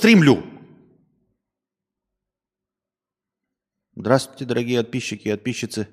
[0.00, 0.42] стримлю.
[3.94, 5.88] Здравствуйте, дорогие подписчики и подписчицы.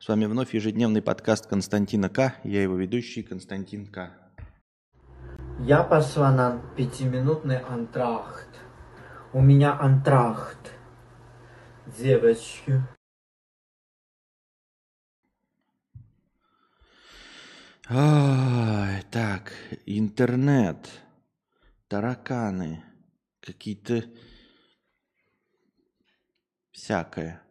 [0.00, 2.34] С вами вновь ежедневный подкаст Константина К.
[2.42, 4.10] Я его ведущий Константин К.
[5.60, 8.48] Я пошла на пятиминутный антрахт.
[9.32, 10.72] У меня антрахт.
[11.96, 12.82] Девочки.
[17.88, 19.52] Ай, так,
[19.86, 20.90] интернет,
[21.86, 22.82] тараканы,
[23.42, 24.04] какие-то
[26.70, 27.42] всякое.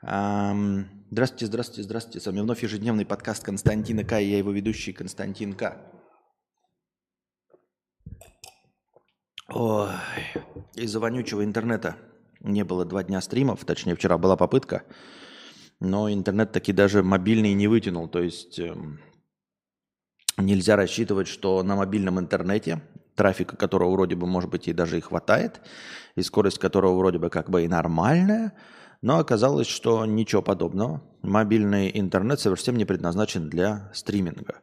[0.00, 2.20] Здравствуйте, здравствуйте, здравствуйте.
[2.20, 4.20] С вами вновь ежедневный подкаст Константина К.
[4.20, 5.90] И я его ведущий Константин К.
[9.48, 9.90] Ой,
[10.74, 11.96] из-за вонючего интернета
[12.40, 14.84] не было два дня стримов, точнее вчера была попытка,
[15.80, 18.08] но интернет таки даже мобильный не вытянул.
[18.08, 19.00] То есть эм,
[20.36, 22.82] нельзя рассчитывать, что на мобильном интернете,
[23.14, 25.60] трафика которого вроде бы, может быть, и даже и хватает,
[26.16, 28.52] и скорость которого вроде бы как бы и нормальная,
[29.02, 31.02] но оказалось, что ничего подобного.
[31.22, 34.60] Мобильный интернет совсем не предназначен для стриминга.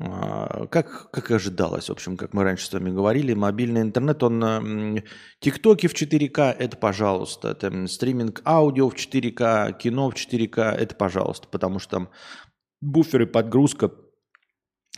[0.00, 4.22] А, Как, как и ожидалось, в общем, как мы раньше с вами говорили, мобильный интернет,
[4.22, 5.02] он
[5.40, 11.48] тиктоки в 4К, это пожалуйста, там, стриминг аудио в 4К, кино в 4К, это пожалуйста,
[11.48, 12.10] потому что там
[12.80, 13.90] буферы, подгрузка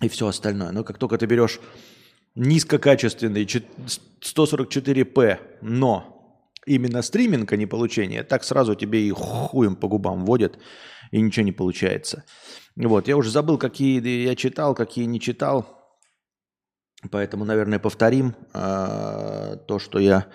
[0.03, 0.71] и все остальное.
[0.73, 1.61] Но как только ты берешь
[2.41, 3.67] низкокачественный чет-
[4.23, 10.59] 144p, но именно стриминг, а не получение, так сразу тебе и хуем по губам вводят,
[11.11, 12.25] и ничего не получается.
[12.77, 15.67] Вот, я уже забыл, какие я читал, какие не читал,
[17.11, 20.27] поэтому, наверное, повторим а, то, что я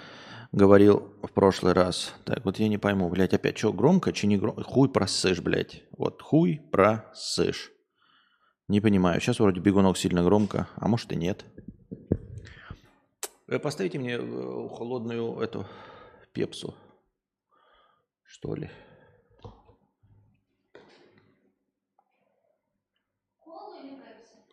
[0.51, 2.13] говорил в прошлый раз.
[2.23, 4.61] Так, вот я не пойму, блядь, опять что, громко, чи не громко?
[4.61, 5.83] Хуй просышь, блядь.
[5.97, 7.71] Вот, хуй просышь.
[8.67, 11.45] Не понимаю, сейчас вроде бегунок сильно громко, а может и нет.
[13.47, 15.65] Э, Поставите мне э, холодную эту
[16.33, 16.73] пепсу,
[18.23, 18.69] что ли.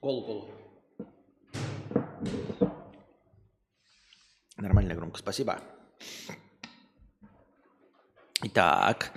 [0.01, 0.49] Колу, колу.
[4.57, 5.61] Нормально громко, спасибо.
[8.43, 9.13] Итак,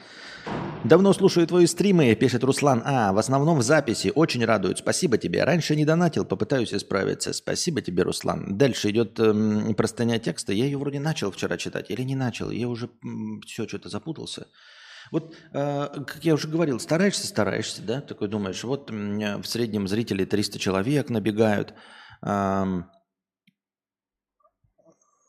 [0.88, 2.82] давно слушаю твои стримы, пишет Руслан.
[2.86, 4.12] А, в основном в записи.
[4.14, 4.78] Очень радует.
[4.78, 5.44] Спасибо тебе.
[5.44, 7.34] Раньше не донатил, попытаюсь исправиться.
[7.34, 8.58] Спасибо тебе, Руслан.
[8.58, 10.54] Дальше идет эм, простыня текста.
[10.54, 12.52] Я ее вроде начал вчера читать или не начал.
[12.52, 12.90] Я уже
[13.46, 14.48] все что-то запутался.
[15.12, 20.26] Вот, э, как я уже говорил, стараешься, стараешься, да, такой думаешь, вот в среднем зрители
[20.26, 21.76] 300 человек набегают,
[22.22, 22.90] ам,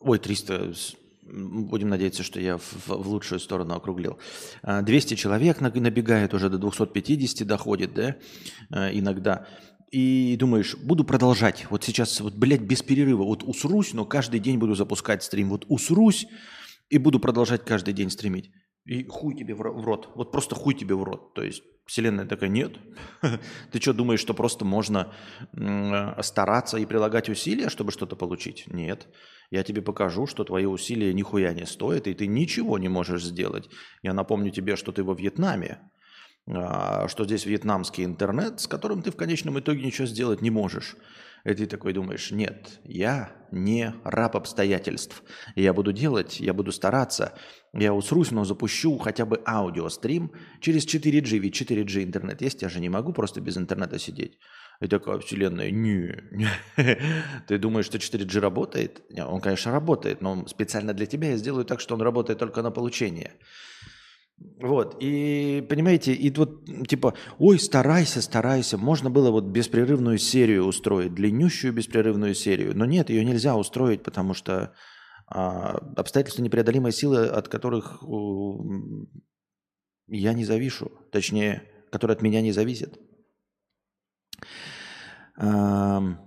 [0.01, 4.19] ой, 300, с- м, будем надеяться, что я в, в лучшую сторону округлил,
[4.63, 8.17] А, 200 человек на- набегает, уже до 250 доходит, да,
[8.71, 9.47] э, иногда,
[9.91, 14.59] и думаешь, буду продолжать, вот сейчас, вот, блядь, без перерыва, вот усрусь, но каждый день
[14.59, 16.27] буду запускать стрим, вот усрусь,
[16.91, 18.51] и буду продолжать каждый день стримить.
[18.85, 20.11] И хуй тебе в рот.
[20.15, 21.35] Вот просто хуй тебе в рот.
[21.35, 22.77] То есть вселенная такая, нет.
[23.73, 25.13] Ты что, думаешь, что просто можно
[26.21, 28.65] стараться и прилагать усилия, чтобы что-то получить?
[28.67, 29.09] Нет.
[29.51, 33.69] Я тебе покажу, что твои усилия нихуя не стоят, и ты ничего не можешь сделать.
[34.03, 35.79] Я напомню тебе, что ты во Вьетнаме,
[36.49, 40.97] а, что здесь вьетнамский интернет, с которым ты в конечном итоге ничего сделать не можешь.
[41.47, 45.23] И ты такой думаешь, нет, я не раб обстоятельств.
[45.55, 47.35] Я буду делать, я буду стараться,
[47.73, 52.81] я усрусь, но запущу хотя бы аудиострим через 4G, ведь 4G интернет есть, я же
[52.81, 54.41] не могу просто без интернета сидеть.
[54.81, 56.49] И такая вселенная, не, не.
[57.47, 59.09] Ты думаешь, что 4G работает?
[59.11, 62.61] Не, Он, конечно, работает, но специально для тебя я сделаю так, что он работает только
[62.61, 63.35] на получение.
[64.39, 68.77] Вот, и понимаете, и вот типа, ой, старайся, старайся.
[68.77, 72.77] Можно было вот беспрерывную серию устроить, длиннющую беспрерывную серию.
[72.77, 74.75] Но нет, ее нельзя устроить, потому что
[75.27, 79.09] а, обстоятельства непреодолимой силы, от которых у,
[80.07, 80.91] я не завишу.
[81.13, 82.99] Точнее, которые от меня не зависят.
[85.37, 86.26] Ам,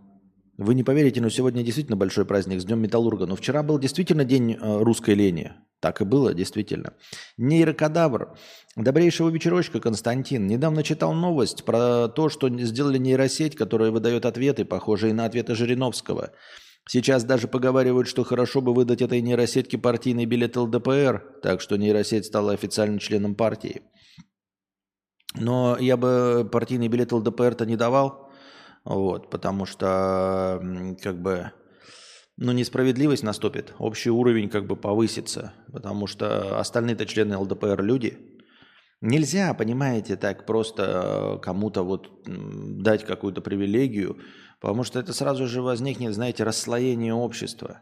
[0.59, 3.25] Вы не поверите, но сегодня действительно большой праздник с Днем Металлурга.
[3.25, 5.53] Но вчера был действительно день э, русской лени.
[5.79, 6.95] Так и было, действительно.
[7.37, 8.35] Нейрокадавр.
[8.75, 10.47] Добрейшего вечерочка, Константин.
[10.47, 16.33] Недавно читал новость про то, что сделали нейросеть, которая выдает ответы, похожие на ответы Жириновского.
[16.89, 22.25] Сейчас даже поговаривают, что хорошо бы выдать этой нейросетке партийный билет ЛДПР, так что нейросеть
[22.25, 23.83] стала официальным членом партии.
[25.35, 28.28] Но я бы партийный билет ЛДПР-то не давал,
[28.85, 30.61] вот, потому что
[31.01, 31.51] как бы
[32.41, 38.17] ну, несправедливость наступит, общий уровень как бы повысится, потому что остальные-то члены ЛДПР люди.
[39.01, 40.83] Нельзя, понимаете, так просто
[41.37, 44.19] э, кому-то вот дать какую-то привилегию,
[44.61, 47.81] потому что это сразу же возникнет, знаете, расслоение общества.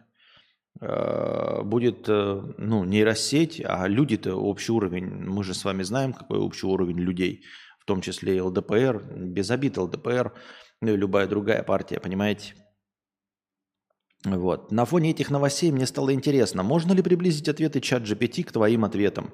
[0.82, 6.40] э, будет э, ну, нейросеть, а люди-то общий уровень, мы же с вами знаем, какой
[6.40, 7.44] общий уровень людей,
[7.80, 10.34] в том числе и ЛДПР, без обид ЛДПР,
[10.82, 12.54] ну и любая другая партия, понимаете?
[14.26, 14.72] Вот.
[14.72, 18.84] На фоне этих новостей мне стало интересно, можно ли приблизить ответы чат GPT к твоим
[18.84, 19.34] ответам?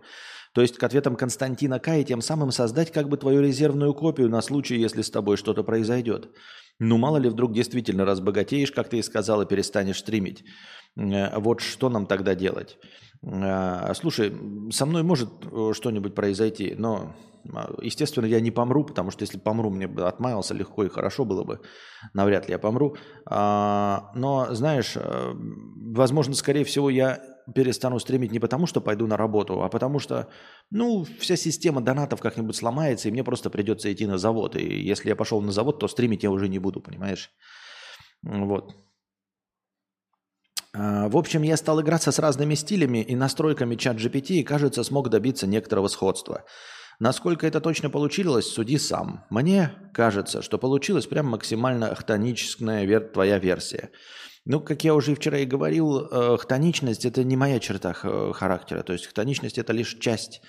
[0.54, 1.98] То есть к ответам Константина К.
[1.98, 5.64] и тем самым создать как бы твою резервную копию на случай, если с тобой что-то
[5.64, 6.30] произойдет.
[6.80, 10.44] Ну, мало ли вдруг действительно разбогатеешь, как ты и сказал, и перестанешь стримить.
[10.96, 12.78] Э, вот что нам тогда делать?
[13.24, 14.34] Э, слушай,
[14.72, 17.16] со мной может э, что-нибудь произойти, но,
[17.82, 21.44] естественно, я не помру, потому что если помру, мне бы отмаялся легко и хорошо было
[21.44, 21.62] бы.
[22.14, 22.96] Навряд ли я помру.
[23.26, 27.22] А, но, знаешь, возможно, скорее всего, я
[27.54, 30.30] перестану стримить не потому, что пойду на работу, а потому что,
[30.72, 34.56] ну, вся система донатов как-нибудь сломается, и мне просто придется идти на завод.
[34.56, 37.32] И если я пошел на завод, то стримить я уже не буду, понимаешь?
[38.22, 38.76] Вот.
[40.74, 44.84] А, в общем, я стал играться с разными стилями и настройками чат GPT и, кажется,
[44.84, 46.46] смог добиться некоторого сходства.
[47.00, 49.26] Насколько это точно получилось, суди сам.
[49.30, 53.92] Мне кажется, что получилась прям максимально ахтоническая твоя версия.
[54.46, 58.84] Ну, как я уже вчера и говорил, э, хтоничность– это не моя черта характера.
[58.84, 60.42] То есть хтоничность– это лишь часть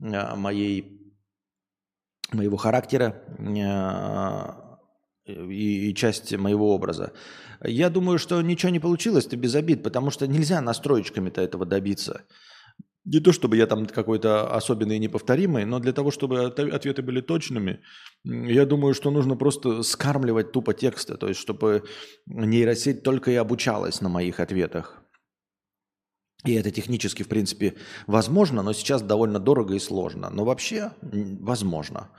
[0.00, 1.14] э, моей,
[2.32, 4.69] моего характера э,
[5.32, 7.12] и, и часть моего образа.
[7.62, 12.24] Я думаю, что ничего не получилось-то без обид, потому что нельзя настроечками-то этого добиться.
[13.04, 17.20] Не то чтобы я там какой-то особенный и неповторимый, но для того, чтобы ответы были
[17.20, 17.80] точными,
[18.24, 21.84] я думаю, что нужно просто скармливать тупо тексты, то есть чтобы
[22.26, 25.02] нейросеть только и обучалась на моих ответах.
[26.44, 27.74] И это технически, в принципе,
[28.06, 30.30] возможно, но сейчас довольно дорого и сложно.
[30.30, 32.10] Но вообще возможно.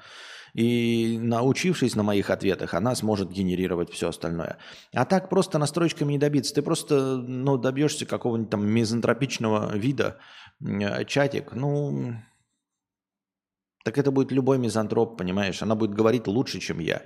[0.54, 4.58] И научившись на моих ответах, она сможет генерировать все остальное.
[4.94, 6.54] А так просто настройками не добиться.
[6.54, 10.20] Ты просто ну, добьешься какого-нибудь там мизантропичного вида,
[10.64, 12.16] Э, чатик, ну,
[13.84, 15.62] так это будет любой мизантроп, понимаешь?
[15.62, 17.02] Она будет говорить лучше, чем я.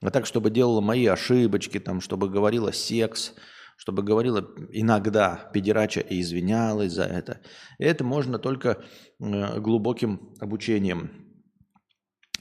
[0.00, 3.34] А так, чтобы делала мои ошибочки, там, чтобы говорила секс,
[3.76, 7.40] чтобы говорила иногда педерача и извинялась за это.
[7.78, 8.84] Это можно только
[9.20, 11.27] э, глубоким обучением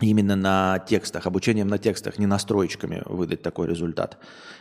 [0.02, 4.18] именно на текстах, обучением на текстах, не настроечками выдать такой результат.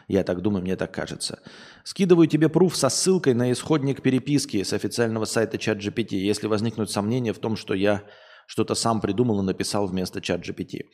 [0.08, 1.40] Я так думаю, мне так кажется.
[1.84, 7.32] Скидываю тебе пруф со ссылкой на исходник переписки с официального сайта ChatGPT, если возникнут сомнения
[7.32, 8.02] в том, что я
[8.46, 10.84] что-то сам придумал и написал вместо ChatGPT.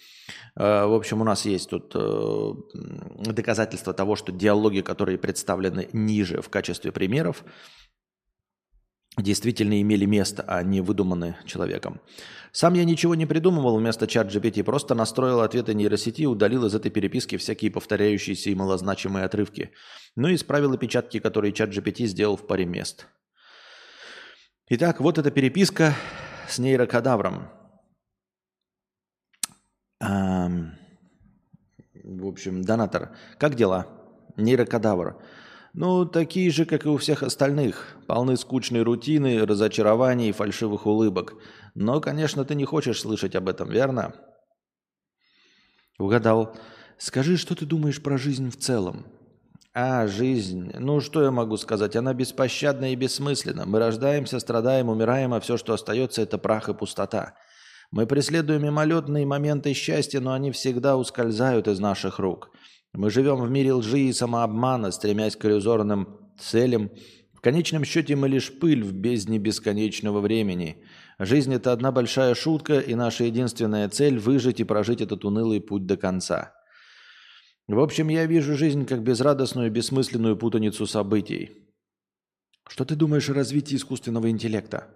[0.56, 2.52] Э, в общем, у нас есть тут э,
[3.26, 7.44] доказательства того, что диалоги, которые представлены ниже в качестве примеров,
[9.18, 12.00] действительно имели место, а не выдуманы человеком.
[12.52, 16.75] Сам я ничего не придумывал вместо чат GPT, просто настроил ответы нейросети и удалил из
[16.75, 19.72] этой переписки всякие повторяющиеся и малозначимые отрывки.
[20.16, 23.06] Ну и исправил опечатки, которые чат GPT сделал в паре мест.
[24.69, 25.94] Итак, вот эта переписка
[26.46, 27.49] с нейрокадавром.
[32.04, 33.16] в общем, донатор.
[33.38, 33.87] Как дела?
[34.37, 35.16] Нейрокадавр.
[35.75, 37.96] Ну, такие же, как и у всех остальных.
[38.06, 41.34] Полны скучной рутины, разочарований и фальшивых улыбок.
[41.74, 44.14] Но, конечно, ты не хочешь слышать об этом, верно?
[45.98, 46.56] Угадал.
[46.98, 49.06] Скажи, что ты думаешь про жизнь в целом?
[49.74, 50.72] А, жизнь.
[50.78, 51.96] Ну, что я могу сказать?
[51.96, 53.64] Она беспощадна и бессмысленна.
[53.64, 57.35] Мы рождаемся, страдаем, умираем, а все, что остается, это прах и пустота.
[57.90, 62.50] Мы преследуем мимолетные моменты счастья, но они всегда ускользают из наших рук–
[62.94, 66.90] мы живем в мире лжи и самообмана, стремясь к иллюзорным целям.
[67.32, 70.85] В конечном счете мы лишь пыль в бездне бесконечного времени.
[71.19, 75.87] Жизнь– это одна большая шутка, и наша единственная цель– выжить и прожить этот унылый путь
[75.87, 76.54] до конца.
[77.69, 81.69] В общем, я вижу жизнь как безрадостную, бессмысленную путаницу событий.
[82.69, 84.88] Что ты думаешь о развитии искусственного интеллекта?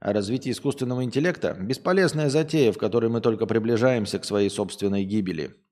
[0.00, 5.56] О развитии искусственного интеллекта– бесполезная затея, в которой мы только приближаемся к своей собственной гибели–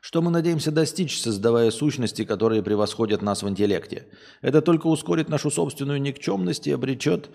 [0.00, 4.06] что мы надеемся достичь, создавая сущности, которые превосходят нас в интеллекте?
[4.42, 7.30] Это только ускорит нашу собственную никчемность и обречет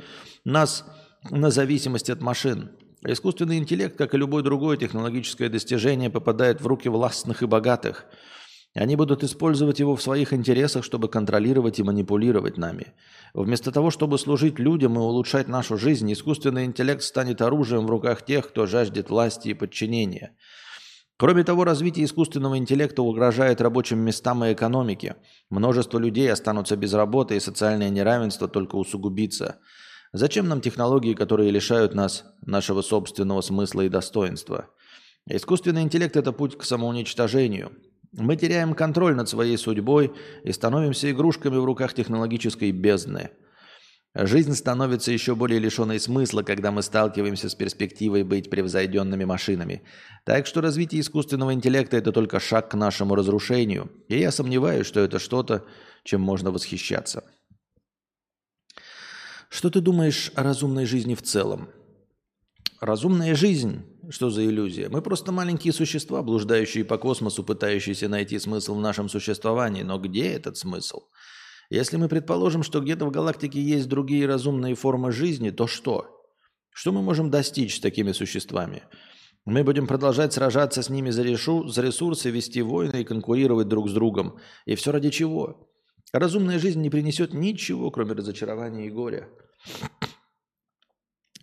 [0.45, 0.85] нас
[1.29, 2.71] на зависимость от машин.
[3.05, 8.05] Искусственный интеллект, как и любое другое технологическое достижение, попадает в руки властных и богатых.
[8.73, 12.93] Они будут использовать его в своих интересах, чтобы контролировать и манипулировать нами.
[13.33, 18.25] Вместо того, чтобы служить людям и улучшать нашу жизнь, искусственный интеллект станет оружием в руках
[18.25, 20.31] тех, кто жаждет власти и подчинения–
[21.23, 25.15] Кроме того, развитие искусственного интеллекта угрожает рабочим местам и экономике.
[25.49, 29.55] Множество людей останутся без работы, и социальное неравенство только усугубится.
[30.11, 34.67] Зачем нам технологии, которые лишают нас нашего собственного смысла и достоинства?
[35.25, 37.71] Искусственный интеллект– это путь к самоуничтожению.
[38.11, 40.11] Мы теряем контроль над своей судьбой
[40.43, 43.29] и становимся игрушками в руках технологической бездны.
[44.15, 49.81] Жизнь становится еще более лишенной смысла, когда мы сталкиваемся с перспективой быть превзойденными машинами.
[50.23, 53.91] Так что развитие искусственного интеллекта– это только шаг к нашему разрушению.
[54.09, 55.65] И я сомневаюсь, что это что-то,
[56.03, 57.23] чем можно восхищаться.
[59.49, 61.69] Что ты думаешь о разумной жизни в целом?
[62.81, 64.89] Разумная жизнь что за иллюзия?
[64.89, 69.81] Мы просто маленькие существа, блуждающие по космосу, пытающиеся найти смысл в нашем существовании.
[69.81, 71.03] Но где этот смысл?
[71.69, 76.21] Если мы предположим, что где-то в галактике есть другие разумные формы жизни, то что?
[76.71, 78.83] Что мы можем достичь с такими существами?
[79.45, 83.89] Мы будем продолжать сражаться с ними за, решу, за ресурсы, вести войны и конкурировать друг
[83.89, 84.39] с другом.
[84.65, 85.69] И все ради чего?
[86.13, 89.27] Разумная жизнь не принесет ничего, кроме разочарования и горя.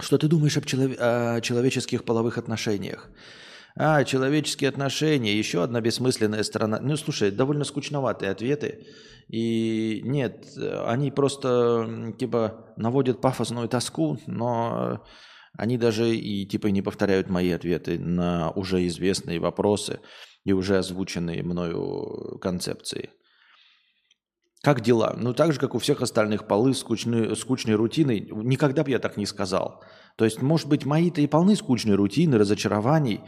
[0.00, 0.92] Что ты думаешь об челов...
[0.98, 3.10] о человеческих половых отношениях?
[3.76, 6.80] А, человеческие отношения, еще одна бессмысленная сторона.
[6.80, 8.86] Ну, слушай, довольно скучноватые ответы.
[9.28, 10.46] И нет,
[10.86, 15.04] они просто типа наводят пафосную тоску, но
[15.56, 20.00] они даже и типа не повторяют мои ответы на уже известные вопросы
[20.44, 23.10] и уже озвученные мною концепции.
[24.62, 25.16] Как дела?
[25.16, 28.28] Ну, так же, как у всех остальных, полы скучной, скучной рутиной.
[28.30, 29.82] Никогда бы я так не сказал.
[30.16, 33.22] То есть, может быть, мои-то и полны скучной рутины, разочарований,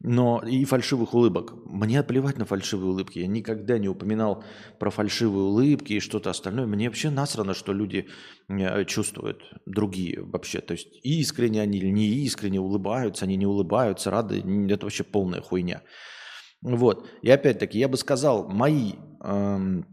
[0.00, 1.52] но и фальшивых улыбок.
[1.66, 3.18] Мне плевать на фальшивые улыбки.
[3.18, 4.44] Я никогда не упоминал
[4.78, 6.64] про фальшивые улыбки и что-то остальное.
[6.64, 8.08] Мне вообще насрано, что люди
[8.48, 10.62] э, чувствуют другие вообще.
[10.62, 14.42] То есть, искренне они или не искренне улыбаются, они не улыбаются, рады.
[14.70, 15.82] Это вообще полная хуйня.
[16.62, 17.06] Вот.
[17.20, 18.92] И опять-таки, я бы сказал, мои...
[19.22, 19.84] Эм,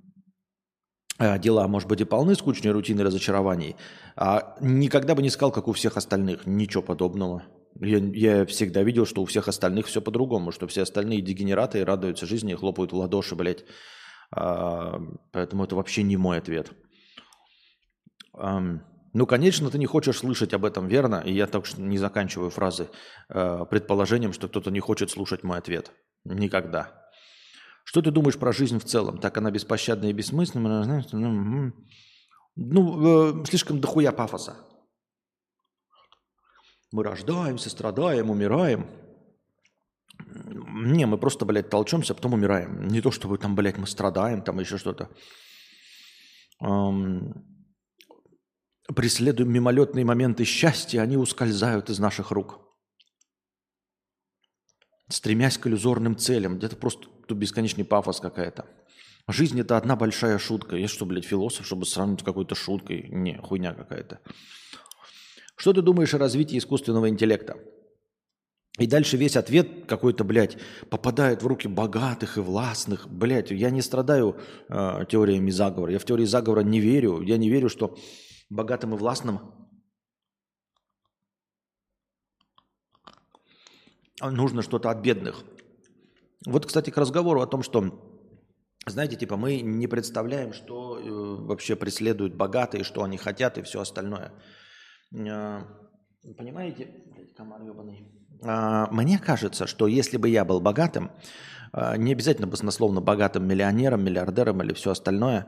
[1.19, 3.75] дела, может быть, и полны скучной рутины разочарований,
[4.15, 6.45] а никогда бы не сказал, как у всех остальных.
[6.45, 7.43] Ничего подобного.
[7.79, 12.25] Я, я всегда видел, что у всех остальных все по-другому, что все остальные дегенераты радуются
[12.25, 13.65] жизни и хлопают в ладоши, блядь.
[14.31, 15.00] А,
[15.31, 16.72] поэтому это вообще не мой ответ.
[18.34, 18.62] А,
[19.13, 21.22] ну, конечно, ты не хочешь слышать об этом, верно?
[21.25, 22.89] И я так не заканчиваю фразы
[23.27, 25.91] а, предположением, что кто-то не хочет слушать мой ответ.
[26.24, 27.05] Никогда.
[27.86, 29.20] Что ты думаешь про жизнь в целом?
[29.20, 31.06] Так она беспощадна и бессмысленна?
[31.13, 31.72] Ну,
[32.56, 34.58] ну э, слишком дохуя пафоса.
[36.92, 38.89] Мы рождаемся, страдаем, умираем.
[40.18, 42.88] Не, мы просто, блядь, толчемся, а потом умираем.
[42.88, 45.10] Не то, чтобы там, блядь, мы страдаем, там еще что-то.
[46.62, 47.46] Эм,
[48.96, 52.65] преследуем мимолетные моменты счастья, они ускользают из наших рук
[55.10, 56.58] стремясь к иллюзорным целям.
[56.58, 58.66] Это просто бесконечный пафос какая-то.
[59.28, 60.76] Жизнь это одна большая шутка.
[60.76, 63.08] Я что, блядь, философ, чтобы сравнить с какой-то шуткой?
[63.10, 64.20] Не, хуйня какая-то.
[65.56, 67.58] Что ты думаешь о развитии искусственного интеллекта?
[68.78, 70.58] И дальше весь ответ какой-то, блядь,
[70.90, 73.08] попадает в руки богатых и властных.
[73.08, 75.94] Блядь, я не страдаю э, теориями заговора.
[75.94, 77.22] Я в теории заговора не верю.
[77.22, 77.98] Я не верю, что
[78.50, 79.40] богатым и властным
[84.22, 85.43] нужно что-то от бедных.
[86.45, 87.91] Вот, кстати, к разговору о том, что,
[88.86, 93.81] знаете, типа мы не представляем, что э, вообще преследуют богатые, что они хотят и все
[93.81, 94.31] остальное.
[95.13, 95.62] Э,
[96.38, 97.03] понимаете,
[97.36, 98.12] комар ебаный.
[98.43, 101.12] Э, мне кажется, что если бы я был богатым,
[101.74, 105.48] э, не обязательно баснословно богатым миллионером, миллиардером или все остальное,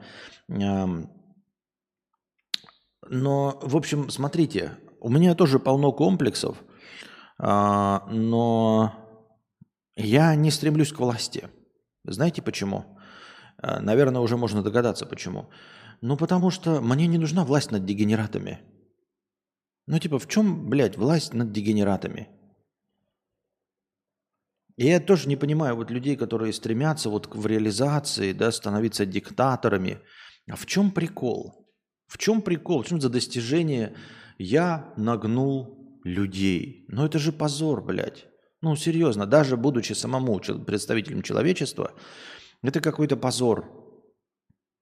[0.50, 0.86] э,
[3.10, 6.67] но, в общем, смотрите, у меня тоже полно комплексов– а,
[7.40, 8.94] но
[9.96, 11.50] я не стремлюсь к власти.
[12.04, 12.98] Знаете почему?
[13.58, 15.50] А, наверное, уже можно догадаться почему.
[16.02, 18.60] Ну, потому что мне не нужна власть над дегенератами.
[19.88, 22.30] Ну, типа, в чем, блядь, власть над дегенератами?
[24.76, 30.00] И я тоже не понимаю вот людей, которые стремятся вот в реализации, да, становиться диктаторами.
[30.50, 31.68] А в чем прикол?
[32.06, 32.84] В чем прикол?
[32.84, 33.96] В чем за достижение
[34.38, 35.77] я нагнул
[36.08, 36.86] людей.
[36.88, 38.26] Но это же позор, блядь.
[38.62, 41.94] Ну, серьезно, даже будучи самому представителем человечества,
[42.64, 43.66] это какой-то позор.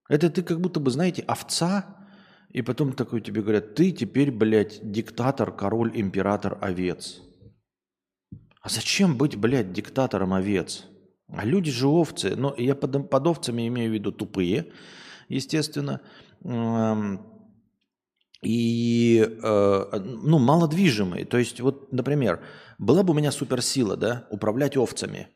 [0.08, 1.96] Это ты как будто бы, знаете, овца,
[2.50, 7.20] и потом такой тебе говорят, ты теперь, блядь, диктатор, король, император, овец.
[8.62, 10.86] А зачем быть, блядь, диктатором овец?
[11.28, 12.34] А люди же овцы.
[12.36, 14.72] Но я под, под овцами имею в виду тупые,
[15.28, 16.00] естественно
[18.46, 21.24] и э, ну, малодвижимые.
[21.24, 22.40] То есть, вот, например,
[22.78, 25.28] была бы у меня суперсила, да, управлять овцами.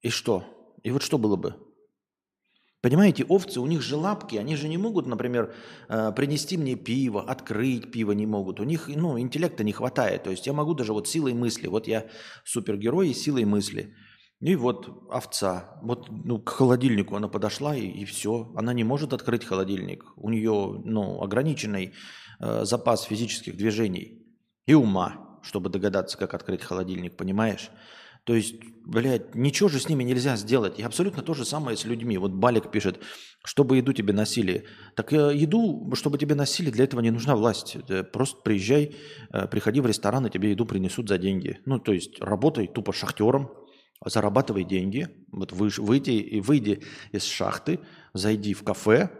[0.00, 0.42] И что?
[0.82, 1.54] И вот что было бы?
[2.80, 5.54] Понимаете, овцы, у них же лапки, они же не могут, например,
[5.88, 8.58] э, принести мне пиво, открыть пиво не могут.
[8.58, 10.22] У них, ну, интеллекта не хватает.
[10.22, 12.06] То есть я могу даже вот силой мысли, вот я
[12.44, 13.94] супергерой и силой мысли.
[14.40, 18.50] И вот овца, вот ну, к холодильнику она подошла и, и все.
[18.54, 20.04] Она не может открыть холодильник.
[20.16, 21.94] У нее ну, ограниченный
[22.40, 24.26] э, запас физических движений
[24.66, 27.70] и ума, чтобы догадаться, как открыть холодильник, понимаешь?
[28.26, 30.80] То есть, блядь, ничего же с ними нельзя сделать.
[30.80, 32.18] И абсолютно то же самое с людьми.
[32.18, 33.00] Вот Балик пишет,
[33.44, 34.64] чтобы еду тебе носили.
[34.96, 37.76] Так э, еду, чтобы тебе носили, для этого не нужна власть.
[38.12, 38.96] Просто приезжай,
[39.32, 41.60] э, приходи в ресторан, и тебе еду принесут за деньги.
[41.66, 43.48] Ну, то есть, работай тупо шахтером,
[44.04, 45.08] зарабатывай деньги.
[45.30, 47.78] Вот вы, выйди, и выйди из шахты,
[48.12, 49.10] зайди в кафе,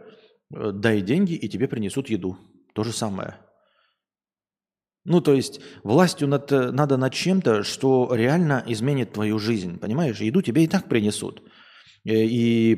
[0.53, 2.37] э, дай деньги, и тебе принесут еду.
[2.77, 3.39] То же самое.
[5.05, 10.21] Ну, то есть властью над, э, надо над чем-то, что реально изменит твою жизнь, понимаешь?
[10.21, 11.41] Еду тебе и так принесут.
[12.05, 12.77] Э, и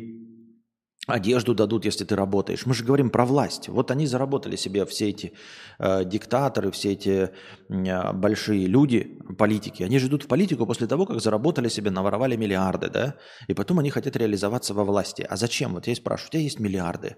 [1.09, 2.65] одежду дадут, если ты работаешь.
[2.65, 3.69] Мы же говорим про власть.
[3.69, 5.33] Вот они заработали себе все эти
[5.81, 7.31] э, диктаторы, все эти
[7.69, 9.83] э, большие люди, политики.
[9.83, 13.17] Они же идут в политику после того, как заработали себе, наворовали миллиарды, да?
[13.49, 15.27] И потом они хотят реализоваться во власти.
[15.29, 15.75] А зачем?
[15.75, 17.17] Вот я и спрашиваю, у тебя есть миллиарды.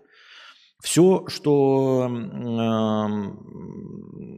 [0.83, 2.11] Все, что э,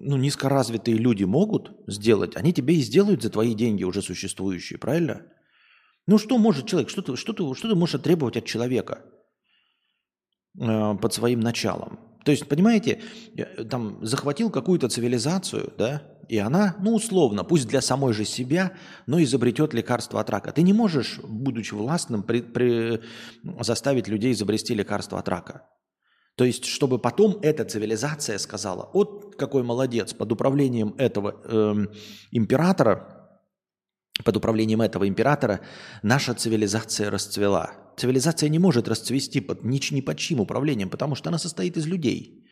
[0.01, 5.23] ну, низкоразвитые люди могут сделать, они тебе и сделают за твои деньги уже существующие, правильно?
[6.07, 9.05] Ну что может человек, что ты, что ты, что ты можешь требовать от человека
[10.59, 12.01] э, под своим началом?
[12.25, 13.01] То есть, понимаете,
[13.69, 18.73] там захватил какую-то цивилизацию, да, и она, ну условно, пусть для самой же себя,
[19.07, 20.53] но изобретет лекарство от рака.
[20.53, 23.01] Ты не можешь, будучи властным, при, при,
[23.61, 25.69] заставить людей изобрести лекарство от рака.
[26.37, 31.87] То есть, чтобы потом эта цивилизация сказала, вот какой молодец, под управлением этого э,
[32.31, 33.31] императора,
[34.25, 35.61] под управлением этого императора
[36.03, 37.73] наша цивилизация расцвела.
[37.97, 41.87] Цивилизация не может расцвести под, ни, ни под чьим управлением, потому что она состоит из
[41.87, 42.47] людей,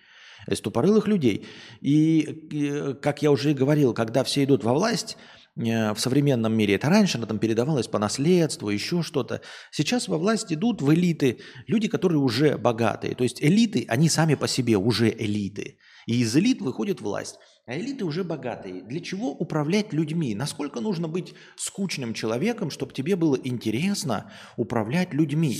[0.46, 1.46] из тупорылых людей.
[1.80, 5.16] И, и, как я уже говорил, когда все идут во власть,
[5.56, 6.74] в современном мире.
[6.76, 9.40] Это раньше она там передавалась по наследству, еще что-то.
[9.70, 13.14] Сейчас во власть идут в элиты люди, которые уже богатые.
[13.14, 15.78] То есть элиты, они сами по себе уже элиты.
[16.06, 17.38] И из элит выходит власть.
[17.66, 18.82] А элиты уже богатые.
[18.82, 20.34] Для чего управлять людьми?
[20.34, 25.56] Насколько нужно быть скучным человеком, чтобы тебе было интересно управлять людьми?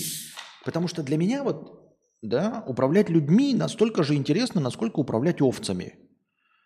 [0.64, 5.94] Потому что для меня вот, да, управлять людьми настолько же интересно, насколько управлять овцами.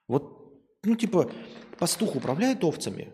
[0.09, 1.31] Вот, ну типа,
[1.79, 3.13] пастух управляет овцами,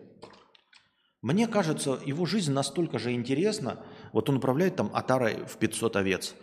[1.21, 3.79] мне кажется, его жизнь настолько же интересна.
[4.11, 6.35] Вот он управляет там отарой в 500 овец.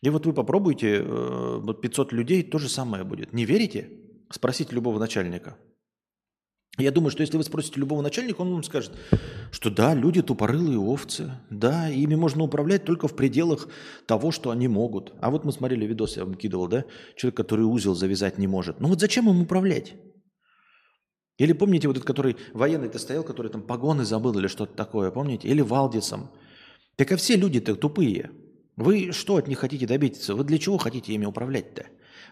[0.00, 3.32] И вот вы попробуйте, э, вот 500 людей, то же самое будет.
[3.32, 3.90] Не верите?
[4.30, 5.56] Спросите любого начальника.
[6.78, 8.92] Я думаю, что если вы спросите любого начальника, он вам скажет,
[9.50, 13.68] что да, люди тупорылые овцы, да, ими можно управлять только в пределах
[14.06, 15.12] того, что они могут.
[15.20, 18.80] А вот мы смотрели видос, я вам кидывал, да, человек, который узел завязать не может.
[18.80, 19.94] Ну вот зачем им управлять?
[21.38, 25.48] Или помните вот этот, который военный-то стоял, который там погоны забыл или что-то такое, помните?
[25.48, 26.30] Или Валдисом.
[26.96, 28.30] Так а все люди-то тупые.
[28.76, 30.34] Вы что от них хотите добиться?
[30.34, 31.86] Вы для чего хотите ими управлять-то?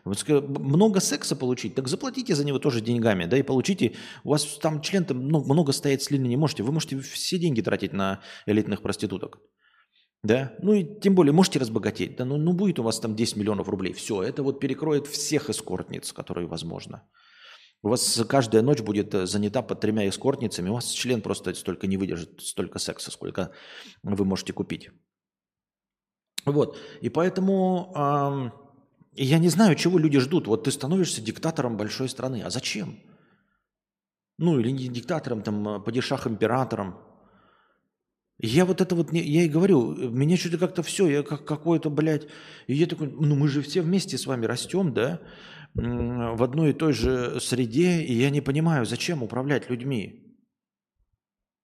[0.04, 4.80] Много секса получить, так заплатите за него тоже деньгами, да, и получите, у вас там
[4.80, 9.40] член-то много, много стоять слины не можете, вы можете все деньги тратить на элитных проституток.
[10.22, 13.36] Да, ну и тем более можете разбогатеть, да, ну, ну будет у вас там 10
[13.36, 17.06] миллионов рублей, все, это вот перекроет всех эскортниц, которые возможно.
[17.82, 21.86] У вас каждая ночь будет э, занята под тремя эскортницами, у вас член просто столько
[21.86, 23.52] не выдержит, столько секса, сколько
[24.02, 24.90] вы можете купить.
[26.44, 28.50] Вот, и поэтому э,
[29.14, 30.46] я не знаю, чего люди ждут.
[30.46, 33.00] Вот ты становишься диктатором большой страны, а зачем?
[34.38, 36.96] Ну, или не диктатором, там, а падишах-императором.
[38.38, 42.26] Я вот это вот, я и говорю, меня что-то как-то все, я как какой-то, блядь,
[42.66, 45.20] и я такой, ну мы же все вместе с вами растем, да,
[45.74, 50.30] в одной и той же среде, и я не понимаю, зачем управлять людьми.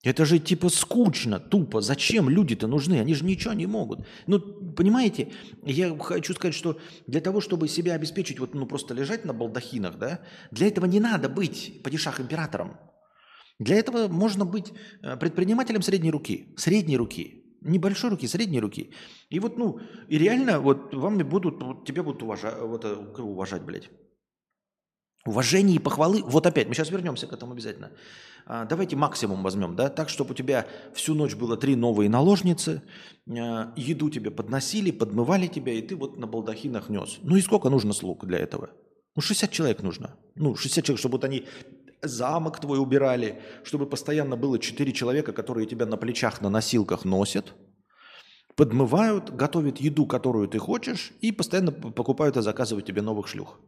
[0.03, 1.81] Это же типа скучно, тупо.
[1.81, 2.99] Зачем люди-то нужны?
[2.99, 4.05] Они же ничего не могут.
[4.27, 5.31] Ну, понимаете,
[5.65, 9.97] я хочу сказать, что для того, чтобы себя обеспечить, вот ну просто лежать на балдахинах,
[9.97, 12.77] да, для этого не надо быть падишах-императором.
[13.59, 16.53] Для этого можно быть э, предпринимателем средней руки.
[16.57, 17.46] Средней руки.
[17.61, 18.91] Небольшой руки, средней руки.
[19.29, 23.63] И вот, ну, и реально, вот вам будут, вот, тебя будут уважать, вот, э, уважать,
[23.63, 23.89] блядь.
[25.25, 26.23] Уважение и похвалы.
[26.23, 27.91] Вот опять, мы сейчас вернемся к этому обязательно.
[28.45, 32.81] А, давайте максимум возьмем, да, так, чтобы у тебя всю ночь было три новые наложницы,
[33.29, 37.17] а, еду тебе подносили, подмывали тебя, и ты вот на балдахинах нес.
[37.23, 38.69] Ну и сколько нужно слуг для этого?
[39.15, 40.15] Ну, 60 человек нужно.
[40.35, 41.45] Ну, 60 человек, чтобы вот они
[42.01, 47.53] замок твой убирали, чтобы постоянно было четыре человека, которые тебя на плечах на носилках носят,
[48.55, 53.59] подмывают, готовят еду, которую ты хочешь, и постоянно покупают и заказывают тебе новых шлюх.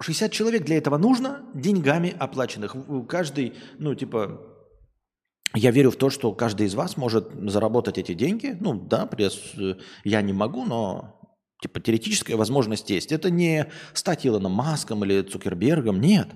[0.00, 2.76] 60 человек для этого нужно деньгами оплаченных.
[3.08, 4.40] Каждый, ну, типа,
[5.54, 8.56] я верю в то, что каждый из вас может заработать эти деньги.
[8.60, 9.54] Ну да, пресс,
[10.04, 11.17] я не могу, но
[11.60, 13.12] типа теоретическая возможность есть.
[13.12, 16.28] Это не стать Илоном Маском или Цукербергом, нет.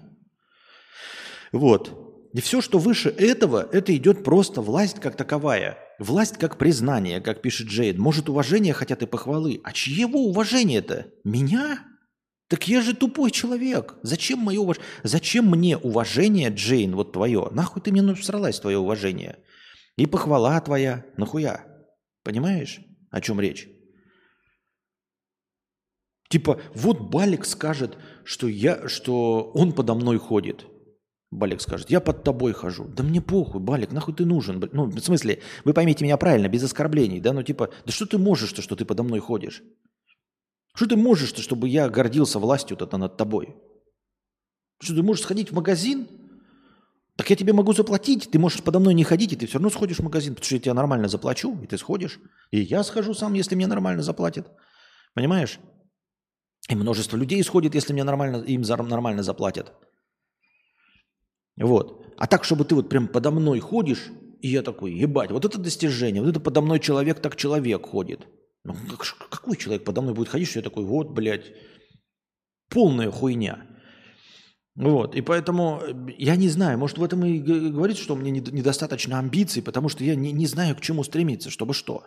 [1.52, 2.30] Вот.
[2.32, 5.78] И все, что выше этого, это идет просто власть как таковая.
[5.98, 7.98] Власть как признание, как пишет Джейд.
[7.98, 9.60] Может, уважение хотят и похвалы.
[9.62, 11.08] А чьего уважения-то?
[11.24, 11.84] Меня?
[12.48, 13.96] Так я же тупой человек.
[14.02, 14.86] Зачем мое уважение?
[15.02, 17.48] Зачем мне уважение, Джейн, вот твое?
[17.52, 19.38] Нахуй ты мне насралась, твое уважение?
[19.96, 21.04] И похвала твоя.
[21.16, 21.66] Нахуя?
[22.24, 22.80] Понимаешь,
[23.10, 23.68] о чем речь?
[26.32, 30.64] Типа, вот Балик скажет, что, я, что он подо мной ходит.
[31.30, 32.84] Балик скажет, я под тобой хожу.
[32.84, 34.58] Да мне похуй, Балик, нахуй ты нужен?
[34.72, 37.34] Ну, в смысле, вы поймите меня правильно, без оскорблений, да?
[37.34, 39.62] Ну, типа, да что ты можешь-то, что ты подо мной ходишь?
[40.74, 43.54] Что ты можешь-то, чтобы я гордился властью-то над тобой?
[44.80, 46.08] Что ты можешь сходить в магазин?
[47.16, 49.68] Так я тебе могу заплатить, ты можешь подо мной не ходить, и ты все равно
[49.68, 52.18] сходишь в магазин, потому что я тебе нормально заплачу, и ты сходишь.
[52.50, 54.50] И я схожу сам, если мне нормально заплатят.
[55.12, 55.58] Понимаешь?
[56.68, 59.72] И множество людей сходит, если мне нормально, им нормально заплатят.
[61.56, 62.14] Вот.
[62.16, 65.58] А так, чтобы ты вот прям подо мной ходишь, и я такой, ебать, вот это
[65.58, 68.26] достижение, вот это подо мной человек, так человек ходит.
[68.64, 71.52] Ну, как, какой человек подо мной будет ходить, что я такой, вот, блядь,
[72.68, 73.66] полная хуйня.
[74.74, 78.30] Вот, и поэтому э, я не знаю, может в этом и говорит, что у меня
[78.30, 82.06] недостаточно амбиций, потому что я не, не знаю, к чему стремиться, чтобы что.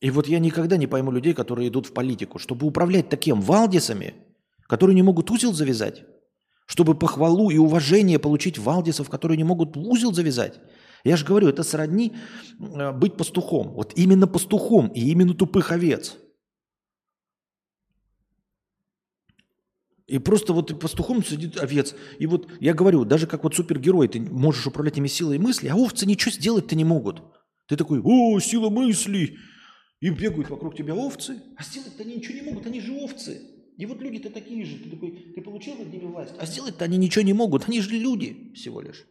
[0.00, 4.14] И вот я никогда не пойму людей, которые идут в политику, чтобы управлять таким валдисами,
[4.66, 6.04] которые не могут узел завязать,
[6.66, 10.60] чтобы похвалу и уважение получить валдисов, которые не могут узел завязать.
[11.04, 12.14] Я же говорю, это сродни
[12.58, 13.74] э, быть пастухом.
[13.74, 16.16] Вот именно пастухом и именно тупых овец.
[20.06, 21.94] И просто вот пастухом сидит овец.
[22.18, 25.76] И вот я говорю, даже как вот супергерой, ты можешь управлять ими силой мысли, а
[25.76, 27.22] овцы ничего сделать-то не могут.
[27.68, 29.36] Ты такой, о, сила мысли.
[30.04, 31.42] И бегают вокруг тебя овцы.
[31.56, 33.40] А сделать-то они ничего не могут, они же овцы.
[33.78, 34.76] И вот люди-то такие же.
[34.76, 36.34] Ты такой, ты получил над ними власть.
[36.38, 39.06] А сделать-то они ничего не могут, они же люди всего лишь.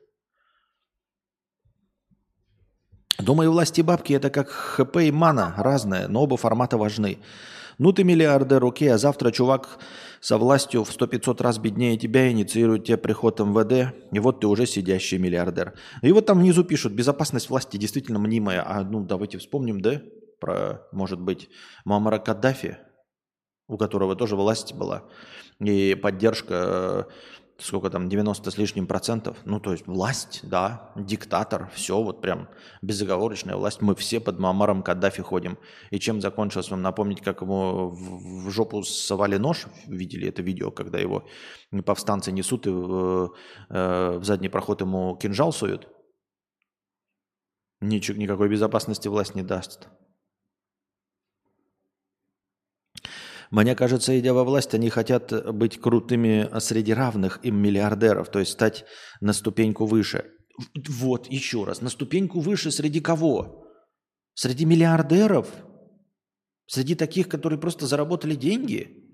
[3.17, 7.17] Думаю, власти бабки это как ХП и мана, разное, но оба формата важны.
[7.79, 9.79] Ну ты миллиардер, окей, а завтра чувак
[10.21, 14.67] со властью в 100-500 раз беднее тебя инициирует тебе приход МВД, и вот ты уже
[14.67, 15.73] сидящий миллиардер.
[16.03, 18.63] И вот там внизу пишут, безопасность власти действительно мнимая.
[18.63, 19.99] А ну давайте вспомним, да,
[20.43, 21.49] про, может быть,
[21.85, 22.77] Мамара Каддафи,
[23.67, 25.03] у которого тоже власть была,
[25.59, 27.07] и поддержка
[27.59, 29.37] сколько там, 90 с лишним процентов.
[29.45, 32.49] Ну, то есть власть, да, диктатор, все, вот прям
[32.81, 33.81] безоговорочная власть.
[33.81, 35.57] Мы все под Мамаром Каддафи ходим.
[35.91, 40.99] И чем закончилось, вам напомнить, как ему в, жопу совали нож, видели это видео, когда
[40.99, 41.25] его
[41.85, 43.33] повстанцы несут и в,
[43.69, 45.87] э, в задний проход ему кинжал суют?
[47.81, 49.89] Ничего, никакой безопасности власть не даст.
[53.53, 58.53] Мне кажется, идя во власть, они хотят быть крутыми среди равных им миллиардеров, то есть
[58.53, 58.83] стать
[59.21, 60.31] на ступеньку выше.
[60.89, 63.67] Вот, еще раз, на ступеньку выше среди кого?
[64.33, 65.47] Среди миллиардеров?
[66.65, 69.07] Среди таких, которые просто заработали деньги?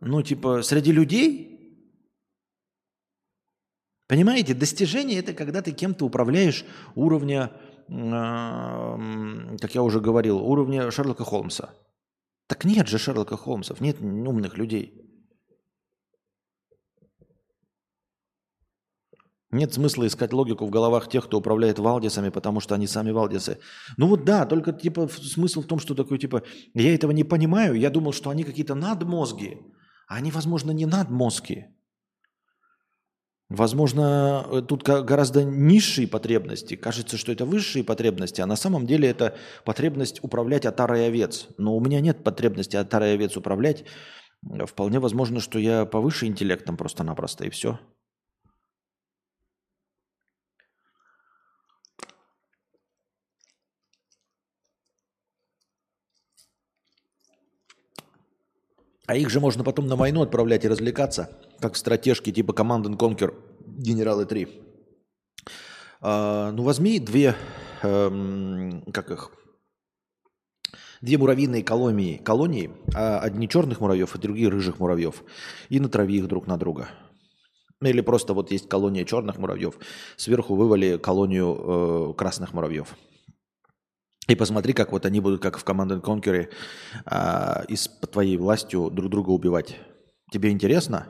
[0.00, 1.86] Ну, типа, среди людей?
[4.08, 6.64] Понимаете, достижение– это когда ты кем-то управляешь
[6.96, 7.52] уровня,
[7.86, 11.72] как я уже говорил, уровня Шерлока Холмса–
[12.48, 15.04] так нет же Шерлока Холмсов, нет умных людей.
[19.50, 23.58] Нет смысла искать логику в головах тех, кто управляет Валдисами, потому что они сами Валдисы.
[23.96, 26.42] Ну вот да, только типа смысл в том, что такой типа,
[26.74, 29.58] я этого не понимаю, я думал, что они какие-то надмозги,
[30.06, 31.66] а они, возможно, не надмозги.
[33.48, 36.76] Возможно, э, тут гораздо низшие потребности.
[36.76, 41.48] Кажется, что это высшие потребности, а на самом деле это потребность управлять отарой овец.
[41.56, 43.84] Но у меня нет потребности отарой овец управлять.
[44.66, 47.80] Вполне возможно, что я повыше интеллектом просто-напросто, и все.
[59.08, 62.82] А их же можно потом на войну отправлять и развлекаться, как в стратежке типа Command
[62.84, 63.34] and Conquer
[63.66, 64.46] Генералы 3.
[66.02, 67.34] А, ну, возьми две,
[67.82, 69.32] эм, как их,
[71.00, 75.24] две муравьиные колонии, колонии а одни черных муравьев, а другие рыжих муравьев,
[75.70, 76.90] и натрави их друг на друга.
[77.80, 79.78] Или просто вот есть колония черных муравьев,
[80.16, 82.94] сверху вывали колонию э, красных муравьев.
[84.28, 86.48] И посмотри, как вот они будут, как в Command Conquer,
[87.06, 89.76] э, и с твоей властью друг друга убивать.
[90.30, 91.08] Тебе интересно?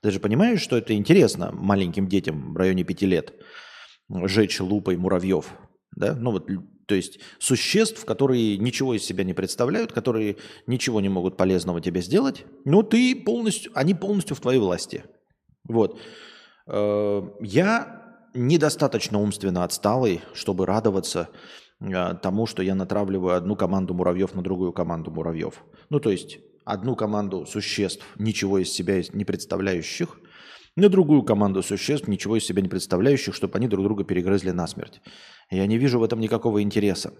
[0.00, 3.34] Ты же понимаешь, что это интересно маленьким детям в районе пяти лет
[4.08, 5.52] жечь лупой муравьев,
[5.94, 6.14] да?
[6.14, 6.48] Ну вот,
[6.86, 12.00] то есть существ, которые ничего из себя не представляют, которые ничего не могут полезного тебе
[12.00, 15.04] сделать, но ты полностью, они полностью в твоей власти.
[15.64, 16.00] Вот.
[16.66, 21.28] Э, я недостаточно умственно отсталый, чтобы радоваться
[21.80, 25.62] тому, что я натравливаю одну команду муравьев на другую команду муравьев.
[25.90, 30.20] Ну, то есть одну команду существ, ничего из себя не представляющих,
[30.76, 35.00] на другую команду существ, ничего из себя не представляющих, чтобы они друг друга перегрызли насмерть.
[35.50, 37.14] Я не вижу в этом никакого интереса.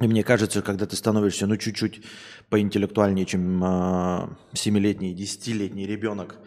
[0.00, 2.02] И мне кажется, когда ты становишься ну чуть-чуть
[2.50, 3.66] поинтеллектуальнее, чем э,
[4.52, 6.38] 7-летний, 10-летний ребенок,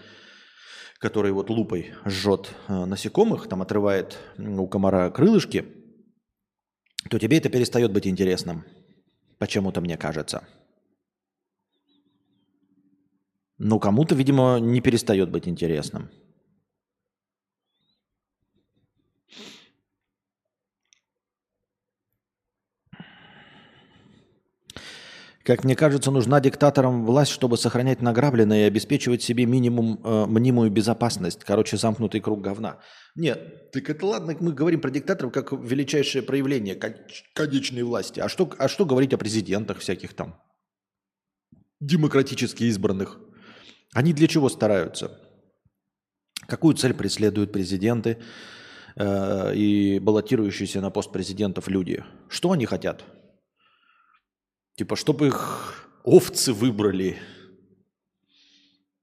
[1.00, 5.66] который вот лупой жжет э, насекомых, там отрывает у комара крылышки,
[7.10, 8.66] то тебе это перестает быть интересным.
[9.38, 10.48] Почему-то мне кажется.
[13.58, 16.10] Но кому-то, видимо, не перестает быть интересным.
[25.48, 30.70] Как мне кажется, нужна диктаторам власть, чтобы сохранять награбленное и обеспечивать себе минимум э, мнимую
[30.70, 31.46] безопасность.
[31.46, 32.82] Короче, замкнутый круг говна.
[33.16, 36.76] Нет, так это ладно, мы говорим про диктаторов как величайшее проявление
[37.34, 38.20] конечной власти.
[38.20, 40.36] А что, а что говорить о президентах всяких там?
[41.80, 43.18] Демократически избранных.
[43.94, 45.18] Они для чего стараются?
[46.46, 48.18] Какую цель преследуют президенты
[48.98, 52.04] э, и баллотирующиеся на пост президентов люди?
[52.28, 53.06] Что они хотят?
[54.78, 57.18] Типа, чтобы их овцы выбрали.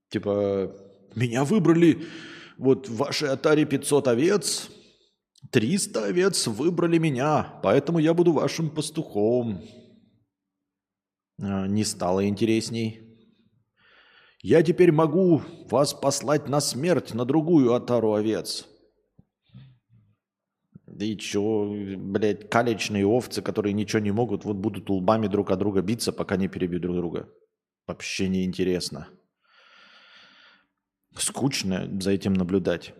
[0.09, 0.73] Типа,
[1.17, 2.07] меня выбрали,
[2.57, 4.71] вот вашей Атаре 500 овец,
[5.51, 9.65] 300 овец выбрали меня, поэтому я буду вашим пастухом.
[11.43, 13.01] А, не стало интересней.
[14.43, 18.69] Я теперь могу вас послать на смерть на другую Атару овец.
[20.95, 25.59] Да и чё, блядь, калечные овцы, которые ничего не могут, вот будут лбами друг от
[25.59, 27.29] друга биться, пока не перебьют друг друга.
[27.87, 29.09] Вообще неинтересно.
[31.17, 32.95] Скучно за этим наблюдать.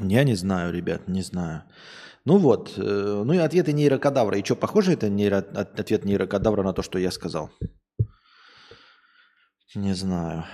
[0.00, 1.64] Я не знаю, ребят, не знаю.
[2.24, 4.38] Ну вот, э, ну и ответы нейрокадавра.
[4.38, 7.50] И что, похоже это нейро, ответ нейрокадавра на то, что я сказал?
[9.74, 10.44] Не знаю.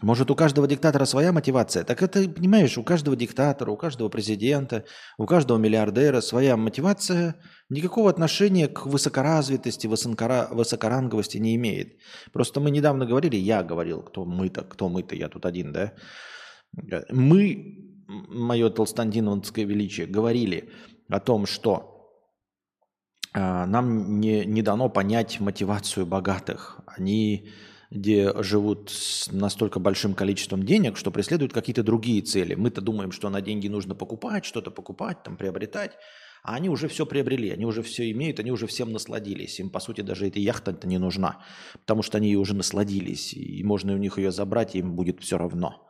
[0.00, 1.82] Может, у каждого диктатора своя мотивация?
[1.82, 4.84] Так это, понимаешь, у каждого диктатора, у каждого президента,
[5.16, 7.34] у каждого миллиардера своя мотивация
[7.68, 11.96] никакого отношения к высокоразвитости, высокора, высокоранговости не имеет.
[12.32, 15.94] Просто мы недавно говорили, я говорил, кто мы-то, кто мы-то, я тут один, да?
[17.10, 20.70] Мы, мое толстандиновское величие, говорили
[21.08, 22.12] о том, что
[23.34, 26.80] э, нам не, не дано понять мотивацию богатых.
[26.86, 27.50] Они
[27.90, 32.54] где живут с настолько большим количеством денег, что преследуют какие-то другие цели.
[32.54, 35.92] Мы-то думаем, что на деньги нужно покупать, что-то покупать, там, приобретать,
[36.42, 39.58] а они уже все приобрели, они уже все имеют, они уже всем насладились.
[39.58, 43.94] Им, по сути, даже эта яхта-то не нужна, потому что они уже насладились, и можно
[43.94, 45.88] у них ее забрать, и им будет все равно.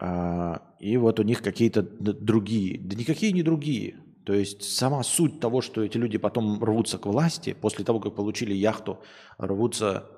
[0.00, 4.00] А, и вот у них какие-то другие, да никакие не другие.
[4.24, 8.14] То есть сама суть того, что эти люди потом рвутся к власти, после того, как
[8.14, 9.00] получили яхту,
[9.38, 10.08] рвутся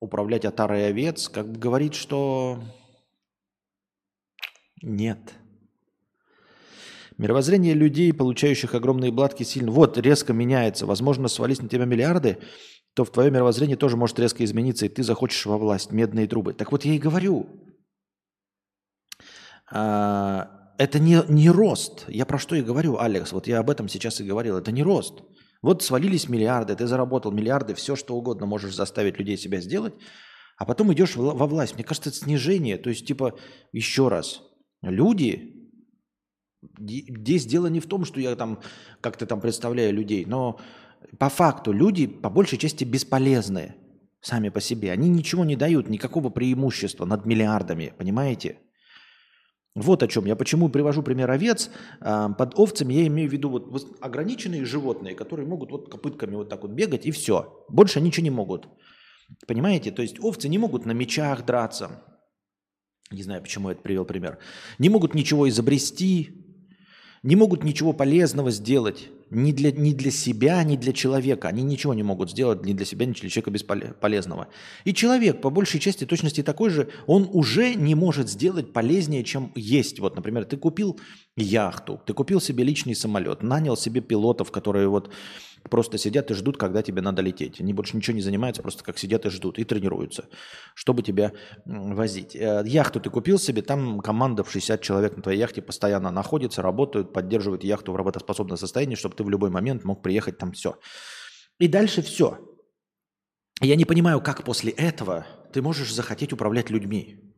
[0.00, 2.62] управлять отарой овец, как бы говорит, что
[4.82, 5.18] нет.
[7.16, 9.72] Мировоззрение людей, получающих огромные бладки, сильно...
[9.72, 10.86] Вот, резко меняется.
[10.86, 12.38] Возможно, свались на тебя миллиарды,
[12.94, 16.54] то в твое мировоззрение тоже может резко измениться, и ты захочешь во власть, медные трубы.
[16.54, 17.48] Так вот я и говорю.
[19.70, 22.04] А, это не, не рост.
[22.06, 23.32] Я про что и говорю, Алекс.
[23.32, 24.56] Вот я об этом сейчас и говорил.
[24.56, 25.22] Это не рост.
[25.62, 29.94] Вот свалились миллиарды, ты заработал миллиарды, все что угодно можешь заставить людей себя сделать,
[30.56, 31.74] а потом идешь во власть.
[31.74, 32.78] Мне кажется, это снижение.
[32.78, 33.36] То есть, типа,
[33.72, 34.42] еще раз,
[34.82, 35.70] люди,
[36.78, 38.60] здесь дело не в том, что я там
[39.00, 40.60] как-то там представляю людей, но
[41.18, 43.76] по факту люди по большей части бесполезные
[44.20, 44.92] сами по себе.
[44.92, 48.58] Они ничего не дают, никакого преимущества над миллиардами, понимаете?
[49.82, 51.70] Вот о чем я почему привожу пример овец.
[52.00, 56.48] А, под овцами я имею в виду вот ограниченные животные, которые могут вот копытками вот
[56.48, 57.64] так вот бегать и все.
[57.68, 58.68] Больше ничего не могут.
[59.46, 59.90] Понимаете?
[59.90, 62.02] То есть овцы не могут на мечах драться.
[63.10, 64.38] Не знаю, почему я это привел пример.
[64.78, 66.44] Не могут ничего изобрести,
[67.22, 71.48] не могут ничего полезного сделать ни для, ни для себя, ни для человека.
[71.48, 74.48] Они ничего не могут сделать ни для себя, ни для человека бесполезного.
[74.84, 79.52] И человек, по большей части, точности такой же, он уже не может сделать полезнее, чем
[79.54, 80.00] есть.
[80.00, 80.98] Вот, например, ты купил
[81.36, 85.10] яхту, ты купил себе личный самолет, нанял себе пилотов, которые вот
[85.70, 87.60] Просто сидят и ждут, когда тебе надо лететь.
[87.60, 90.28] Они больше ничего не занимаются, просто как сидят и ждут, и тренируются,
[90.74, 91.32] чтобы тебя
[91.64, 92.34] возить.
[92.36, 96.62] Э, яхту ты купил себе, там команда в 60 человек на твоей яхте постоянно находится,
[96.62, 100.78] работают, поддерживают яхту в работоспособном состоянии, чтобы ты в любой момент мог приехать там все.
[101.58, 102.38] И дальше все.
[103.60, 107.28] Я не понимаю, как после этого ты можешь захотеть управлять людьми.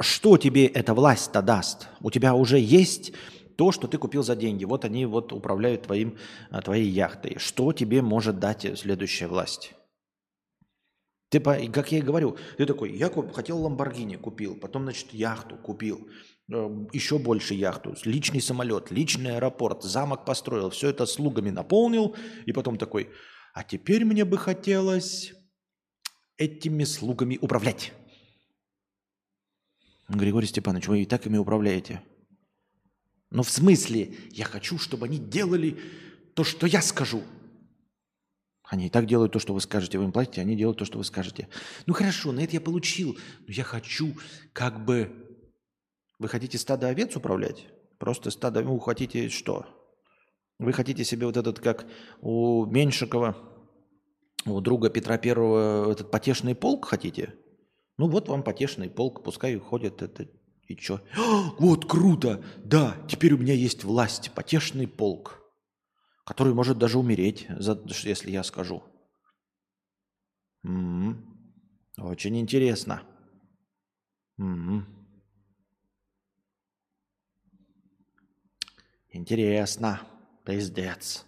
[0.00, 1.88] Что тебе эта власть-то даст?
[2.00, 3.12] У тебя уже есть
[3.58, 4.64] то, что ты купил за деньги.
[4.64, 6.16] Вот они вот управляют твоим,
[6.50, 7.38] а, твоей яхтой.
[7.38, 9.74] Что тебе может дать следующая власть?
[11.28, 16.08] Ты, как я и говорю, ты такой, я хотел Ламборгини, купил, потом, значит, яхту купил,
[16.50, 22.16] э, еще больше яхту, личный самолет, личный аэропорт, замок построил, все это слугами наполнил,
[22.46, 23.10] и потом такой,
[23.52, 25.34] а теперь мне бы хотелось
[26.38, 27.92] этими слугами управлять.
[30.08, 32.00] Григорий Степанович, вы и так ими управляете.
[33.30, 35.78] Но в смысле, я хочу, чтобы они делали
[36.34, 37.22] то, что я скажу.
[38.64, 40.98] Они и так делают то, что вы скажете, вы им платите, они делают то, что
[40.98, 41.48] вы скажете.
[41.86, 44.14] Ну хорошо, на это я получил, но я хочу
[44.52, 45.10] как бы...
[46.18, 47.66] Вы хотите стадо овец управлять?
[47.98, 48.62] Просто стадо...
[48.62, 49.66] Вы хотите что?
[50.58, 51.86] Вы хотите себе вот этот, как
[52.20, 53.36] у Меньшикова,
[54.44, 57.34] у друга Петра Первого, этот потешный полк хотите?
[57.96, 60.28] Ну вот вам потешный полк, пускай ходят это
[60.68, 61.00] и чё?
[61.58, 62.42] Вот круто!
[62.64, 65.40] Да, теперь у меня есть власть, потешный полк,
[66.24, 67.46] который может даже умереть,
[68.04, 68.82] если я скажу.
[70.64, 71.16] М-м-м.
[71.98, 73.02] Очень интересно.
[74.38, 74.86] М-м.
[79.10, 80.00] Интересно.
[80.44, 81.27] Пиздец.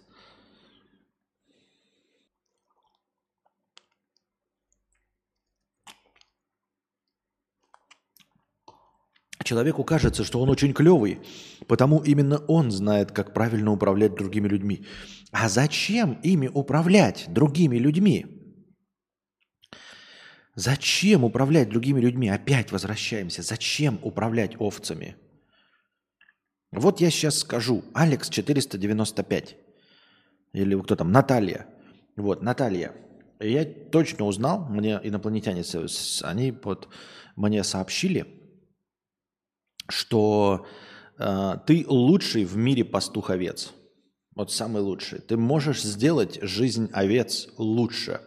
[9.43, 11.19] Человеку кажется, что он очень клевый,
[11.67, 14.85] потому именно он знает, как правильно управлять другими людьми.
[15.31, 18.25] А зачем ими управлять другими людьми?
[20.55, 22.29] Зачем управлять другими людьми?
[22.29, 23.41] Опять возвращаемся.
[23.41, 25.15] Зачем управлять овцами?
[26.71, 27.83] Вот я сейчас скажу.
[27.93, 29.55] Алекс 495.
[30.53, 31.11] Или кто там?
[31.11, 31.67] Наталья.
[32.17, 32.93] Вот, Наталья.
[33.39, 35.63] Я точно узнал, мне инопланетяне,
[36.21, 36.89] они вот
[37.35, 38.40] мне сообщили,
[39.91, 40.65] что
[41.17, 43.73] э, ты лучший в мире пастух овец.
[44.35, 45.19] Вот самый лучший.
[45.19, 48.21] Ты можешь сделать жизнь овец лучше.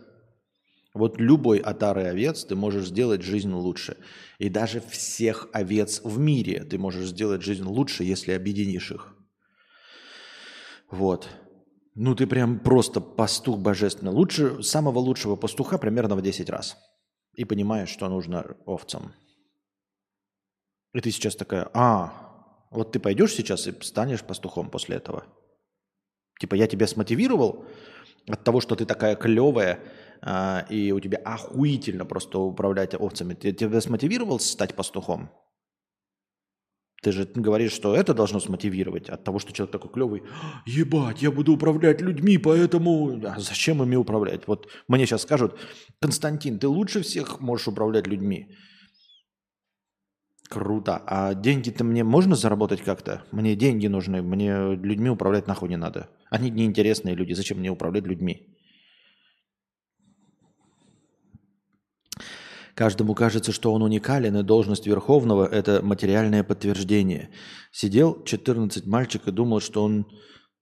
[0.92, 3.96] Вот любой отары овец ты можешь сделать жизнь лучше.
[4.38, 9.14] И даже всех овец в мире ты можешь сделать жизнь лучше, если объединишь их.
[10.90, 11.28] Вот.
[11.96, 14.12] Ну ты прям просто пастух божественный.
[14.12, 16.76] Лучше, самого лучшего пастуха примерно в 10 раз.
[17.34, 19.12] И понимаешь, что нужно овцам.
[20.94, 25.24] И ты сейчас такая, а, вот ты пойдешь сейчас и станешь пастухом после этого.
[26.40, 27.66] Типа я тебя смотивировал
[28.28, 29.80] от того, что ты такая клевая,
[30.22, 33.34] а, и у тебя охуительно просто управлять овцами.
[33.34, 35.30] Ты тебя смотивировал стать пастухом?
[37.02, 40.22] Ты же говоришь, что это должно смотивировать от того, что человек такой клевый.
[40.64, 43.20] Ебать, я буду управлять людьми, поэтому...
[43.26, 44.46] А зачем ими управлять?
[44.46, 45.58] Вот мне сейчас скажут,
[46.00, 48.56] Константин, ты лучше всех можешь управлять людьми.
[50.48, 51.02] Круто.
[51.06, 53.24] А деньги-то мне можно заработать как-то?
[53.32, 56.08] Мне деньги нужны, мне людьми управлять нахуй не надо.
[56.30, 58.46] Они неинтересные люди, зачем мне управлять людьми?
[62.74, 67.30] Каждому кажется, что он уникален, и должность Верховного– это материальное подтверждение.
[67.70, 70.06] Сидел 14 мальчик и думал, что он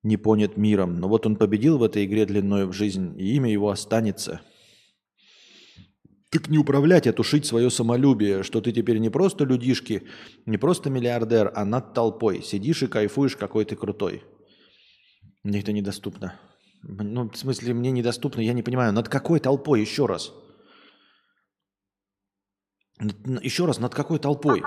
[0.02, 1.00] не понят миром.
[1.00, 4.42] Но вот он победил в этой игре длиной в жизнь, и имя его останется–
[6.32, 10.08] так не управлять, а тушить свое самолюбие, что ты теперь не просто людишки,
[10.46, 12.42] не просто миллиардер, а над толпой.
[12.42, 14.24] Сидишь и кайфуешь, какой ты крутой.
[15.42, 16.40] Мне это недоступно.
[16.82, 20.32] Ну, в смысле, мне недоступно, я не понимаю, над какой толпой, еще раз?
[23.42, 24.62] Еще раз, над какой толпой?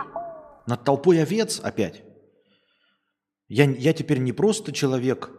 [0.68, 2.04] Над толпой овец опять?
[3.48, 5.32] Я, я теперь не просто человек,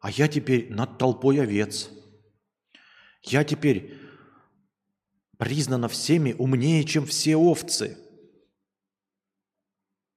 [0.00, 1.90] а я теперь над толпой овец.
[3.22, 4.07] Я теперь
[5.38, 7.96] признана всеми умнее, чем все овцы.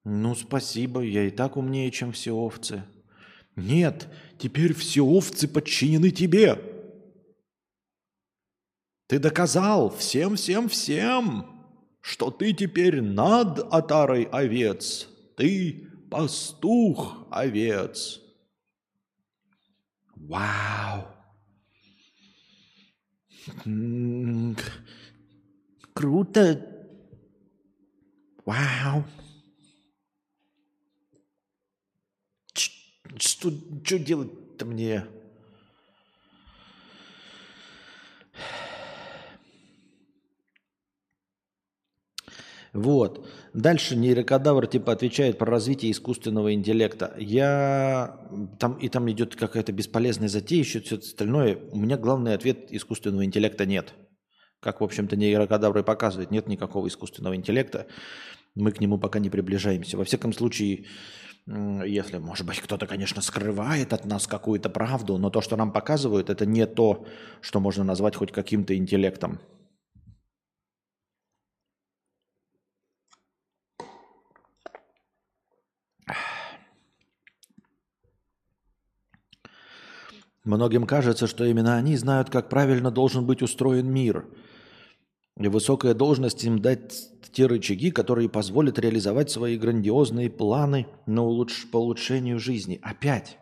[0.04, 2.84] Ну, спасибо, я и так умнее, чем все овцы.
[3.56, 6.60] Нет, теперь все овцы подчинены тебе.
[9.08, 11.68] Ты доказал всем, всем, всем,
[12.00, 15.08] что ты теперь над отарой овец.
[15.38, 18.22] Ты пастух овец.
[20.16, 21.08] Вау!
[25.94, 26.68] Круто.
[28.46, 29.04] Вау.
[33.18, 33.52] Что,
[33.84, 34.32] что делать?
[34.62, 35.06] говорить-то мне?
[42.74, 43.28] Вот.
[43.54, 47.14] Дальше нейрокадавр типа отвечает про развитие искусственного интеллекта.
[47.18, 48.18] Я
[48.60, 51.58] там и там идет какая-то бесполезная затея, еще все остальное.
[51.72, 53.94] У меня главный ответ искусственного интеллекта нет.
[54.62, 57.88] Как, в общем-то, нейрокадавр и показывает, нет никакого искусственного интеллекта.
[58.54, 59.98] Мы к нему пока не приближаемся.
[59.98, 60.86] Во всяком случае,
[61.48, 66.30] если, может быть, кто-то, конечно, скрывает от нас какую-то правду, но то, что нам показывают,
[66.30, 67.08] это не то,
[67.42, 69.40] что можно назвать хоть каким-то интеллектом.
[80.44, 84.26] Многим кажется, что именно они знают, как правильно должен быть устроен мир.
[85.50, 91.70] Высокая должность им дать те рычаги, которые позволят реализовать свои грандиозные планы на улучш...
[91.72, 92.80] по улучшению жизни.
[92.82, 93.38] Опять.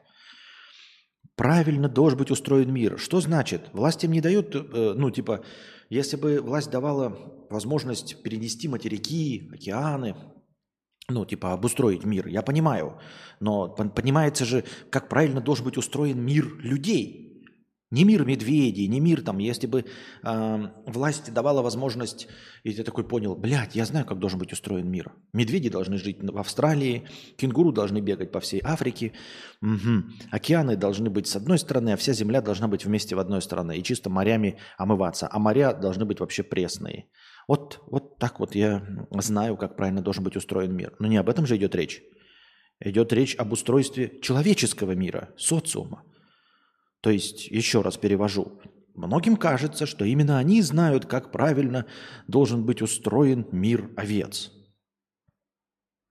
[1.35, 2.99] Правильно должен быть устроен мир.
[2.99, 3.69] Что значит?
[3.73, 5.43] Власть им не дает, э, ну, типа,
[5.89, 7.17] если бы власть давала
[7.49, 10.15] возможность перенести материки, океаны,
[11.07, 12.99] ну, типа, обустроить мир, я понимаю.
[13.39, 17.28] Но понимается же, как правильно должен быть устроен мир людей.
[17.91, 19.83] Не мир медведей, не мир там, если бы
[20.23, 22.27] э, власть давала возможность,
[22.63, 25.11] и ты такой понял, блядь, я знаю, как должен быть устроен мир.
[25.33, 29.13] Медведи должны жить в Австралии, кенгуру должны бегать по всей Африке,
[29.61, 30.03] угу.
[30.29, 33.77] океаны должны быть с одной стороны, а вся земля должна быть вместе в одной стороне,
[33.79, 37.07] и чисто морями омываться, а моря должны быть вообще пресные.
[37.47, 40.93] Вот, вот так вот я знаю, как правильно должен быть устроен мир.
[40.99, 42.03] Но не об этом же идет речь.
[42.79, 46.03] Идет речь об устройстве человеческого мира, социума.
[47.01, 48.59] То есть, еще раз перевожу.
[48.95, 51.85] Многим кажется, что именно они знают, как правильно
[52.27, 54.51] должен быть устроен мир овец.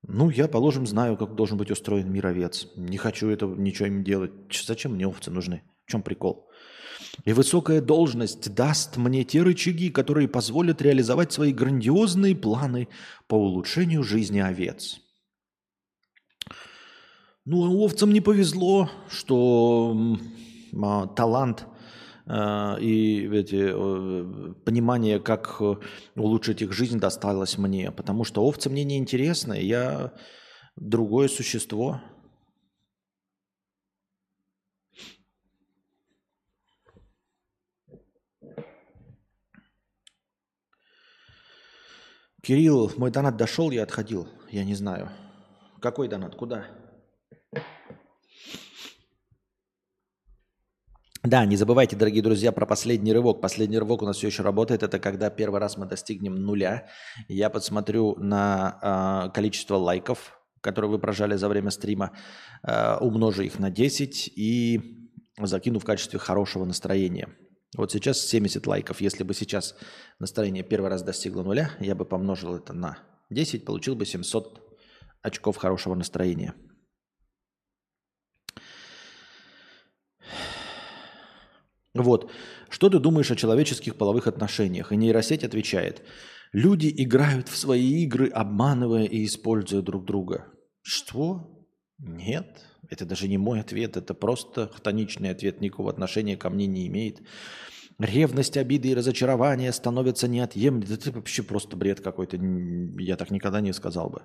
[0.07, 2.69] Ну, я, положим, знаю, как должен быть устроен мир овец.
[2.77, 4.33] Не хочу этого ничего им делать.
[4.51, 5.63] Зачем мне овцы нужны?
[5.85, 6.49] В чем прикол?
[7.25, 12.89] И высокая должность даст мне те рычаги, которые позволят реализовать свои грандиозные планы
[13.27, 15.01] по улучшению жизни овец.
[17.45, 20.19] Ну, а овцам не повезло, что
[21.17, 21.67] талант
[22.27, 25.61] а, и эти, э, понимание, как
[26.15, 27.91] улучшить их жизнь, досталось мне.
[27.91, 29.61] Потому что овцы мне не интересны.
[29.61, 30.13] Я
[30.77, 32.01] другое существо–
[42.49, 44.27] Кирилл, мой донат дошел, я отходил.
[44.49, 45.11] Я не знаю.
[45.83, 46.35] Какой донат?
[46.35, 46.65] Куда?
[51.25, 53.41] Да, не забывайте, дорогие друзья, про последний рывок.
[53.41, 54.85] Последний рывок у нас все еще работает.
[54.85, 56.87] Это когда первый раз мы достигнем нуля.
[57.27, 62.13] Я подсмотрю на э, количество лайков, которые вы прожали за время стрима,
[62.63, 67.29] э, умножу их на 10 и закину в качестве хорошего настроения.
[67.77, 69.01] Вот сейчас 70 лайков.
[69.01, 69.75] Если бы сейчас
[70.21, 72.99] настроение первый раз достигло нуля, я бы помножил это на
[73.31, 74.63] 10, получил бы 700
[75.23, 76.55] очков хорошего настроения.
[82.03, 82.31] Вот.
[82.69, 84.93] Что ты думаешь о человеческих половых отношениях?
[84.93, 86.03] И нейросеть отвечает.
[86.53, 90.47] Люди играют в свои игры, обманывая и используя друг друга.
[90.83, 91.67] Что?
[91.99, 92.65] Нет.
[92.89, 97.21] Это даже не мой ответ, это просто хтоничный ответ, никакого отношения ко мне не имеет.
[97.99, 100.95] Ревность, обиды и разочарование становятся неотъемлемыми.
[100.95, 102.39] Это вообще просто бред какой-то.
[102.99, 104.23] Я так никогда не сказал бы.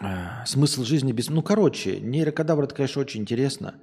[0.00, 1.30] А, смысл жизни без...
[1.30, 3.80] Ну, короче, нейрокадавр, это, конечно, очень интересно.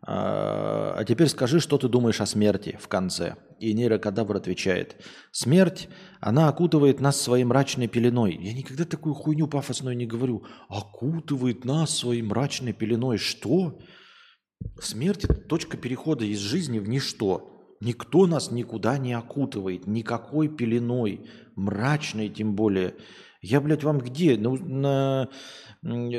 [0.00, 3.36] А, а теперь скажи, что ты думаешь о смерти в конце.
[3.58, 4.96] И нейрокадавр отвечает.
[5.32, 5.88] Смерть,
[6.20, 8.38] она окутывает нас своей мрачной пеленой.
[8.40, 10.44] Я никогда такую хуйню пафосную не говорю.
[10.68, 13.18] Окутывает нас своей мрачной пеленой.
[13.18, 13.80] Что?
[14.80, 17.76] Смерть– это точка перехода из жизни в ничто.
[17.80, 22.94] Никто нас никуда не окутывает, никакой пеленой, мрачной тем более.
[23.40, 24.36] Я, блядь, вам где?
[24.36, 25.28] Ну, на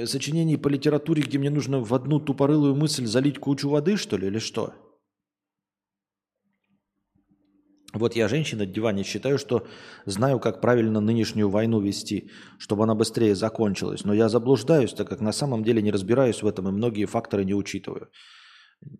[0.05, 4.27] сочинении по литературе, где мне нужно в одну тупорылую мысль залить кучу воды, что ли,
[4.27, 4.73] или что?
[7.91, 9.67] Вот я, женщина, диване, считаю, что
[10.05, 14.05] знаю, как правильно нынешнюю войну вести, чтобы она быстрее закончилась.
[14.05, 17.45] Но я заблуждаюсь, так как на самом деле не разбираюсь в этом и многие факторы
[17.45, 18.09] не учитываю.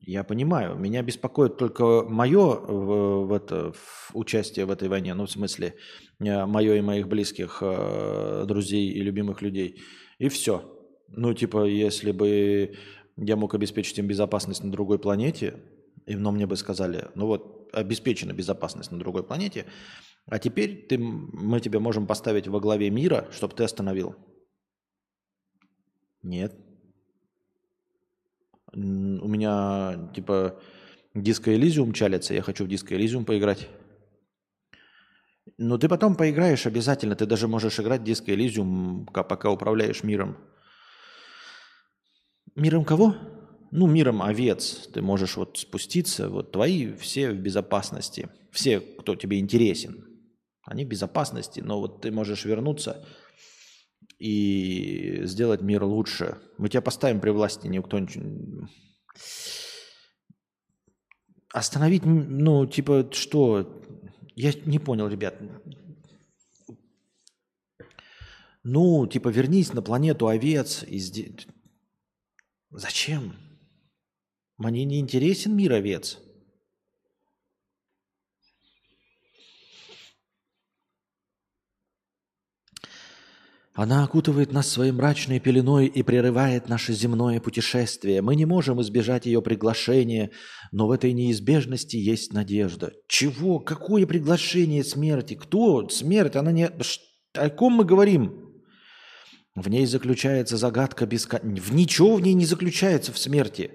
[0.02, 5.26] Я понимаю, меня беспокоит только мое в, в это, в участие в этой войне, ну,
[5.26, 5.76] в смысле,
[6.20, 9.82] э, мое и моих близких э, друзей и любимых людей.
[10.18, 10.64] И все.
[11.08, 12.76] Ну, типа, если бы
[13.16, 15.60] я мог обеспечить им безопасность на другой планете,
[16.06, 19.66] и но мне бы сказали, ну вот, обеспечена безопасность на другой планете,
[20.26, 24.16] а теперь ты, мы тебя можем поставить во главе мира, чтобы ты остановил.
[26.22, 26.54] Нет.
[28.74, 30.60] Меня, типа,
[31.14, 33.68] диско Элизиум чалится, я хочу в диско Элизиум поиграть.
[35.58, 37.16] Но ты потом поиграешь обязательно.
[37.16, 40.38] Ты даже можешь играть диско Элизиум, пока управляешь миром.
[42.56, 43.16] Миром кого?
[43.72, 44.88] Ну, миром овец.
[44.94, 46.30] Ты можешь вот спуститься.
[46.30, 48.30] Вот твои все в безопасности.
[48.52, 50.06] Все, кто тебе интересен.
[50.66, 51.60] Они в безопасности.
[51.60, 53.06] Но вот ты можешь вернуться
[54.20, 56.38] и сделать мир лучше.
[56.58, 58.68] Мы тебя поставим при власти, никто ничего...
[61.52, 63.82] Остановить, ну, типа, что?
[64.36, 65.36] Я не понял, ребят.
[68.64, 70.84] Ну, типа, вернись на планету овец.
[70.84, 71.02] И.
[72.70, 73.34] Зачем?
[74.58, 76.20] Мне не интересен мир овец.
[83.76, 88.22] Она окутывает нас своей мрачной пеленой и прерывает наше земное путешествие.
[88.22, 90.32] Мы не можем избежать ее приглашения,
[90.72, 92.94] но в этой неизбежности есть надежда.
[93.08, 93.60] Чего?
[93.60, 95.36] Какое приглашение смерти?
[95.36, 95.88] Кто?
[95.90, 96.36] Смерть?
[96.36, 96.70] Она не...
[97.34, 98.50] О ком мы говорим?
[99.56, 101.70] В ней заключается загадка бесконечности.
[101.70, 103.72] В ничего в ней не заключается в смерти.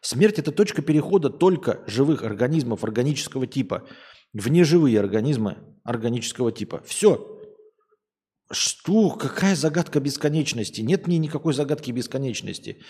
[0.00, 3.86] Смерть– это точка перехода только живых организмов органического типа
[4.32, 6.82] в неживые организмы органического типа.
[6.84, 7.37] Все.
[8.50, 9.10] Что?
[9.10, 10.80] Какая загадка бесконечности?
[10.80, 12.82] Нет мне никакой загадки бесконечности,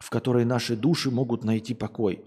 [0.00, 2.24] в которой наши души могут найти покой.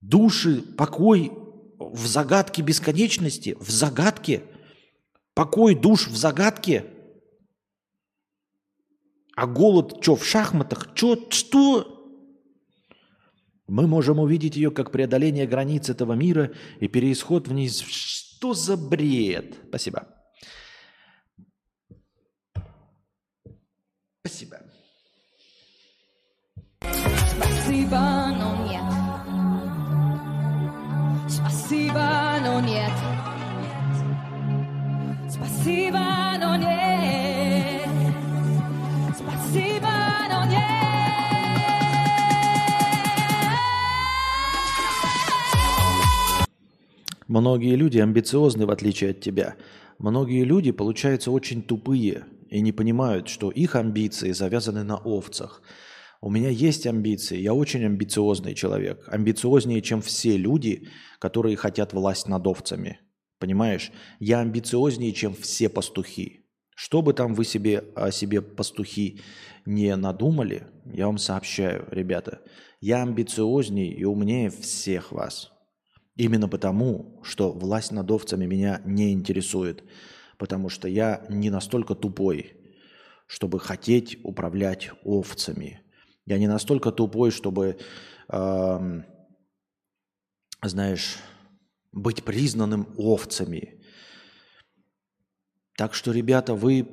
[0.00, 1.32] Души, покой
[1.78, 4.44] в загадке бесконечности, в загадке.
[5.34, 6.84] Покой душ в загадке.
[9.34, 10.94] А голод что, в шахматах?
[10.94, 11.94] Чё, что?
[13.66, 17.80] Мы можем увидеть ее как преодоление границ этого мира и переисход вниз.
[17.80, 19.56] Что за бред?
[19.68, 20.17] Спасибо.
[24.28, 24.58] Спасибо.
[26.82, 27.98] Спасибо,
[28.36, 28.82] но нет.
[31.30, 32.92] Спасибо, но нет.
[35.30, 36.04] Спасибо,
[36.38, 37.88] но нет.
[39.16, 39.92] Спасибо,
[40.28, 40.58] но нет.
[47.28, 49.56] Многие люди амбициозны, в отличие от тебя.
[49.98, 55.62] Многие люди, получаются, очень тупые– и не понимают, что их амбиции завязаны на овцах.
[56.20, 60.88] У меня есть амбиции, я очень амбициозный человек, амбициознее, чем все люди,
[61.20, 63.00] которые хотят власть над овцами.
[63.38, 63.92] Понимаешь?
[64.18, 66.44] Я амбициознее, чем все пастухи.
[66.74, 69.20] Что бы там вы себе о себе пастухи
[69.64, 72.40] не надумали, я вам сообщаю, ребята,
[72.80, 75.52] я амбициознее и умнее всех вас.
[76.16, 79.84] Именно потому, что власть над овцами меня не интересует
[80.38, 82.54] потому что я не настолько тупой,
[83.26, 85.82] чтобы хотеть управлять овцами.
[86.24, 87.78] Я не настолько тупой, чтобы,
[88.28, 89.02] э,
[90.62, 91.16] знаешь,
[91.92, 93.82] быть признанным овцами.
[95.76, 96.88] Так что, ребята, вы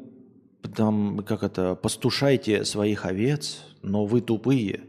[0.75, 4.85] там, как это, постушайте своих овец, но вы тупые.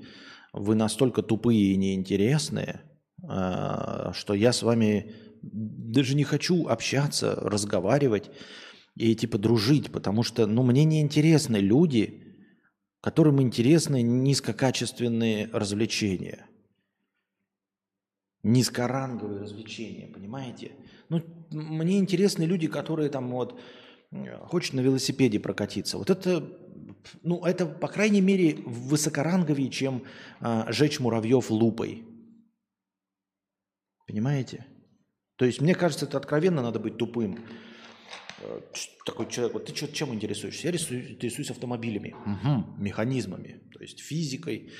[0.52, 2.82] Вы настолько тупые и неинтересные,
[3.22, 5.14] э, что я с вами
[5.52, 8.30] даже не хочу общаться, разговаривать
[8.94, 12.26] и типа дружить, потому что, ну, мне не интересны люди,
[13.00, 16.46] которым интересны низкокачественные развлечения.
[18.42, 20.72] Низкоранговые развлечения, понимаете?
[21.08, 23.60] Ну, мне интересны люди, которые там вот
[24.46, 25.98] хочет на велосипеде прокатиться.
[25.98, 26.48] Вот это,
[27.22, 30.04] ну, это, по крайней мере, высокоранговее, чем
[30.40, 32.04] а, жечь муравьев лупой.
[34.06, 34.66] Понимаете?
[35.36, 37.38] То есть, мне кажется, это откровенно надо быть тупым.
[38.40, 38.60] Э,
[39.04, 40.68] такой человек, вот ты что, чем интересуешься?
[40.68, 44.72] Я рисую, интересуюсь автомобилями, угу, механизмами, то есть физикой,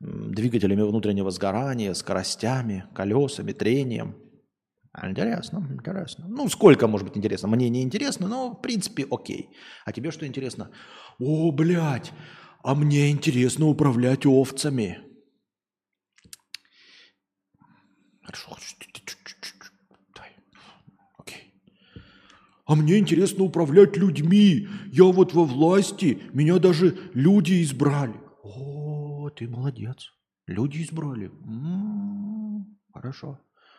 [0.00, 4.16] двигателями внутреннего сгорания, скоростями, колесами, трением.
[5.02, 6.26] Интересно, интересно.
[6.28, 7.48] Ну, сколько может быть интересно?
[7.48, 9.48] Мне не интересно, но в принципе окей.
[9.86, 10.70] А тебе что интересно?
[11.18, 12.12] О, блядь,
[12.62, 14.98] а мне интересно управлять овцами.
[18.22, 18.56] Хорошо,
[22.72, 24.66] А мне интересно управлять людьми.
[24.90, 28.14] Я вот во власти, меня даже люди избрали.
[28.42, 30.10] О, ты молодец.
[30.46, 31.26] Люди избрали.
[31.26, 33.38] М-м, хорошо.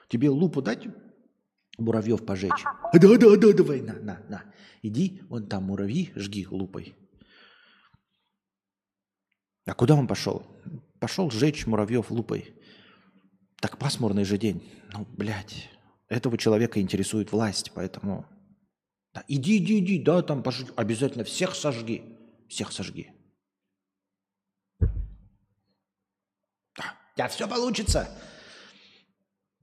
[0.10, 0.86] Тебе лупу дать?
[1.80, 2.64] Муравьев пожечь.
[2.94, 4.44] Да, да, да, давай, на, на, на.
[4.84, 6.96] Иди, вон там муравьи, жги лупой.
[9.66, 10.46] А куда он пошел?
[11.00, 12.54] Пошел сжечь муравьев лупой.
[13.60, 14.62] Так пасмурный же день.
[14.94, 15.72] Ну, блядь,
[16.10, 18.28] этого человека интересует власть, поэтому
[19.14, 20.72] да, иди, иди, иди, да, там пожги.
[20.76, 22.04] Обязательно всех сожги.
[22.50, 23.12] Всех сожги.
[26.76, 26.98] Да.
[27.16, 28.10] Тебя все получится.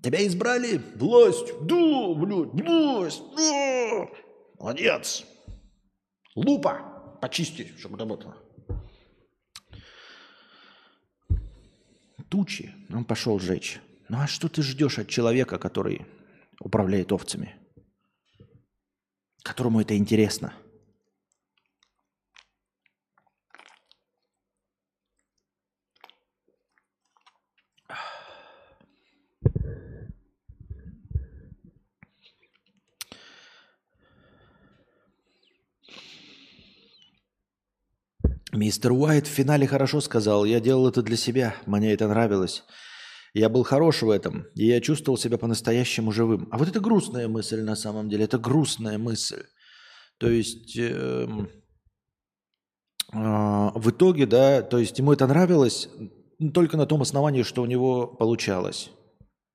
[0.02, 0.80] Тебя избрали?
[0.96, 1.52] Власть.
[1.62, 3.22] Да, блядь, власть.
[3.36, 4.08] Да.
[4.58, 5.24] Молодец.
[6.36, 7.18] Лупа.
[7.20, 8.36] Почисти, чтобы работало.
[12.28, 12.72] Тучи.
[12.90, 13.80] Он пошел жечь.
[14.08, 16.06] Ну а что ты ждешь от человека, который
[16.60, 17.59] управляет овцами?
[19.42, 20.54] Которому это интересно?
[38.52, 40.44] Мистер Уайт в финале хорошо сказал.
[40.44, 41.54] Я делал это для себя.
[41.66, 42.64] Мне это нравилось.
[43.32, 46.48] Я был хорош в этом, и я чувствовал себя по-настоящему живым.
[46.50, 48.24] А вот это грустная мысль на самом деле.
[48.24, 49.44] Это грустная мысль.
[50.18, 51.26] То есть э,
[53.12, 55.88] э, в итоге, да, то есть ему это нравилось
[56.52, 58.90] только на том основании, что у него получалось.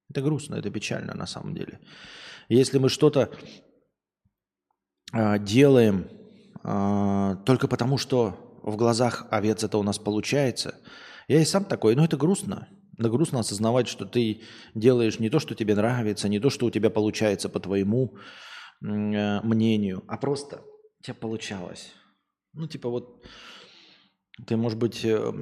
[0.09, 1.79] Это грустно, это печально на самом деле.
[2.47, 3.29] Если мы что-то
[5.11, 6.07] э, делаем
[6.63, 10.75] э, только потому, что в глазах овец это у нас получается.
[11.27, 12.67] Я и сам такой, но это грустно.
[12.97, 14.41] Но грустно осознавать, что ты
[14.73, 18.15] делаешь не то, что тебе нравится, не то, что у тебя получается по твоему
[18.81, 20.61] э, мнению, а просто
[20.99, 21.91] у тебя получалось.
[22.53, 23.25] Ну, типа вот
[24.47, 25.33] ты, может быть, э,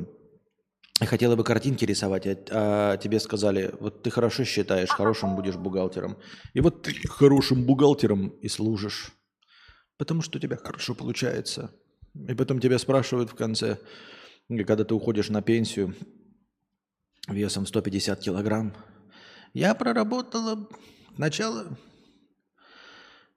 [0.99, 6.17] хотела бы картинки рисовать, а, а тебе сказали, вот ты хорошо считаешь, хорошим будешь бухгалтером.
[6.53, 9.11] И вот ты хорошим бухгалтером и служишь,
[9.97, 11.71] потому что у тебя хорошо получается.
[12.15, 13.79] И потом тебя спрашивают в конце,
[14.47, 15.95] когда ты уходишь на пенсию
[17.27, 18.73] весом 150 килограмм.
[19.53, 20.67] Я проработала
[21.15, 21.77] сначала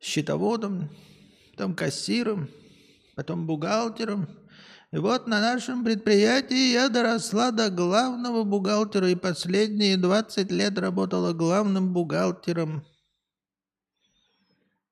[0.00, 0.90] счетоводом,
[1.52, 2.48] потом кассиром,
[3.14, 4.28] потом бухгалтером.
[4.92, 11.32] И вот на нашем предприятии я доросла до главного бухгалтера и последние 20 лет работала
[11.32, 12.84] главным бухгалтером.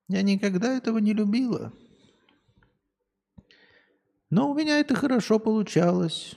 [0.07, 1.73] Я никогда этого не любила.
[4.29, 6.35] Но у меня это хорошо получалось.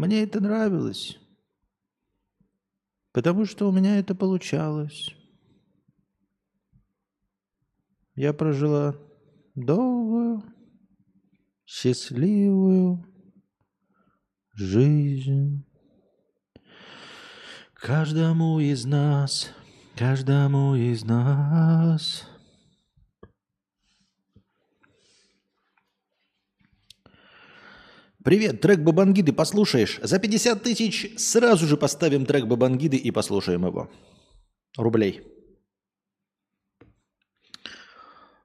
[0.00, 1.18] Мне это нравилось.
[3.12, 5.14] Потому что у меня это получалось.
[8.14, 8.96] Я прожила
[9.54, 10.42] долгую,
[11.66, 13.04] счастливую
[14.54, 15.66] жизнь.
[17.74, 19.50] Каждому из нас,
[19.96, 22.26] каждому из нас–
[28.22, 29.98] Привет, трек Бабангиды послушаешь?
[30.02, 33.90] За 50 тысяч сразу же поставим трек Бабангиды и послушаем его.
[34.76, 35.22] Рублей.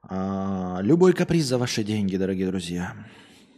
[0.01, 2.95] А, любой каприз за ваши деньги, дорогие друзья.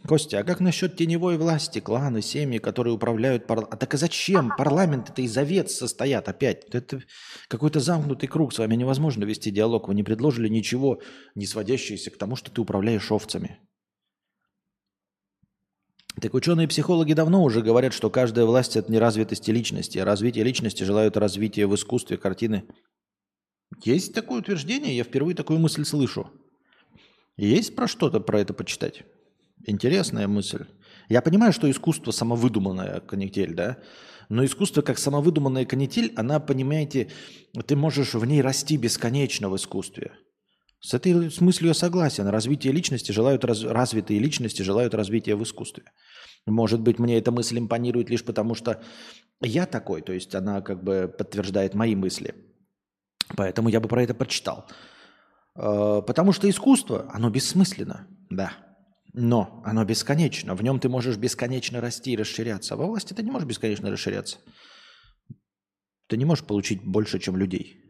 [0.08, 3.76] Костя, а как насчет теневой власти, кланы, семьи, которые управляют парламентом?
[3.76, 4.50] А так и зачем?
[4.58, 6.64] Парламент это из овец состоят опять.
[6.72, 7.00] Это
[7.46, 8.52] какой-то замкнутый круг.
[8.52, 9.86] С вами невозможно вести диалог.
[9.86, 11.00] Вы не предложили ничего,
[11.36, 13.60] не сводящееся к тому, что ты управляешь овцами.
[16.20, 21.16] Так ученые-психологи давно уже говорят, что каждая власть– это неразвитости личности, а развитие личности желают
[21.16, 22.64] развития в искусстве, картины.
[23.84, 24.96] Есть такое утверждение?
[24.96, 26.30] Я впервые такую мысль слышу.
[27.36, 29.04] Есть про что-то про это почитать?
[29.66, 30.64] Интересная мысль.
[31.08, 33.78] Я понимаю, что искусство самовыдуманная канитель, да?
[34.28, 37.10] Но искусство как самовыдуманная канитель, она, понимаете,
[37.66, 40.12] ты можешь в ней расти бесконечно в искусстве.
[40.80, 42.26] С этой мыслью я согласен.
[42.28, 45.84] Развитие личности желают раз, развитые личности желают развития в искусстве.
[46.46, 48.80] Может быть, мне эта мысль импонирует лишь потому, что
[49.40, 52.34] я такой, то есть она как бы подтверждает мои мысли.
[53.36, 54.66] Поэтому я бы про это прочитал.
[55.56, 58.52] Э, потому что искусство, оно бессмысленно, да.
[59.12, 60.54] Но оно бесконечно.
[60.54, 62.76] В нем ты можешь бесконечно расти и расширяться.
[62.76, 64.38] Во власти ты не можешь бесконечно расширяться.
[66.06, 67.87] Ты не можешь получить больше, чем людей.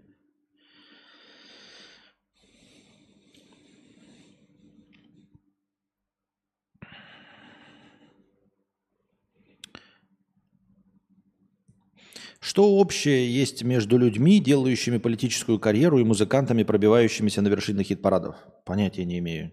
[12.40, 18.36] Что общее есть между людьми, делающими политическую карьеру, и музыкантами, пробивающимися на вершины хит-парадов?
[18.64, 19.52] Понятия не имею.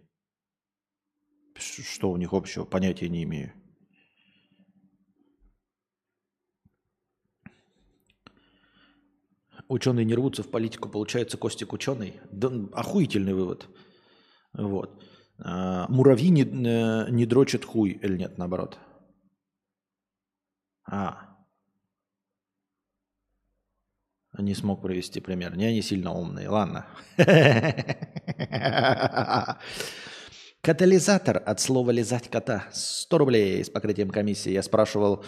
[1.58, 2.66] Что у них общего?
[2.66, 3.54] Понятия не имею.
[9.68, 12.20] Ученые не рвутся в политику, получается Костик ученый.
[12.32, 13.68] Да, охуительный вывод.
[14.54, 15.04] Вот.
[15.40, 18.78] А, муравьи не, э, не дрочат хуй, или нет, наоборот.
[20.88, 21.35] А,
[24.42, 25.56] не смог привести пример.
[25.58, 26.50] Не они сильно умные.
[26.50, 26.86] Ладно.
[30.62, 32.66] Катализатор от слова «лизать кота».
[32.72, 34.52] 100 рублей с покрытием комиссии.
[34.52, 35.24] Я спрашивал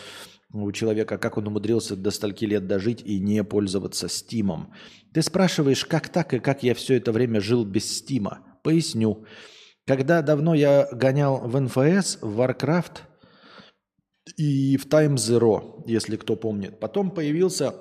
[0.51, 4.73] у человека, как он умудрился до стольки лет дожить и не пользоваться Стимом.
[5.13, 8.59] Ты спрашиваешь, как так и как я все это время жил без Стима?
[8.63, 9.25] Поясню.
[9.85, 13.01] Когда давно я гонял в НФС, в Warcraft
[14.37, 16.79] и в Time Zero, если кто помнит.
[16.79, 17.73] Потом появился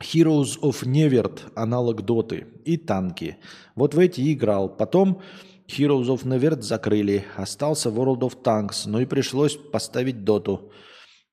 [0.00, 3.36] Heroes of Nevert, аналог Доты, и танки.
[3.74, 4.68] Вот в эти играл.
[4.68, 5.22] Потом
[5.68, 10.72] Heroes of Nevert закрыли, остался World of Tanks, ну и пришлось поставить Доту.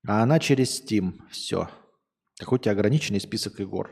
[0.06, 1.14] А она через Steam.
[1.32, 1.70] Все.
[2.38, 3.90] Какой у тебя ограниченный список игр.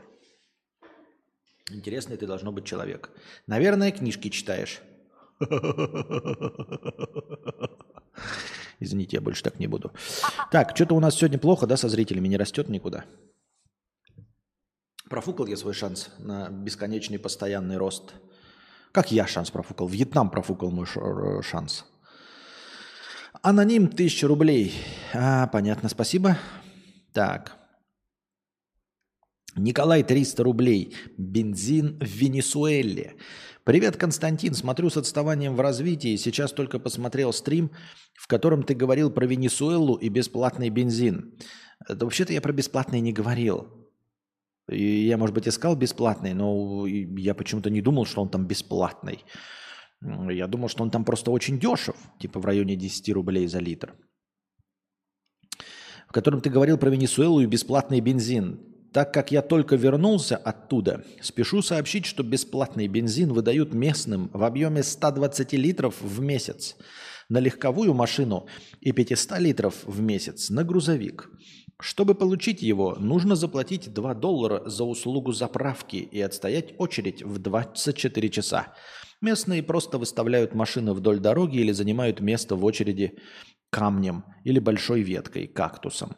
[1.70, 3.10] Интересный ты должно быть человек.
[3.46, 4.80] Наверное, книжки читаешь.
[8.78, 9.90] Извините, я больше так не буду.
[10.52, 13.04] Так, что-то у нас сегодня плохо, да, со зрителями, не растет никуда.
[15.08, 18.14] Профукал я свой шанс на бесконечный постоянный рост.
[18.90, 19.86] Как я шанс профукал?
[19.86, 20.86] Вьетнам профукал мой
[21.42, 21.84] шанс.
[23.42, 24.74] Аноним 1000 рублей.
[25.14, 26.38] А, понятно, спасибо.
[27.12, 27.56] Так.
[29.54, 30.96] Николай 300 рублей.
[31.16, 33.16] Бензин в Венесуэле.
[33.62, 34.54] Привет, Константин.
[34.54, 36.16] Смотрю с отставанием в развитии.
[36.16, 37.70] Сейчас только посмотрел стрим,
[38.14, 41.38] в котором ты говорил про Венесуэлу и бесплатный бензин.
[41.88, 43.85] Да вообще-то я про бесплатный не говорил.
[44.68, 49.24] И я, может быть, искал бесплатный, но я почему-то не думал, что он там бесплатный.
[50.00, 53.94] Я думал, что он там просто очень дешев, типа в районе 10 рублей за литр.
[56.08, 58.60] В котором ты говорил про Венесуэлу и бесплатный бензин.
[58.92, 64.82] Так как я только вернулся оттуда, спешу сообщить, что бесплатный бензин выдают местным в объеме
[64.82, 66.76] 120 литров в месяц
[67.28, 68.46] на легковую машину
[68.80, 71.28] и 500 литров в месяц на грузовик.
[71.78, 78.30] Чтобы получить его, нужно заплатить 2 доллара за услугу заправки и отстоять очередь в 24
[78.30, 78.74] часа.
[79.20, 83.18] Местные просто выставляют машины вдоль дороги или занимают место в очереди
[83.70, 86.16] камнем или большой веткой, кактусом.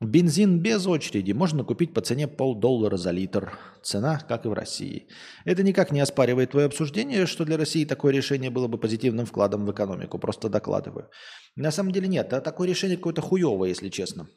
[0.00, 3.58] Бензин без очереди можно купить по цене полдоллара за литр.
[3.82, 5.08] Цена, как и в России.
[5.44, 9.66] Это никак не оспаривает твое обсуждение, что для России такое решение было бы позитивным вкладом
[9.66, 10.18] в экономику.
[10.18, 11.08] Просто докладываю.
[11.56, 14.28] На самом деле нет, а такое решение какое-то хуевое, если честно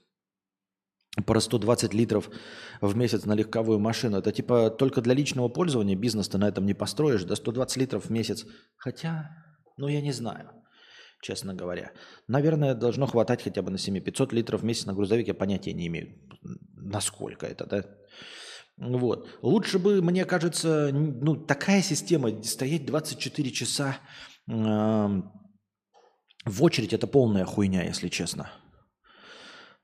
[1.25, 2.29] про 120 литров
[2.81, 4.17] в месяц на легковую машину.
[4.17, 7.23] Это типа только для личного пользования бизнес ты на этом не построишь.
[7.23, 8.45] До 120 литров в месяц.
[8.77, 9.29] Хотя,
[9.77, 10.49] ну я не знаю,
[11.21, 11.91] честно говоря.
[12.27, 13.99] Наверное, должно хватать хотя бы на 7.
[13.99, 16.17] 500 литров в месяц на грузовик я понятия не имею.
[16.75, 17.85] Насколько это, да?
[18.77, 19.29] Вот.
[19.43, 23.97] Лучше бы, мне кажется, ну, такая система, стоять 24 часа
[24.49, 24.51] э,
[26.45, 28.49] в очередь, это полная хуйня, если честно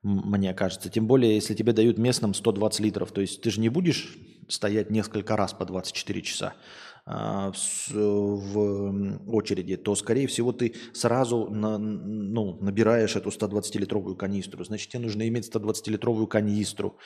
[0.04, 0.90] мне кажется.
[0.90, 3.12] Тем более, если тебе дают местным 120 литров.
[3.12, 6.54] То есть ты же не будешь стоять несколько раз по 24 часа
[7.06, 7.52] а,
[7.92, 14.64] в очереди, то, скорее всего, ты сразу на, ну, набираешь эту 120-литровую канистру.
[14.64, 16.98] Значит, тебе нужно иметь 120-литровую канистру,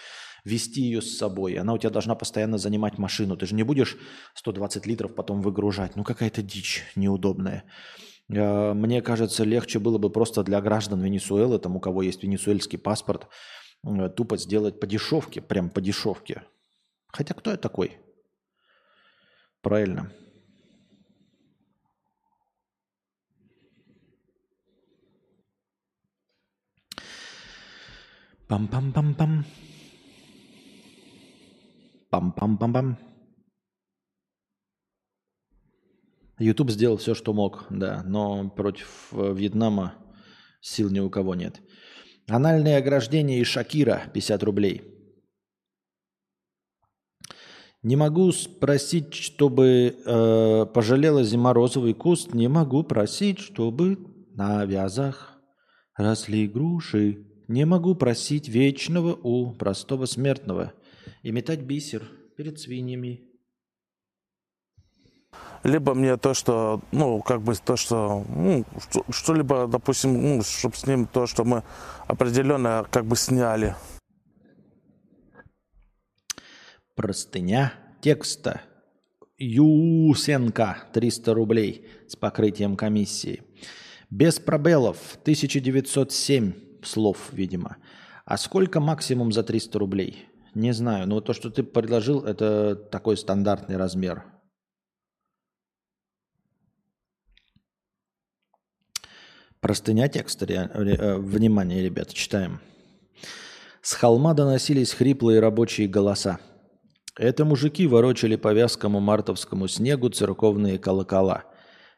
[0.45, 1.55] вести ее с собой.
[1.55, 3.37] Она у тебя должна постоянно занимать машину.
[3.37, 3.97] Ты же не будешь
[4.35, 5.95] 120 литров потом выгружать.
[5.95, 7.63] Ну, какая-то дичь неудобная.
[8.29, 12.79] Э, мне кажется, легче было бы просто для граждан Венесуэлы, там у кого есть венесуэльский
[12.79, 13.27] паспорт,
[13.85, 16.43] э, тупо сделать по дешевке, прям по дешевке.
[17.07, 17.97] Хотя кто я такой?
[19.61, 20.11] Правильно.
[28.47, 29.45] Пам-пам-пам-пам.
[32.11, 33.12] Пам-пам-пам-пам.
[36.39, 39.95] YouTube сделал все, что мог, да, но против э, Вьетнама
[40.61, 41.61] сил ни у кого нет.
[42.27, 44.81] Анальное ограждение и Шакира 50 рублей.
[47.83, 52.33] Не могу спросить, чтобы э, пожалела зима розовый куст.
[52.33, 53.97] Не могу просить, чтобы
[54.35, 55.37] на вязах
[55.97, 57.27] росли груши.
[57.49, 60.73] Не могу просить вечного у простого смертного
[61.23, 63.32] и метать бисер перед свиньями
[65.63, 68.65] либо мне то, что, ну, как бы то, что, ну,
[69.09, 71.63] что-либо, допустим, ну, чтобы с ним то, что мы
[72.07, 73.75] определенно как бы сняли.
[76.95, 78.61] Простыня текста.
[79.39, 83.41] Юсенко 300 рублей с покрытием комиссии.
[84.09, 86.53] Без пробелов 1907
[86.83, 87.77] слов, видимо.
[88.25, 90.29] А сколько максимум за 300 рублей?
[90.53, 94.23] Не знаю, но то, что ты предложил, это такой стандартный размер.
[99.63, 100.45] Простыня текста.
[100.45, 102.59] Э, внимание, ребята, читаем.
[103.81, 106.39] С холма доносились хриплые рабочие голоса.
[107.17, 111.45] Это мужики ворочали по вязкому мартовскому снегу церковные колокола.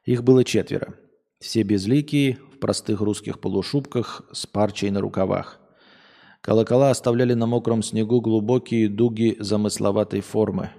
[0.03, 0.93] Их было четверо.
[1.39, 5.59] Все безликие, в простых русских полушубках, с парчей на рукавах.
[6.41, 10.69] Колокола оставляли на мокром снегу глубокие дуги замысловатой формы.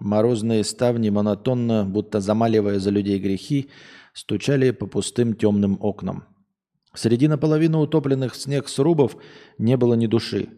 [0.00, 3.68] Морозные ставни монотонно, будто замаливая за людей грехи,
[4.14, 6.24] стучали по пустым темным окнам.
[6.94, 9.16] Среди наполовину утопленных в снег срубов
[9.58, 10.48] не было ни души.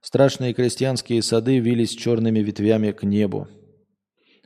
[0.00, 3.48] Страшные крестьянские сады вились черными ветвями к небу.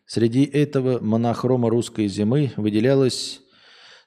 [0.06, 3.40] Среди этого монохрома русской зимы выделялась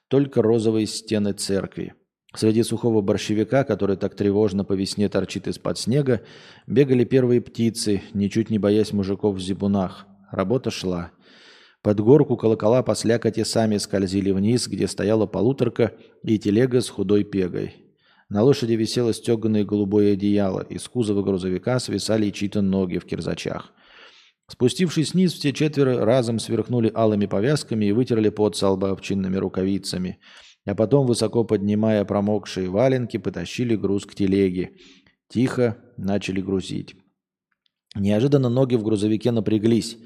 [0.08, 1.94] только розовые стены церкви.
[2.34, 6.22] Среди сухого борщевика, который так тревожно по весне торчит из-под снега,
[6.66, 10.06] бегали первые птицы, ничуть не боясь мужиков в зибунах.
[10.30, 11.10] Работа шла.
[11.82, 17.24] Под горку колокола по слякоти сами скользили вниз, где стояла полуторка и телега с худой
[17.24, 17.74] пегой.
[18.28, 23.72] На лошади висело стеганое голубое одеяло, из кузова грузовика свисали чьи-то ноги в кирзачах.
[24.46, 30.18] Спустившись вниз, все четверо разом сверкнули алыми повязками и вытерли пот со лба овчинными рукавицами–
[30.66, 34.72] а потом, высоко поднимая промокшие валенки, потащили груз к телеге.
[35.28, 36.96] Тихо начали грузить.
[37.94, 39.96] Неожиданно ноги в грузовике напряглись.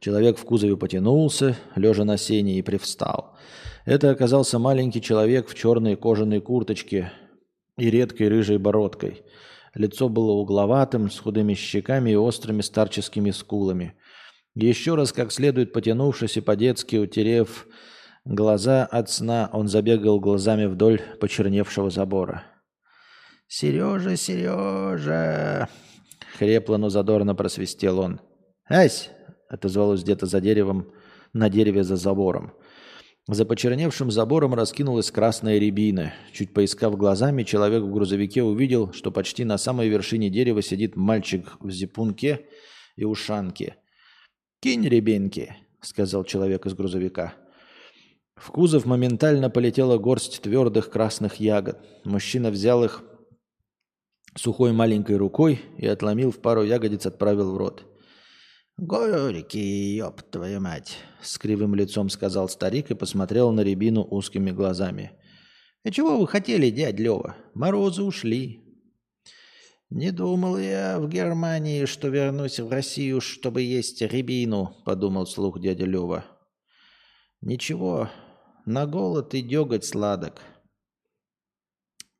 [0.00, 3.36] Человек в кузове потянулся, лежа на сене, и привстал.
[3.84, 7.12] Это оказался маленький человек в черной кожаной курточке
[7.76, 9.22] и редкой рыжей бородкой.
[9.74, 13.94] Лицо было угловатым, с худыми щеками и острыми старческими скулами.
[14.54, 17.66] Еще раз, как следует потянувшись и по-детски утерев
[18.24, 22.44] Глаза от сна он забегал глазами вдоль почерневшего забора.
[23.48, 25.68] «Сережа, Сережа!»
[26.38, 28.20] Хрепло, но задорно просвистел он.
[28.68, 29.10] «Ась!»—
[29.50, 30.92] отозвалось где-то за деревом,
[31.32, 32.52] на дереве за забором.
[33.28, 36.14] За почерневшим забором раскинулась красная рябина.
[36.32, 41.56] Чуть поискав глазами, человек в грузовике увидел, что почти на самой вершине дерева сидит мальчик
[41.60, 42.46] в зипунке
[42.96, 43.76] и ушанке.
[44.60, 47.34] «Кинь рябинки!»— сказал человек из грузовика.
[48.36, 51.78] В кузов моментально полетела горсть твердых красных ягод.
[52.04, 53.02] Мужчина взял их
[54.36, 57.89] сухой маленькой рукой и отломил в пару ягодиц, отправил в рот.
[58.82, 65.12] «Горький, ёб твою мать!»— с кривым лицом сказал старик и посмотрел на рябину узкими глазами.
[65.84, 67.36] «И чего вы хотели, дядь Лёва?
[67.52, 68.64] Морозы ушли».
[69.90, 75.84] «Не думал я в Германии, что вернусь в Россию, чтобы есть рябину»,— подумал слух дядя
[75.84, 76.24] Лёва.
[77.42, 78.08] «Ничего,
[78.64, 80.40] на голод и деготь сладок.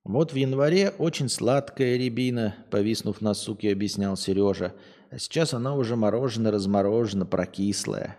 [0.05, 4.75] Вот в январе очень сладкая рябина, повиснув на суке, объяснял Сережа.
[5.11, 8.17] А сейчас она уже мороженое, разморожена, прокислая.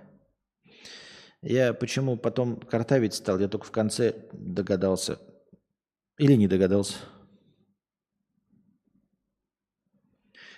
[1.41, 5.17] Я почему потом картавить стал, я только в конце догадался.
[6.17, 6.95] Или не догадался.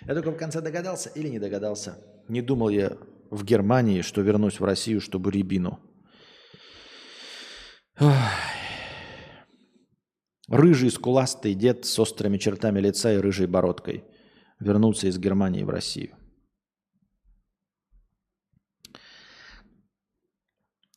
[0.06, 1.98] Я только в конце догадался или не догадался.
[2.28, 2.98] Не думал я
[3.30, 5.78] в Германии, что вернусь в Россию, чтобы рябину.
[10.48, 14.04] Рыжий скуластый дед с острыми чертами лица и рыжей бородкой
[14.58, 16.16] вернулся из Германии в Россию.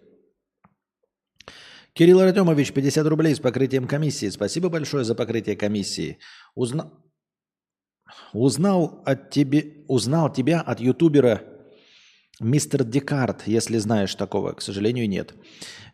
[1.99, 4.28] Кирилл Артемович, 50 рублей с покрытием комиссии.
[4.28, 6.18] Спасибо большое за покрытие комиссии.
[6.55, 6.92] Узна...
[8.32, 9.84] Узнал, от тебе...
[9.88, 11.42] Узнал тебя от ютубера
[12.38, 15.34] Мистер Декарт, если знаешь такого, к сожалению, нет.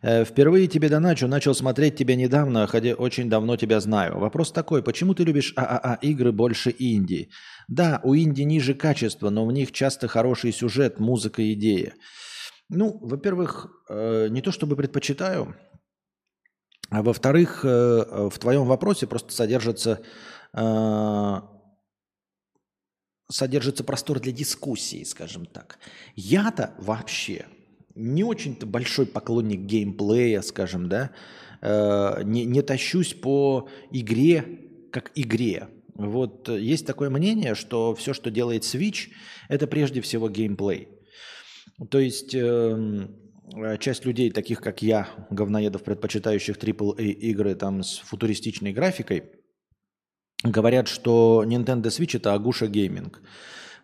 [0.03, 4.19] Э, впервые тебе доначу, начал смотреть тебя недавно, хотя очень давно тебя знаю.
[4.19, 7.29] Вопрос такой, почему ты любишь ААА игры больше инди?
[7.67, 11.95] Да, у инди ниже качества, но в них часто хороший сюжет, музыка, идея.
[12.69, 15.55] Ну, во-первых, э, не то чтобы предпочитаю,
[16.89, 20.01] а во-вторых, э, в твоем вопросе просто содержится
[23.29, 25.79] содержится простор для дискуссии, скажем так.
[26.15, 27.45] Я-то вообще
[27.95, 31.11] не очень-то большой поклонник геймплея, скажем, да,
[31.61, 34.45] э, не, не тащусь по игре
[34.91, 35.69] как игре.
[35.93, 39.09] Вот есть такое мнение, что все, что делает Switch,
[39.47, 40.89] это прежде всего геймплей.
[41.89, 43.07] То есть эм, э,
[43.79, 49.31] часть людей, таких как я, говноедов, предпочитающих AAA игры там с футуристичной графикой,
[50.43, 53.21] говорят, что Nintendo Switch это агуша гейминг.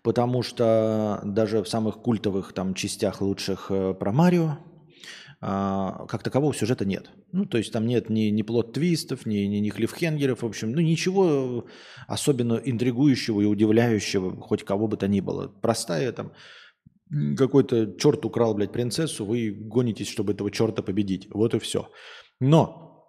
[0.03, 4.57] Потому что даже в самых культовых там частях лучших э, про Марио,
[5.43, 7.09] а, как такового сюжета нет.
[7.31, 10.81] Ну, то есть там нет ни, ни плод-твистов, ни, ни, ни клиффхенгеров, в общем, ну,
[10.81, 11.65] ничего
[12.07, 15.47] особенно интригующего и удивляющего хоть кого бы то ни было.
[15.47, 16.31] Простая там
[17.37, 21.27] какой-то черт украл, блядь, принцессу, вы гонитесь, чтобы этого черта победить.
[21.33, 21.89] Вот и все.
[22.39, 23.05] Но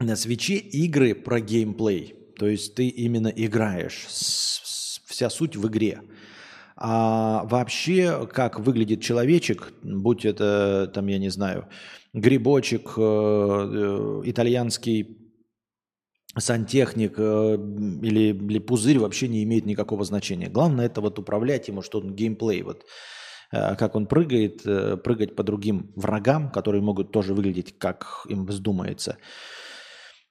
[0.00, 2.14] на свече игры про геймплей.
[2.38, 4.06] То есть ты именно играешь.
[4.08, 6.02] Вся суть в игре.
[6.76, 11.68] А вообще, как выглядит человечек, будь это, там, я не знаю,
[12.12, 15.23] грибочек, э, э, итальянский
[16.36, 17.54] сантехник э,
[18.02, 20.48] или, или пузырь вообще не имеет никакого значения.
[20.48, 22.84] Главное это вот управлять ему, что он геймплей, вот
[23.50, 24.62] как он прыгает,
[25.04, 29.18] прыгать по другим врагам, которые могут тоже выглядеть, как им вздумается.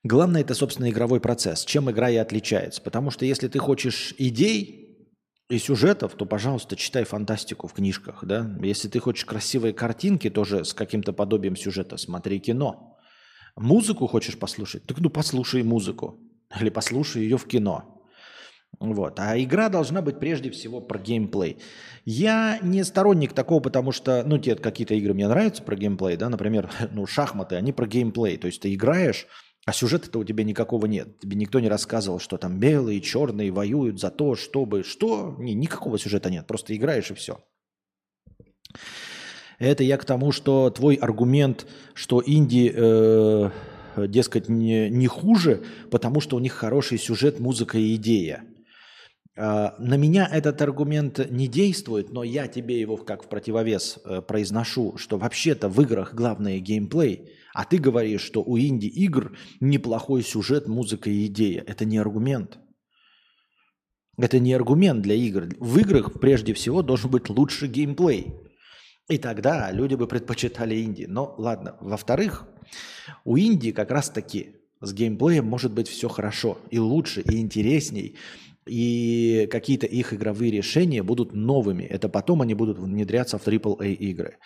[0.03, 1.63] Главное это, собственно, игровой процесс.
[1.63, 2.81] Чем игра и отличается.
[2.81, 4.83] Потому что если ты хочешь идей,
[5.49, 8.49] и сюжетов, то, пожалуйста, читай фантастику в книжках, да.
[8.61, 12.92] Если ты хочешь красивые картинки, тоже с каким-то подобием сюжета, смотри кино.
[13.55, 14.85] Музыку хочешь послушать?
[14.85, 16.19] Так ну послушай музыку.
[16.59, 17.93] Или послушай ее в кино.
[18.79, 19.19] Вот.
[19.19, 21.59] А игра должна быть прежде всего про геймплей.
[22.05, 26.29] Я не сторонник такого, потому что, ну, те какие-то игры мне нравятся про геймплей, да,
[26.29, 28.37] например, ну, шахматы, они про геймплей.
[28.37, 29.27] То есть ты играешь,
[29.65, 31.19] а сюжета-то у тебя никакого нет.
[31.19, 34.83] Тебе никто не рассказывал, что там белые, черные воюют за то, чтобы...
[34.83, 35.35] Что?
[35.39, 36.47] Не, никакого сюжета нет.
[36.47, 37.39] Просто играешь и все.
[39.63, 43.49] Это я к тому, что твой аргумент, что инди, э,
[43.95, 48.43] дескать, не, не хуже, потому что у них хороший сюжет, музыка и идея.
[49.35, 54.21] Э, на меня этот аргумент не действует, но я тебе его как в противовес э,
[54.21, 60.67] произношу, что вообще-то в играх главное геймплей– а ты говоришь, что у инди-игр неплохой сюжет,
[60.67, 61.63] музыка и идея.
[61.67, 62.57] Это не аргумент.
[64.17, 65.47] Это не аргумент для игр.
[65.59, 68.33] В играх прежде всего должен быть лучший геймплей.
[69.09, 71.05] И тогда люди бы предпочитали инди.
[71.05, 71.75] Но ладно.
[71.81, 72.45] Во-вторых,
[73.25, 76.57] у инди как раз таки с геймплеем может быть все хорошо.
[76.71, 78.17] И лучше, и интересней.
[78.65, 81.83] И какие-то их игровые решения будут новыми.
[81.83, 84.37] Это потом они будут внедряться в AAA игры.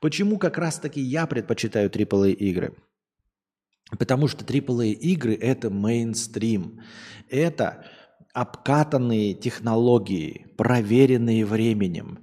[0.00, 2.76] Почему как раз-таки я предпочитаю AAA игры?
[3.98, 6.80] Потому что AAA игры это мейнстрим.
[7.28, 7.84] Это
[8.32, 12.20] обкатанные технологии, проверенные временем.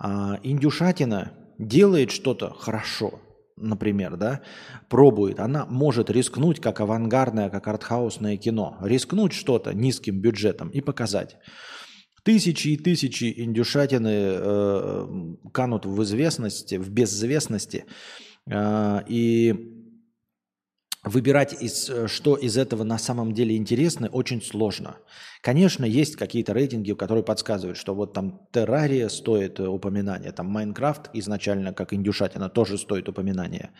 [0.00, 3.20] А, индюшатина делает что-то хорошо,
[3.56, 4.40] например, да,
[4.88, 11.36] пробует, она может рискнуть как авангардное, как артхаусное кино, рискнуть что-то низким бюджетом и показать.
[12.24, 15.08] Тысячи и тысячи индюшатины э,
[15.52, 17.84] канут в известности, в безвестности.
[18.50, 19.79] Э, и
[21.04, 24.98] выбирать, из, что из этого на самом деле интересно, очень сложно.
[25.42, 31.72] Конечно, есть какие-то рейтинги, которые подсказывают, что вот там Террария стоит упоминания, там Майнкрафт изначально
[31.72, 33.70] как индюшатина тоже стоит упоминания.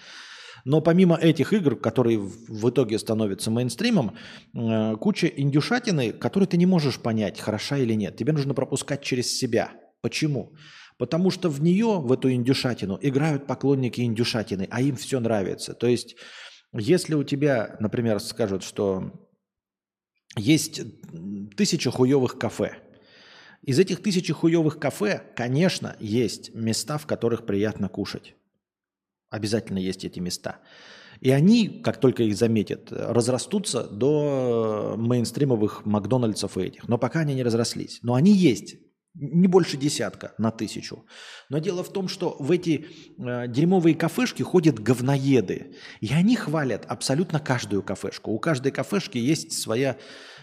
[0.64, 4.16] Но помимо этих игр, которые в итоге становятся мейнстримом,
[4.54, 8.16] э, куча индюшатины, которые ты не можешь понять, хороша или нет.
[8.16, 9.72] Тебе нужно пропускать через себя.
[10.02, 10.52] Почему?
[10.98, 15.72] Потому что в нее, в эту индюшатину, играют поклонники индюшатины, а им все нравится.
[15.72, 16.16] То есть,
[16.72, 19.28] если у тебя, например, скажут, что
[20.36, 20.80] есть
[21.56, 22.76] тысяча хуевых кафе,
[23.62, 28.34] из этих тысячи хуевых кафе, конечно, есть места, в которых приятно кушать.
[29.28, 30.60] Обязательно есть эти места.
[31.20, 36.88] И они, как только их заметят, разрастутся до мейнстримовых Макдональдсов и этих.
[36.88, 37.98] Но пока они не разрослись.
[38.02, 38.76] Но они есть.
[39.14, 41.04] Не больше десятка на тысячу.
[41.48, 42.86] Но дело в том, что в эти
[43.18, 45.74] э, дерьмовые кафешки ходят говноеды.
[46.00, 48.30] И они хвалят абсолютно каждую кафешку.
[48.30, 49.96] У каждой кафешки есть своя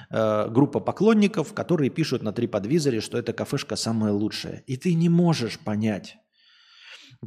[0.09, 4.63] э, группа поклонников, которые пишут на TripAdvisor, что эта кафешка самая лучшая.
[4.67, 6.17] И ты не можешь понять,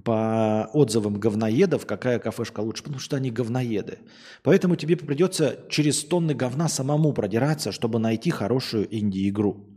[0.05, 3.99] по отзывам говноедов, какая кафешка лучше, потому что они говноеды.
[4.43, 9.70] Поэтому тебе придется через тонны говна самому продираться, чтобы найти хорошую инди-игру.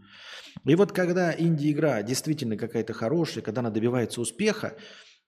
[0.66, 4.76] И вот когда инди-игра действительно какая-то хорошая, когда она добивается успеха,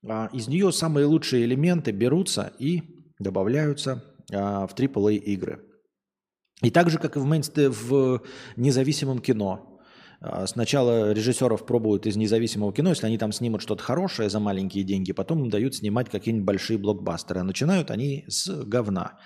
[0.08, 2.84] а, из нее самые лучшие элементы берутся и
[3.20, 5.64] добавляются а, в AAA игры.
[6.62, 8.22] И так же, как и в, мейнсте, в
[8.56, 9.72] независимом кино–
[10.22, 14.84] а, сначала режиссеров пробуют из независимого кино, если они там снимут что-то хорошее за маленькие
[14.84, 17.44] деньги, потом им дают снимать какие-нибудь большие блокбастеры.
[17.44, 19.20] Начинают они с говна.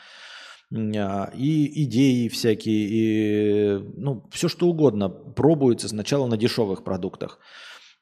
[0.72, 7.40] А, и идеи всякие, и ну, все что угодно пробуется сначала на дешевых продуктах.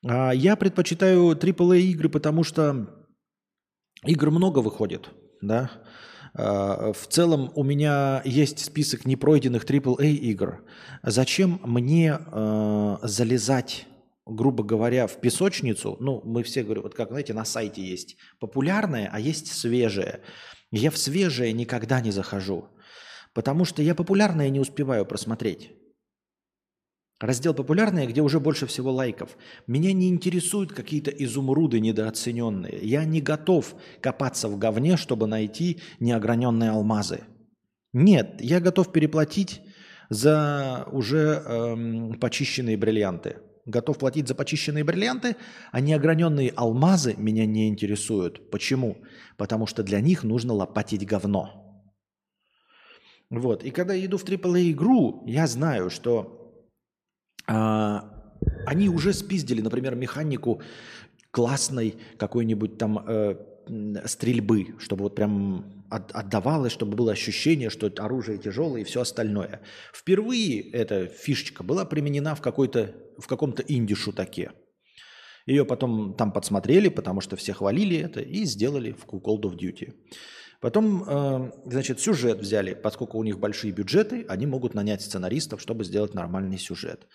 [0.06, 2.88] А я предпочитаю AAA игры, потому что
[4.04, 5.10] игр много выходит,
[5.42, 5.72] да.
[6.34, 10.66] А, В целом у меня есть список непройденных AAA игр.
[11.04, 13.88] Зачем мне э, залезать,
[14.26, 15.96] грубо говоря, в песочницу?
[16.02, 20.22] Ну, мы все говорим, вот как, знаете, на сайте есть популярное, а есть свежее.
[20.72, 22.68] Я в свежее никогда не захожу,
[23.34, 25.72] потому что я популярное не успеваю просмотреть.
[27.20, 29.38] Раздел популярные, где уже больше всего лайков.
[29.66, 32.80] Меня не интересуют какие-то изумруды недооцененные.
[32.84, 37.22] Я не готов копаться в говне, чтобы найти неограненные алмазы.
[37.92, 39.62] Нет, я готов переплатить
[40.10, 43.38] за уже эм, почищенные бриллианты.
[43.68, 45.36] Готов платить за почищенные бриллианты,
[45.74, 48.50] а неограненные алмазы меня не интересуют.
[48.50, 48.98] Почему?
[49.36, 51.84] Потому что для них нужно лопатить говно.
[53.30, 53.66] Вот.
[53.66, 56.66] И когда я иду в AAA игру, я знаю, что
[57.46, 58.34] а,
[58.66, 60.62] они уже спиздили, например, механику
[61.32, 63.36] классной какой-нибудь там э,
[64.06, 69.62] стрельбы, чтобы вот прям от, отдавалось, чтобы было ощущение, что оружие тяжелое и все остальное.
[69.94, 74.52] Впервые эта фишечка была применена в, какой-то, в каком-то инди-шутаке.
[75.46, 79.94] Ее потом там подсмотрели, потому что все хвалили это, и сделали в Call of Duty.
[80.60, 85.84] Потом, э, значит, сюжет взяли, поскольку у них большие бюджеты, они могут нанять сценаристов, чтобы
[85.84, 87.08] сделать нормальный сюжет.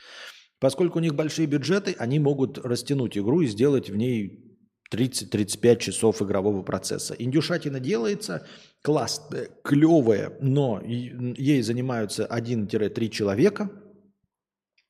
[0.61, 4.52] Поскольку у них большие бюджеты, они могут растянуть игру и сделать в ней
[4.93, 7.15] 30-35 часов игрового процесса.
[7.19, 8.47] Индюшатина делается
[8.83, 13.71] классная, клевая, но ей занимаются 1-3 человека.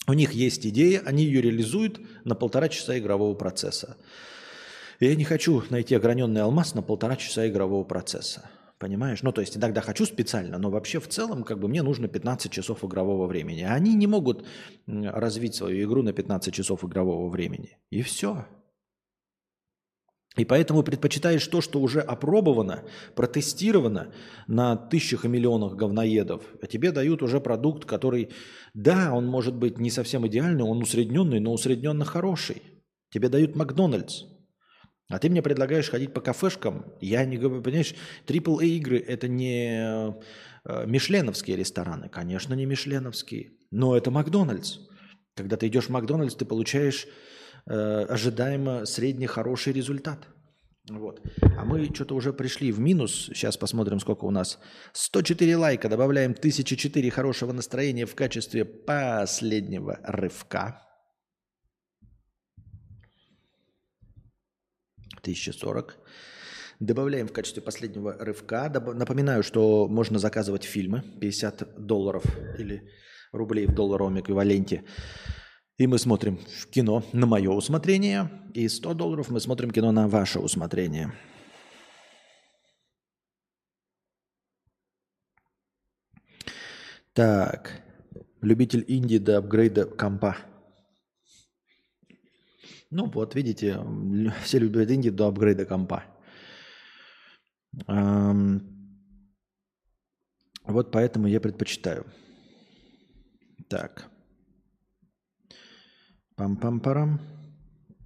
[0.08, 3.96] У них есть идея, они ее реализуют на полтора часа игрового процесса.
[4.98, 8.50] Я не хочу найти ограненный алмаз на полтора часа игрового процесса.
[8.78, 9.22] Понимаешь?
[9.22, 12.50] Ну, то есть иногда хочу специально, но вообще в целом как бы мне нужно 15
[12.50, 13.62] часов игрового времени.
[13.62, 14.44] Они не могут
[14.88, 17.78] развить свою игру на 15 часов игрового времени.
[17.90, 18.44] И все.
[20.36, 24.12] И поэтому предпочитаешь то, что уже опробовано, протестировано
[24.46, 26.42] на тысячах и миллионах говноедов.
[26.62, 28.30] А тебе дают уже продукт, который,
[28.72, 32.62] да, он может быть не совсем идеальный, он усредненный, но усредненно хороший.
[33.10, 34.24] Тебе дают Макдональдс.
[35.10, 36.86] А ты мне предлагаешь ходить по кафешкам.
[37.02, 37.94] Я не говорю, понимаешь,
[38.26, 40.14] AAA игры это не
[40.64, 42.08] э, мишленовские рестораны.
[42.08, 43.52] Конечно, не мишленовские.
[43.70, 44.78] Но это Макдональдс.
[45.34, 47.06] Когда ты идешь в Макдональдс, ты получаешь
[47.66, 50.28] э, ожидаемо средний хороший результат.
[50.90, 51.22] Вот.
[51.56, 53.26] А мы что-то уже пришли в минус.
[53.26, 54.58] Сейчас посмотрим, сколько у нас.
[54.92, 55.88] 104 лайка.
[55.88, 60.82] Добавляем 1004 хорошего настроения в качестве последнего рывка.
[65.22, 65.98] 1040.
[66.80, 68.68] Добавляем в качестве последнего рывка.
[68.68, 72.24] Напоминаю, что можно заказывать фильмы 50 долларов
[72.58, 72.90] или
[73.30, 74.82] рублей в долларовом эквиваленте.
[75.82, 76.38] И мы смотрим
[76.70, 78.30] кино на мое усмотрение.
[78.54, 81.12] И 100 долларов мы смотрим кино на ваше усмотрение.
[87.14, 87.82] Так.
[88.42, 90.36] Любитель Индии до апгрейда компа.
[92.90, 93.80] Ну вот, видите,
[94.44, 96.04] все любят деньги до апгрейда компа.
[100.62, 102.06] Вот поэтому я предпочитаю.
[103.68, 104.11] Так.
[106.42, 107.20] Пам-пам-парам.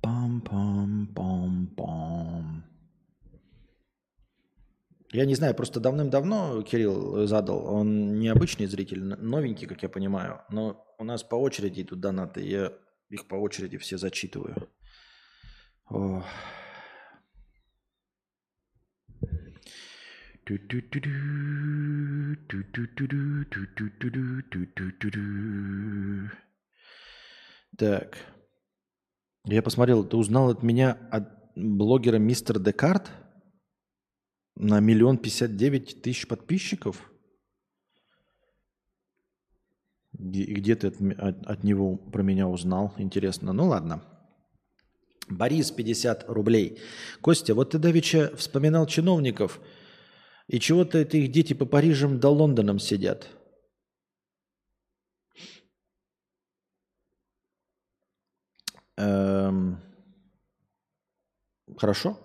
[0.02, 2.64] Пам-пам-пам-пам.
[5.10, 10.84] Я не знаю, просто давным-давно Кирилл задал, он необычный зритель, новенький, как я понимаю, но
[10.98, 12.74] у нас по очереди идут донаты, я
[13.08, 14.68] их по очереди все зачитываю.
[27.76, 28.18] Так.
[29.44, 33.10] Я посмотрел, ты узнал от меня от блогера Мистер Декарт
[34.56, 37.10] на миллион пятьдесят девять тысяч подписчиков?
[40.18, 42.94] И где ты от, от, от него про меня узнал?
[42.96, 43.52] Интересно.
[43.52, 44.02] Ну ладно.
[45.28, 46.78] Борис, 50 рублей.
[47.20, 49.60] Костя, вот ты давеча вспоминал чиновников,
[50.46, 53.28] и чего-то это их дети по Парижам до Лондонам сидят.
[58.96, 59.80] Эм...
[61.76, 62.18] Хорошо.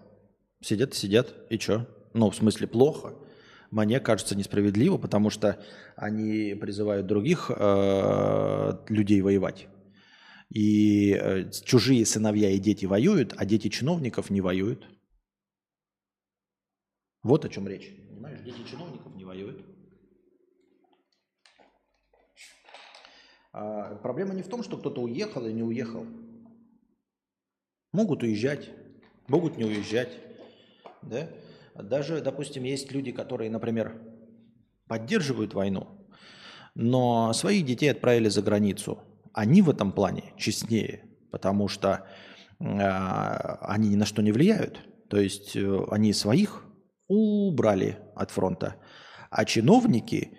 [0.61, 1.35] Сидят, сидят.
[1.49, 1.87] И что?
[2.13, 3.15] Ну, в смысле, плохо.
[3.71, 5.63] Мне кажется несправедливо, потому что
[5.95, 9.67] они призывают других э, людей воевать.
[10.49, 14.85] И э, чужие сыновья и дети воюют, а дети чиновников не воюют.
[17.23, 17.89] Вот о чем речь.
[18.09, 19.65] Понимаешь, дети чиновников не воюют.
[23.53, 26.05] А проблема не в том, что кто-то уехал или не уехал.
[27.91, 28.69] Могут уезжать,
[29.27, 30.09] могут не уезжать.
[31.01, 31.27] Да?
[31.75, 34.01] Даже, допустим, есть люди, которые, например,
[34.87, 35.87] поддерживают войну,
[36.75, 38.99] но своих детей отправили за границу.
[39.33, 42.07] Они в этом плане честнее, потому что
[42.59, 44.79] э, они ни на что не влияют.
[45.09, 46.65] То есть э, они своих
[47.07, 48.75] убрали от фронта.
[49.29, 50.37] А чиновники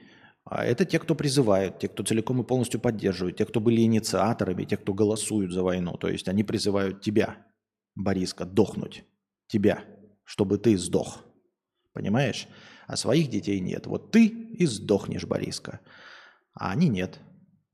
[0.55, 4.65] а это те, кто призывают, те, кто целиком и полностью поддерживают, те, кто были инициаторами,
[4.65, 5.97] те, кто голосуют за войну.
[5.97, 7.47] То есть они призывают тебя,
[7.95, 9.05] Бориска, дохнуть.
[9.47, 9.85] Тебя,
[10.25, 11.25] чтобы ты сдох.
[11.93, 12.49] Понимаешь?
[12.87, 13.87] А своих детей нет.
[13.87, 15.81] Вот ты и сдохнешь, Бориска.
[16.55, 17.19] А они нет.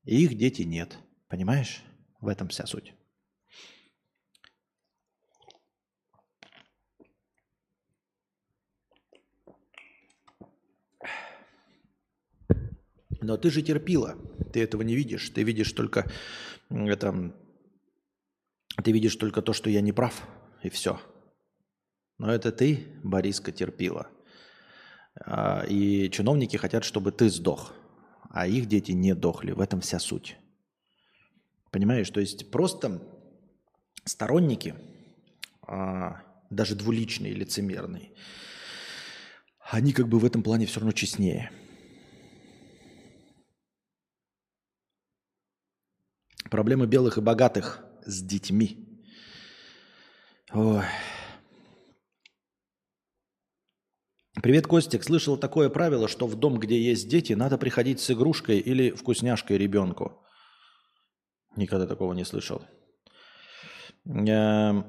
[0.04, 0.98] И их дети нет.
[1.28, 1.82] Понимаешь?
[2.20, 2.94] В этом вся суть.
[13.20, 14.16] Но ты же терпила.
[14.52, 15.28] Ты этого не видишь.
[15.30, 16.10] Ты видишь только
[16.70, 17.34] это,
[18.82, 20.26] ты видишь только то, что я не прав,
[20.62, 21.00] и все.
[22.18, 24.08] Но это ты, Бориска, терпила.
[25.20, 27.74] А, и чиновники хотят, чтобы ты сдох,
[28.30, 29.52] а их дети не дохли.
[29.52, 30.36] В этом вся суть.
[31.70, 32.10] Понимаешь?
[32.10, 33.02] То есть просто
[34.04, 34.74] сторонники,
[35.62, 38.12] а, даже двуличные, лицемерные,
[39.70, 41.50] они как бы в этом плане все равно честнее–
[46.50, 48.78] Проблемы белых и богатых с детьми.
[50.52, 50.84] Ой.
[54.42, 55.02] Привет, Костик.
[55.02, 59.58] Слышал такое правило, что в дом, где есть дети, надо приходить с игрушкой или вкусняшкой
[59.58, 60.22] ребенку.
[61.56, 62.62] Никогда такого не слышал.
[64.06, 64.86] Эм,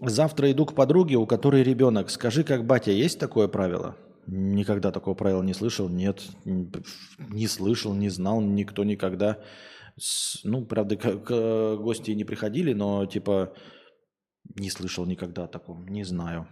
[0.00, 2.10] завтра иду к подруге, у которой ребенок.
[2.10, 3.96] Скажи, как батя, есть такое правило?
[4.26, 5.88] Никогда такого правила не слышал.
[5.88, 9.38] Нет, не слышал, не знал никто никогда.
[10.44, 11.24] Ну, правда, как
[11.80, 13.54] гости не приходили, но типа
[14.54, 16.48] не слышал никогда о таком, не знаю.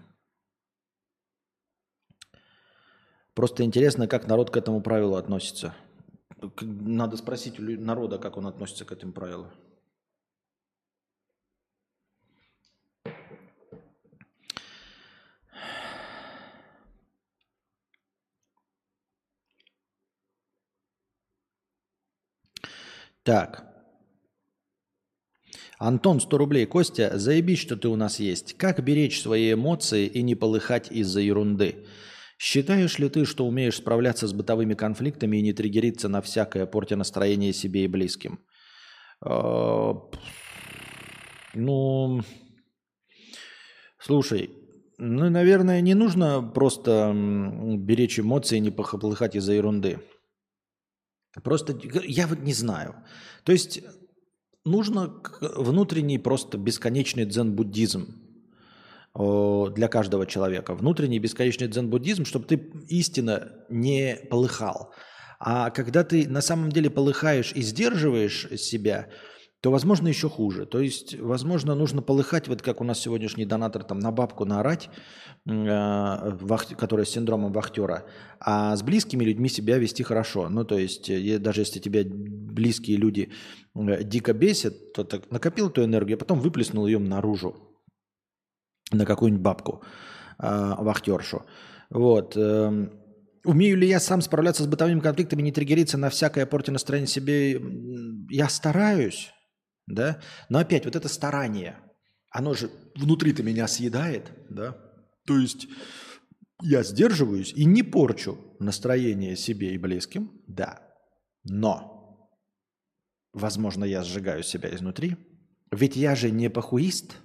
[3.35, 5.75] Просто интересно, как народ к этому правилу относится.
[6.61, 9.53] Надо спросить у народа, как он относится к этому правилу.
[23.25, 23.65] Так.
[25.79, 26.67] Антон, 100 рублей.
[26.67, 28.55] Костя, заебись, что ты у нас есть.
[28.57, 31.87] Как беречь свои эмоции и не полыхать из-за ерунды?
[32.39, 36.97] Считаешь ли ты, что умеешь справляться с бытовыми конфликтами и не триггериться на всякое, портя
[36.97, 38.41] настроение себе и близким?
[39.21, 39.95] А,
[41.55, 42.21] ну,
[43.99, 44.51] слушай,
[44.99, 50.01] ну, наверное, не нужно просто беречь эмоции и не полыхать из-за ерунды.
[51.43, 52.95] Просто я вот не знаю.
[53.43, 53.83] То есть
[54.65, 58.21] нужно внутренний просто бесконечный дзен-буддизм
[59.15, 60.75] для каждого человека.
[60.75, 62.57] Внутренний бесконечный дзен-буддизм, чтобы ты
[62.89, 64.93] истинно не полыхал.
[65.39, 69.09] А когда ты на самом деле полыхаешь и сдерживаешь себя–
[69.65, 70.67] то, возможно, еще хуже.
[70.67, 74.91] То есть, возможно, нужно полыхать, вот как у нас сегодняшний донатор, там, на бабку наорать,
[75.47, 78.05] э, вахт, которая с синдромом вахтера,
[78.41, 80.51] а с близкими людьми себя вести хорошо.
[80.51, 83.31] Ну, то есть, э, даже если тебя близкие люди
[83.75, 87.57] э, дико бесят, то так накопил эту энергию, а потом выплеснул ее наружу
[88.93, 89.83] на какую-нибудь бабку,
[90.41, 91.43] э, вахтершу.
[91.89, 92.37] Вот.
[92.37, 92.89] Э,
[93.47, 97.61] Умею ли я сам справляться с бытовыми конфликтами, не триггериться на всякое порти настроение себе?
[98.31, 99.35] Я стараюсь,
[99.87, 100.21] да?
[100.49, 101.79] Но опять вот это старание,
[102.31, 104.77] оно же внутри-то меня съедает, да?
[105.27, 105.69] То есть
[106.63, 110.83] я сдерживаюсь и не порчу настроение себе и близким, да.
[111.45, 112.31] Но,
[113.33, 115.17] возможно, я сжигаю себя изнутри,
[115.71, 117.17] ведь я же не похуист.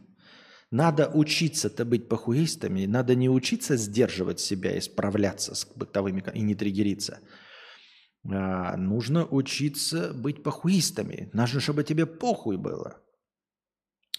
[0.71, 6.53] Надо учиться-то быть похуистами, надо не учиться сдерживать себя и справляться с бытовыми и не
[6.55, 7.19] триггериться–
[8.25, 11.29] а, нужно учиться быть похуистами.
[11.33, 13.01] Нужно, чтобы тебе похуй было.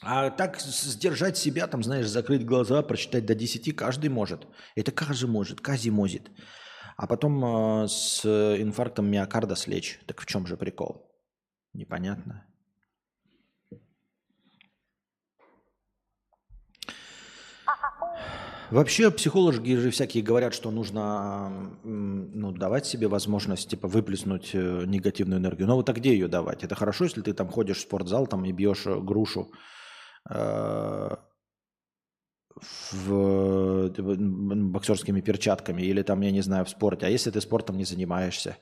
[0.03, 4.47] А так сдержать себя, там, знаешь, закрыть глаза, прочитать до 10 каждый может.
[4.75, 6.31] Это каждый может, каждый может.
[6.97, 7.45] А потом
[7.85, 10.01] э, с инфарктом миокарда слечь.
[10.07, 11.11] Так в чем же прикол?
[11.75, 12.47] Непонятно.
[18.71, 25.41] Вообще психологи же всякие говорят, что нужно ну, давать себе возможность типа выплеснуть э, негативную
[25.41, 25.67] энергию.
[25.67, 26.63] Но вот а где ее давать?
[26.63, 29.51] Это хорошо, если ты там ходишь в спортзал там, и бьешь э, грушу
[30.31, 31.17] э,
[32.93, 37.07] в, боксерскими перчатками или там, я не знаю, в спорте.
[37.07, 38.57] А если ты спортом не занимаешься,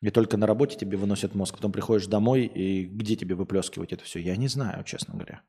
[0.00, 4.04] и только на работе тебе выносят мозг, потом приходишь домой, и где тебе выплескивать это
[4.04, 4.20] все?
[4.20, 5.42] Я не знаю, честно говоря.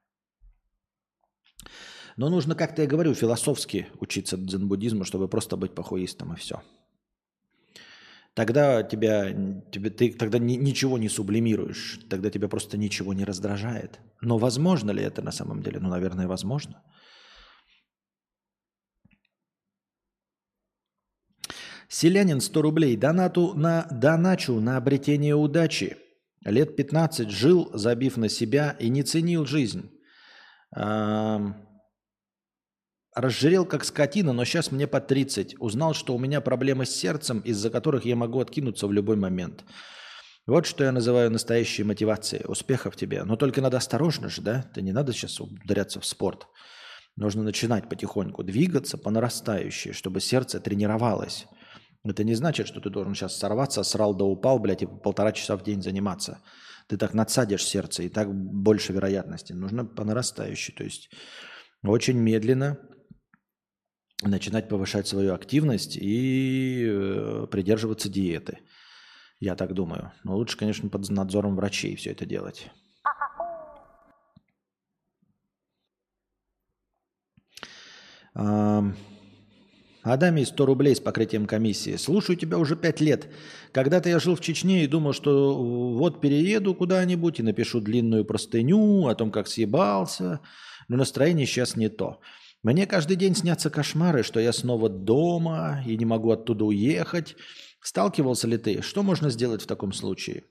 [2.19, 6.61] Но нужно, как-то я говорю, философски учиться дзен-буддизму, чтобы просто быть похуистом и все.
[8.33, 9.31] Тогда тебя,
[9.71, 14.01] тебе, ты тогда ни, ничего не сублимируешь, тогда тебя просто ничего не раздражает.
[14.19, 15.79] Но возможно ли это на самом деле?
[15.79, 16.83] Ну, наверное, возможно.
[21.87, 22.97] Селянин 100 рублей.
[22.97, 25.95] Донату на доначу на обретение удачи.
[26.43, 29.89] Лет 15 жил, забив на себя и не ценил жизнь.
[33.19, 35.59] Разжирел как скотина, но сейчас мне по 30.
[35.59, 39.65] Узнал, что у меня проблемы с сердцем, из-за которых я могу откинуться в любой момент.
[40.47, 42.45] Вот что я называю настоящей мотивацией.
[42.47, 43.25] Успехов тебе.
[43.25, 44.61] Но только надо осторожно же, да?
[44.73, 46.47] Ты не надо сейчас ударяться в спорт.
[47.17, 51.45] Нужно начинать потихоньку двигаться по нарастающей, чтобы сердце тренировалось.
[52.05, 55.57] Это не значит, что ты должен сейчас сорваться, срал да упал, блядь, и полтора часа
[55.57, 56.41] в день заниматься.
[56.87, 59.51] Ты так надсадишь сердце, и так больше вероятности.
[59.51, 60.73] Нужно по нарастающей.
[60.73, 61.09] То есть
[61.83, 62.77] очень медленно
[64.21, 68.59] начинать повышать свою активность и э, придерживаться диеты.
[69.39, 70.11] Я так думаю.
[70.23, 72.69] Но лучше, конечно, под надзором врачей все это делать.
[80.01, 81.97] Адаме 100 рублей с покрытием комиссии.
[81.97, 83.27] Слушаю тебя уже 5 лет.
[83.73, 85.55] Когда-то я жил в Чечне и думал, что
[85.93, 90.39] вот перееду куда-нибудь и напишу длинную простыню о том, как съебался.
[90.87, 92.21] Но настроение сейчас не то.
[92.61, 97.37] Мне каждый день снятся кошмары, что я снова дома и не могу оттуда уехать.
[97.81, 98.81] Сталкивался ли ты?
[98.81, 100.43] Что можно сделать в таком случае?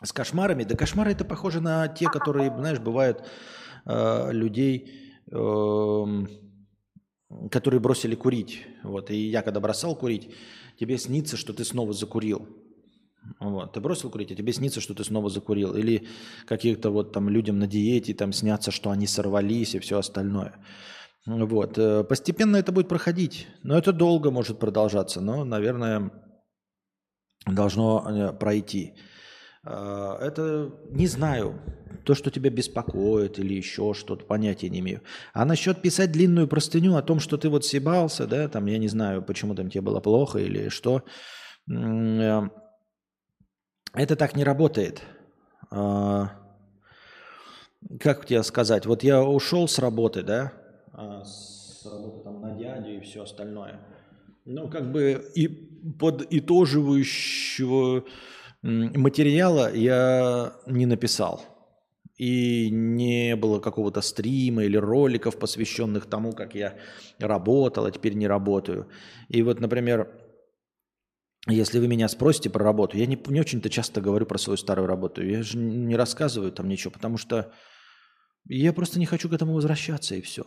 [0.00, 0.62] С кошмарами?
[0.62, 3.24] Да кошмары это похоже на те, которые, знаешь, бывают
[3.84, 6.04] э, людей, э,
[7.50, 8.64] которые бросили курить.
[8.84, 9.10] Вот.
[9.10, 10.32] И я когда бросал курить,
[10.78, 12.46] тебе снится, что ты снова закурил.
[13.40, 13.72] Вот.
[13.72, 15.74] Ты бросил курить, а тебе снится, что ты снова закурил.
[15.74, 16.06] Или
[16.46, 20.54] каких-то вот там людям на диете там снятся, что они сорвались и все остальное.
[21.26, 21.78] Вот.
[21.78, 23.48] Э, постепенно это будет проходить.
[23.62, 25.20] Но это долго может продолжаться.
[25.20, 26.10] Но, наверное,
[27.46, 28.94] должно э, пройти.
[29.64, 31.60] Э, это не знаю.
[32.04, 35.02] То, что тебя беспокоит или еще что-то, понятия не имею.
[35.32, 38.86] А насчет писать длинную простыню о том, что ты вот съебался, да, там, я не
[38.86, 41.02] знаю, почему там тебе было плохо или что,
[43.96, 45.02] это так не работает.
[45.70, 46.30] А,
[48.00, 48.86] как тебе сказать?
[48.86, 50.52] Вот я ушел с работы, да?
[50.92, 53.80] А, с работы там на дядю и все остальное.
[54.44, 55.48] Ну, как бы и
[55.98, 58.04] под итоживающего
[58.62, 61.42] материала я не написал.
[62.16, 66.74] И не было какого-то стрима или роликов, посвященных тому, как я
[67.18, 68.88] работал, а теперь не работаю.
[69.28, 70.08] И вот, например,
[71.48, 74.88] если вы меня спросите про работу, я не, не очень-то часто говорю про свою старую
[74.88, 75.24] работу.
[75.24, 77.52] Я же не рассказываю там ничего, потому что
[78.48, 80.44] я просто не хочу к этому возвращаться и все.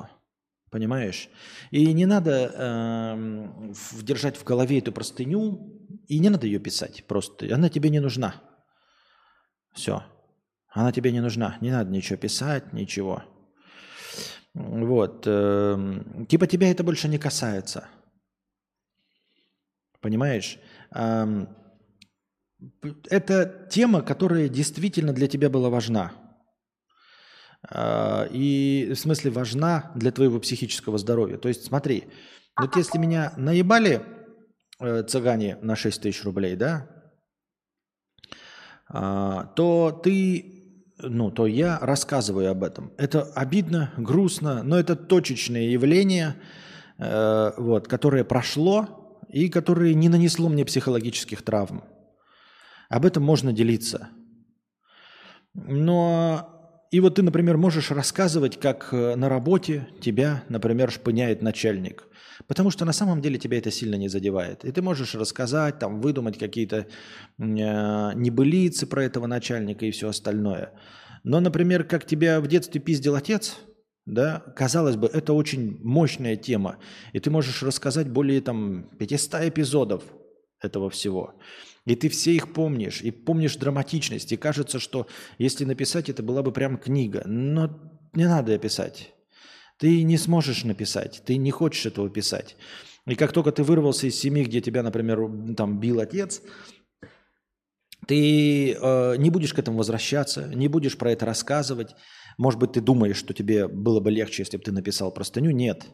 [0.71, 1.30] Понимаешь?
[1.71, 7.53] И не надо э, держать в голове эту простыню, и не надо ее писать просто.
[7.53, 8.35] Она тебе не нужна.
[9.73, 10.03] Все.
[10.67, 11.57] Она тебе не нужна.
[11.61, 13.23] Не надо ничего писать, ничего.
[14.53, 15.23] Вот.
[15.26, 17.88] Э, типа тебя это больше не касается.
[20.01, 20.59] Понимаешь?
[23.10, 26.11] Это тема, которая действительно для тебя была важна.
[27.68, 31.38] А, и в смысле важна для твоего психического здоровья.
[31.38, 32.06] То есть смотри,
[32.60, 34.02] вот если меня наебали
[34.80, 36.90] э, цыгане на 6 тысяч рублей, да,
[38.88, 42.91] а, то ты, ну, то я рассказываю об этом.
[42.98, 46.36] Это обидно, грустно, но это точечное явление,
[46.98, 48.98] э, вот, которое прошло,
[49.30, 51.84] и которое не нанесло мне психологических травм.
[52.89, 54.10] Об этом можно делиться.
[55.53, 62.07] Но и вот ты, например, можешь рассказывать, как э, на работе тебя, например, шпыняет начальник.
[62.47, 64.65] Потому что на самом деле тебя это сильно не задевает.
[64.65, 66.85] И ты можешь рассказать, там, выдумать какие-то э,
[67.38, 70.72] небылицы про этого начальника и все остальное.
[71.23, 73.57] Но, например, как тебя в детстве пиздил отец–
[74.10, 76.77] да, казалось бы, это очень мощная тема,
[77.14, 80.03] и ты можешь рассказать более там 500 эпизодов
[80.61, 81.36] этого всего.
[81.86, 85.07] И ты все их помнишь, и помнишь драматичность, и кажется, что
[85.38, 87.23] если написать, это была бы прям книга.
[87.26, 87.80] Но
[88.14, 89.14] не надо писать.
[89.77, 92.57] Ты не сможешь написать, ты не хочешь этого писать.
[93.07, 95.19] И как только ты вырвался из семьи, где тебя, например,
[95.56, 96.41] там бил отец,
[98.06, 101.95] ты э, не будешь к этому возвращаться, не будешь про это рассказывать,
[102.40, 105.52] может быть, ты думаешь, что тебе было бы легче, если бы ты написал простыню.
[105.52, 105.86] Нет.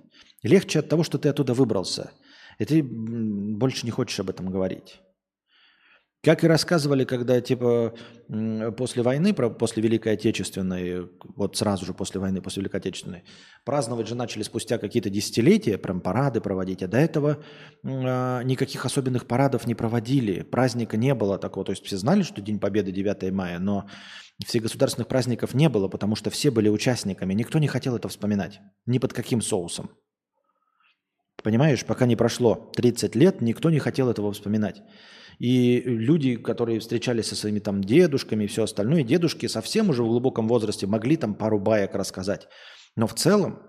[0.44, 2.12] Легче от того, что ты оттуда выбрался.
[2.60, 5.02] И ты больше не хочешь об этом говорить.
[6.26, 7.94] Как и рассказывали, когда типа
[8.78, 13.24] после войны, после Великой Отечественной, вот сразу же после войны, после Великой Отечественной,
[13.64, 17.44] праздновать же начали спустя какие-то десятилетия, прям парады проводить, а до этого
[17.84, 22.42] а, никаких особенных парадов не проводили, праздника не было такого, то есть все знали, что
[22.42, 23.88] День Победы 9 мая, но
[24.44, 28.62] всех государственных праздников не было, потому что все были участниками, никто не хотел это вспоминать,
[28.88, 29.92] ни под каким соусом.
[31.46, 34.82] Понимаешь, пока не прошло 30 лет, никто не хотел этого вспоминать.
[35.38, 40.08] И люди, которые встречались со своими там дедушками и все остальное, дедушки совсем уже в
[40.08, 42.48] глубоком возрасте могли там пару баек рассказать.
[42.96, 43.60] Но в целом,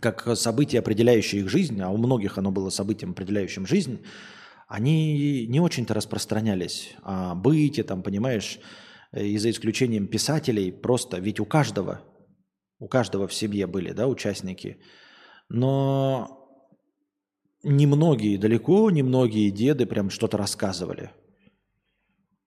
[0.00, 4.04] как событие, определяющее их жизнь, а у многих оно было событием, определяющим жизнь,
[4.66, 6.96] они не очень-то распространялись.
[7.04, 8.58] А быте, там, понимаешь,
[9.12, 12.00] э, и за исключением писателей, просто ведь у каждого,
[12.80, 14.78] у каждого в семье были, да, участники.
[15.48, 16.39] Но
[17.62, 21.10] немногие, далеко немногие деды прям что-то рассказывали.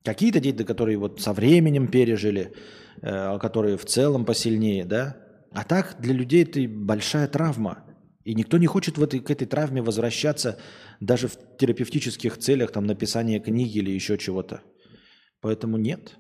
[0.04, 2.54] Какие-то деды, которые вот со временем пережили,
[3.02, 5.18] э, которые в целом посильнее, да.
[5.52, 7.86] А так для людей это большая травма.
[8.24, 10.58] И никто не хочет в этой, к этой травме возвращаться
[11.00, 14.62] даже в терапевтических целях, там, написания книги или еще чего-то.
[15.42, 16.18] Поэтому нет.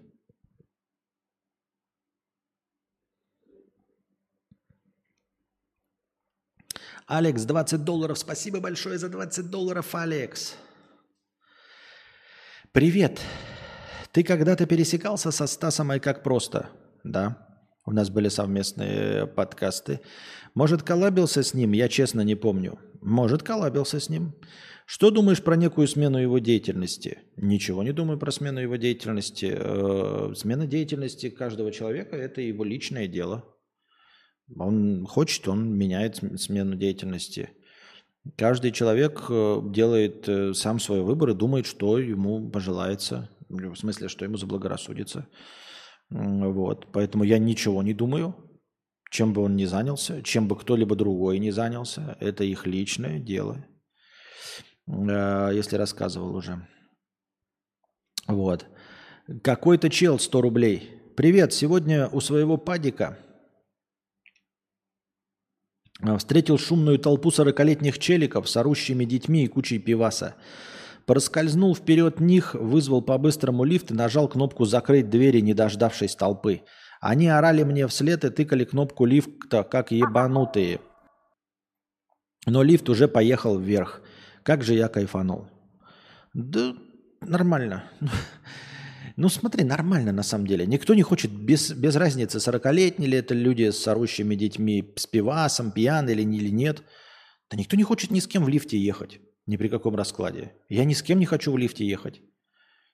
[7.07, 8.17] Алекс, 20 долларов.
[8.17, 10.55] Спасибо большое за 20 долларов, Алекс.
[12.71, 13.19] Привет.
[14.11, 16.69] Ты когда-то пересекался со Стасом и как просто?
[17.03, 17.47] Да.
[17.85, 19.99] У нас были совместные подкасты.
[20.53, 21.73] Может, коллабился с ним?
[21.73, 22.79] Я честно не помню.
[23.01, 24.33] Может, коллабился с ним.
[24.85, 27.19] Что думаешь про некую смену его деятельности?
[27.35, 29.53] Ничего не думаю про смену его деятельности.
[29.53, 33.43] Э, Смена деятельности каждого человека– это его личное дело.
[34.57, 37.49] Он хочет, он меняет см- смену деятельности.
[38.37, 44.07] Каждый человек э, делает э, сам свой выбор и думает, что ему пожелается, в смысле,
[44.07, 45.27] что ему заблагорассудится.
[46.09, 46.91] Вот.
[46.91, 48.35] Поэтому я ничего не думаю,
[49.09, 52.17] чем бы он ни занялся, чем бы кто-либо другой не занялся.
[52.19, 53.65] Это их личное дело.
[54.87, 56.67] Э, Если рассказывал уже.
[58.27, 58.65] Вот.
[59.41, 60.89] Какой-то чел 100 рублей.
[61.15, 63.19] Привет, сегодня у своего падика
[66.17, 70.35] Встретил шумную толпу сорокалетних челиков с орущими детьми и кучей пиваса.
[71.05, 76.61] Проскользнул вперед них, вызвал по-быстрому лифт и нажал кнопку «Закрыть двери», не дождавшись толпы.
[77.01, 80.79] Они орали мне вслед и тыкали кнопку лифта, как ебанутые.
[82.45, 84.01] Но лифт уже поехал вверх.
[84.43, 85.47] Как же я кайфанул.
[86.33, 86.73] Да
[87.21, 87.83] нормально.
[89.15, 90.65] Ну смотри, нормально на самом деле.
[90.65, 95.71] Никто не хочет, без, без разницы, 40-летние ли это люди с орущими детьми, с пивасом,
[95.71, 96.83] пьяные или, или нет.
[97.51, 99.19] Да никто не хочет ни с кем в лифте ехать.
[99.45, 100.53] Ни при каком раскладе.
[100.69, 102.21] Я ни с кем не хочу в лифте ехать.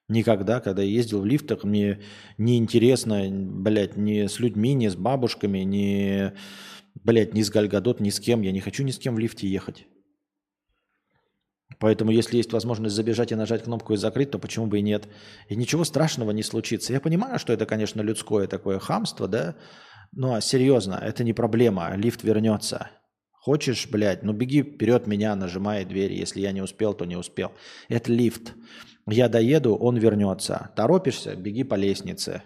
[0.10, 2.02] Никогда, когда я ездил в лифтах, мне
[2.38, 6.34] неинтересно, блядь, ни с людьми, ни с бабушками, ни,
[6.96, 8.41] блядь, ни с Гальгадот, ни с кем.
[8.41, 9.86] Я не хочу ни с кем в лифте ехать.
[11.78, 15.08] Поэтому, если есть возможность забежать и нажать кнопку и закрыть, то почему бы и нет?
[15.48, 16.94] И ничего страшного не случится.
[16.94, 19.56] Я понимаю, что это, конечно, людское такое хамство, да?
[20.12, 21.96] Но серьезно, это не проблема.
[21.96, 22.90] Лифт вернется.
[23.32, 26.14] Хочешь, блядь, ну беги вперед меня, нажимай дверь.
[26.14, 27.54] Если я не успел, то не успел.
[27.88, 28.54] Это лифт.
[29.08, 30.72] Я доеду, он вернется.
[30.76, 32.44] Торопишься, беги по лестнице.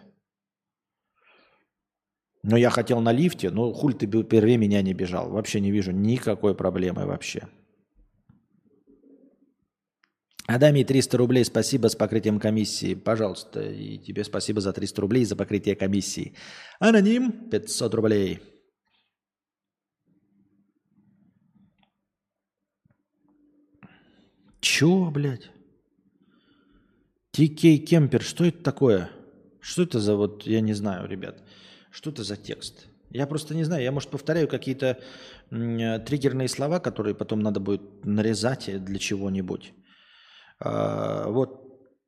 [2.43, 5.29] Но я хотел на лифте, ну хуль ты первее меня не бежал.
[5.31, 7.47] Вообще не вижу никакой проблемы вообще.
[10.45, 12.95] Адами 300 рублей, спасибо с покрытием комиссии.
[12.95, 16.35] Пожалуйста, и тебе спасибо за 300 рублей за покрытие комиссии.
[16.79, 18.39] Аноним 500 рублей.
[24.59, 25.49] Чё, блядь?
[27.35, 29.09] TK Кемпер, что это такое?
[29.61, 31.41] Что это за вот, я не знаю, ребят.
[31.89, 32.87] Что это за текст?
[33.11, 34.99] Я просто не знаю, я, может, повторяю какие-то
[35.49, 39.73] триггерные слова, которые потом надо будет нарезать для чего-нибудь.
[40.59, 41.63] А, вот,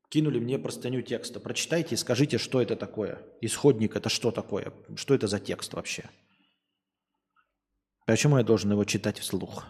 [0.09, 1.39] кинули мне простыню текста.
[1.39, 3.22] Прочитайте и скажите, что это такое.
[3.41, 4.73] Исходник это что такое?
[4.95, 6.09] Что это за текст вообще?
[8.05, 9.65] Почему я должен его читать вслух?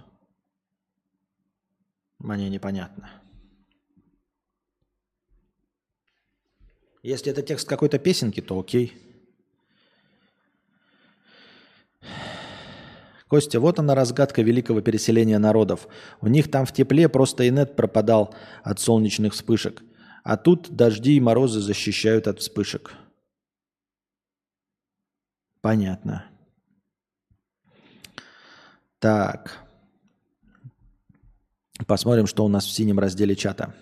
[2.20, 3.10] Мне непонятно.
[7.02, 9.15] Если это текст какой-то песенки, то окей.
[13.36, 15.90] Костя, вот она разгадка великого переселения народов.
[16.22, 18.34] У них там в тепле просто инет пропадал
[18.64, 19.84] от солнечных вспышек.
[20.24, 22.94] А тут дожди и морозы защищают от вспышек.
[25.60, 26.24] Понятно.
[29.00, 29.60] Так.
[31.86, 33.76] Посмотрим, что у нас в синем разделе чата.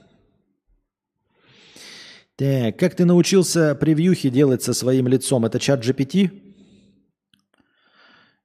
[2.37, 5.45] Так, как ты научился превьюхи делать со своим лицом?
[5.45, 6.42] Это чат GPT?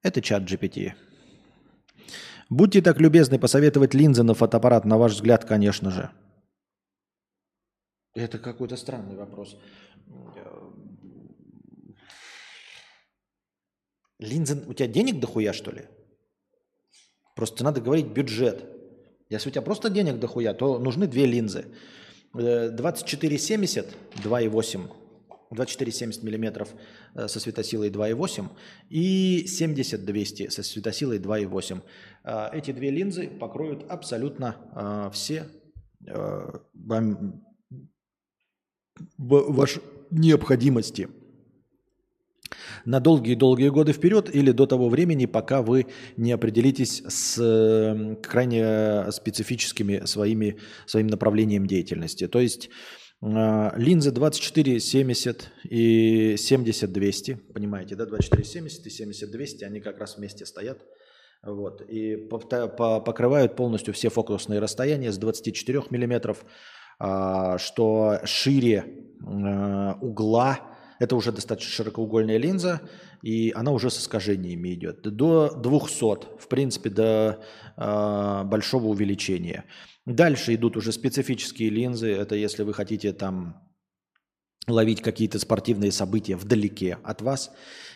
[0.02, 0.92] Это чат GPT.
[2.50, 6.10] Будьте так любезны посоветовать линзы на фотоаппарат, на ваш взгляд, конечно же.
[8.14, 9.56] Это какой-то странный вопрос.
[14.18, 14.64] Линзы...
[14.66, 15.86] У тебя денег дохуя, что ли?
[17.36, 18.64] Просто надо говорить бюджет.
[19.28, 21.66] Если у тебя просто денег дохуя, то нужны две линзы.
[22.32, 24.90] 2470, 2,8,
[25.50, 26.68] 2470 миллиметров
[27.14, 28.48] э, со светосилой 2,8
[28.90, 31.82] и 70-200 со светосилой 2,8.
[32.24, 35.46] Э, эти две линзы покроют абсолютно э, все
[39.18, 39.80] ваши
[40.10, 41.08] необходимости
[42.84, 50.06] на долгие-долгие годы вперед или до того времени, пока вы не определитесь с крайне специфическими
[50.06, 50.56] своими,
[50.86, 52.28] своим направлением деятельности.
[52.28, 52.70] То есть
[53.20, 60.84] линзы 24-70 и 70-200, понимаете, да, 24-70 и 70-200, они как раз вместе стоят.
[61.42, 66.44] Вот, и покрывают полностью все фокусные расстояния с 24 миллиметров,
[66.98, 68.84] а, что шире
[69.24, 70.68] э, угла
[70.98, 72.80] это уже достаточно широкоугольная линза,
[73.22, 75.02] и она уже с искажениями идет.
[75.02, 77.38] До 200, в принципе, до
[77.76, 79.64] большого увеличения.
[80.08, 82.10] Дальше идут уже специфические линзы.
[82.10, 83.68] Это если вы хотите там
[84.66, 87.50] ловить какие-то спортивные события вдалеке от вас,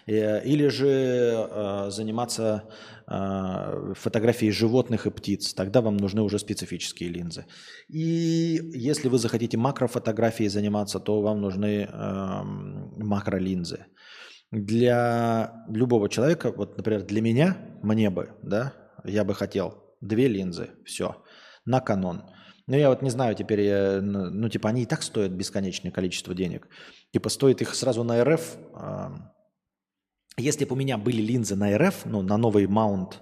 [0.07, 2.69] э, или же э, заниматься
[3.09, 7.47] э, фотографией животных и птиц, тогда вам нужны уже специфические линзы.
[7.89, 13.87] И если вы захотите макрофотографией заниматься, то вам нужны эм, макролинзы.
[14.51, 20.71] Для любого человека, вот, например, для меня, мне бы, да, я бы хотел две линзы,
[20.85, 21.17] все,
[21.65, 22.23] на канон–
[22.69, 25.91] ну, я вот не знаю теперь, я, ну, ну, типа, они и так стоят бесконечное
[25.91, 26.69] количество денег.
[27.13, 28.57] Типа, стоит их сразу на РФ.
[30.39, 33.21] Если бы у меня были линзы на РФ, ну, на новый маунт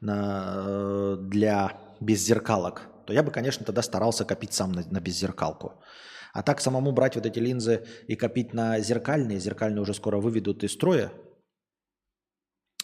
[0.00, 5.80] на, э, для беззеркалок, то я бы, конечно, тогда старался копить сам на, на беззеркалку.
[6.32, 10.64] А так самому брать вот эти линзы и копить на зеркальные, зеркальные уже скоро выведут
[10.64, 11.12] из строя,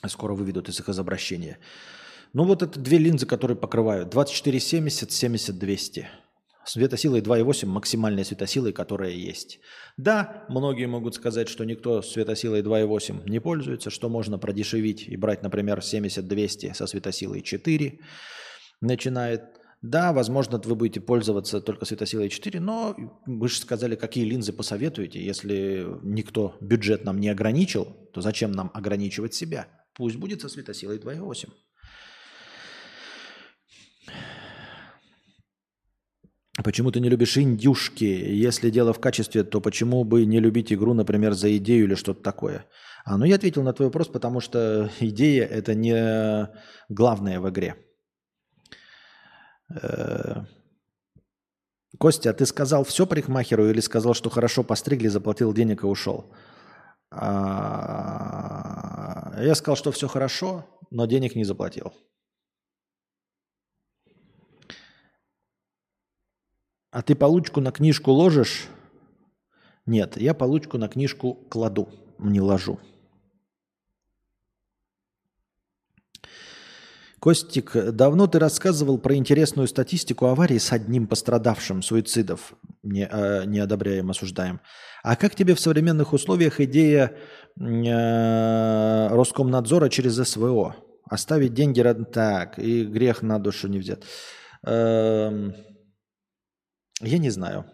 [0.07, 1.59] скоро выведут из их изобращения–
[2.35, 6.05] ну вот это две линзы, которые покрывают 2470, 70-200.
[6.67, 9.61] Светосилой 2,8 максимальной светосилой, которая есть.
[9.97, 15.43] Да, многие могут сказать, что никто светосилой 2,8 не пользуется, что можно продешевить и брать,
[15.43, 18.01] например, 70-200 со светосилой 4
[18.81, 19.45] начинает.
[19.83, 22.97] Да, возможно, вы будете пользоваться только светосилой 4, но
[23.27, 25.23] вы же сказали, какие линзы посоветуете.
[25.23, 29.69] Если никто бюджет нам не ограничил, то зачем нам ограничивать себя?
[29.95, 31.51] Пусть будет со светосилой 2,8.
[36.65, 38.05] Почему ты не любишь индюшки?
[38.05, 42.23] Если дело в качестве, то почему бы не любить игру, например, за идею или что-то
[42.23, 42.65] такое?
[43.05, 46.49] А, ну я ответил на твой вопрос, потому что идея– это не
[46.89, 47.77] главное в игре.
[49.71, 50.45] Э,
[51.99, 56.33] Костя, ты сказал все парикмахеру или сказал, что хорошо постригли, заплатил денег и ушел?
[57.11, 57.75] А,
[59.39, 61.93] я сказал, что все хорошо, но денег не заплатил.
[66.95, 68.69] А ты получку на книжку ложишь?
[69.85, 71.89] Нет, я получку на книжку кладу,
[72.21, 72.79] не ложу.
[77.19, 82.55] Костик, давно ты рассказывал про интересную статистику аварий с одним пострадавшим, суицидов.
[82.85, 84.61] Не, э, не одобряем, осуждаем.
[85.03, 87.17] А как тебе в современных условиях идея
[87.59, 90.77] э, Роскомнадзора через СВО?
[91.11, 91.83] Оставить деньги...
[92.13, 94.05] Так, и грех на душу не взят.
[94.65, 95.51] Э,
[97.01, 97.65] я не знаю.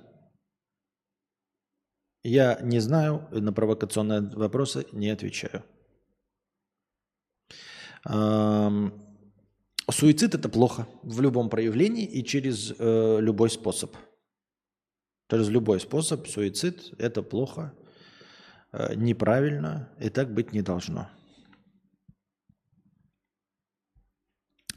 [2.23, 5.65] Я не знаю, на провокационные вопросы не отвечаю.
[9.91, 13.97] Суицид это плохо в любом проявлении и через э, любой способ.
[15.29, 17.73] Через любой способ суицид это плохо,
[18.73, 21.09] э, неправильно и так быть не должно.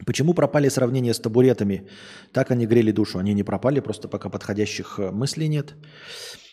[0.05, 1.88] Почему пропали сравнения с табуретами?
[2.31, 3.19] Так они грели душу.
[3.19, 5.75] Они не пропали, просто пока подходящих э, мыслей нет.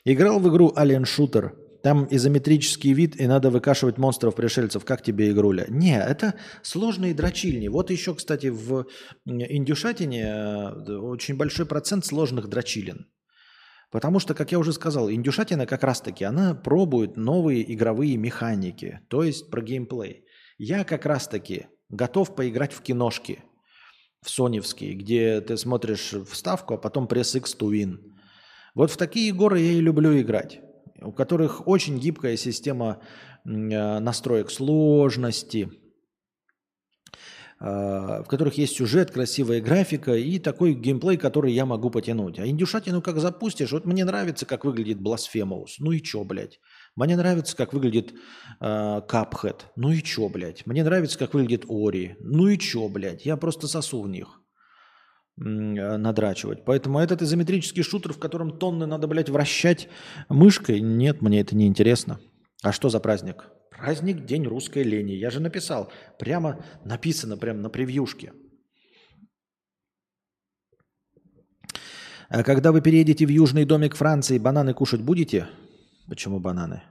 [0.05, 1.51] Играл в игру Alien Shooter.
[1.83, 4.85] Там изометрический вид, и надо выкашивать монстров-пришельцев.
[4.85, 5.65] Как тебе игруля?
[5.69, 7.69] Не, это сложные дрочильни.
[7.69, 8.87] Вот еще, кстати, в
[9.27, 13.07] индюшатине э, очень большой процент сложных дрочилин.
[13.91, 19.25] Потому что, как я уже сказал, индюшатина как раз-таки, она пробует новые игровые механики, то
[19.25, 20.25] есть про геймплей.
[20.59, 23.43] Я как раз-таки готов поиграть в киношки,
[24.23, 27.99] в соневские, где ты смотришь вставку, а потом пресс X to win.
[28.75, 30.61] Вот в такие горы я и люблю играть,
[31.01, 33.01] у которых очень гибкая система
[33.45, 35.73] э, настроек сложности,
[37.61, 42.39] э, в которых есть сюжет, красивая графика и такой геймплей, который я могу потянуть.
[42.39, 45.77] А индюшатину как запустишь, вот мне нравится, как выглядит Blasphemous.
[45.79, 46.61] Ну и чё, блядь?
[46.97, 48.13] Мне нравится, как выглядит
[48.61, 49.01] э.
[49.77, 50.67] Ну и чё, блядь?
[50.67, 52.17] Мне нравится, как выглядит Ори.
[52.21, 53.25] Ну и чё, блядь?
[53.25, 54.41] Я просто сосу в них
[55.39, 56.65] э, надрачивать.
[56.65, 59.89] Поэтому этот изометрический шутер, в котором тонны надо, блядь, вращать
[60.29, 62.21] мышкой, нет, мне это не интересно.
[62.63, 63.47] А что за праздник?
[63.71, 65.13] Праздник День русской лени.
[65.13, 65.91] Я же написал.
[66.19, 68.33] Прямо написано, прямо на превьюшке.
[72.29, 75.49] А когда вы переедете в южный домик Франции, бананы кушать будете?
[76.11, 76.83] Почему бананы?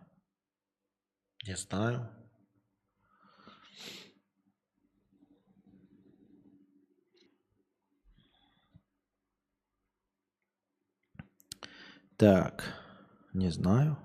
[1.45, 2.09] Не знаю.
[12.15, 12.63] Так,
[13.33, 13.97] не знаю.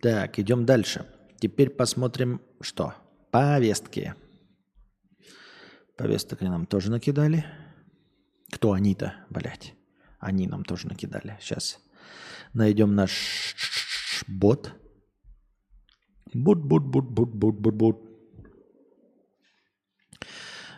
[0.00, 1.06] Так, идем дальше.
[1.38, 2.94] Теперь посмотрим, что?
[3.30, 4.16] Повестки.
[5.96, 7.46] Повесток они нам тоже накидали.
[8.50, 9.74] Кто они-то, блядь?
[10.18, 11.38] Они нам тоже накидали.
[11.40, 11.78] Сейчас
[12.52, 13.81] найдем наш
[14.28, 14.72] бот.
[16.34, 17.96] Бот, бот.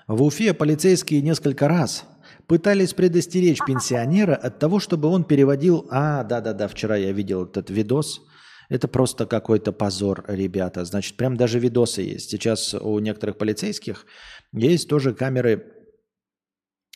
[0.07, 2.05] В Уфе полицейские несколько раз
[2.47, 5.87] пытались предостеречь пенсионера от того, чтобы он переводил...
[5.91, 8.21] А, да-да-да, вчера я видел этот видос.
[8.69, 10.85] Это просто какой-то позор, ребята.
[10.85, 12.31] Значит, прям даже видосы есть.
[12.31, 14.07] Сейчас у некоторых полицейских
[14.53, 15.73] есть тоже камеры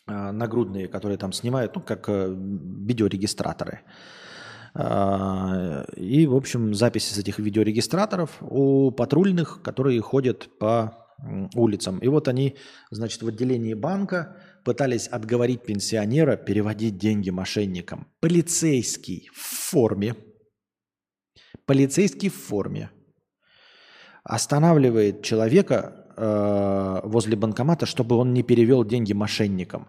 [0.07, 3.81] а, нагрудные, которые там снимают, ну, как э, видеорегистраторы.
[4.81, 11.05] А, И, в общем, записи с этих видеорегистраторов у патрульных, которые ходят по
[11.55, 11.99] улицам.
[11.99, 12.57] И вот они,
[12.93, 18.07] значит, в отделении банка пытались отговорить пенсионера переводить деньги мошенникам.
[18.21, 20.15] Полицейский в форме,
[21.67, 22.91] полицейский в форме
[24.23, 29.89] останавливает человека э, возле банкомата, чтобы он не перевел деньги мошенникам.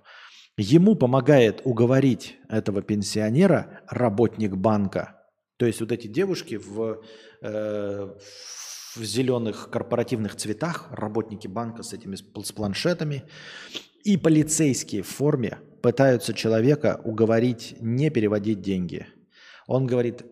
[0.61, 5.15] Ему помогает уговорить этого пенсионера работник банка.
[5.55, 7.01] То есть вот эти девушки в,
[7.41, 8.15] э,
[8.95, 13.23] в зеленых корпоративных цветах, работники банка с этими с пл- с планшетами,
[14.03, 19.07] и полицейские в форме пытаются человека уговорить не переводить деньги.
[19.65, 20.25] Он говорит,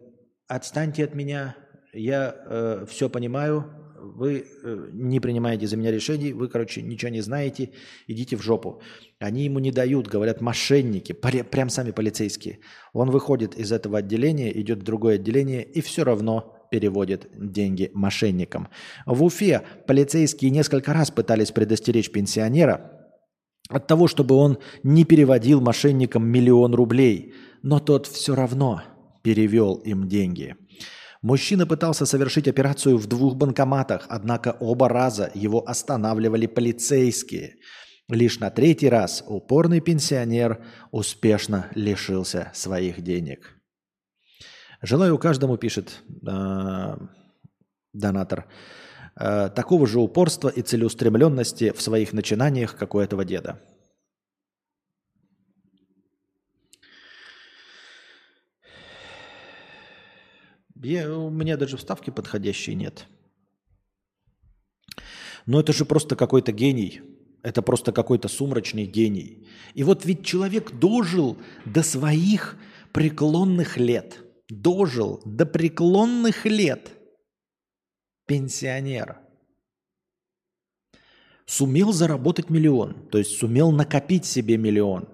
[0.49, 1.55] отстаньте от меня,
[1.93, 7.71] я все понимаю, вы э, не принимаете за меня решений, вы, короче, ничего не знаете,
[8.07, 8.81] идите в жопу.
[9.19, 12.59] Они ему не дают, говорят, мошенники, прям сами полицейские.
[12.93, 18.67] Он выходит из этого отделения, идет в другое отделение и все равно переводит деньги мошенникам.
[19.05, 22.91] В Уфе полицейские несколько раз пытались предостеречь пенсионера
[23.69, 28.81] от того, чтобы он не переводил мошенникам миллион рублей, но тот все равно
[29.23, 30.55] перевел им деньги.
[31.21, 37.55] Мужчина пытался совершить операцию в двух банкоматах, однако оба раза его останавливали полицейские.
[38.09, 43.57] Лишь на третий раз упорный пенсионер успешно лишился своих денег.
[44.81, 46.97] Желаю каждому, пишет э,
[47.93, 48.45] донатор,
[49.19, 53.59] э, такого же упорства и целеустремленности в своих начинаниях, как у этого деда.
[60.83, 63.07] Я, у меня даже вставки подходящей нет.
[65.45, 67.01] Но это же просто какой-то гений.
[67.41, 69.47] Это просто какой-то сумрачный гений.
[69.73, 72.57] И вот ведь человек дожил до своих
[72.91, 74.19] преклонных лет.
[74.49, 76.91] Дожил до преклонных лет.
[78.25, 79.19] Пенсионер.
[81.45, 83.07] Сумел заработать миллион.
[83.09, 85.07] То есть сумел накопить себе миллион.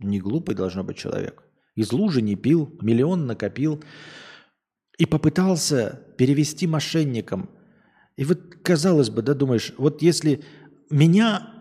[0.00, 1.44] Не глупый должно быть человек.
[1.76, 3.82] Из лужи не пил, миллион накопил.
[5.00, 7.48] И попытался перевести мошенникам.
[8.18, 10.42] И вот, казалось бы, да, думаешь, вот если
[10.90, 11.54] меня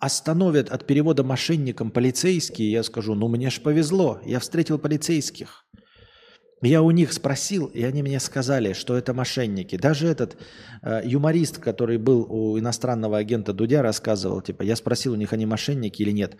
[0.00, 5.64] остановят от перевода мошенникам полицейские, я скажу, ну мне ж повезло, я встретил полицейских.
[6.62, 9.76] Я у них спросил, и они мне сказали, что это мошенники.
[9.76, 10.36] Даже этот
[10.82, 15.46] э, юморист, который был у иностранного агента Дудя, рассказывал, типа, я спросил у них, они
[15.46, 16.36] мошенники или нет.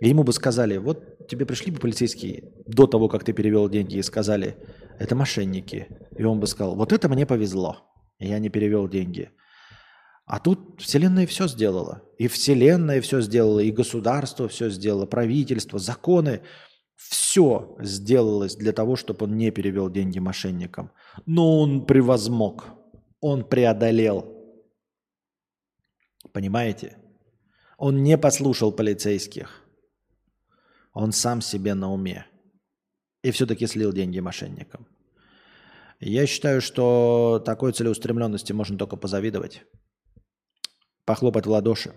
[0.00, 3.96] И ему бы сказали, вот тебе пришли бы полицейские до того, как ты перевел деньги,
[3.96, 4.56] и сказали,
[5.00, 5.88] это мошенники.
[6.16, 7.78] И он бы сказал, вот это мне повезло,
[8.20, 9.30] я не перевел деньги.
[10.26, 12.02] А тут Вселенная все сделала.
[12.16, 16.40] И Вселенная все сделала, и государство все сделало, правительство, законы.
[16.96, 20.90] Все сделалось для того, чтобы он не перевел деньги мошенникам.
[21.26, 22.66] Но он превозмог,
[23.20, 24.30] он преодолел.
[26.32, 26.98] Понимаете?
[27.76, 29.62] Он не послушал полицейских.
[30.92, 32.26] Он сам себе на уме.
[33.22, 34.86] и все-таки слил деньги мошенникам.
[35.98, 39.62] Я считаю, что такой целеустремленности можно только позавидовать.
[41.06, 41.94] Похлопать в ладоши.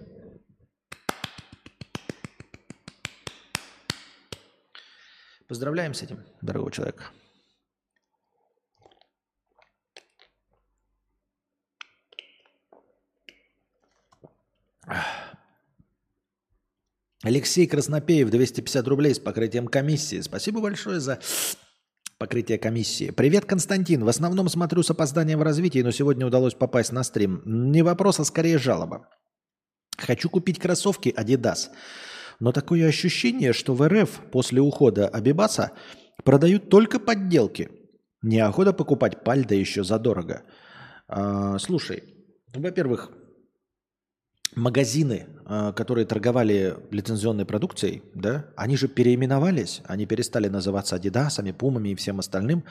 [5.48, 7.06] Поздравляем с этим, дорогого человека.
[17.24, 20.20] Алексей Краснопеев, 250 рублей с покрытием комиссии.
[20.22, 21.20] Спасибо большое за
[22.18, 23.12] покрытие комиссии.
[23.12, 24.04] Привет, Константин.
[24.04, 27.42] В основном смотрю с опозданием в развитии, но сегодня удалось попасть на стрим.
[27.46, 29.10] Не вопрос, а скорее жалоба.
[29.98, 31.70] Хочу купить кроссовки Adidas.
[32.40, 35.72] Но такое ощущение, что в РФ после ухода Абибаса
[36.24, 37.70] продают только подделки.
[38.22, 40.44] Неохота покупать пальда еще задорого.
[41.08, 42.04] А, слушай,
[42.54, 43.12] во-первых,
[44.56, 51.90] магазины, а, которые торговали лицензионной продукцией, да, они же переименовались, они перестали называться Адидасами, Пумами
[51.90, 52.66] и всем остальным,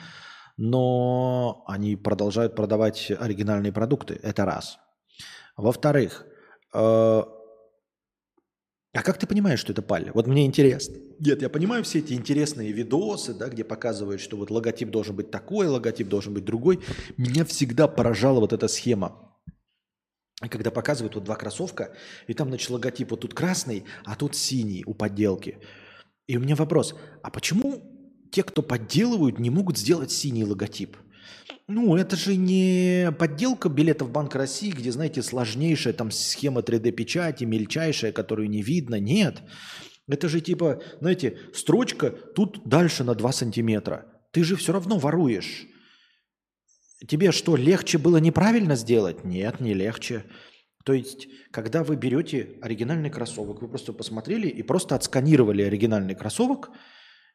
[0.57, 4.19] но они продолжают продавать оригинальные продукты.
[4.21, 4.79] Это раз.
[5.55, 6.25] Во-вторых,
[8.97, 10.09] а, как ты понимаешь, что это паль?
[10.15, 10.95] Вот мне интересно.
[11.19, 15.29] Нет, я понимаю все эти интересные видосы, да, где показывают, что вот логотип должен быть
[15.29, 16.79] такой, логотип должен быть другой.
[17.15, 19.23] Меня всегда поражала вот эта схема
[20.39, 21.95] когда показывают вот два кроссовка,
[22.27, 25.57] и там, значит, логотип вот тут красный, а тут синий у подделки.
[26.27, 26.93] И у меня вопрос,
[27.23, 27.81] а почему
[28.31, 30.95] те, кто подделывают, не могут сделать синий логотип?
[31.67, 38.11] Ну, это же не подделка билетов Банка России, где, знаете, сложнейшая там схема 3D-печати, мельчайшая,
[38.11, 38.99] которую не видно.
[38.99, 39.43] Нет.
[40.07, 44.05] Это же типа, знаете, строчка тут дальше на 2 сантиметра.
[44.31, 45.67] Ты же все равно воруешь.
[47.05, 49.25] Тебе что, легче было неправильно сделать?
[49.25, 50.23] Нет, не легче.
[50.85, 56.69] То есть, когда вы берете оригинальный кроссовок, вы просто посмотрели и просто отсканировали оригинальный кроссовок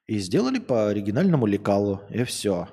[0.06, 2.68] и сделали по оригинальному лекалу, и все.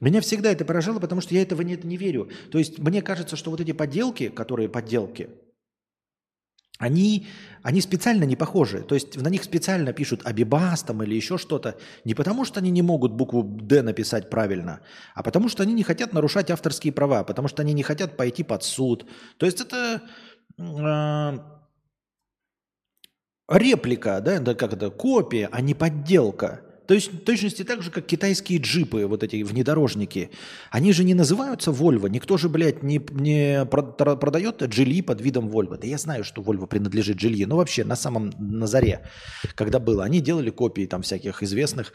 [0.00, 2.30] Меня всегда это поражало, потому что я этого не, не верю.
[2.50, 5.30] То есть, мне кажется, что вот эти подделки, которые подделки,
[6.78, 7.26] они,
[7.62, 8.82] они специально не похожи.
[8.82, 11.76] То есть на них специально пишут Абибас там или еще что-то.
[12.04, 14.80] Не потому, что они не могут букву «Д» написать правильно,
[15.14, 18.42] а потому, что они не хотят нарушать авторские права, потому что они не хотят пойти
[18.42, 19.06] под суд.
[19.38, 20.02] То есть это
[20.58, 21.38] э,
[23.48, 26.60] реплика, да, да, как это, копия, а не подделка.
[26.86, 30.30] То есть точности так же, как китайские джипы, вот эти внедорожники.
[30.70, 32.08] Они же не называются Volvo.
[32.08, 35.76] Никто же, блядь, не, не продает Джили под видом Volvo.
[35.78, 39.02] Да я знаю, что Volvo принадлежит Джили, но вообще на самом, на заре,
[39.54, 41.92] когда было, они делали копии там всяких известных,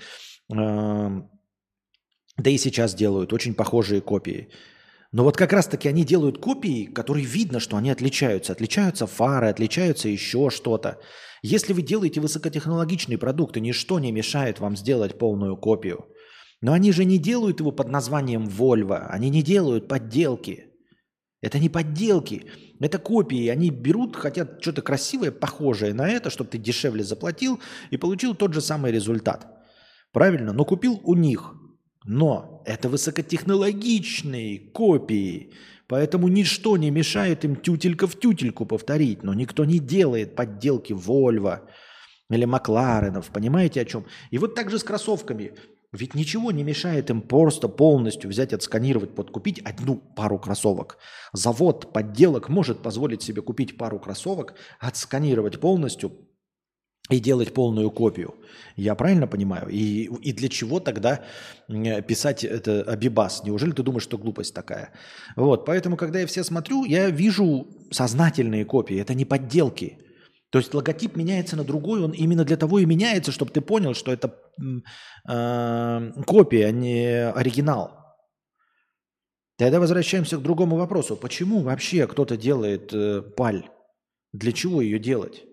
[0.52, 1.22] э,
[2.38, 4.50] да и сейчас делают очень похожие копии.
[5.12, 8.54] Но вот как раз-таки они делают копии, которые видно, что они отличаются.
[8.54, 11.00] Отличаются фары, отличаются еще что-то.
[11.42, 16.06] Если вы делаете высокотехнологичный продукт, и ничто не мешает вам сделать полную копию.
[16.62, 20.68] Но они же не делают его под названием Volvo, они не делают подделки.
[21.42, 22.46] Это не подделки,
[22.80, 23.48] это копии.
[23.48, 27.60] Они берут, хотят что-то красивое, похожее на это, чтобы ты дешевле заплатил
[27.90, 29.48] и получил тот же самый результат.
[30.14, 30.54] Правильно?
[30.54, 31.56] Но купил у них.
[32.06, 35.54] Но это высокотехнологичные копии.
[35.88, 39.24] Поэтому ничто не мешает им тютелька в тютельку повторить.
[39.24, 41.60] Но никто не делает подделки Volvo
[42.30, 43.30] или Макларенов.
[43.32, 44.06] Понимаете о чем?
[44.30, 45.54] И вот так же с кроссовками.
[45.92, 50.98] Ведь ничего не мешает им просто полностью взять, отсканировать, подкупить одну пару кроссовок.
[51.34, 56.14] Завод подделок может позволить себе купить пару кроссовок, отсканировать полностью,
[57.10, 58.36] и делать полную копию.
[58.76, 59.68] Я правильно понимаю?
[59.70, 61.24] И, и для чего тогда
[61.68, 63.44] писать это Абибас?
[63.44, 64.94] Неужели ты думаешь, что глупость такая?
[65.36, 69.98] Вот, поэтому, когда я все смотрю, я вижу сознательные копии, это не подделки.
[70.52, 73.94] То есть логотип меняется на другой, он именно для того и меняется, чтобы ты понял,
[73.94, 74.36] что это
[75.28, 77.98] э, копия, а не оригинал.
[79.58, 81.16] Тогда возвращаемся к другому вопросу.
[81.16, 83.70] Почему вообще кто-то делает э, паль?
[84.34, 85.44] Для чего ее делать?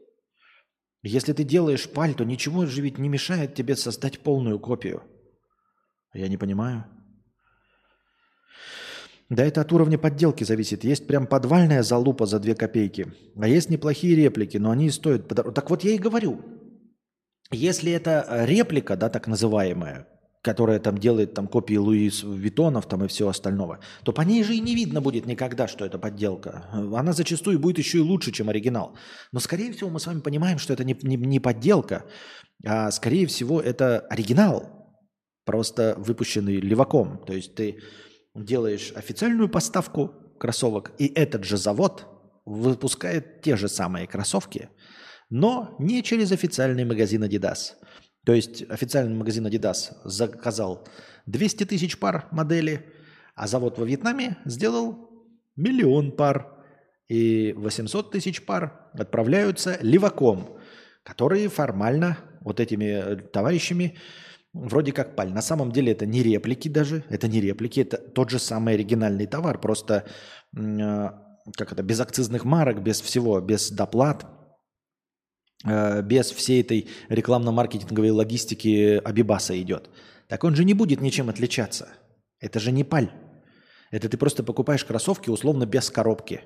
[1.03, 5.03] Если ты делаешь паль, то ничего же ведь не мешает тебе создать полную копию.
[6.13, 6.85] Я не понимаю.
[9.29, 10.85] Да это от уровня подделки зависит.
[10.85, 13.13] Есть прям подвальная залупа за две копейки.
[13.37, 15.29] А есть неплохие реплики, но они стоят...
[15.29, 16.41] Так вот я и говорю.
[17.51, 20.09] Если это реплика, да, так называемая,
[20.43, 24.55] которая там делает там копии Луис Витонов там и всего остального, то по ней же
[24.55, 26.67] и не видно будет никогда, что это подделка.
[26.73, 28.97] Она зачастую будет еще и лучше, чем оригинал.
[29.33, 32.05] Но, скорее всего, мы с вами понимаем, что это не, не, не подделка,
[32.65, 34.97] а, скорее всего, это оригинал,
[35.45, 37.25] просто выпущенный леваком.
[37.27, 37.81] То есть ты
[38.35, 42.07] делаешь официальную поставку кроссовок, и этот же завод
[42.45, 44.71] выпускает те же самые кроссовки,
[45.31, 47.73] но не через официальный магазин Adidas–
[48.25, 50.87] То есть официальный магазин Adidas заказал
[51.27, 52.85] 200 тысяч пар модели,
[53.35, 55.11] а завод во Вьетнаме сделал
[55.57, 56.55] миллион пар.
[57.09, 60.59] И 800 тысяч пар отправляются леваком,
[61.03, 63.97] которые формально вот этими э, товарищами
[64.53, 65.33] вроде как паль.
[65.33, 69.27] На самом деле это не реплики даже, это не реплики, это тот же самый оригинальный
[69.27, 70.05] товар, просто
[70.57, 71.11] э,
[71.57, 74.27] как это, без акцизных марок, без всего, без доплат,
[75.65, 79.91] без всей этой рекламно-маркетинговой логистики Абибаса идет.
[80.29, 81.89] Так он же не будет ничем отличаться.
[82.41, 83.11] Это же не паль.
[83.91, 86.43] Это ты просто покупаешь кроссовки условно без коробки.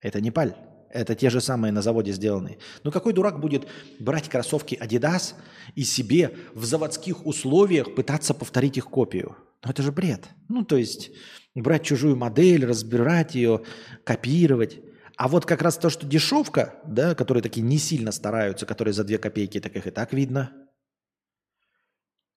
[0.00, 0.54] Это не паль.
[0.90, 2.58] Это те же самые на заводе сделанные.
[2.84, 3.66] Но какой дурак будет
[3.98, 5.34] брать кроссовки Adidas
[5.74, 9.36] и себе в заводских условиях пытаться повторить их копию?
[9.64, 10.28] Ну это же бред.
[10.48, 11.10] Ну то есть
[11.54, 13.62] брать чужую модель, разбирать ее,
[14.04, 14.78] копировать.
[15.16, 19.04] А вот как раз то, что дешевка, да, которые такие не сильно стараются, которые за
[19.04, 20.52] две копейки, так их и так видно.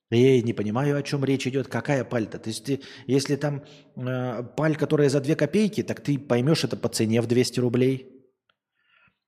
[0.09, 1.67] Я не понимаю, о чем речь идет.
[1.67, 2.39] Какая паль-то?
[2.39, 6.77] То есть ты, если там э, паль, которая за две копейки, так ты поймешь это
[6.77, 8.13] по цене в 200 рублей.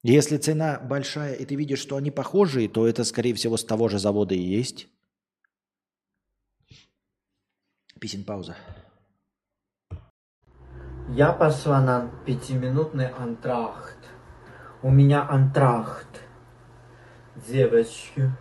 [0.03, 3.89] Если цена большая, и ты видишь, что они похожие, то это, скорее всего, с того
[3.89, 4.87] же завода и есть.
[7.99, 8.55] Писем пауза.
[11.11, 13.97] Я пошла на пятиминутный антрахт.
[14.83, 16.21] У меня антрахт.
[17.47, 18.31] Девочки.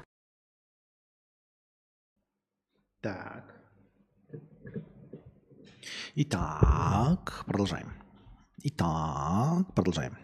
[3.00, 3.54] Так.
[6.14, 7.94] Итак, продолжаем.
[8.62, 10.18] Итак, продолжаем.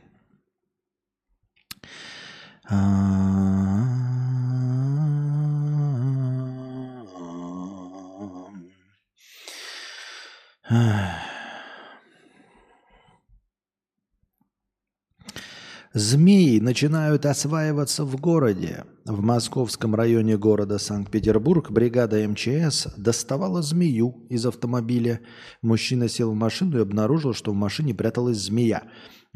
[15.94, 18.84] Змеи начинают осваиваться в городе.
[19.04, 25.20] В московском районе города Санкт-Петербург бригада МЧС доставала змею из автомобиля.
[25.62, 28.82] Мужчина сел в машину и обнаружил, что в машине пряталась змея.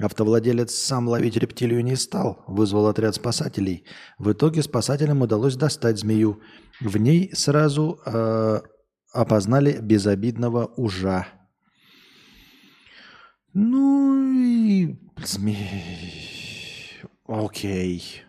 [0.03, 3.85] Автовладелец сам ловить рептилию не стал, вызвал отряд спасателей.
[4.19, 6.41] В итоге спасателям удалось достать змею.
[6.81, 8.63] В ней сразу э,
[9.13, 11.29] опознали безобидного ужа.
[13.55, 16.38] Ну и змей.
[17.29, 18.23] Окей.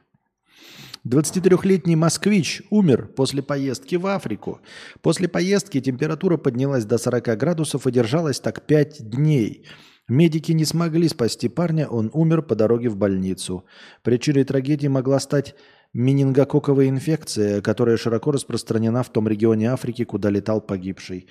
[1.07, 4.59] 23-летний москвич умер после поездки в Африку.
[5.01, 9.65] После поездки температура поднялась до 40 градусов и держалась так 5 дней–
[10.09, 13.63] Медики не смогли спасти парня, он умер по дороге в больницу.
[14.01, 15.55] Причиной трагедии могла стать
[15.93, 21.27] менингококковая инфекция, которая широко распространена в том регионе Африки, куда летал погибший.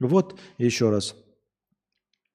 [0.00, 1.14] Вот еще раз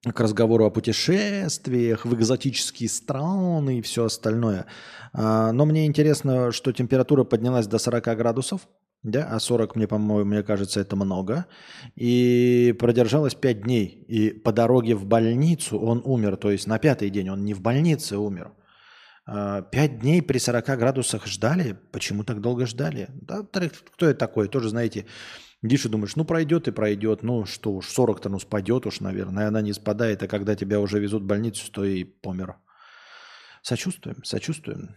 [0.04, 4.66] к разговору о путешествиях в экзотические страны и все остальное.
[5.12, 8.68] А, но мне интересно, что температура поднялась до 40 градусов.
[9.04, 11.46] Да, а 40, мне, по-моему, мне кажется, это много.
[11.94, 14.04] И продержалась 5 дней.
[14.08, 16.36] И по дороге в больницу он умер.
[16.36, 18.52] То есть на пятый день он не в больнице умер.
[19.26, 21.76] А, пять дней при 40 градусах ждали.
[21.92, 23.08] Почему так долго ждали?
[23.20, 24.48] Да, кто это такой?
[24.48, 25.06] Тоже, знаете,
[25.62, 27.22] идишь и думаешь, ну пройдет и пройдет.
[27.22, 29.48] Ну что уж, 40-то ну спадет уж, наверное.
[29.48, 32.56] Она не спадает, а когда тебя уже везут в больницу, то и помер.
[33.62, 34.96] Сочувствуем, сочувствуем.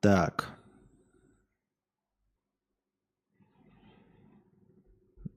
[0.00, 0.54] Так.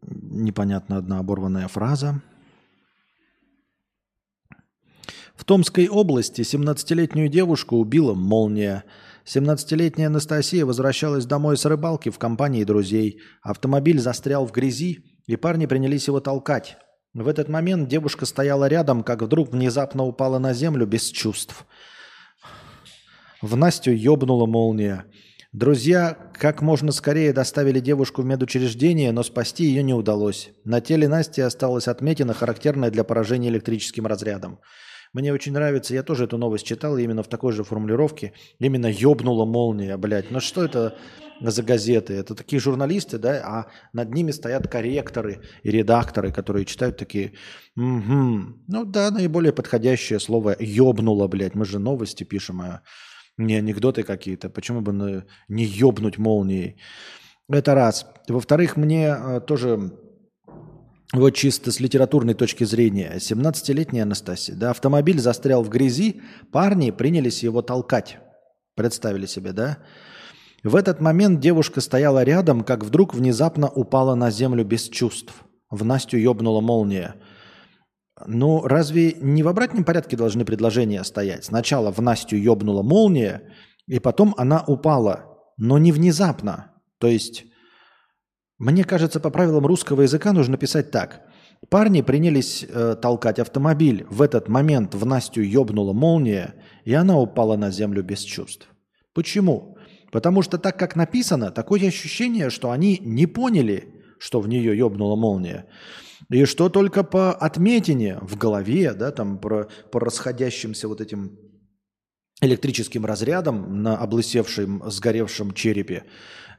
[0.03, 2.21] Непонятно одна оборванная фраза.
[5.35, 8.83] В Томской области 17-летнюю девушку убила молния.
[9.25, 13.21] 17-летняя Анастасия возвращалась домой с рыбалки в компании друзей.
[13.41, 16.77] Автомобиль застрял в грязи, и парни принялись его толкать.
[17.13, 21.65] В этот момент девушка стояла рядом, как вдруг внезапно упала на землю без чувств–
[23.41, 25.05] в Настю ёбнула молния.
[25.51, 30.51] Друзья как можно скорее доставили девушку в медучреждение, но спасти ее не удалось.
[30.63, 34.59] На теле Насти осталась отметина, характерная для поражения электрическим разрядом.
[35.13, 38.33] Мне очень нравится, я тоже эту новость читал именно в такой же формулировке.
[38.59, 40.31] Именно ёбнула молния, блядь.
[40.31, 40.95] Ну что это
[41.41, 42.13] за газеты?
[42.13, 47.33] Это такие журналисты, да, а над ними стоят корректоры и редакторы, которые читают такие,
[47.75, 48.55] угу.
[48.67, 51.55] ну да, наиболее подходящее слово ёбнула, блядь.
[51.55, 52.81] Мы же новости пишем, а
[53.37, 54.49] не анекдоты какие-то.
[54.49, 56.77] Почему бы не ёбнуть молнией?
[57.49, 58.05] Это раз.
[58.29, 59.91] Во-вторых, мне э, тоже
[61.13, 63.15] вот чисто с литературной точки зрения.
[63.17, 64.55] 17-летняя Анастасия.
[64.55, 66.21] Да, автомобиль застрял в грязи,
[66.51, 68.17] парни принялись его толкать.
[68.75, 69.79] Представили себе, да?
[70.63, 75.33] В этот момент девушка стояла рядом, как вдруг внезапно упала на землю без чувств.
[75.69, 77.15] В Настю ёбнула молния.
[78.27, 81.45] Ну, разве не в обратном порядке должны предложения стоять?
[81.45, 83.41] Сначала в Настю ёбнула молния,
[83.87, 85.25] И потом она упала,
[85.57, 86.71] но не внезапно.
[86.99, 87.45] То есть,
[88.61, 91.23] мне кажется, по правилам русского языка нужно писать так.
[91.69, 94.05] Парни принялись э, толкать автомобиль.
[94.07, 96.53] В этот момент в Настю ёбнула молния,
[96.85, 98.67] и она упала на землю без чувств.
[99.15, 99.77] Почему?
[100.11, 105.15] Потому что так, как написано, такое ощущение, что они не поняли, что в нее ёбнула
[105.15, 105.65] молния.
[106.29, 111.35] И что только по отметине в голове, да, там про, по расходящимся вот этим
[112.41, 116.03] электрическим разрядом на облысевшем, сгоревшем черепе,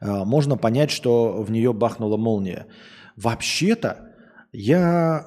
[0.02, 2.66] можно понять, что в нее бахнула молния.
[3.16, 4.14] Вообще-то
[4.52, 5.24] я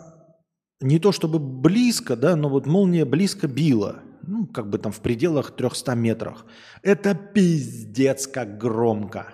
[0.82, 5.00] не то чтобы близко, да, но вот молния близко била, ну, как бы там в
[5.00, 6.46] пределах 300 метрах.
[6.84, 9.34] Это пиздец как громко.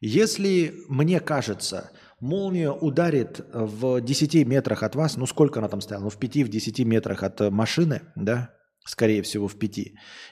[0.00, 6.04] Если мне кажется, молния ударит в 10 метрах от вас, ну сколько она там стояла,
[6.04, 8.50] ну в 5-10 метрах от машины, да,
[8.84, 9.80] скорее всего в 5.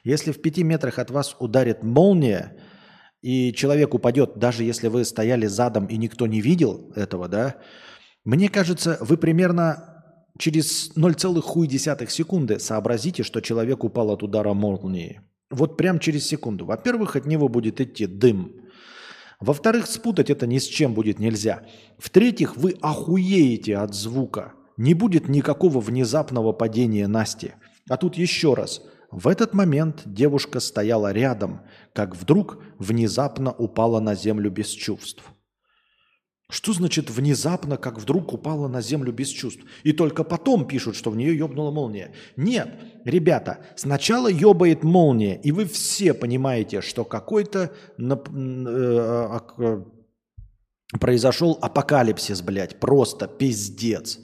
[0.04, 2.56] Если в 5 метрах от вас ударит молния,
[3.26, 7.56] и человек упадет, даже если вы стояли задом и никто не видел этого, да,
[8.24, 10.04] мне кажется, вы примерно
[10.38, 15.22] через 0,1 секунды сообразите, что человек упал от удара молнии.
[15.50, 16.66] Вот прям через секунду.
[16.66, 18.60] Во-первых, от него будет идти дым.
[19.40, 21.64] Во-вторых, спутать это ни с чем будет нельзя.
[21.98, 24.52] В-третьих, вы охуеете от звука.
[24.76, 27.54] Не будет никакого внезапного падения Насти.
[27.88, 28.82] А тут еще раз.
[29.10, 31.60] В этот момент девушка стояла рядом,
[31.92, 35.22] как вдруг внезапно упала на землю без чувств.
[36.48, 39.64] Что значит внезапно, как вдруг упала на землю без чувств?
[39.82, 42.14] И только потом пишут, что в нее ебнула молния.
[42.36, 42.68] Нет,
[43.04, 49.84] ребята, сначала ебает молния, и вы все понимаете, что какой-то э, э,
[51.00, 54.20] произошел апокалипсис, блядь, просто пиздец.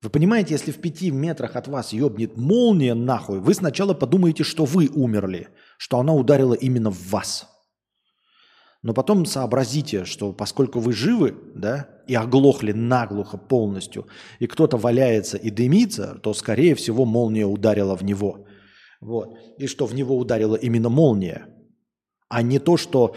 [0.00, 4.64] Вы понимаете, если в пяти метрах от вас ебнет молния нахуй, вы сначала подумаете, что
[4.64, 7.48] вы умерли, что она ударила именно в вас.
[8.82, 14.06] Но потом сообразите, что поскольку вы живы, да, и оглохли наглухо полностью,
[14.38, 18.46] и кто-то валяется и дымится, то, скорее всего, молния ударила в него.
[19.00, 19.36] Вот.
[19.58, 21.48] И что в него ударила именно молния,
[22.28, 23.16] а не то, что,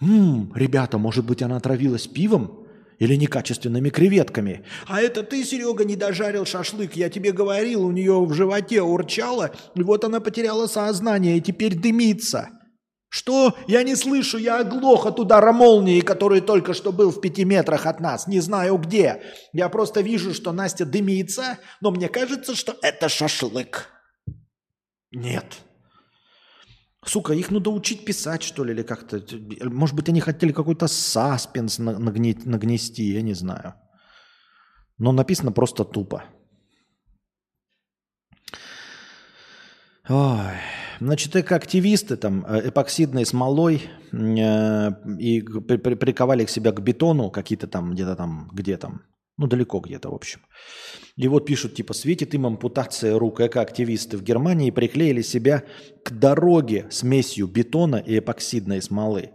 [0.00, 2.57] «М, ребята, может быть, она отравилась пивом
[2.98, 4.64] или некачественными креветками.
[4.86, 9.50] А это ты, Серега, не дожарил шашлык, я тебе говорил, у нее в животе урчало,
[9.74, 12.50] и вот она потеряла сознание и теперь дымится».
[13.10, 13.56] Что?
[13.66, 17.86] Я не слышу, я оглох от удара молнии, который только что был в пяти метрах
[17.86, 18.26] от нас.
[18.26, 19.22] Не знаю где.
[19.54, 23.88] Я просто вижу, что Настя дымится, но мне кажется, что это шашлык.
[25.10, 25.46] Нет.
[27.08, 29.22] Сука, их надо учить писать, что ли, или как-то.
[29.64, 33.74] Может быть, они хотели какой-то саспенс нагнести, я не знаю.
[34.98, 36.24] Но написано просто тупо.
[40.08, 40.54] Ой.
[41.00, 44.90] Значит, активисты там э, эпоксидной смолой э,
[45.20, 49.02] и при, при, приковали к себя к бетону какие-то там, где-то там, где там,
[49.36, 50.40] ну далеко где-то, в общем.
[51.18, 53.40] И вот пишут, типа, светит им ампутация рук.
[53.40, 55.64] Эко-активисты в Германии приклеили себя
[56.04, 59.30] к дороге смесью бетона и эпоксидной смолы.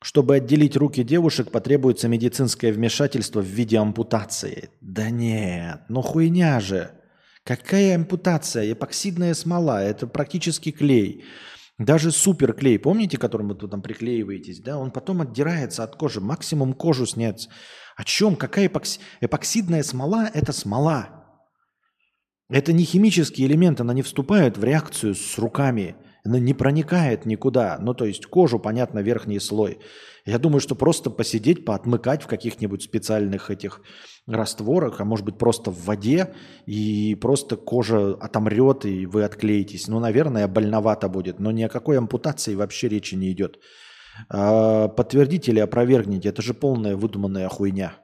[0.00, 4.70] Чтобы отделить руки девушек, потребуется медицинское вмешательство в виде ампутации.
[4.80, 6.92] Да нет, ну хуйня же.
[7.42, 8.70] Какая ампутация?
[8.70, 11.24] Эпоксидная смола, это практически клей.
[11.78, 17.06] Даже суперклей, помните, которым вы там приклеиваетесь, да, он потом отдирается от кожи, максимум кожу
[17.06, 17.48] снять.
[17.96, 18.36] О чем?
[18.36, 19.00] Какая эпокси...
[19.20, 20.30] эпоксидная смола?
[20.32, 21.22] Это смола.
[22.48, 27.78] Это не химический элемент, она не вступает в реакцию с руками, она не проникает никуда.
[27.80, 29.78] Ну, то есть кожу, понятно, верхний слой.
[30.26, 33.80] Я думаю, что просто посидеть, поотмыкать в каких-нибудь специальных этих
[34.26, 36.34] растворах, а может быть просто в воде,
[36.66, 39.88] и просто кожа отомрет, и вы отклеитесь.
[39.88, 43.58] Ну, наверное, больновато будет, но ни о какой ампутации вообще речи не идет.
[44.28, 47.94] А, подтвердите или опровергните, это же полная выдуманная хуйня.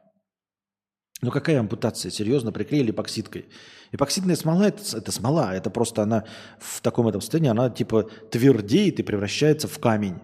[1.20, 2.10] Ну какая ампутация?
[2.10, 3.46] Серьезно, приклеили эпоксидкой.
[3.90, 6.24] Эпоксидная смола это, это смола, это просто она
[6.60, 10.18] в таком этом состоянии, она типа твердеет и превращается в камень.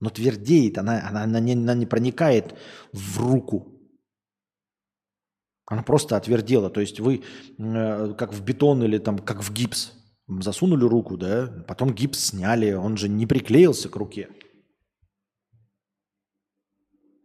[0.00, 2.54] Но твердеет, она, она, она, не, она не проникает
[2.92, 3.76] в руку.
[5.66, 6.70] Она просто отвердела.
[6.70, 7.22] То есть вы
[7.58, 9.92] э, как в бетон или там как в гипс
[10.26, 14.28] засунули руку, да, потом гипс сняли, он же не приклеился к руке.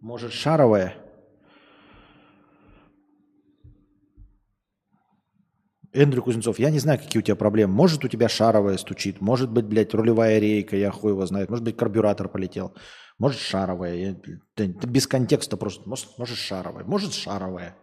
[0.05, 0.95] Может, шаровая?
[5.93, 7.73] Эндрю Кузнецов, я не знаю, какие у тебя проблемы.
[7.73, 11.65] Может, у тебя шаровая стучит, может быть, блядь, рулевая рейка, я хуй его знает, может
[11.65, 12.75] быть, карбюратор полетел,
[13.17, 13.95] может, шаровая.
[13.95, 14.13] Я,
[14.53, 17.75] ты, ты без контекста просто, может, может, шаровая, может, шаровая.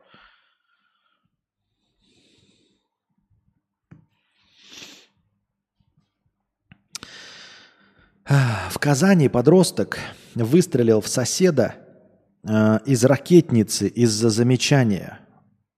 [8.25, 9.99] В Казани подросток
[10.37, 11.82] выстрелил в соседа
[12.47, 15.21] э, из ракетницы из-за замечания.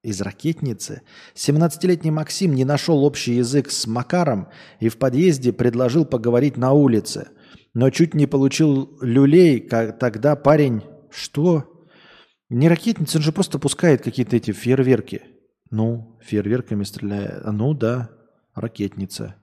[0.02, 1.02] Из ракетницы.
[1.34, 7.28] 17-летний Максим не нашел общий язык с Макаром и в подъезде предложил поговорить на улице.
[7.72, 10.82] Но чуть не получил люлей, как тогда парень...
[11.10, 11.86] Что?
[12.50, 15.22] Не ракетница, он же просто пускает какие-то эти фейерверки.
[15.70, 17.44] Ну, фейерверками стреляет.
[17.44, 18.10] Ну да,
[18.54, 19.36] ракетница.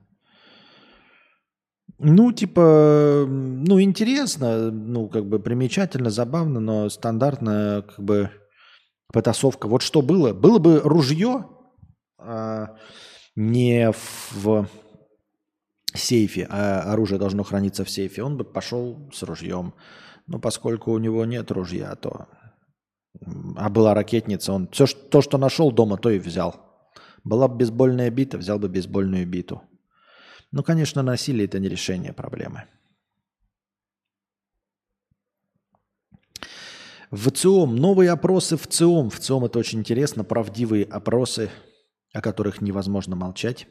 [2.04, 8.30] Ну, типа, ну, интересно, ну, как бы примечательно, забавно, но стандартная, как бы,
[9.12, 9.68] потасовка.
[9.68, 10.32] Вот что было?
[10.32, 11.46] Было бы ружье
[12.18, 12.74] а,
[13.36, 13.92] не
[14.32, 14.66] в
[15.94, 19.72] сейфе, а оружие должно храниться в сейфе, он бы пошел с ружьем.
[20.26, 22.26] Но поскольку у него нет ружья, то...
[23.56, 26.56] А была ракетница, он все, то, что нашел дома, то и взял.
[27.22, 29.62] Была бы бейсбольная бита, взял бы бейсбольную биту.
[30.52, 32.64] Ну, конечно, насилие– это не решение проблемы.
[37.10, 37.76] В ЦИОМ.
[37.76, 39.10] Новые опросы в ЦИОМ.
[39.10, 40.24] В ЦИОМ это очень интересно.
[40.24, 41.50] Правдивые опросы,
[42.12, 43.66] о которых невозможно молчать.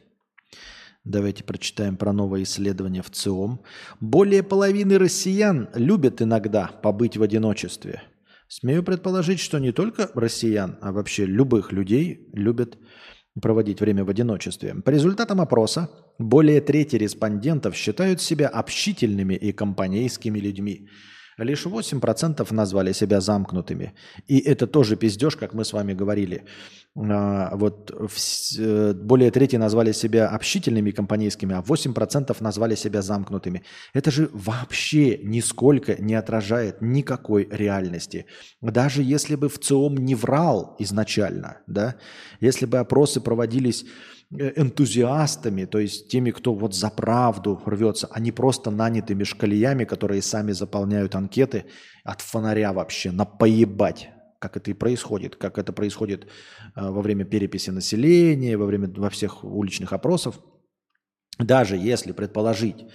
[1.04, 3.62] Давайте прочитаем про новое исследование в ЦИОМ.
[4.00, 8.02] Более половины россиян любят иногда побыть в одиночестве.
[8.46, 12.78] Смею предположить, что не только россиян, а вообще любых людей любят
[13.40, 14.74] проводить время в одиночестве.
[14.74, 20.88] По результатам опроса, более трети респондентов считают себя общительными и компанейскими людьми.
[21.38, 23.94] Лишь 8% назвали себя замкнутыми.
[24.28, 26.44] И это тоже пиздеж, как мы с вами говорили.
[26.94, 27.90] А, вот
[28.58, 33.62] э, более трети назвали себя общительными и компанейскими, а 8% назвали себя замкнутыми.
[33.94, 38.26] Это же вообще нисколько не отражает никакой реальности.
[38.60, 41.96] Даже если бы в ЦИОМ не врал изначально, да,
[42.40, 43.86] если бы опросы проводились
[44.32, 50.22] энтузиастами, то есть теми, кто вот за правду рвется, а не просто нанятыми шкалиями, которые
[50.22, 51.66] сами заполняют анкеты
[52.04, 56.28] от фонаря вообще, на поебать, как это и происходит, как это происходит э,
[56.74, 60.40] во время переписи населения, во время во всех уличных опросов.
[61.38, 62.86] Даже если предположить,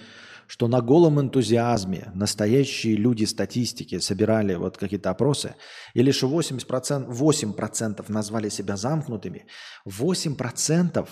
[0.48, 5.54] что на голом энтузиазме настоящие люди статистики собирали вот какие-то опросы,
[5.94, 9.46] и лишь 80%, 8% назвали себя замкнутыми,
[9.86, 11.06] 8%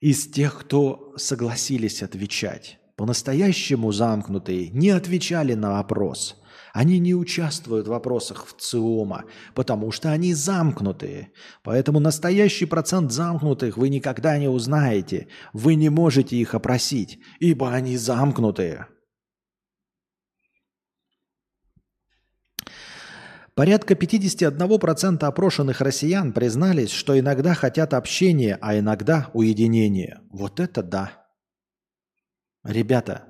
[0.00, 6.36] из тех, кто согласились отвечать, по-настоящему замкнутые, не отвечали на вопрос.
[6.72, 9.24] Они не участвуют в вопросах в ЦИОМа,
[9.54, 11.32] потому что они замкнутые.
[11.62, 15.28] Поэтому настоящий процент замкнутых вы никогда не узнаете.
[15.52, 18.86] Вы не можете их опросить, ибо они замкнутые.
[23.60, 30.22] Порядка 51% опрошенных россиян признались, что иногда хотят общения, а иногда уединения.
[30.30, 31.28] Вот это да.
[32.64, 33.26] Ребята,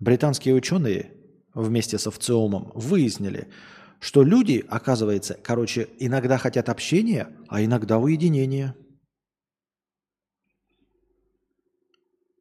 [0.00, 1.12] британские ученые
[1.54, 3.52] вместе с овциомом выяснили,
[4.00, 8.74] что люди, оказывается, короче, иногда хотят общения, а иногда уединения.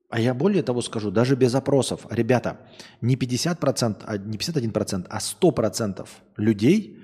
[0.10, 2.62] А я более того скажу, даже без опросов, ребята,
[3.00, 6.08] не 50%, а не 51%, а 100%
[6.38, 7.01] людей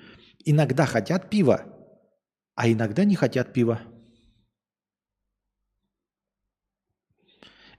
[0.50, 1.66] иногда хотят пива,
[2.56, 3.82] а иногда не хотят пива.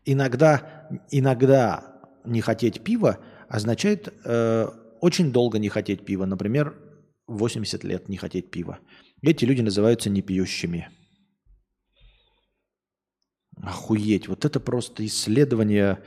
[0.05, 3.19] Иногда, иногда не хотеть пива
[3.49, 4.69] означает э,
[5.01, 6.27] очень долго не хотеть пива.
[6.27, 6.77] Например,
[7.27, 8.79] 80 лет не хотеть пива.
[9.23, 10.91] Эти люди называются непьющими.
[13.57, 14.29] Охуеть.
[14.29, 16.05] Вот это просто исследование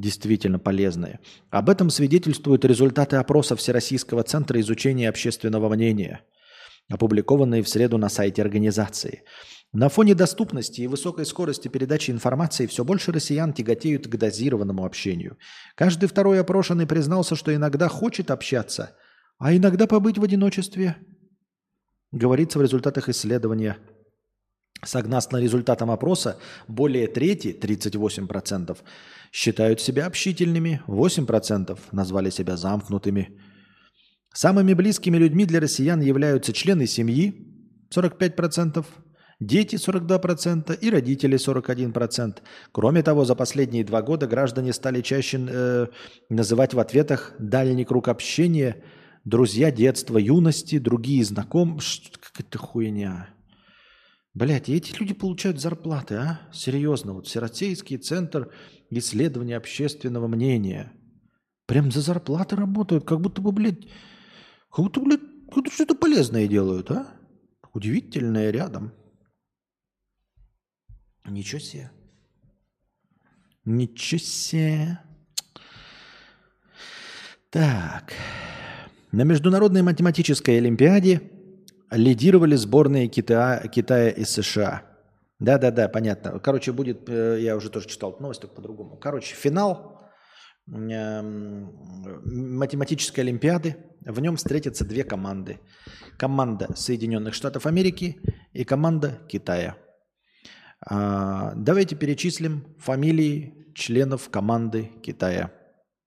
[0.00, 1.20] действительно полезные.
[1.50, 6.22] Об этом свидетельствуют результаты опроса Всероссийского центра изучения общественного мнения,
[6.88, 9.22] опубликованные в среду на сайте организации.
[9.72, 15.36] На фоне доступности и высокой скорости передачи информации все больше россиян тяготеют к дозированному общению.
[15.74, 18.96] Каждый второй опрошенный признался, что иногда хочет общаться,
[19.38, 20.96] а иногда побыть в одиночестве.
[22.12, 23.76] Говорится в результатах исследования
[24.84, 26.36] Согласно результатам опроса,
[26.68, 28.76] более трети, 38%,
[29.32, 33.38] считают себя общительными, 8% назвали себя замкнутыми.
[34.34, 37.34] Самыми близкими людьми для россиян являются члены семьи,
[37.94, 38.84] 45%,
[39.40, 42.36] дети 42% и родители 41%.
[42.72, 45.86] Кроме того, за последние два года граждане стали чаще э,
[46.28, 48.82] называть в ответах дальний круг общения,
[49.24, 51.80] друзья детства, юности, другие знакомые.
[52.20, 53.28] Какая-то хуйня.
[54.36, 56.40] Блять, эти люди получают зарплаты, а?
[56.52, 58.52] Серьезно, вот Всероссийский центр
[58.90, 60.92] исследования общественного мнения.
[61.64, 63.88] Прям за зарплаты работают, как будто бы, блядь,
[64.70, 67.06] как будто, блядь, будто что-то полезное делают, а?
[67.72, 68.92] Удивительное рядом.
[71.24, 71.90] Ничего себе.
[73.64, 74.98] Ничего себе.
[77.48, 78.12] Так.
[79.12, 81.35] На Международной математической олимпиаде
[81.90, 84.82] лидировали сборные Китая, Китая и США.
[85.38, 86.38] Да-да-да, понятно.
[86.38, 88.96] Короче, будет, э, я уже тоже читал новость, только по-другому.
[88.96, 90.00] Короче, финал
[90.72, 91.72] эм,
[92.24, 93.76] математической олимпиады.
[94.00, 95.60] В нем встретятся две команды.
[96.16, 98.18] Команда Соединенных Штатов Америки
[98.52, 99.76] и команда Китая.
[100.80, 105.52] А, давайте перечислим фамилии членов команды Китая.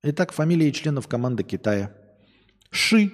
[0.02, 1.94] Итак, фамилии членов команды Китая.
[2.72, 3.12] Ши,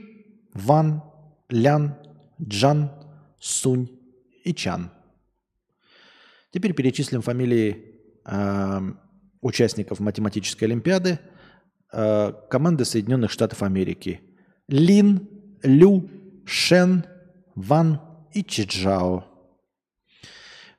[0.54, 1.04] Ван,
[1.50, 1.98] Лян,
[2.42, 2.92] Джан,
[3.40, 3.90] Сунь
[4.44, 4.92] и Чан.
[6.52, 8.82] Теперь перечислим фамилии э,
[9.42, 11.20] участников математической олимпиады
[11.92, 14.22] э, команды Соединенных Штатов Америки.
[14.68, 15.28] Лин,
[15.64, 16.10] Лю,
[16.46, 17.06] Шен,
[17.56, 18.02] Ван
[18.34, 19.26] и Чиджао.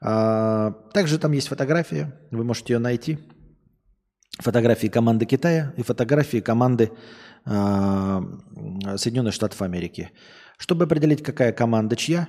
[0.01, 3.19] А, также там есть фотография, вы можете ее найти.
[4.39, 6.93] Фотографии команды Китая и фотографии команды
[7.45, 8.23] а,
[8.97, 10.11] Соединенных Штатов Америки.
[10.57, 12.28] Чтобы определить, какая команда чья,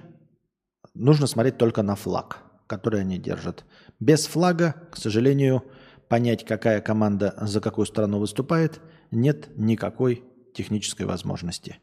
[0.93, 3.65] нужно смотреть только на флаг, который они держат.
[3.99, 5.63] Без флага, к сожалению,
[6.09, 8.81] понять, какая команда за какую страну выступает,
[9.11, 10.23] нет никакой
[10.53, 11.79] технической возможности.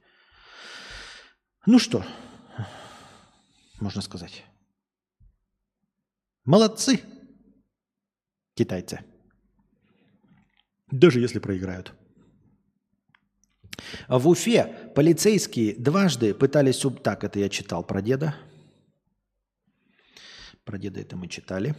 [1.66, 2.04] Ну что,
[3.80, 4.44] можно сказать.
[6.44, 7.00] Молодцы,
[8.54, 9.00] китайцы.
[10.90, 11.94] Даже если проиграют.
[14.08, 16.84] В Уфе полицейские дважды пытались...
[17.02, 18.34] Так, это я читал про деда.
[20.64, 21.74] Про деда это мы читали.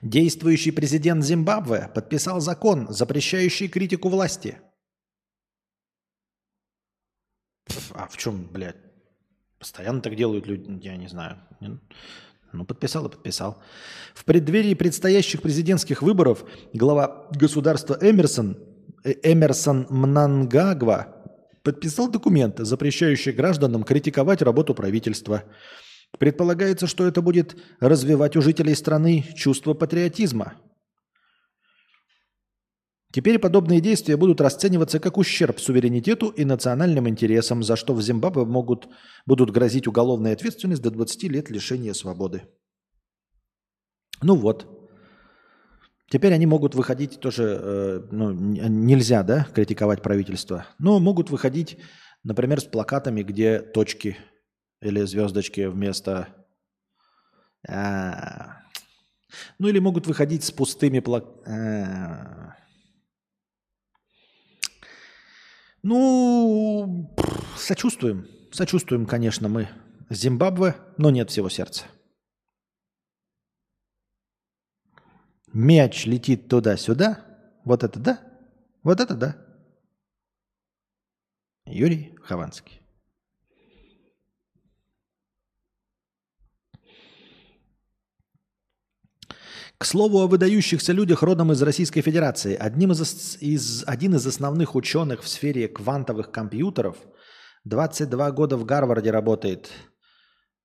[0.00, 4.58] Действующий президент Зимбабве подписал закон, запрещающий критику власти.
[7.94, 8.76] А в чем, блядь?
[9.58, 11.38] Постоянно так делают люди, я не знаю.
[12.52, 13.60] Ну, подписал и подписал.
[14.14, 18.56] В преддверии предстоящих президентских выборов глава государства Эмерсон,
[19.04, 21.14] Эмерсон Мнангагва
[21.62, 25.44] подписал документ, запрещающий гражданам критиковать работу правительства.
[26.18, 30.54] Предполагается, что это будет развивать у жителей страны чувство патриотизма.
[33.10, 38.44] Теперь подобные действия будут расцениваться как ущерб суверенитету и национальным интересам, за что в Зимбабве
[38.44, 38.88] могут,
[39.26, 42.42] будут грозить уголовная ответственность до 20 лет лишения свободы.
[44.22, 44.77] Ну вот.
[46.10, 51.78] Теперь они могут выходить тоже, э, ну, нельзя, да, критиковать правительство, но могут выходить,
[52.24, 54.16] например, с плакатами, где точки
[54.80, 56.28] или звездочки вместо...
[57.68, 58.62] А.
[59.58, 62.54] Ну или могут выходить с пустыми плакатами.
[65.82, 68.26] Ну, пф, сочувствуем.
[68.50, 69.68] Сочувствуем, конечно, мы
[70.08, 71.84] Зимбабве, но нет всего сердца.
[75.58, 77.26] Мяч летит туда-сюда.
[77.64, 78.20] Вот это да.
[78.84, 79.36] Вот это да.
[81.66, 82.80] Юрий Хованский.
[89.78, 92.54] К слову о выдающихся людях родом из Российской Федерации.
[92.54, 96.98] Одним из, из- один из основных ученых в сфере квантовых компьютеров
[97.64, 99.72] 22 года в Гарварде работает.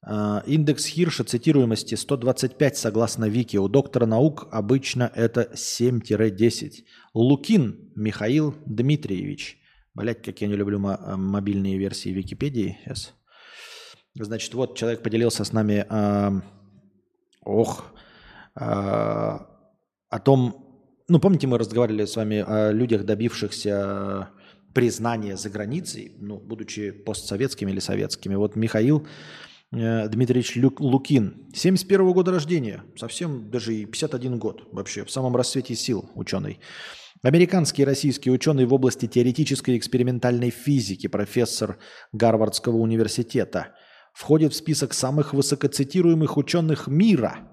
[0.06, 3.58] А, Индекс Хирша цитируемости 125 согласно Вики.
[3.58, 6.84] У доктора наук обычно это 7-10.
[7.14, 9.60] Лукин Михаил Дмитриевич.
[9.94, 12.80] Блять, как я не люблю э, мобильные версии Википедии.
[12.84, 13.14] Сейчас.
[14.16, 16.34] Значит, вот человек поделился с нами, а,
[17.42, 17.86] ох,
[18.56, 19.48] а,
[20.10, 24.30] о том, ну, помните, мы разговаривали с вами о людях, добившихся
[24.74, 28.36] признания за границей, ну, будучи постсоветскими или советскими.
[28.36, 35.04] Вот Михаил э, Дмитриевич Люк- Лукин, 71 года рождения, совсем даже и 51 год вообще,
[35.04, 36.60] в самом расцвете сил ученый.
[37.24, 41.80] Американский и российский ученый в области теоретической и экспериментальной физики, профессор
[42.12, 43.76] Гарвардского университета,
[44.14, 47.50] входит в список самых высокоцитируемых ученых мира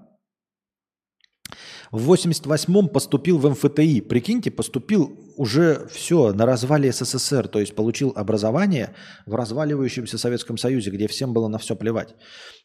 [1.91, 4.01] в 88-м поступил в МФТИ.
[4.01, 8.95] Прикиньте, поступил уже все на развале СССР, то есть получил образование
[9.25, 12.15] в разваливающемся Советском Союзе, где всем было на все плевать.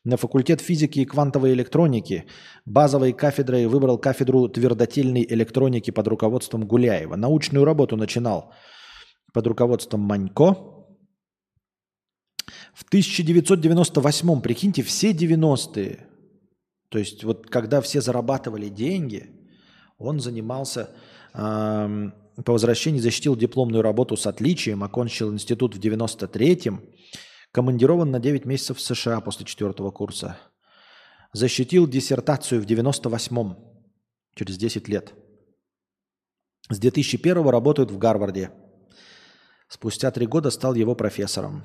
[0.04, 2.26] На факультет физики и квантовой электроники
[2.64, 7.16] базовой кафедрой выбрал кафедру твердотельной электроники под руководством Гуляева.
[7.16, 8.52] Научную работу начинал
[9.32, 10.56] под руководством Манько.
[12.74, 16.06] В 1998, прикиньте, все 90-е,
[16.88, 19.30] то есть вот когда все зарабатывали деньги,
[19.98, 20.90] он занимался,
[21.34, 22.14] эм,
[22.44, 26.82] по возвращении защитил дипломную работу с отличием, окончил институт в 93-м,
[27.50, 30.38] командирован на 9 месяцев в США после четвертого курса.
[31.32, 33.56] Защитил диссертацию в 98-м,
[34.34, 35.14] через 10 лет.
[36.68, 38.50] С 2001 работает в Гарварде.
[39.68, 41.64] Спустя три года стал его профессором.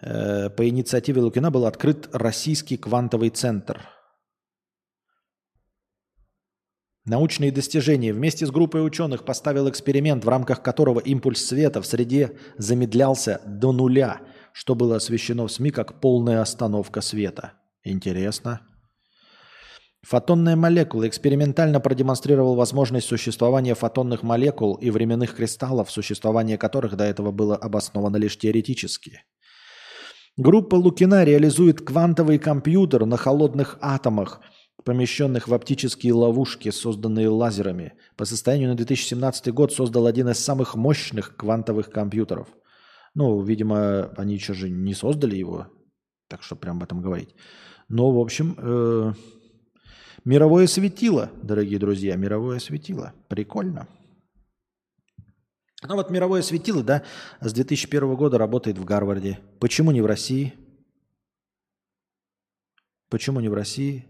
[0.00, 3.88] Э, По инициативе Лукина был открыт Российский квантовый центр.
[7.06, 8.14] Научные достижения.
[8.14, 13.72] Вместе с группой ученых поставил эксперимент, в рамках которого импульс света в среде замедлялся до
[13.72, 14.22] нуля,
[14.54, 17.52] что было освещено в СМИ как полная остановка света.
[17.82, 18.62] Интересно.
[20.00, 27.32] Фотонная молекула экспериментально продемонстрировал возможность существования фотонных молекул и временных кристаллов, существование которых до этого
[27.32, 29.22] было обосновано лишь теоретически.
[30.36, 34.40] Группа Лукина реализует квантовый компьютер на холодных атомах,
[34.82, 37.92] помещенных в оптические ловушки, созданные лазерами.
[38.16, 42.48] По состоянию на 2017 год создал один из самых мощных квантовых компьютеров.
[43.14, 45.68] Ну, видимо, они еще же не создали его,
[46.28, 47.36] так что прям об этом говорить.
[47.88, 49.12] Но, в общем, э,
[50.24, 53.12] мировое светило, дорогие друзья, мировое светило.
[53.28, 53.86] Прикольно.
[55.86, 57.02] Ну вот мировое светило, да,
[57.40, 59.38] с 2001 года работает в Гарварде.
[59.60, 60.54] Почему не в России?
[63.10, 64.06] Почему не в России?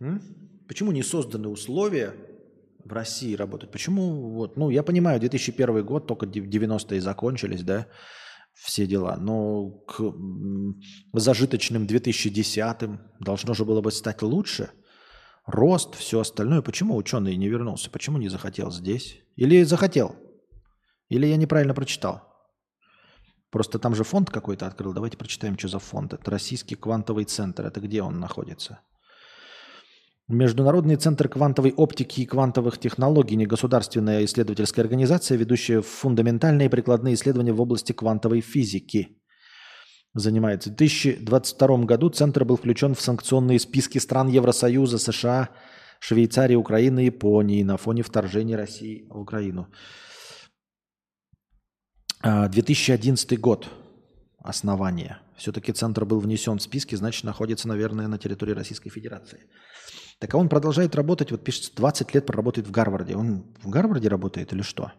[0.00, 0.20] М?
[0.66, 2.14] Почему не созданы условия
[2.84, 3.70] в России работать?
[3.70, 7.86] Почему вот, ну я понимаю, 2001 год, только 90-е закончились, да,
[8.52, 10.12] все дела, но к
[11.12, 14.70] зажиточным 2010-м должно же было бы стать лучше.
[15.46, 16.60] Рост, все остальное.
[16.60, 17.88] Почему ученый не вернулся?
[17.90, 19.20] Почему не захотел здесь?
[19.36, 20.16] Или захотел?
[21.08, 22.22] Или я неправильно прочитал?
[23.50, 24.92] Просто там же фонд какой-то открыл.
[24.92, 26.14] Давайте прочитаем, что за фонд.
[26.14, 27.64] Это Российский квантовый центр.
[27.64, 28.80] Это где он находится?
[30.28, 37.52] Международный центр квантовой оптики и квантовых технологий, негосударственная исследовательская организация, ведущая фундаментальные и прикладные исследования
[37.52, 39.22] в области квантовой физики.
[40.16, 40.70] Занимается.
[40.70, 45.50] В 2022 году центр был включен в санкционные списки стран Евросоюза, США,
[46.00, 49.68] Швейцарии, Украины, Японии на фоне вторжения России в Украину.
[52.22, 53.68] А, 2011 год.
[54.38, 55.18] Основание.
[55.36, 59.40] Все-таки центр был внесен в списки, значит, находится, наверное, на территории Российской Федерации.
[60.18, 63.16] Так а он продолжает работать, вот пишется, 20 лет проработает в Гарварде.
[63.16, 64.92] Он в Гарварде работает или что?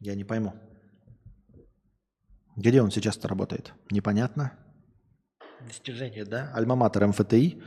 [0.00, 0.54] Я не пойму.
[2.56, 3.74] Где он сейчас-то работает?
[3.90, 4.52] Непонятно.
[5.60, 6.52] Достижение, да?
[6.54, 7.62] Альма-матер МФТИ.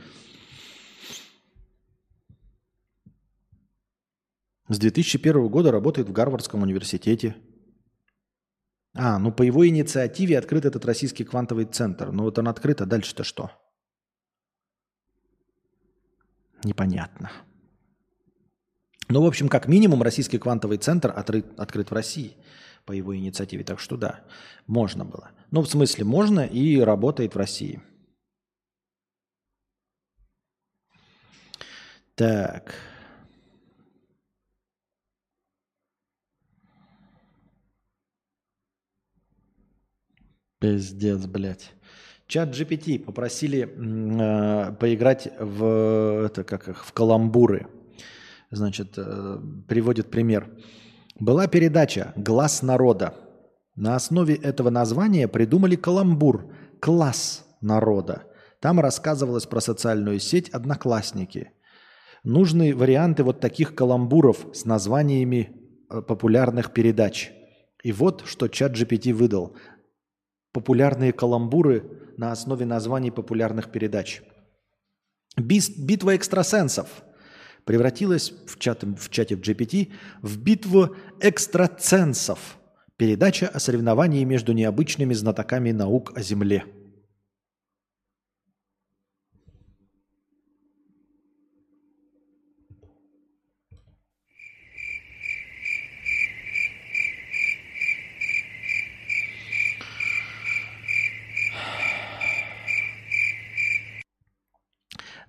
[4.68, 7.36] С 2001 года работает в Гарвардском университете.
[8.94, 12.10] А, ну по его инициативе открыт этот российский квантовый центр.
[12.10, 13.50] Ну вот он открыт, а дальше-то что?
[16.64, 17.30] Непонятно.
[19.10, 22.36] Ну, в общем, как минимум, российский квантовый центр открыт, открыт в России
[22.84, 23.64] по его инициативе.
[23.64, 24.20] Так что да,
[24.68, 25.30] можно было.
[25.50, 27.82] Ну, в смысле, можно и работает в России.
[32.14, 32.72] Так.
[40.60, 41.72] Пиздец, блядь.
[42.28, 47.66] Чат GPT попросили э, поиграть в, это, как, их, в каламбуры.
[48.50, 50.50] Значит, э, приводит пример.
[51.18, 53.14] Была передача «Глаз народа».
[53.76, 58.24] На основе этого названия придумали каламбур «Класс народа».
[58.58, 61.52] Там рассказывалось про социальную сеть «Одноклассники».
[62.24, 65.52] Нужны варианты вот таких каламбуров с названиями
[65.88, 67.32] э, популярных передач.
[67.82, 69.56] И вот, что чат GPT выдал.
[70.52, 74.22] Популярные каламбуры на основе названий популярных передач.
[75.38, 77.02] Битва экстрасенсов
[77.70, 79.92] превратилась в, чат, в чате в GPT
[80.22, 82.58] в битву экстраценсов.
[82.96, 86.64] Передача о соревновании между необычными знатоками наук о Земле.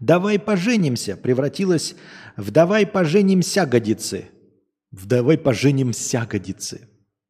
[0.02, 1.96] «Давай поженимся» превратилась
[2.36, 4.26] в «давай поженимся годицы».
[4.92, 6.90] В «давай поженимся годицы».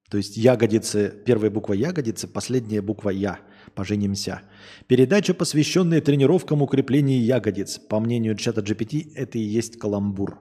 [0.10, 3.40] То есть ягодицы, первая буква ягодицы, последняя буква Я.
[3.76, 4.42] Поженимся.
[4.88, 7.78] Передача, посвященная тренировкам укрепления ягодиц.
[7.78, 10.40] По мнению чата GPT, это и есть каламбур.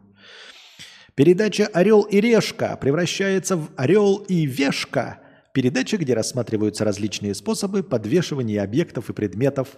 [1.15, 5.21] Передача «Орел и решка» превращается в «Орел и вешка».
[5.53, 9.77] Передача, где рассматриваются различные способы подвешивания объектов и предметов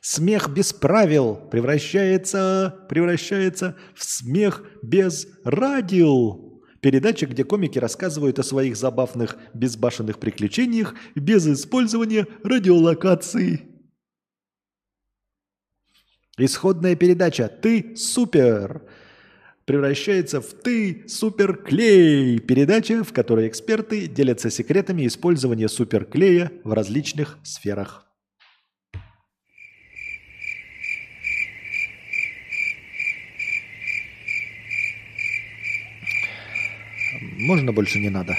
[0.00, 6.48] Смех без правил превращается, превращается в смех без радио.
[6.80, 13.62] Передача, где комики рассказывают о своих забавных безбашенных приключениях без использования радиолокации.
[16.36, 18.82] Исходная передача «Ты супер»
[19.64, 28.07] превращается в «Ты суперклей»– передача, в которой эксперты делятся секретами использования суперклея в различных сферах.
[37.38, 38.36] Можно больше не надо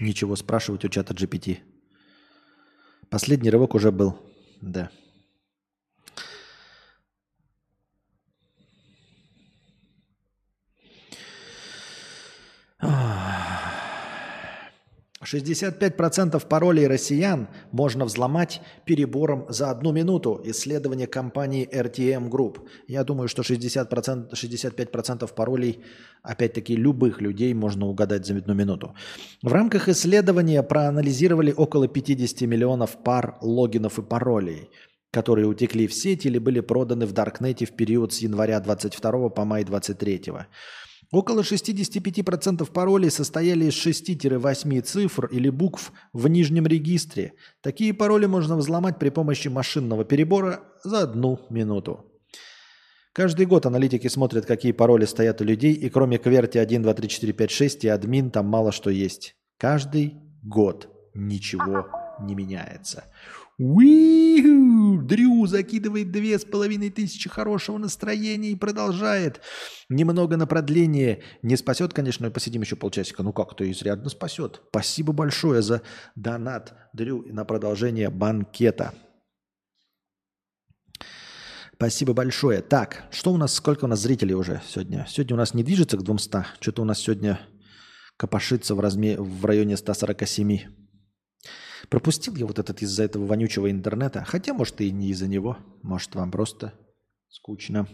[0.00, 1.58] ничего спрашивать у чата GPT.
[3.08, 4.18] Последний рывок уже был.
[4.60, 4.90] Да.
[15.26, 20.40] 65% паролей россиян можно взломать перебором за одну минуту.
[20.44, 22.60] Исследование компании RTM Group.
[22.86, 25.80] Я думаю, что 60%, 65% паролей,
[26.22, 28.94] опять-таки, любых людей можно угадать за одну минуту.
[29.42, 34.70] В рамках исследования проанализировали около 50 миллионов пар логинов и паролей
[35.12, 39.44] которые утекли в сеть или были проданы в Даркнете в период с января 22 по
[39.46, 40.22] май 23.
[41.12, 47.34] Около 65% паролей состояли из 6-8 цифр или букв в нижнем регистре.
[47.60, 52.12] Такие пароли можно взломать при помощи машинного перебора за одну минуту.
[53.12, 57.08] Каждый год аналитики смотрят, какие пароли стоят у людей, и кроме кверти 1, 2, 3,
[57.08, 59.36] 4, 5, 6 и админ там мало что есть.
[59.58, 61.86] Каждый год ничего
[62.20, 63.04] не меняется.
[63.58, 65.00] Уиху!
[65.02, 69.40] Дрю закидывает две с половиной тысячи хорошего настроения и продолжает.
[69.88, 71.22] Немного на продление.
[71.42, 73.22] Не спасет, конечно, посидим еще полчасика.
[73.22, 74.60] Ну как, то изрядно спасет.
[74.68, 75.82] Спасибо большое за
[76.16, 78.92] донат, Дрю, на продолжение банкета.
[81.74, 82.62] Спасибо большое.
[82.62, 85.06] Так, что у нас, сколько у нас зрителей уже сегодня?
[85.08, 86.44] Сегодня у нас не движется к 200.
[86.60, 87.40] Что-то у нас сегодня
[88.16, 89.18] копошится в, разме...
[89.18, 90.85] в районе 147.
[91.90, 94.24] Пропустил я вот этот из-за этого вонючего интернета.
[94.24, 95.56] Хотя, может, и не из-за него.
[95.82, 96.72] Может, вам просто
[97.28, 97.86] скучно.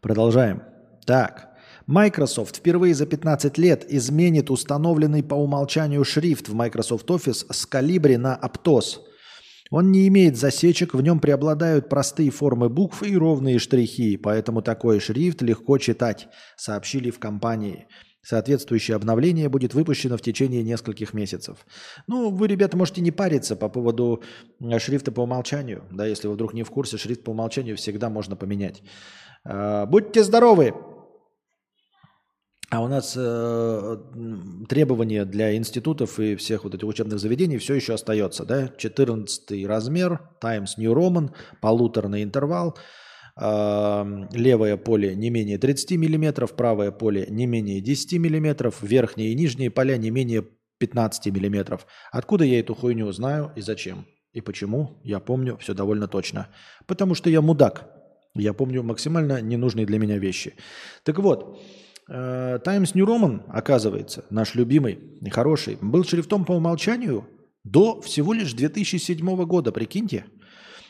[0.00, 0.62] Продолжаем.
[1.06, 1.50] Так.
[1.86, 8.16] Microsoft впервые за 15 лет изменит установленный по умолчанию шрифт в Microsoft Office с калибри
[8.16, 9.00] на Aptos.
[9.70, 15.00] Он не имеет засечек, в нем преобладают простые формы букв и ровные штрихи, поэтому такой
[15.00, 17.86] шрифт легко читать, сообщили в компании.
[18.24, 21.66] Соответствующее обновление будет выпущено в течение нескольких месяцев.
[22.06, 24.22] Ну, вы, ребята, можете не париться по поводу
[24.60, 25.84] э, шрифта по умолчанию.
[25.92, 28.82] Да, если вы вдруг не в курсе, шрифт по умолчанию всегда можно поменять.
[29.44, 30.74] А, будьте здоровы!
[32.70, 33.96] А у нас э,
[34.68, 38.46] требования для институтов и всех вот этих учебных заведений все еще остается.
[38.46, 38.68] Да?
[38.68, 41.30] 14 размер, Times New Roman,
[41.60, 42.76] полуторный интервал–
[43.36, 49.70] левое поле не менее 30 мм, правое поле не менее 10 мм, верхние и нижние
[49.70, 50.44] поля не менее
[50.78, 51.80] 15 мм.
[52.12, 54.06] Откуда я эту хуйню знаю и зачем?
[54.32, 55.00] И почему?
[55.04, 56.48] Я помню все довольно точно.
[56.86, 57.90] Потому что я мудак.
[58.34, 60.54] Я помню максимально ненужные для меня вещи.
[61.04, 61.60] Так вот,
[62.08, 67.28] э, Times New Roman, оказывается, наш любимый и хороший, был шрифтом по умолчанию
[67.62, 70.24] до всего лишь 2007 года, прикиньте.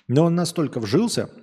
[0.08, 1.30] Но он настолько вжился–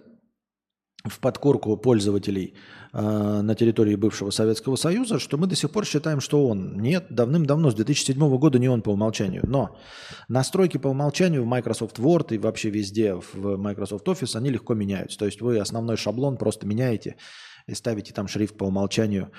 [1.04, 2.54] в подкорку пользователей
[2.94, 6.80] э, на территории бывшего Советского Союза, что мы до сих пор считаем, что он.
[6.80, 9.44] Нет, давным-давно, с 2007 года не он по умолчанию.
[9.46, 9.78] Но
[10.28, 15.18] настройки по умолчанию в Microsoft Word и вообще везде в Microsoft Office, они легко меняются.
[15.18, 17.16] То есть вы основной шаблон просто меняете
[17.68, 19.32] и ставите там шрифт по умолчанию.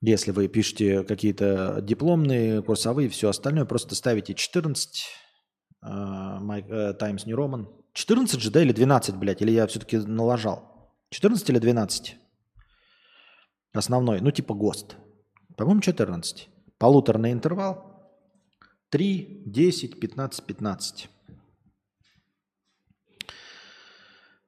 [0.00, 5.06] Если вы пишете какие-то дипломные, курсовые, все остальное, просто ставите 14
[5.82, 7.66] э, э, Times New Roman.
[7.94, 10.77] 14 же, да, или 12, блядь, или я все-таки налажал?
[11.10, 12.16] 14 или 12?
[13.72, 14.96] Основной, ну типа ГОСТ.
[15.56, 16.48] По-моему, 14.
[16.78, 17.88] Полуторный интервал.
[18.90, 21.10] 3, 10, 15, 15.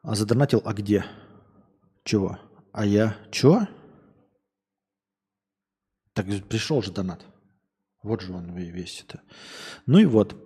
[0.02, 1.04] А задонатил, а где?
[2.04, 2.38] Чего?
[2.72, 3.16] А я?
[3.30, 3.68] Чего?
[6.14, 7.24] Так пришел же донат.
[8.02, 9.20] Вот же он весь это.
[9.86, 10.36] Ну и вот.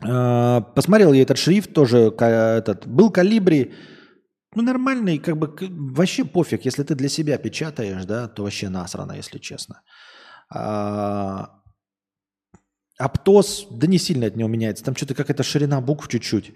[0.00, 2.14] А, посмотрел я этот шрифт тоже.
[2.18, 3.74] Этот, был калибри
[4.54, 6.64] ну, нормальный, как бы, вообще пофиг.
[6.66, 9.82] Если ты для себя печатаешь, да, то вообще насрано, если честно.
[10.50, 11.62] А,
[12.98, 14.84] Аптос, да не сильно от него меняется.
[14.84, 16.52] Там что-то какая-то ширина букв чуть-чуть.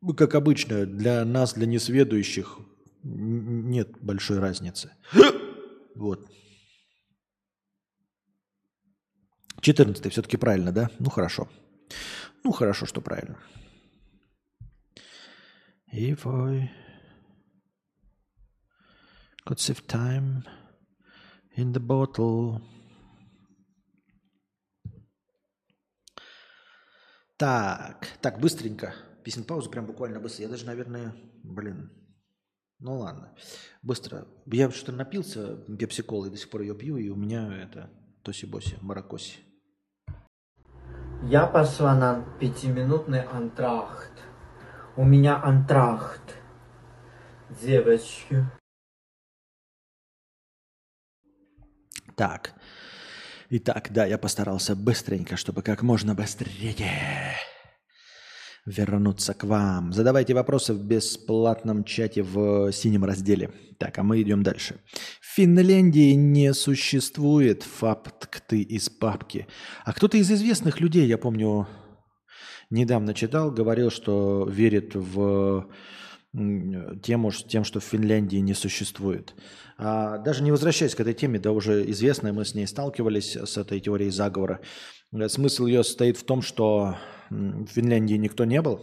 [0.00, 2.58] Ну, как обычно, для нас, для несведущих,
[3.02, 4.90] нет большой разницы.
[5.96, 6.30] Вот.
[9.60, 10.88] 14 все-таки правильно, да?
[10.98, 11.48] Ну, хорошо.
[12.44, 13.36] Ну, хорошо, что правильно.
[15.92, 16.70] If I...
[19.44, 20.44] Could save time
[21.56, 22.60] in the bottle.
[27.36, 28.94] Так, так, быстренько.
[29.24, 30.42] Песен паузу прям буквально быстро.
[30.44, 31.90] Я даже, наверное, блин,
[32.78, 33.34] ну ладно.
[33.82, 34.28] Быстро.
[34.46, 37.90] Я что-то напился пепси-колы, до сих пор ее пью, и у меня это
[38.22, 39.38] тоси-боси, маракоси.
[41.24, 44.09] Я пошла на пятиминутный антрахт.
[44.96, 46.36] У меня антрахт.
[47.62, 48.44] Девочки.
[52.16, 52.54] Так.
[53.50, 57.36] Итак, да, я постарался быстренько, чтобы как можно быстрее
[58.66, 59.92] вернуться к вам.
[59.92, 63.50] Задавайте вопросы в бесплатном чате в синем разделе.
[63.78, 64.76] Так, а мы идем дальше.
[65.20, 69.46] В Финляндии не существует факты из папки.
[69.84, 71.66] А кто-то из известных людей, я помню,
[72.70, 75.68] недавно читал, говорил, что верит в
[76.32, 79.34] тему тем, что в Финляндии не существует.
[79.76, 83.56] А даже не возвращаясь к этой теме, да уже известная, мы с ней сталкивались, с
[83.56, 84.60] этой теорией заговора.
[85.12, 86.96] Э, Смысл ее состоит в том, что
[87.30, 88.80] в Финляндии никто не был,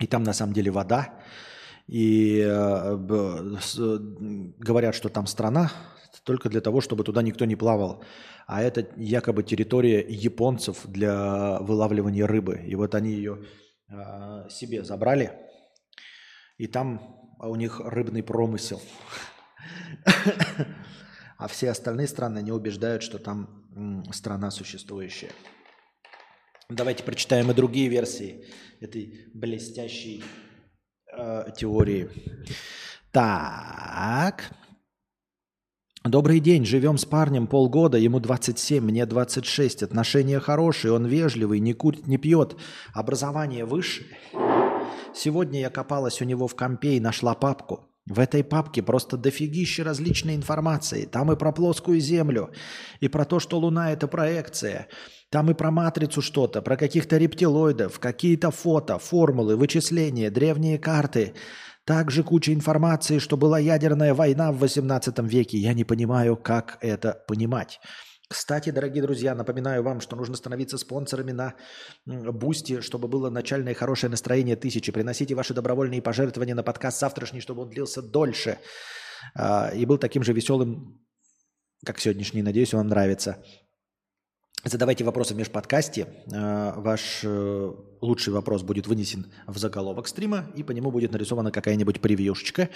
[0.00, 1.14] и там на самом деле вода,
[1.86, 2.96] и э,
[4.58, 5.70] говорят, что там страна
[6.24, 8.02] только для того, чтобы туда никто не плавал.
[8.46, 12.62] А это якобы территория японцев для вылавливания рыбы.
[12.66, 13.44] И вот они ее
[13.88, 15.32] э, себе забрали,
[16.56, 18.80] и там у них рыбный промысел.
[21.36, 23.64] А все остальные страны не убеждают, что там
[24.12, 25.30] страна существующая.
[26.68, 28.44] Давайте прочитаем и другие версии
[28.80, 30.24] этой блестящей
[31.16, 32.10] э, теории.
[33.12, 34.50] Так.
[36.08, 36.64] Добрый день.
[36.64, 39.82] Живем с парнем полгода, ему 27, мне 26.
[39.82, 42.56] Отношения хорошие, он вежливый, не курит, не пьет.
[42.94, 44.06] Образование выше.
[45.14, 47.84] Сегодня я копалась у него в компе и нашла папку.
[48.06, 51.04] В этой папке просто дофигища различной информации.
[51.04, 52.52] Там и про плоскую Землю,
[53.00, 54.88] и про то, что Луна– это проекция.
[55.28, 61.34] Там и про матрицу что-то, про каких-то рептилоидов, какие-то фото, формулы, вычисления, древние карты.
[61.88, 65.56] Также куча информации, что была ядерная война в 18 веке.
[65.56, 67.80] Я не понимаю, как это понимать.
[68.28, 71.54] Кстати, дорогие друзья, напоминаю вам, что нужно становиться спонсорами на
[72.04, 74.92] Boosty, чтобы было начальное хорошее настроение тысячи.
[74.92, 78.58] Приносите ваши добровольные пожертвования на подкаст завтрашний, чтобы он длился дольше.
[79.34, 81.00] А, И был таким же веселым,
[81.86, 82.42] как сегодняшний.
[82.42, 83.42] Надеюсь, вам нравится.
[84.64, 86.06] Задавайте вопросы в межподкасте.
[86.32, 91.50] А, Ваш э, лучший вопрос будет вынесен в заголовок стрима, и по нему будет нарисована
[91.50, 92.68] какая-нибудь превьюшечка.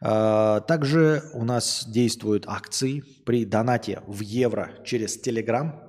[0.00, 5.86] А, Также у нас действуют акции при донате в евро через Telegram.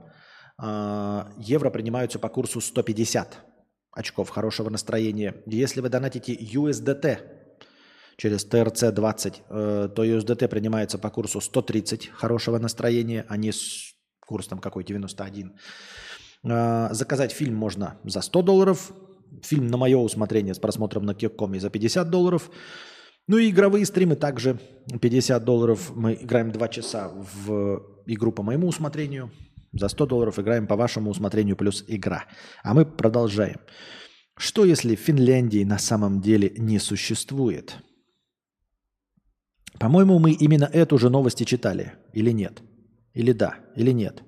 [1.39, 3.39] Евро принимаются по курсу 150
[3.91, 5.35] очков хорошего настроения.
[5.45, 7.19] Если вы донатите USDT
[8.17, 13.51] через TRC20, э, то USDT принимается по курсу 130 хорошего настроения, а не
[14.31, 15.51] курс там какой 91.
[16.45, 18.93] А, Заказать фильм можно за 100 долларов,
[19.43, 22.49] фильм на мое усмотрение с просмотром на Кеккоме за 50 долларов.
[23.27, 24.57] Ну и игровые стримы также
[25.01, 25.91] 50 долларов.
[25.95, 29.31] Мы играем 2 часа в игру по моему усмотрению.
[29.73, 32.23] За 100 долларов играем по вашему усмотрению плюс игра.
[32.63, 33.59] А мы продолжаем.
[34.37, 37.75] Что если Финляндии на самом деле не существует?
[39.77, 41.93] По-моему, мы именно эту же новость и читали.
[42.13, 42.61] Или нет?
[43.13, 44.23] Или да, или нет?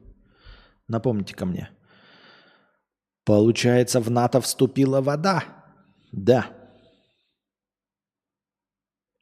[0.87, 1.69] Напомните ко мне.
[3.25, 5.43] Получается, в НАТО вступила вода?
[6.11, 6.51] Да.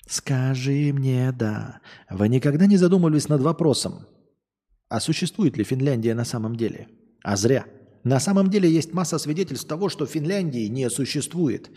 [0.08, 1.80] Скажи мне да.
[2.10, 4.08] Вы никогда не задумывались над вопросом,
[4.90, 6.90] а существует ли Финляндия на самом деле?
[7.24, 7.66] А зря.
[8.04, 11.70] На самом деле есть масса свидетельств того, что Финляндии не существует.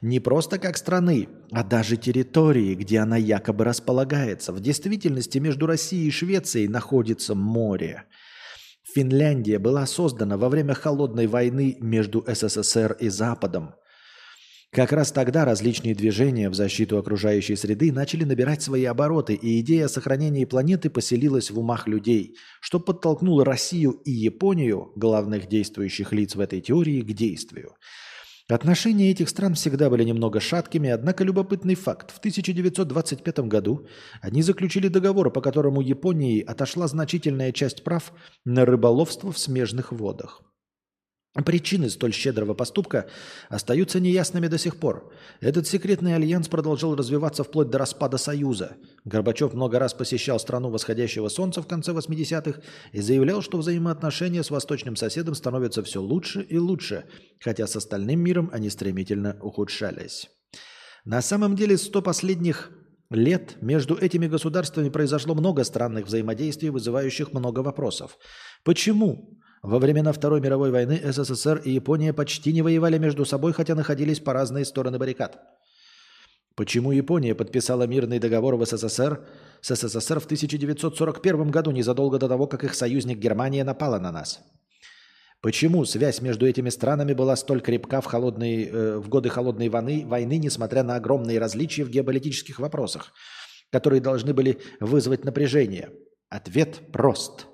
[0.00, 4.52] Не просто как страны, а даже территории, где она якобы располагается.
[4.52, 8.04] В действительности между Россией и Швецией находится море.
[8.94, 13.74] Финляндия была создана во время холодной войны между СССР и Западом.
[14.74, 19.84] Как раз тогда различные движения в защиту окружающей среды начали набирать свои обороты, и идея
[19.84, 26.34] о сохранении планеты поселилась в умах людей, что подтолкнуло Россию и Японию, главных действующих лиц
[26.34, 27.74] в этой теории, к действию.
[28.50, 32.10] Отношения этих стран всегда были немного шаткими, однако любопытный факт.
[32.10, 33.86] В 1925 году
[34.20, 38.12] они заключили договор, по которому Японии отошла значительная часть прав
[38.44, 40.42] на рыболовство в смежных водах.
[41.42, 43.08] Причины столь щедрого поступка
[43.48, 45.12] остаются неясными до сих пор.
[45.40, 48.76] Этот секретный альянс продолжал развиваться вплоть до распада Союза.
[49.04, 52.60] Горбачев много раз посещал страну восходящего солнца в конце 80-х
[52.92, 57.04] и заявлял, что взаимоотношения с восточным соседом становятся все лучше и лучше,
[57.40, 60.28] хотя с остальным миром они стремительно ухудшались.
[61.04, 62.70] На самом деле 100 последних
[63.10, 68.18] лет между этими государствами произошло много странных взаимодействий, вызывающих много вопросов.
[68.62, 73.74] Почему во времена Второй мировой войны СССР и Япония почти не воевали между собой, хотя
[73.74, 75.40] находились по разные стороны баррикад?
[76.54, 79.26] Почему Япония подписала мирный договор в СССР
[79.62, 84.40] с СССР в 1941 году, незадолго до того, как их союзник Германия напала на нас?
[85.40, 90.04] Почему связь между этими странами была столь крепка в, холодные, э, в годы холодной войны,
[90.06, 93.14] войны, несмотря на огромные различия в геополитических вопросах,
[93.70, 95.90] которые должны были вызвать напряжение?
[96.28, 97.46] Ответ прост.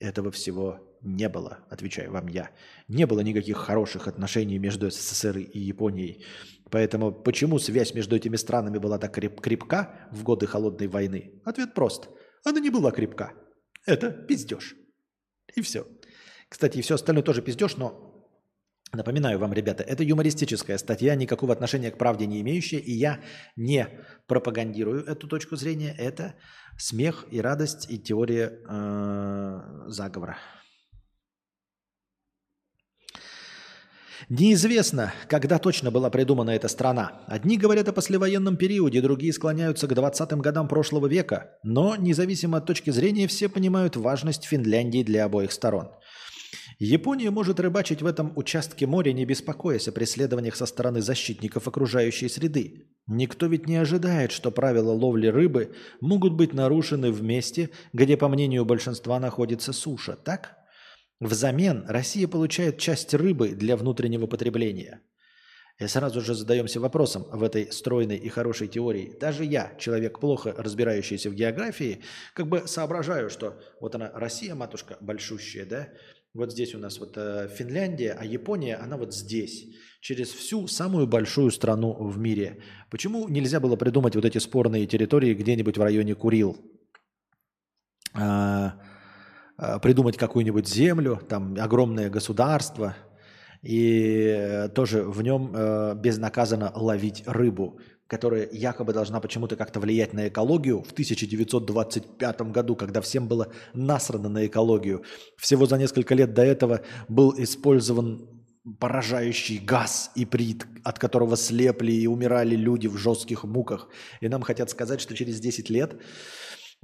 [0.00, 2.50] Этого всего не было, отвечаю вам я.
[2.88, 6.24] Не было никаких хороших отношений между СССР и Японией.
[6.70, 11.40] Поэтому почему связь между этими странами была так креп- крепка в годы холодной войны?
[11.44, 12.08] Ответ прост.
[12.44, 13.32] Она не была крепка.
[13.86, 14.74] Это пиздеж.
[15.54, 15.86] И все.
[16.48, 18.14] Кстати, и все остальное тоже пиздеж, но
[18.94, 23.20] Напоминаю вам, ребята, это юмористическая статья, никакого отношения к правде не имеющая, и я
[23.56, 23.88] не
[24.28, 25.92] пропагандирую эту точку зрения.
[25.98, 26.34] Это
[26.78, 30.38] смех и радость и теория э, заговора.
[34.28, 37.20] Неизвестно, когда точно была придумана эта страна.
[37.26, 41.58] Одни говорят о послевоенном периоде, другие склоняются к 20-м годам прошлого века.
[41.62, 45.88] Но, независимо от точки зрения, все понимают важность Финляндии для обоих сторон–
[46.78, 52.28] Япония может рыбачить в этом участке моря, не беспокоясь о преследованиях со стороны защитников окружающей
[52.28, 52.88] среды.
[53.06, 58.28] Никто ведь не ожидает, что правила ловли рыбы могут быть нарушены в месте, где, по
[58.28, 60.63] мнению большинства, находится суша, так?
[61.20, 65.00] Взамен Россия получает часть рыбы для внутреннего потребления.
[65.78, 69.16] И сразу же задаемся вопросом в этой стройной и хорошей теории.
[69.18, 74.96] Даже я, человек плохо разбирающийся в географии, как бы соображаю, что вот она Россия, матушка
[75.00, 75.88] большущая, да,
[76.32, 79.66] вот здесь у нас вот э, Финляндия, а Япония, она вот здесь,
[80.00, 82.60] через всю самую большую страну в мире.
[82.90, 86.56] Почему нельзя было придумать вот эти спорные территории где-нибудь в районе Курил?
[88.14, 88.80] А,
[89.56, 92.96] придумать какую-нибудь землю, там огромное государство,
[93.62, 100.12] и э, тоже в нем э, безнаказанно ловить рыбу которая якобы должна почему-то как-то влиять
[100.12, 105.02] на экологию в 1925 году, когда всем было насрано на экологию.
[105.38, 108.28] Всего за несколько лет до этого был использован
[108.78, 113.88] поражающий газ и прит, от которого слепли и умирали люди в жестких муках.
[114.20, 115.96] И нам хотят сказать, что через 10 лет,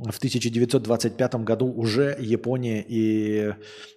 [0.09, 3.55] в 1925 году, уже Япония и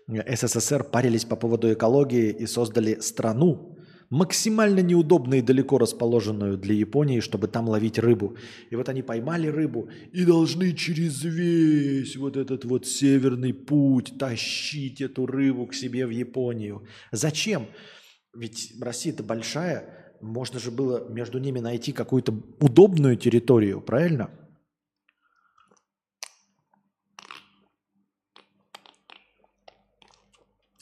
[0.07, 3.77] СССР парились по поводу экологии и создали страну,
[4.09, 8.35] максимально неудобно и далеко расположенную для Японии, чтобы там ловить рыбу.
[8.69, 15.01] И вот они поймали рыбу и должны через весь вот этот вот северный путь тащить
[15.01, 16.85] эту рыбу к себе в Японию.
[17.11, 17.67] Зачем?
[18.35, 24.29] Ведь Россия-то большая, можно же было между ними найти какую-то удобную территорию, правильно?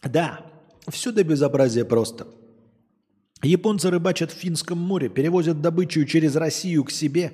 [0.03, 0.45] Да,
[0.87, 2.27] все до безобразия просто–
[3.43, 7.33] Японцы рыбачат в Финском море, перевозят добычу через Россию к себе.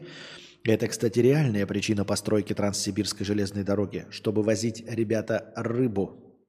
[0.63, 6.39] Это, кстати, реальная причина постройки Транссибирской железной дороги, чтобы возить, ребята, рыбу.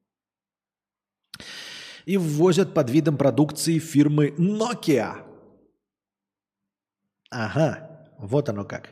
[2.05, 5.25] И ввозят под видом продукции фирмы Nokia.
[7.29, 8.89] Ага, вот оно как.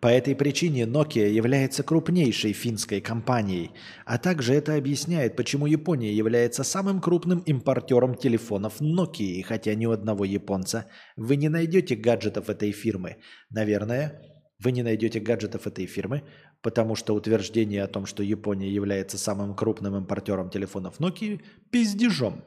[0.00, 3.72] По этой причине Nokia является крупнейшей финской компанией,
[4.04, 9.90] а также это объясняет, почему Япония является самым крупным импортером телефонов Nokia, хотя ни у
[9.90, 10.86] одного японца
[11.16, 13.16] вы не найдете гаджетов этой фирмы.
[13.50, 14.22] Наверное,
[14.60, 16.22] вы не найдете гаджетов этой фирмы,
[16.62, 22.44] потому что утверждение о том, что Япония является самым крупным импортером телефонов Nokia, пиздежом.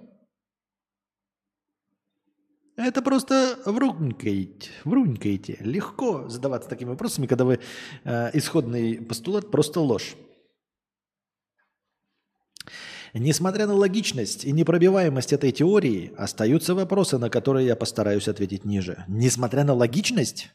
[2.78, 5.58] Это просто врунькаете, врунькаете.
[5.60, 7.60] Легко задаваться такими вопросами, когда вы
[8.04, 10.16] э, исходный постулат просто ложь.
[13.14, 19.04] Несмотря на логичность и непробиваемость этой теории, остаются вопросы, на которые я постараюсь ответить ниже.
[19.10, 20.50] Несмотря на логичность?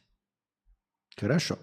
[1.16, 1.58] Хорошо.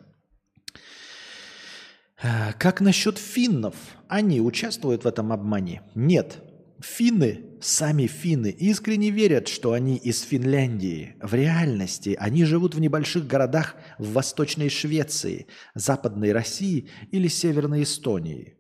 [2.22, 3.76] Э, как насчет финнов?
[4.08, 5.82] Они участвуют в этом обмане?
[5.96, 6.38] Нет.
[6.84, 11.16] Финны, сами финны, искренне верят, что они из Финляндии.
[11.22, 18.58] В реальности они живут в небольших городах в Восточной Швеции, Западной России или Северной Эстонии.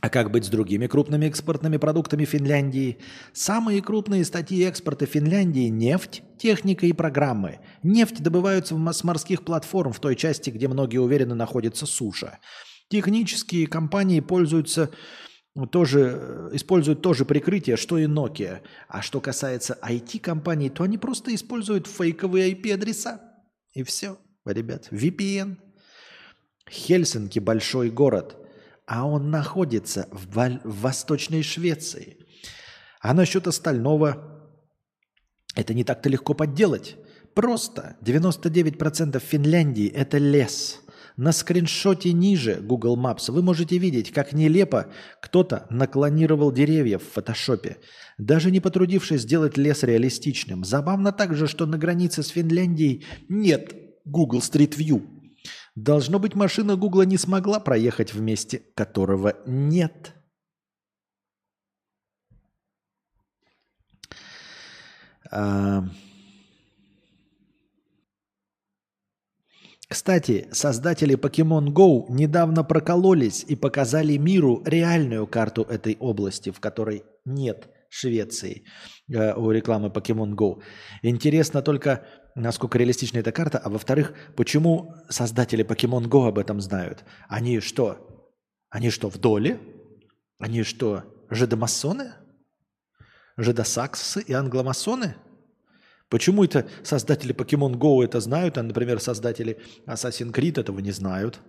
[0.00, 2.98] А как быть с другими крупными экспортными продуктами Финляндии?
[3.34, 7.58] Самые крупные статьи экспорта Финляндии– нефть, техника и программы.
[7.82, 12.38] Нефть добываются с морских платформ в той части, где многие уверены находится суша.
[12.88, 14.90] Технические компании пользуются
[15.66, 18.60] тоже э, используют тоже прикрытие, что и Nokia.
[18.88, 23.20] А что касается IT-компаний, то они просто используют фейковые IP-адреса.
[23.74, 24.18] И все.
[24.44, 24.88] ребят.
[24.90, 25.56] VPN.
[26.70, 28.36] Хельсинки большой город,
[28.86, 32.18] а он находится в, в Восточной Швеции.
[33.00, 34.50] А насчет остального,
[35.54, 36.96] это не так-то легко подделать.
[37.34, 40.80] Просто 99% Финляндии– это лес.
[41.18, 44.86] На скриншоте ниже Google Maps вы можете видеть, как нелепо
[45.20, 47.78] кто-то наклонировал деревья в фотошопе,
[48.18, 50.62] даже не потрудившись сделать лес реалистичным.
[50.62, 53.74] Забавно также, что на границе с Финляндией нет
[54.04, 55.08] Google Street View.
[55.74, 60.14] Должно быть, машина Гугла не смогла проехать в месте, которого нет.
[65.32, 65.82] А,
[69.88, 77.04] Кстати, создатели Pokemon Go недавно прокололись и показали миру реальную карту этой области, в которой
[77.24, 78.64] нет Швеции
[79.10, 80.62] э, у рекламы Pokemon Go.
[81.02, 87.04] Интересно только, насколько реалистична эта карта, а во-вторых, почему создатели Pokemon Go об этом знают?
[87.26, 88.28] Они что?
[88.68, 89.58] Они что, в доле?
[90.38, 92.12] Они что, жидомасоны?
[93.38, 95.16] Жидосаксы и англомасоны?
[96.08, 101.40] Почему это создатели Pokemon Go это знают, а, например, создатели Assassin's Creed этого не знают?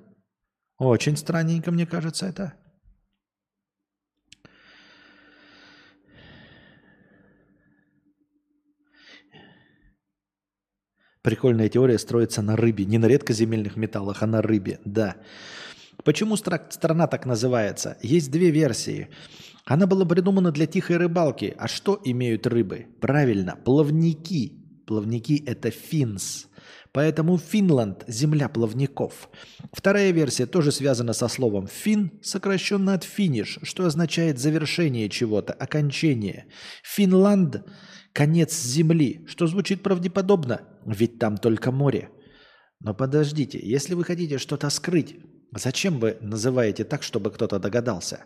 [0.78, 2.54] Очень странненько, мне кажется, это.
[11.22, 12.86] Прикольная теория строится на рыбе.
[12.86, 14.80] Не на редкоземельных металлах, а на рыбе.
[14.86, 15.18] Да.
[16.04, 17.98] Почему стра- страна так называется?
[18.02, 19.10] Есть две версии.
[19.70, 21.54] Она была придумана для тихой рыбалки.
[21.60, 22.88] А что имеют рыбы?
[23.00, 24.54] Правильно, плавники.
[24.88, 26.48] Плавники– это финс.
[26.92, 29.30] Поэтому Финланд– земля плавников.
[29.72, 36.48] Вторая версия тоже связана со словом «фин», сокращенно от «финиш», что означает завершение чего-то, окончание.
[36.84, 37.64] Финланд–
[38.14, 42.10] конец земли, что звучит правдеподобно, ведь там только море.
[42.80, 45.18] Но подождите, если вы хотите что-то скрыть,
[45.56, 48.26] зачем вы называете так, чтобы кто-то догадался?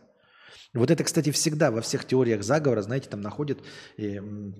[0.74, 3.60] Вот это, кстати, всегда во всех теориях заговора, знаете, там находят
[3.98, 4.56] м,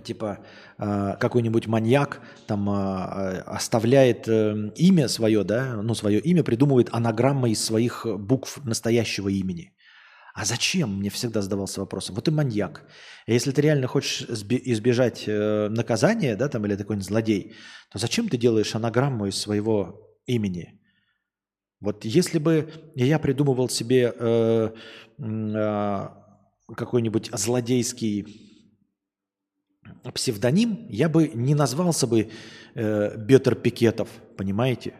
[0.00, 0.44] типа
[0.78, 7.52] э, какой-нибудь маньяк там э, оставляет э, имя свое, да, ну свое имя придумывает анаграммой
[7.52, 9.72] из своих букв настоящего имени.
[10.34, 10.98] А зачем?
[10.98, 12.16] Мне всегда задавался вопросом.
[12.16, 12.82] Вот ты маньяк.
[13.26, 17.54] А Если ты реально хочешь избежать э, наказания, да, там или такой злодей,
[17.92, 20.80] то зачем ты делаешь анаграмму из своего имени?
[21.84, 24.70] Вот если бы я придумывал себе э,
[25.18, 26.08] э,
[26.74, 28.26] какой-нибудь злодейский
[30.14, 32.30] псевдоним, я бы не назвался бы
[32.74, 34.94] э, Бетер Пикетов, понимаете?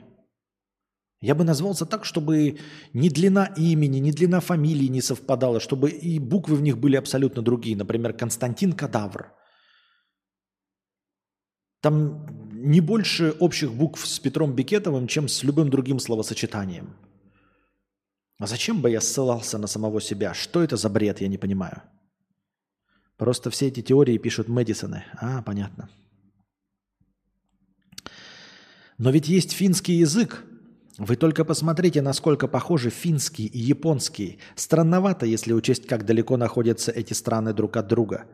[1.23, 2.59] Я бы назвался так, чтобы
[2.93, 7.41] ни длина имени, ни длина фамилии не совпадала, чтобы и буквы в них были абсолютно
[7.41, 7.79] другие.
[7.79, 9.33] Например, Константин Кадавр.
[11.81, 16.97] Там не больше общих букв с Петром Бикетовым, чем с любым другим словосочетанием.
[18.39, 20.35] А зачем бы я ссылался на самого себя?
[20.35, 21.83] Что это за бред, я не понимаю.
[23.17, 25.05] Просто все эти теории пишут Мэдисоны.
[25.21, 25.89] А, понятно.
[28.99, 30.45] Но ведь есть финский язык.
[30.99, 34.39] Вы только посмотрите, насколько похожи финский и японский.
[34.57, 38.27] Странновато, если учесть, как далеко находятся эти страны друг от друга.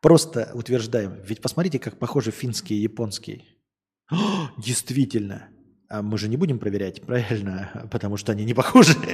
[0.00, 1.18] Просто утверждаем.
[1.24, 3.57] Ведь посмотрите, как похожи финский и японский.
[4.58, 5.48] Действительно.
[5.88, 7.88] А мы же не будем проверять, правильно?
[7.90, 8.94] Потому что они не похожи.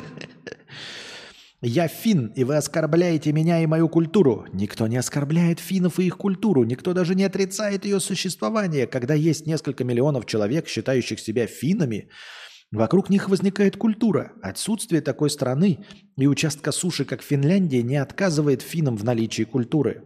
[1.63, 4.47] Я фин, и вы оскорбляете меня и мою культуру.
[4.53, 6.65] Никто не оскорбляет финнов и их культуру.
[6.65, 8.87] Никто даже не отрицает ее существование.
[8.87, 12.11] Когда есть несколько миллионов человек, считающих себя финнами,
[12.71, 14.33] вокруг них возникает культура.
[14.43, 15.87] Отсутствие такой страны
[16.19, 20.03] и участка суши, как Финляндия, не отказывает финнам в наличии культуры.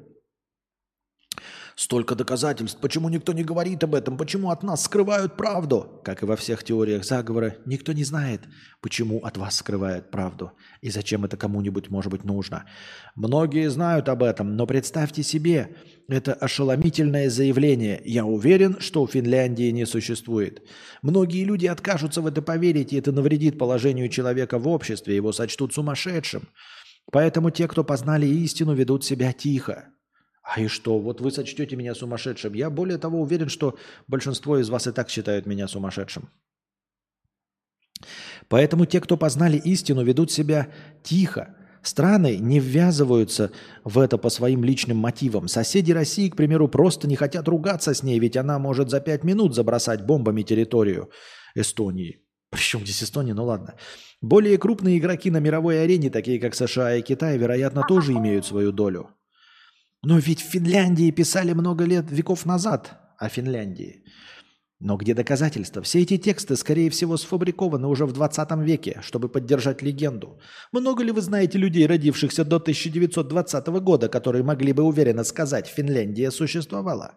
[1.79, 2.81] Столько доказательств.
[2.81, 4.17] Почему никто не говорит об этом?
[4.17, 6.01] Почему от нас скрывают правду?
[6.03, 8.41] Как и во всех теориях заговора, никто не знает,
[8.81, 10.51] почему от вас скрывают правду
[10.81, 12.65] и зачем это кому-нибудь может быть нужно.
[13.15, 15.77] Многие знают об этом, но представьте себе,
[16.09, 18.03] это ошеломительное заявление.
[18.05, 20.67] Я уверен, что Финляндии не существует.
[21.03, 25.75] Многие люди откажутся в это поверить, и это навредит положению человека в обществе, его сочтут
[25.75, 26.49] сумасшедшим.
[27.13, 29.93] Поэтому те, кто познали истину, ведут себя тихо.
[30.49, 30.99] А и что?
[30.99, 32.55] Вот вы сочтете меня сумасшедшим.
[32.55, 36.31] Я более того уверен, что большинство из вас и так считают меня сумасшедшим.
[38.49, 40.69] Поэтому те, кто познали истину, ведут себя
[41.03, 41.55] тихо.
[41.83, 43.51] Страны не ввязываются
[43.85, 45.49] в это по своим личным мотивам.
[45.49, 49.25] Соседи России, к примеру, просто не хотят ругаться с ней, ведь она может за пять
[49.25, 51.11] минут забросать бомбами территорию
[51.55, 52.23] Эстонии.
[52.51, 53.35] Причем здесь Эстония?
[53.35, 53.75] Ну ладно.
[54.23, 58.73] Более крупные игроки на мировой арене, такие как США и Китай, вероятно, тоже имеют свою
[58.73, 59.11] долю.
[60.03, 64.05] Но ведь в Финляндии писали много лет, веков назад о Финляндии.
[64.81, 65.83] Но где доказательства?
[65.83, 70.39] Все эти тексты, скорее всего, сфабрикованы уже в 20 веке, чтобы поддержать легенду.
[70.71, 76.31] Много ли вы знаете людей, родившихся до 1920 года, которые могли бы уверенно сказать, Финляндия
[76.31, 77.15] существовала?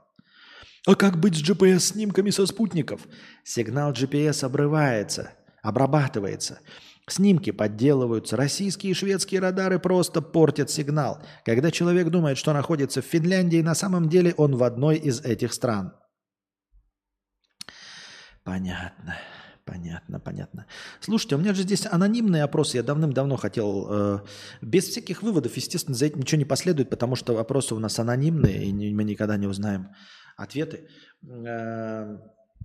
[0.87, 3.01] А как быть с GPS-снимками со спутников?
[3.43, 6.59] Сигнал GPS обрывается, обрабатывается.
[7.11, 8.37] Снимки подделываются.
[8.37, 11.21] Российские и шведские радары просто портят сигнал.
[11.45, 15.53] Когда человек думает, что находится в Финляндии, на самом деле он в одной из этих
[15.53, 15.93] стран.
[18.43, 19.17] Понятно.
[19.65, 20.65] Понятно, понятно.
[20.99, 22.73] Слушайте, у меня же здесь анонимный опрос.
[22.73, 23.87] Я давным-давно хотел...
[23.89, 24.19] Э,
[24.61, 28.65] без всяких выводов, естественно, за этим ничего не последует, потому что вопросы у нас анонимные,
[28.65, 29.89] и мы никогда не узнаем
[30.35, 30.87] ответы.
[31.23, 32.17] Э,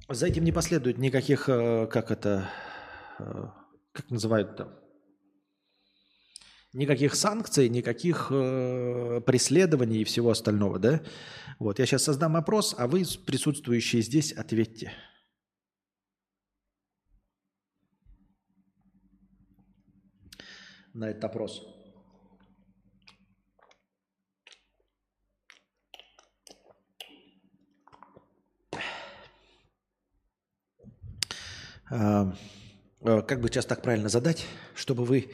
[0.09, 2.49] за этим не последует никаких, э, как это,
[3.19, 3.45] э,
[3.97, 4.79] как называют-то,
[6.73, 11.03] никаких санкций, никаких э, преследований и всего остального, да?
[11.59, 14.93] Вот, я сейчас создам опрос, а вы, присутствующие здесь, ответьте.
[20.97, 21.63] на этот опрос.
[31.89, 32.35] А,
[33.07, 34.45] как бы сейчас так правильно задать,
[34.75, 35.31] чтобы вы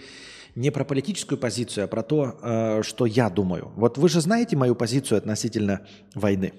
[0.55, 3.73] не про политическую позицию, а про то, а, что я думаю.
[3.77, 6.53] Вот вы же знаете мою позицию относительно войны.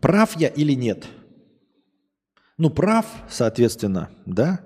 [0.00, 1.08] Прав я или нет?
[2.56, 4.60] Ну, прав, соответственно, да,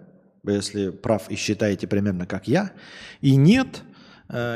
[0.44, 2.72] если прав и считаете примерно как я,
[3.20, 3.91] и нет, э,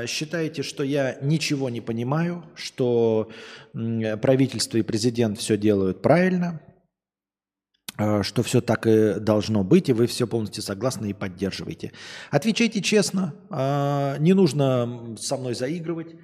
[0.06, 3.30] считаете, что я ничего не понимаю, что
[3.72, 6.60] правительство и президент все делают правильно,
[7.98, 11.92] э, что все так и должно быть, и вы все полностью согласны и поддерживаете.
[12.30, 16.14] Отвечайте честно, э, не нужно со мной заигрывать.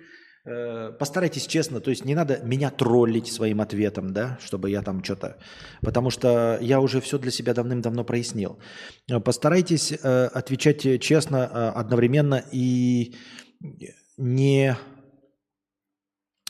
[0.45, 5.05] Э, постарайтесь честно, то есть не надо меня троллить своим ответом, да, чтобы я там
[5.05, 5.39] что-то...
[5.83, 8.59] Потому что я уже все для себя давным-давно прояснил.
[9.09, 13.15] Э, постарайтесь э, отвечать честно одновременно и
[14.17, 14.77] не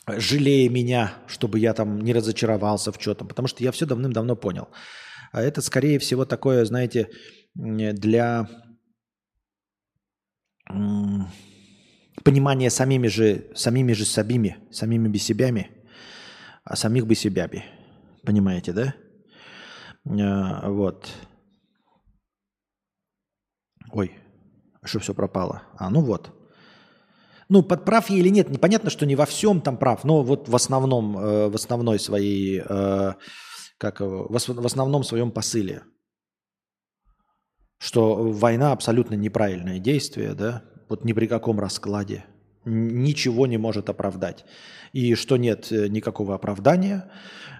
[0.07, 4.69] жалея меня, чтобы я там не разочаровался в чем-то, потому что я все давным-давно понял.
[5.31, 7.09] А это, скорее всего, такое, знаете,
[7.53, 8.49] для
[12.23, 15.69] понимание самими же, самими же собими, самими бы себями,
[16.63, 17.63] а самих бы себяби.
[18.23, 18.95] Понимаете, да?
[20.05, 21.09] А, вот.
[23.91, 24.17] Ой,
[24.83, 25.63] что все пропало?
[25.77, 26.31] А, ну вот.
[27.49, 30.47] Ну, под прав я или нет, непонятно, что не во всем там прав, но вот
[30.47, 33.13] в основном, э, в основной своей, э,
[33.77, 34.35] как, в
[34.65, 35.83] основном своем посыле,
[37.77, 42.25] что война абсолютно неправильное действие, да, вот ни при каком раскладе
[42.65, 44.45] ничего не может оправдать.
[44.93, 47.09] И что нет э, никакого оправдания,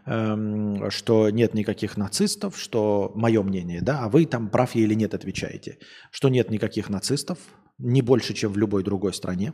[0.06, 4.93] эм, что нет никаких нацистов, что мое мнение, да, а вы там прав я или
[4.93, 5.77] нет отвечаете,
[6.11, 7.38] что нет никаких нацистов,
[7.80, 9.53] не больше, чем в любой другой стране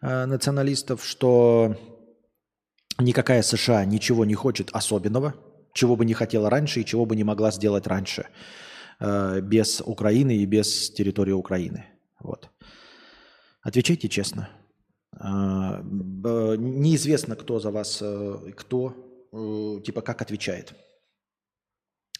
[0.00, 1.76] э, националистов, что
[2.98, 5.34] никакая США ничего не хочет особенного,
[5.74, 8.26] чего бы не хотела раньше и чего бы не могла сделать раньше
[9.00, 11.86] э, без Украины и без территории Украины.
[12.20, 12.51] Вот.
[13.62, 14.48] Отвечайте честно.
[15.18, 18.94] А, неизвестно, кто за вас, э, кто,
[19.32, 20.74] э, типа, как отвечает.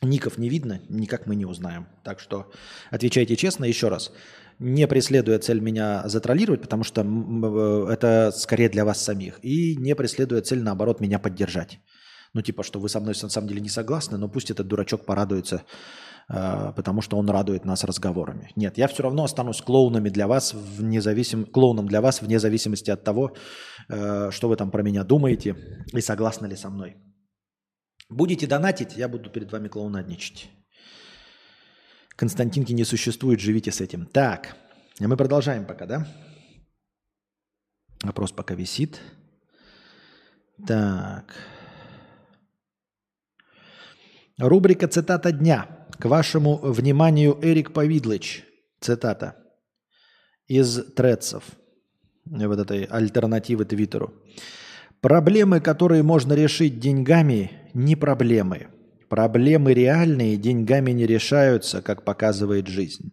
[0.03, 1.87] Ников не видно, никак мы не узнаем.
[2.05, 2.51] Так что
[2.91, 4.13] отвечайте честно еще раз.
[4.59, 9.39] Не преследуя цель меня затроллировать, потому что э, это скорее для вас самих.
[9.43, 11.81] И не преследуя цель, наоборот, меня поддержать.
[12.35, 15.05] Ну, типа, что вы со мной на самом деле не согласны, но пусть этот дурачок
[15.05, 15.65] порадуется
[16.29, 18.53] потому что он радует нас разговорами.
[18.57, 21.45] Нет, я все равно останусь клоунами для вас, вне зависим...
[21.45, 23.35] клоуном для вас вне зависимости от того,
[23.89, 25.57] э, что вы там про меня думаете
[25.93, 26.97] и согласны ли со мной.
[28.09, 30.51] Будете донатить, я буду перед вами клоунадничать.
[32.17, 34.07] Константинки не существует, живите с этим.
[34.07, 34.57] Так,
[35.01, 36.07] а мы продолжаем пока, да?
[38.05, 39.01] Вопрос пока висит.
[40.67, 41.35] Так.
[44.39, 45.82] Рубрика «Цитата дня».
[45.99, 48.45] К вашему вниманию Эрик Повидлыч,
[48.81, 49.37] цитата,
[50.49, 51.45] из Трецов,
[52.25, 54.13] вот этой альтернативы Твиттеру.
[55.01, 58.69] Проблемы, которые можно решить деньгами, не проблемы.
[59.09, 63.13] Проблемы реальные деньгами не решаются, как показывает жизнь.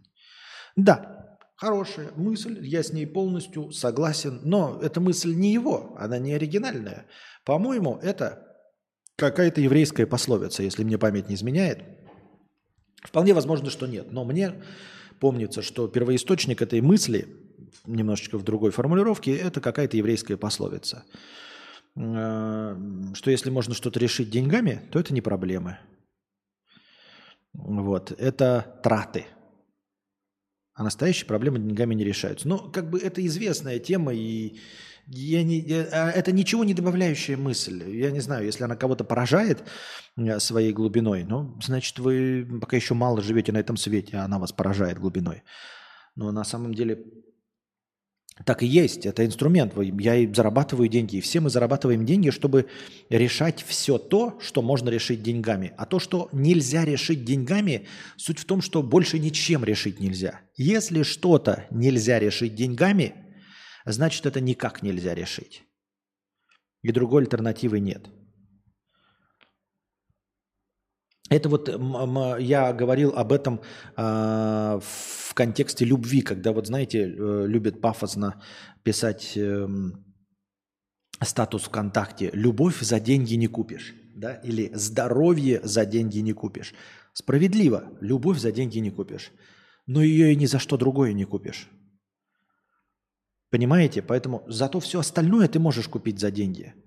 [0.76, 6.32] Да, хорошая мысль, я с ней полностью согласен, но эта мысль не его, она не
[6.32, 7.06] оригинальная.
[7.44, 8.46] По-моему, это
[9.16, 11.84] какая-то еврейская пословица, если мне память не изменяет–
[13.02, 14.12] Вполне возможно, что нет.
[14.12, 14.62] Но мне
[15.18, 17.28] помнится, что первоисточник этой мысли
[17.86, 21.04] немножечко в другой формулировке, это какая-то еврейская пословица.
[21.96, 22.76] Э,
[23.14, 25.78] что если можно что-то решить деньгами, то это не проблемы.
[27.52, 28.12] Вот.
[28.12, 29.26] Это траты.
[30.74, 32.48] А настоящие проблемы деньгами не решаются.
[32.48, 34.58] Но как бы это известная тема, и
[35.12, 37.82] я не, я, а это ничего не добавляющая мысль.
[37.90, 39.64] Я не знаю, если она кого-то поражает
[40.16, 44.38] э, своей глубиной, ну, значит, вы пока еще мало живете на этом свете, а она
[44.38, 45.42] вас поражает глубиной.
[46.14, 47.04] Но на самом деле
[48.46, 49.74] так и есть, это инструмент.
[49.98, 52.66] Я и зарабатываю деньги, и все мы зарабатываем деньги, чтобы
[53.10, 55.72] решать все то, что можно решить деньгами.
[55.76, 60.40] А то, что нельзя решить деньгами, суть в том, что больше ничем решить нельзя.
[60.56, 63.14] Если что-то нельзя решить деньгами,
[63.84, 65.64] значит это никак нельзя решить.
[66.82, 68.08] И другой альтернативы нет.
[71.28, 71.68] Это вот
[72.40, 73.60] я говорил об этом
[73.96, 74.00] э,
[74.82, 78.42] в контексте любви, когда вот знаете, э, любят пафосно
[78.82, 79.68] писать э,
[81.22, 86.74] статус ВКонтакте «Любовь за деньги не купишь», да, или «Здоровье за деньги не купишь».
[87.12, 89.30] Справедливо, любовь за деньги не купишь,
[89.86, 91.68] но ее и ни за что другое не купишь.
[93.50, 94.02] Понимаете?
[94.02, 96.74] Поэтому зато все остальное ты можешь купить за деньги–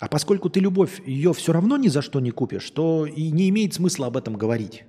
[0.00, 3.48] а поскольку ты любовь ее все равно ни за что не купишь, то и не
[3.48, 4.84] имеет смысла об этом говорить.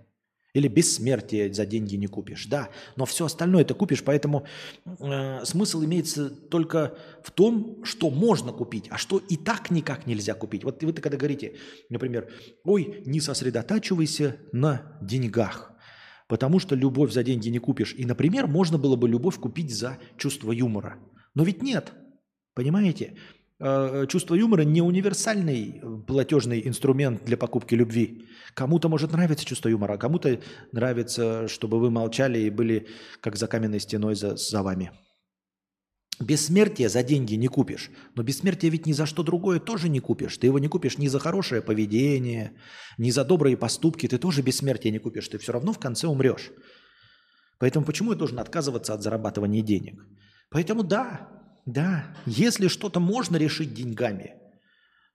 [0.53, 4.47] Или бессмертие за деньги не купишь, да, но все остальное ты купишь, поэтому
[4.83, 10.33] э, смысл имеется только в том, что можно купить, а что и так никак нельзя
[10.33, 10.63] купить.
[10.63, 11.55] Вот вы когда говорите,
[11.89, 12.31] например,
[12.63, 15.68] ой, не сосредотачивайся на деньгах,
[16.29, 17.93] потому что любовь за деньги не купишь.
[17.97, 20.95] И, например, можно было бы любовь купить за чувство юмора.
[21.35, 21.91] Но ведь нет,
[22.53, 23.17] понимаете?
[23.59, 28.27] Э, чувство юмора не универсальный э, платежный инструмент для покупки любви.
[28.53, 30.39] Кому-то может нравиться чувство юмора, а кому-то
[30.71, 32.87] нравится, чтобы вы молчали и были
[33.21, 34.91] как за каменной стеной за, за вами.
[36.19, 37.89] Бессмертие за деньги не купишь.
[38.15, 40.37] Но бессмертие ведь ни за что другое тоже не купишь.
[40.37, 42.51] Ты его не купишь ни за хорошее поведение,
[42.97, 44.07] ни за добрые поступки.
[44.07, 45.29] Ты тоже бессмертие не купишь.
[45.29, 46.51] Ты все равно в конце умрешь.
[47.57, 50.03] Поэтому почему я должен отказываться от зарабатывания денег?
[50.49, 51.29] Поэтому да,
[51.65, 54.35] да, если что-то можно решить деньгами,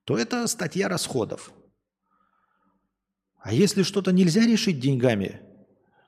[0.05, 1.52] то это статья расходов.
[3.41, 5.42] А если что-то нельзя решить деньгами,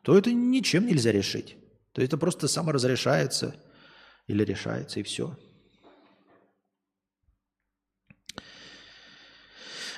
[0.03, 1.59] то это ничем нельзя решить.
[1.93, 3.57] То это просто саморазрешается
[4.27, 5.37] или решается, и все.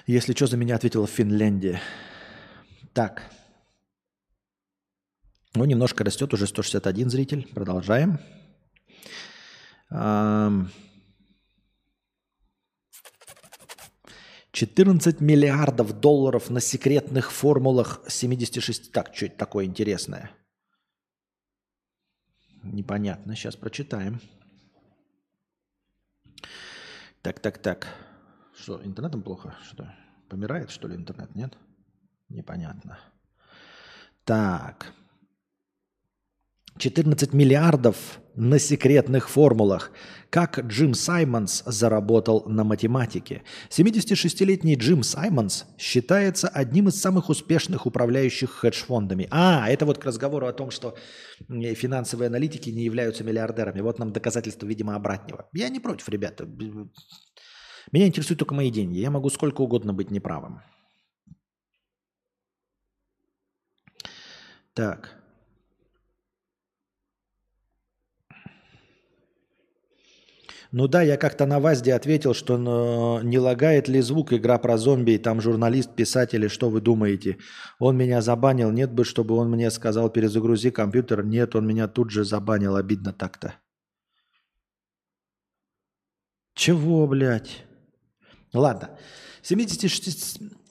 [0.06, 1.80] Если что, за меня ответила Финляндия.
[2.94, 3.30] Так.
[5.54, 7.46] Ну, немножко растет, уже 161 зритель.
[7.54, 8.18] Продолжаем.
[14.52, 18.92] 14 миллиардов долларов на секретных формулах 76...
[18.92, 20.30] Так, что это такое интересное?
[22.72, 24.20] Непонятно, сейчас прочитаем.
[27.22, 27.88] Так, так, так.
[28.54, 29.54] Что, интернетом плохо?
[29.62, 29.92] Что,
[30.28, 31.34] помирает, что ли, интернет?
[31.34, 31.56] Нет?
[32.28, 32.98] Непонятно.
[34.24, 34.92] Так.
[36.78, 39.90] 14 миллиардов на секретных формулах.
[40.30, 43.42] Как Джим Саймонс заработал на математике.
[43.70, 49.26] 76-летний Джим Саймонс считается одним из самых успешных управляющих хедж-фондами.
[49.30, 50.96] А, это вот к разговору о том, что
[51.48, 53.80] финансовые аналитики не являются миллиардерами.
[53.80, 55.48] Вот нам доказательство, видимо, обратного.
[55.52, 56.46] Я не против, ребята.
[57.90, 58.98] Меня интересуют только мои деньги.
[58.98, 60.60] Я могу сколько угодно быть неправым.
[64.74, 65.17] Так.
[70.70, 74.76] Ну да, я как-то на ВАЗДе ответил, что ну, не лагает ли звук игра про
[74.76, 77.38] зомби, и там журналист, писатель, что вы думаете?
[77.78, 81.24] Он меня забанил, нет бы, чтобы он мне сказал, перезагрузи компьютер.
[81.24, 83.54] Нет, он меня тут же забанил, обидно так-то.
[86.54, 87.64] Чего, блядь?
[88.52, 88.90] Ладно.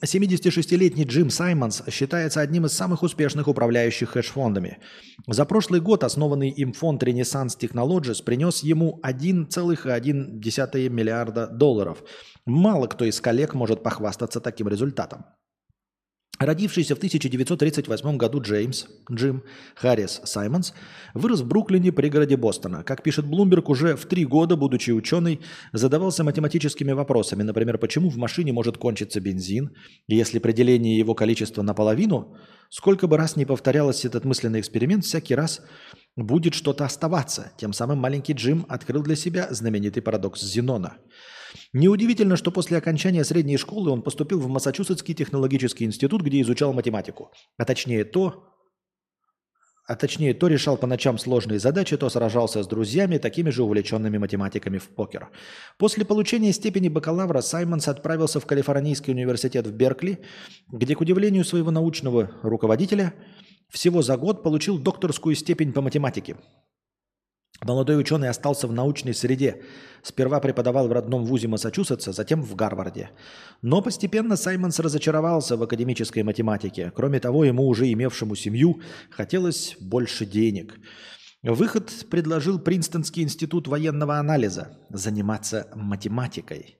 [0.02, 4.78] 76-летний Джим Саймонс считается одним из самых успешных управляющих хедж-фондами.
[5.26, 12.04] За прошлый год основанный им фонд Renaissance Technologies принес ему 1,1 миллиарда долларов.
[12.46, 15.24] Мало кто из коллег может похвастаться таким результатом.
[16.38, 19.42] Родившийся в 1938 году Джеймс Джим
[19.74, 20.72] Харрис Саймонс
[21.12, 22.84] вырос в Бруклине, пригороде Бостона.
[22.84, 25.40] Как пишет Блумберг, уже в три года, будучи ученый,
[25.72, 27.42] задавался математическими вопросами.
[27.42, 29.70] Например, почему в машине может кончиться бензин,
[30.06, 32.36] если при делении его количества наполовину,
[32.70, 35.60] сколько бы раз не повторялось этот мысленный эксперимент, всякий раз
[36.14, 37.50] будет что-то оставаться.
[37.56, 40.98] Тем самым маленький Джим открыл для себя знаменитый парадокс Зенона–
[41.72, 47.30] Неудивительно, что после окончания средней школы он поступил в Массачусетский технологический институт, где изучал математику.
[47.56, 48.44] А точнее то,
[49.86, 54.18] а точнее, то решал по ночам сложные задачи, то сражался с друзьями, такими же увлеченными
[54.18, 55.30] математиками в покер.
[55.78, 60.18] После получения степени бакалавра Саймонс отправился в Калифорнийский университет в Беркли,
[60.70, 63.14] где, к удивлению своего научного руководителя,
[63.70, 66.36] всего за год получил докторскую степень по математике–
[67.64, 69.62] Молодой ученый остался в научной среде.
[70.02, 73.10] Сперва преподавал в родном вузе Массачусетса, затем в Гарварде.
[73.62, 76.92] Но постепенно Саймонс разочаровался в академической математике.
[76.94, 78.80] Кроме того, ему, уже имевшему семью,
[79.10, 80.78] хотелось больше денег.
[81.42, 86.78] Выход предложил Принстонский институт военного анализа– заниматься математикой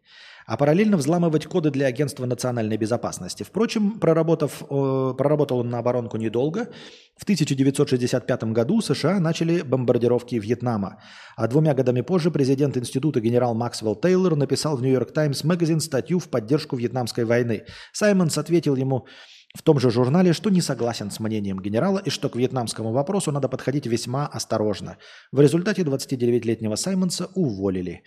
[0.48, 3.42] а параллельно взламывать коды для Агентства национальной безопасности.
[3.42, 6.70] Впрочем, проработав, э, проработал он на оборонку недолго.
[7.18, 11.02] В 1965 году США начали бомбардировки Вьетнама,
[11.36, 16.18] а двумя годами позже президент института генерал Максвелл Тейлор написал в Нью-Йорк Таймс Magazine статью
[16.18, 17.64] в поддержку Вьетнамской войны.
[17.92, 19.06] Саймонс ответил ему
[19.54, 23.32] в том же журнале, что не согласен с мнением генерала и что к вьетнамскому вопросу
[23.32, 24.96] надо подходить весьма осторожно.
[25.30, 28.02] В результате 29-летнего Саймонса уволили.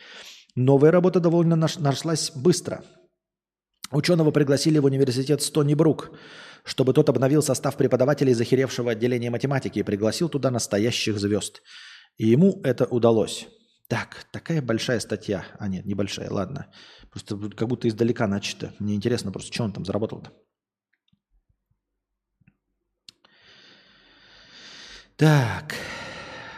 [0.55, 2.83] Новая работа довольно нашлась быстро.
[3.91, 6.11] Ученого пригласили в университет Стони Брук,
[6.63, 11.61] чтобы тот обновил состав преподавателей захеревшего отделения математики и пригласил туда настоящих звезд.
[12.17, 13.47] И ему это удалось.
[13.87, 15.45] Так, такая большая статья.
[15.59, 16.67] А нет, небольшая, ладно.
[17.09, 18.73] Просто как будто издалека начато.
[18.79, 20.31] Мне интересно просто, что он там заработал-то.
[25.17, 25.75] Так,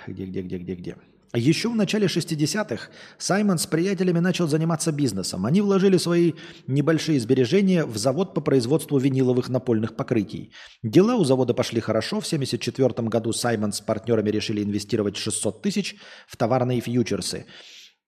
[0.07, 0.97] где, где, где, где, где?
[1.36, 5.48] Еще в начале 60-х Саймон с приятелями начал заниматься бизнесом.
[5.48, 6.34] Они вложили свои
[6.68, 10.52] небольшие сбережения в завод по производству виниловых напольных покрытий.
[10.84, 12.22] Дела у завода пошли хорошо.
[12.22, 15.95] В 1974 году Саймон с партнерами решили инвестировать 600 тысяч
[16.28, 17.48] в товарные фьючерсы.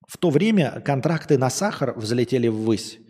[0.06, 3.00] В то время контракты на сахар взлетели ввысь.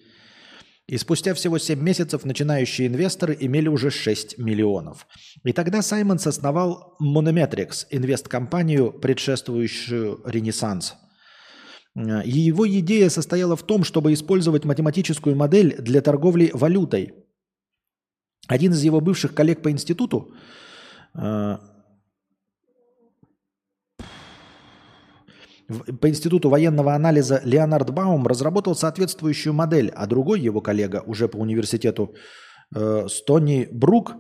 [0.88, 5.06] И спустя всего 7 месяцев начинающие инвесторы имели уже 6 миллионов.
[5.42, 10.94] И тогда Саймонс основал Monometrics, инвесткомпанию, предшествующую Ренессанс.
[11.96, 17.14] Его идея состояла в том, чтобы использовать математическую модель для торговли валютой.
[18.46, 20.34] Один из его бывших коллег по институту,
[26.00, 31.36] по Институту военного анализа Леонард Баум разработал соответствующую модель, а другой его коллега уже по
[31.36, 32.14] университету
[32.74, 34.14] э, Стони Брук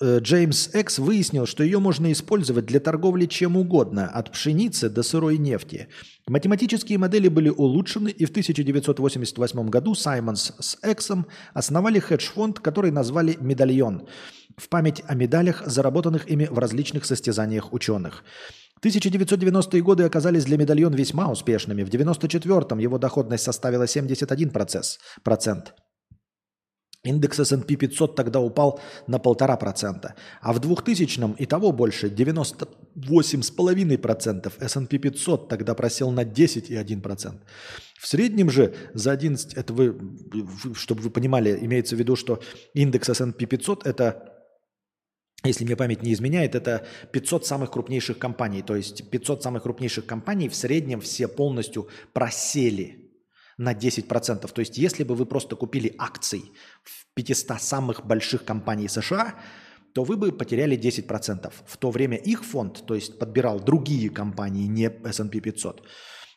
[0.00, 5.04] э, Джеймс Экс выяснил, что ее можно использовать для торговли чем угодно, от пшеницы до
[5.04, 5.88] сырой нефти.
[6.26, 13.36] Математические модели были улучшены, и в 1988 году Саймонс с Эксом основали хедж-фонд, который назвали
[13.40, 14.08] «Медальон»
[14.56, 18.24] в память о медалях, заработанных ими в различных состязаниях ученых.
[18.86, 21.82] 1990-е годы оказались для медальон весьма успешными.
[21.82, 24.98] В 1994-м его доходность составила 71%.
[25.22, 25.74] Процент.
[27.02, 34.52] Индекс S&P 500 тогда упал на 1,5%, а в 2000-м и того больше, 98,5%.
[34.60, 37.40] S&P 500 тогда просел на 10,1%.
[37.98, 39.98] В среднем же за 11, это вы,
[40.74, 42.42] чтобы вы понимали, имеется в виду, что
[42.74, 44.29] индекс S&P 500 это
[45.44, 48.62] если мне память не изменяет, это 500 самых крупнейших компаний.
[48.62, 53.10] То есть 500 самых крупнейших компаний в среднем все полностью просели
[53.56, 54.52] на 10%.
[54.52, 56.52] То есть если бы вы просто купили акций
[56.82, 59.34] в 500 самых больших компаний США,
[59.94, 61.52] то вы бы потеряли 10%.
[61.66, 65.82] В то время их фонд, то есть подбирал другие компании, не S&P 500,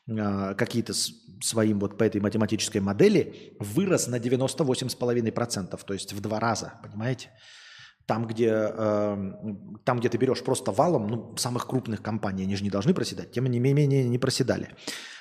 [0.09, 0.93] а, какие-то
[1.41, 7.31] своим вот по этой математической модели, вырос на 98,5%, то есть в два раза, понимаете?
[8.05, 9.33] Там, где, э,
[9.85, 13.31] там, где ты берешь просто валом, ну, самых крупных компаний, они же не должны проседать,
[13.31, 14.75] тем не менее не проседали.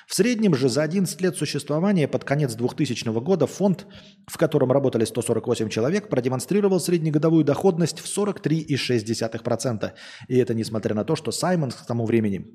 [0.07, 3.87] В среднем же за 11 лет существования под конец 2000 года фонд,
[4.27, 9.91] в котором работали 148 человек, продемонстрировал среднегодовую доходность в 43,6%.
[10.27, 12.45] И это несмотря на то, что Саймон к тому времени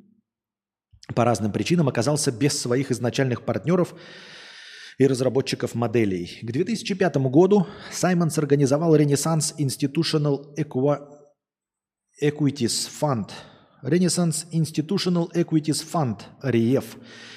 [1.14, 3.94] по разным причинам оказался без своих изначальных партнеров
[4.98, 6.38] и разработчиков моделей.
[6.42, 10.54] К 2005 году Саймонс организовал Renaissance Institutional
[12.20, 13.30] Equities Fund,
[13.82, 16.84] Renaissance Institutional Equities Fund, REF,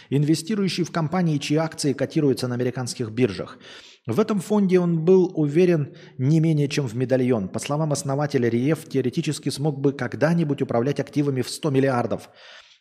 [0.10, 3.60] инвестирующий в компании, чьи акции котируются на американских биржах.
[4.08, 7.48] В этом фонде он был уверен не менее чем в медальон.
[7.48, 12.30] По словам основателя РИЕФ, теоретически смог бы когда-нибудь управлять активами в 100 миллиардов–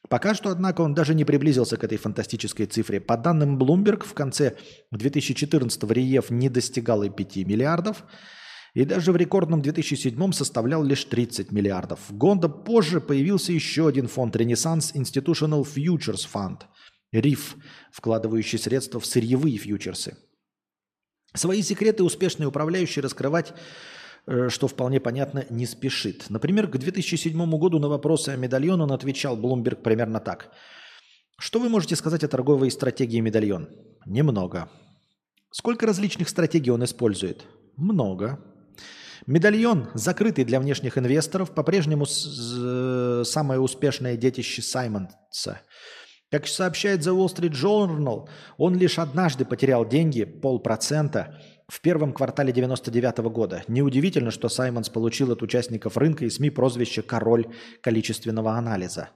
[0.09, 3.01] Пока что, однако, он даже не приблизился к этой фантастической цифре.
[3.01, 4.57] По данным Bloomberg, в конце
[4.93, 8.05] 2014 РИЕФ не достигал и 5 миллиардов,
[8.73, 12.01] и даже в рекордном 2007 составлял лишь 30 миллиардов.
[12.11, 16.63] Года позже появился еще один фонд Renaissance Institutional Futures Fund,
[17.15, 17.57] RIF,
[17.93, 20.17] вкладывающий средства в сырьевые фьючерсы.
[21.35, 23.53] Свои секреты успешные управляющие раскрывать
[24.49, 26.27] что вполне понятно, не спешит.
[26.31, 30.51] Например, к 2007 году на вопросы о медальон он отвечал Bloomberg примерно так.
[31.39, 33.69] Что вы можете сказать о торговой стратегии медальон?
[34.07, 34.69] Немного.
[35.51, 37.45] Сколько различных стратегий он использует?
[37.77, 38.39] Много.
[39.27, 45.61] Медальон, закрытый для внешних инвесторов, по-прежнему самое успешное детище Саймонса.
[46.31, 52.53] Как сообщает The Wall Street Journal, он лишь однажды потерял деньги, полпроцента, в первом квартале
[52.53, 53.63] 99 года.
[53.69, 57.47] Неудивительно, что Саймонс получил от участников рынка и СМИ прозвище «король
[57.81, 59.11] количественного анализа».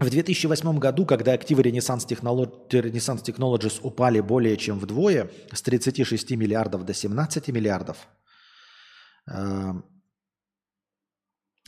[0.00, 6.30] В 2008 году, когда активы Renaissance, Technolo- Renaissance Technologies упали более чем вдвое, с 36
[6.32, 7.96] миллиардов до 17 миллиардов,
[9.28, 9.72] э,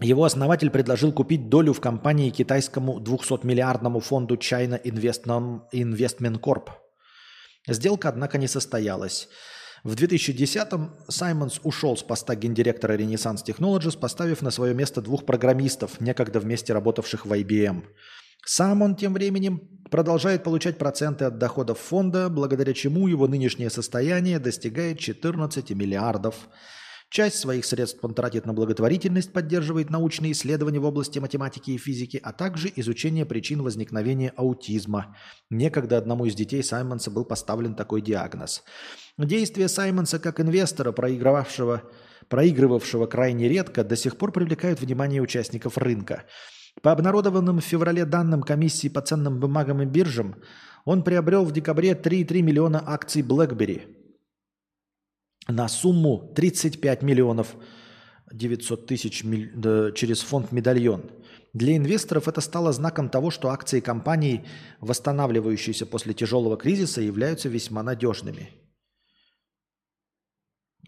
[0.01, 6.71] его основатель предложил купить долю в компании китайскому 200-миллиардному фонду China Investment Corp.
[7.71, 9.29] Сделка, однако, не состоялась.
[9.83, 16.01] В 2010-м Саймонс ушел с поста гендиректора Renaissance Technologies, поставив на свое место двух программистов,
[16.01, 17.85] некогда вместе работавших в IBM.
[18.45, 24.39] Сам он тем временем продолжает получать проценты от доходов фонда, благодаря чему его нынешнее состояние
[24.39, 26.49] достигает 14 миллиардов.
[27.11, 32.21] Часть своих средств он тратит на благотворительность, поддерживает научные исследования в области математики и физики,
[32.23, 35.17] а также изучение причин возникновения аутизма.
[35.51, 38.63] Некогда одному из детей Саймонса был поставлен такой диагноз.
[39.19, 41.83] Действия Саймонса как инвестора, проигрывавшего,
[42.29, 46.27] проигрывавшего крайне редко, до сих пор привлекают внимание участников рынка.
[46.81, 50.37] По обнародованным в феврале данным комиссии по ценным бумагам и биржам,
[50.85, 54.00] он приобрел в декабре 3,3 миллиона акций BlackBerry
[55.51, 57.57] на сумму 35 миллионов
[58.33, 61.11] 900 тысяч через фонд «Медальон».
[61.53, 64.45] Для инвесторов это стало знаком того, что акции компаний,
[64.81, 68.51] восстанавливающиеся после тяжелого кризиса, являются весьма надежными.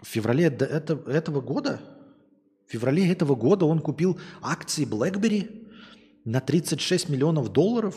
[0.01, 1.81] В феврале этого года,
[2.69, 5.69] в феврале этого года он купил акции BlackBerry
[6.25, 7.97] на 36 миллионов долларов.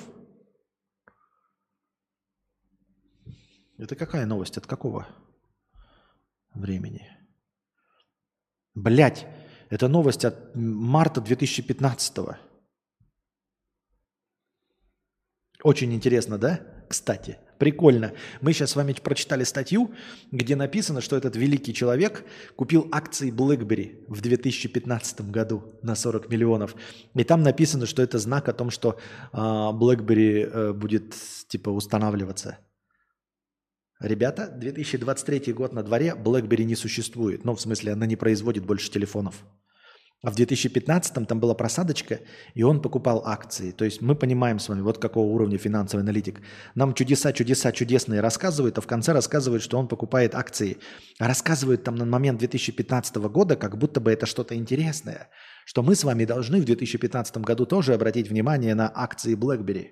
[3.78, 4.58] Это какая новость?
[4.58, 5.08] От какого
[6.56, 7.10] времени?
[8.74, 9.28] Блять,
[9.70, 12.18] это новость от марта 2015
[15.64, 16.62] Очень интересно, да?
[16.88, 18.14] Кстати, прикольно.
[18.42, 19.94] Мы сейчас с вами прочитали статью,
[20.32, 22.24] где написано, что этот великий человек
[22.56, 26.76] купил акции BlackBerry в 2015 году на 40 миллионов.
[27.16, 29.00] И там написано, что это знак о том, что
[29.32, 31.16] а, BlackBerry э, будет
[31.48, 32.60] типа устанавливаться.
[34.02, 37.46] Ребята, 2023 год на дворе, BlackBerry не существует.
[37.46, 39.46] Ну, в смысле, она не производит больше телефонов.
[40.22, 42.20] А в 2015 там была просадочка,
[42.56, 43.72] и он покупал акции.
[43.72, 46.42] То есть мы понимаем с вами, вот какого уровня финансовый аналитик.
[46.74, 50.78] Нам чудеса, чудеса чудесные рассказывают, а в конце рассказывают, что он покупает акции.
[51.20, 55.30] А рассказывают там на момент 2015 года, как будто бы это что-то интересное.
[55.64, 59.92] Что мы с вами должны в 2015 году тоже обратить внимание на акции BlackBerry.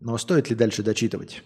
[0.00, 1.42] Но стоит ли дальше дочитывать?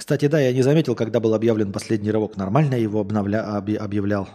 [0.00, 2.38] Кстати, да, я не заметил, когда был объявлен последний рывок.
[2.38, 3.44] Нормально его обновля...
[3.44, 4.30] объ- объявлял.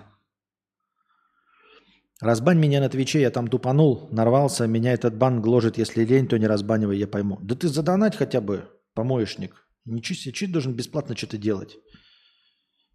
[2.21, 6.37] Разбань меня на Твиче, я там тупанул, нарвался, меня этот бан гложет, если лень, то
[6.37, 7.39] не разбанивай, я пойму.
[7.41, 9.55] Да ты задонать хотя бы, помоечник.
[9.85, 11.77] Ничего себе, чуть должен бесплатно что-то делать.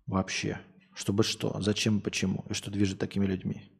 [0.07, 0.60] Вообще.
[0.94, 3.73] Чтобы что, зачем почему, и что движет такими людьми.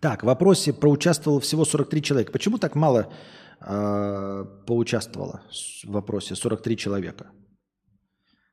[0.00, 2.32] Так, в вопросе проучаствовало всего 43 человека.
[2.32, 3.12] Почему так мало
[3.60, 5.42] э, поучаствовало
[5.84, 7.30] в вопросе 43 человека?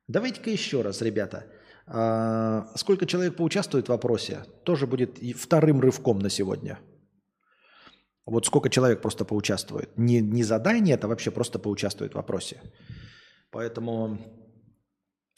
[0.08, 1.46] Давайте-ка еще раз, ребята.
[1.86, 6.78] А, сколько человек поучаствует в вопросе, тоже будет вторым рывком на сегодня.
[8.26, 9.96] Вот сколько человек просто поучаствует.
[9.96, 12.60] Не, не задание, это вообще просто поучаствует в вопросе.
[13.50, 14.18] Поэтому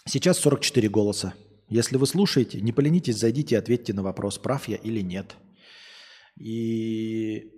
[0.07, 1.35] сейчас 44 голоса.
[1.69, 5.37] Если вы слушаете, не поленитесь, зайдите и ответьте на вопрос, прав я или нет.
[6.37, 7.53] И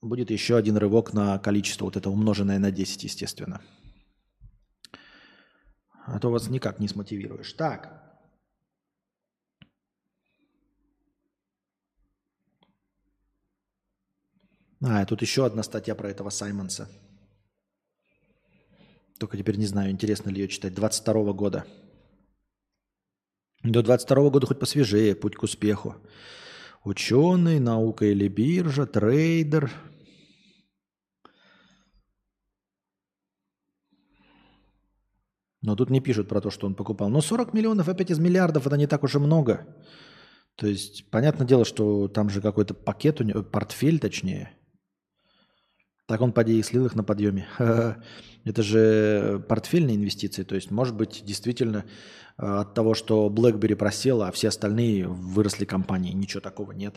[0.00, 3.60] будет еще один рывок на количество, вот это умноженное на 10, естественно.
[6.06, 7.52] А то вас никак не смотивируешь.
[7.52, 8.02] Так.
[14.84, 16.88] А, тут еще одна статья про этого Саймонса.
[19.18, 20.74] Только теперь не знаю, интересно ли ее читать.
[20.74, 21.64] 22 года.
[23.62, 25.94] До 22 года хоть посвежее, путь к успеху.
[26.84, 29.70] Ученый, наука или биржа, трейдер.
[35.62, 37.08] Но тут не пишут про то, что он покупал.
[37.08, 39.66] Но 40 миллионов опять из миллиардов, это не так уж и много.
[40.56, 44.52] То есть, понятное дело, что там же какой-то пакет у него, портфель точнее.
[46.12, 47.46] Так он, поди, и слил их на подъеме.
[48.44, 50.42] Это же портфельные инвестиции.
[50.42, 51.86] То есть, может быть, действительно
[52.36, 56.12] э, от того, что BlackBerry просела, а все остальные выросли компании.
[56.12, 56.96] Ничего такого нет.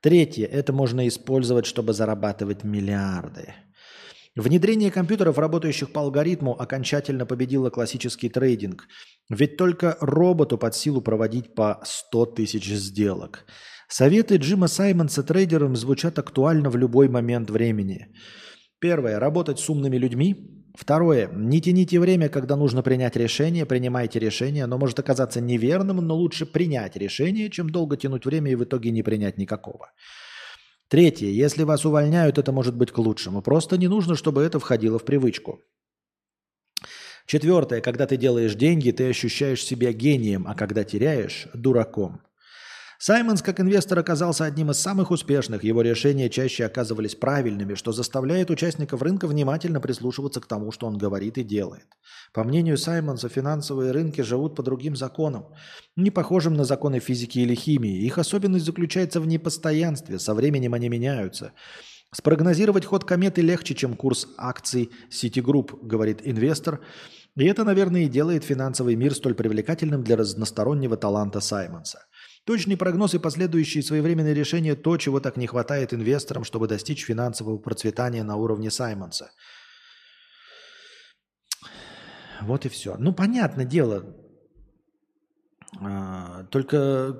[0.00, 0.46] Третье.
[0.46, 3.52] Это можно использовать, чтобы зарабатывать миллиарды.
[4.36, 8.88] Внедрение компьютеров, работающих по алгоритму, окончательно победило классический трейдинг.
[9.30, 13.44] Ведь только роботу под силу проводить по 100 тысяч сделок.
[13.88, 18.08] Советы Джима Саймонса трейдерам звучат актуально в любой момент времени.
[18.80, 19.20] Первое.
[19.20, 20.34] Работать с умными людьми.
[20.76, 21.28] Второе.
[21.32, 23.66] Не тяните время, когда нужно принять решение.
[23.66, 24.64] Принимайте решение.
[24.64, 28.90] Оно может оказаться неверным, но лучше принять решение, чем долго тянуть время и в итоге
[28.90, 29.92] не принять никакого.
[30.94, 31.26] Третье.
[31.26, 33.42] Если вас увольняют, это может быть к лучшему.
[33.42, 35.60] Просто не нужно, чтобы это входило в привычку.
[37.26, 37.80] Четвертое.
[37.80, 42.20] Когда ты делаешь деньги, ты ощущаешь себя гением, а когда теряешь– дураком.
[43.06, 45.62] Саймонс как инвестор оказался одним из самых успешных.
[45.62, 50.96] Его решения чаще оказывались правильными, что заставляет участников рынка внимательно прислушиваться к тому, что он
[50.96, 51.84] говорит и делает.
[52.32, 55.48] По мнению Саймонса, финансовые рынки живут по другим законам,
[55.96, 58.06] не похожим на законы физики или химии.
[58.06, 61.52] Их особенность заключается в непостоянстве, со временем они меняются.
[62.10, 66.80] Спрогнозировать ход кометы легче, чем курс акций Citigroup, говорит инвестор.
[67.36, 72.06] И это, наверное, и делает финансовый мир столь привлекательным для разностороннего таланта Саймонса.
[72.44, 77.56] Точный прогноз и последующие своевременные решения– то, чего так не хватает инвесторам, чтобы достичь финансового
[77.56, 79.30] процветания на уровне Саймонса.
[82.42, 82.96] Вот и все.
[82.98, 84.14] Ну, понятное дело.
[85.80, 87.18] А, только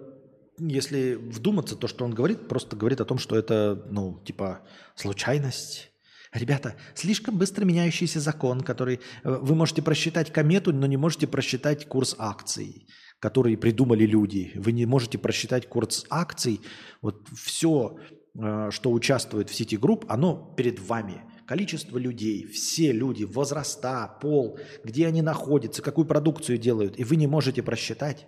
[0.58, 4.60] если вдуматься, то, что он говорит, просто говорит о том, что это, ну, типа,
[4.94, 5.90] случайность.
[6.32, 9.00] Ребята, слишком быстро меняющийся закон, который...
[9.22, 12.88] Э, вы можете просчитать комету, но не можете просчитать курс акций
[13.24, 14.52] которые придумали люди.
[14.54, 16.60] Вы не можете просчитать курс акций.
[17.00, 17.96] Вот все,
[18.38, 21.22] э, что участвует в сети групп, оно перед вами.
[21.46, 27.00] Количество людей, все люди, возраста, пол, где они находятся, какую продукцию делают.
[27.00, 28.26] И вы не можете просчитать.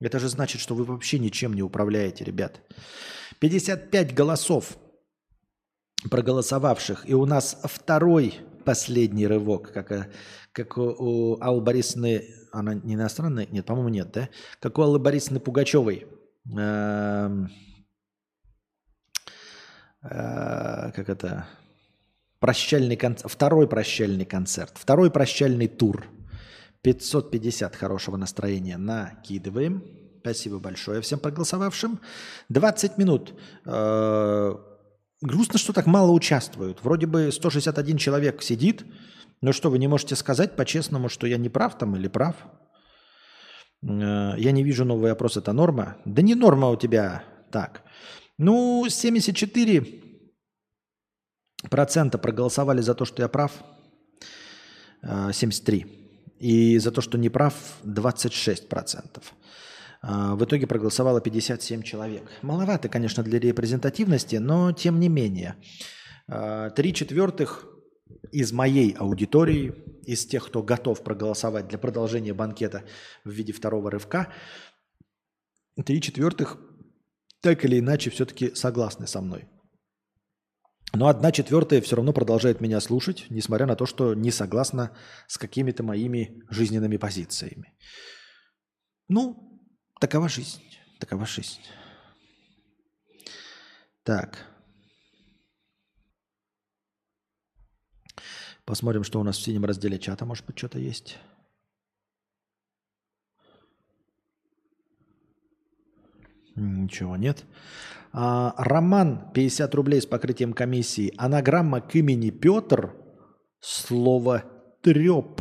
[0.00, 2.62] Это же значит, что вы вообще ничем не управляете, ребят.
[3.40, 4.78] 55 голосов
[6.10, 7.04] проголосовавших.
[7.06, 8.34] И у нас второй
[8.68, 10.10] последний рывок, как, э,
[10.52, 12.22] как у Аллы Борисовны
[12.52, 13.46] она не иностранная?
[13.50, 14.28] Нет, по-моему, нет, да?
[14.60, 16.06] Как у Аллы Борисовны Пугачевой.
[16.54, 17.48] Эм,
[20.02, 21.46] э, как это?
[22.40, 23.32] Прощальный концерт.
[23.32, 24.72] Второй прощальный концерт.
[24.74, 26.04] Второй прощальный тур.
[26.82, 29.82] 550 хорошего настроения накидываем.
[30.20, 32.00] Спасибо большое всем проголосовавшим.
[32.50, 33.32] 20 минут.
[35.20, 36.82] Грустно, что так мало участвуют.
[36.82, 38.84] Вроде бы 161 человек сидит,
[39.40, 42.36] ну что, вы не можете сказать по-честному, что я не прав там или прав?
[43.82, 45.96] Э, я не вижу новый опрос, это норма?
[46.04, 47.82] Да не норма у тебя так.
[48.38, 50.02] Ну, 74
[51.70, 53.52] процента проголосовали за то, что я прав,
[55.02, 55.80] 73.
[55.80, 55.86] Э,
[56.38, 59.34] И за то, что не прав, 26 процентов.
[60.08, 62.30] В итоге проголосовало 57 человек.
[62.40, 65.56] Маловато, конечно, для репрезентативности, но тем не менее.
[66.76, 67.66] Три четвертых
[68.32, 69.74] из моей аудитории,
[70.06, 72.84] из тех, кто готов проголосовать для продолжения банкета
[73.24, 74.32] в виде второго рывка,
[75.84, 76.58] три четвертых
[77.42, 79.46] так или иначе все-таки согласны со мной.
[80.94, 84.96] Но одна четвертая все равно продолжает меня слушать, несмотря на то, что не согласна
[85.26, 87.74] с какими-то моими жизненными позициями.
[89.08, 89.47] Ну,
[90.00, 90.62] такова жизнь.
[90.98, 91.60] Такова жизнь.
[94.02, 94.46] Так.
[98.64, 100.24] Посмотрим, что у нас в синем разделе чата.
[100.24, 101.18] Может быть, что-то есть.
[106.54, 107.44] Ничего нет.
[108.12, 111.14] А, Роман, 50 рублей с покрытием комиссии.
[111.16, 112.94] Анаграмма к имени Петр.
[113.60, 114.44] Слово
[114.82, 115.40] треп.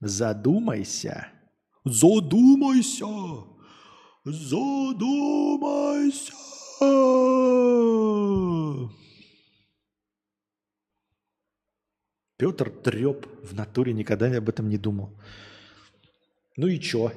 [0.00, 1.28] Задумайся.
[1.90, 3.06] Задумайся.
[4.24, 4.88] Задумайся.
[12.36, 15.10] Петр треп в натуре никогда об этом не думал.
[16.56, 17.12] Ну и чё?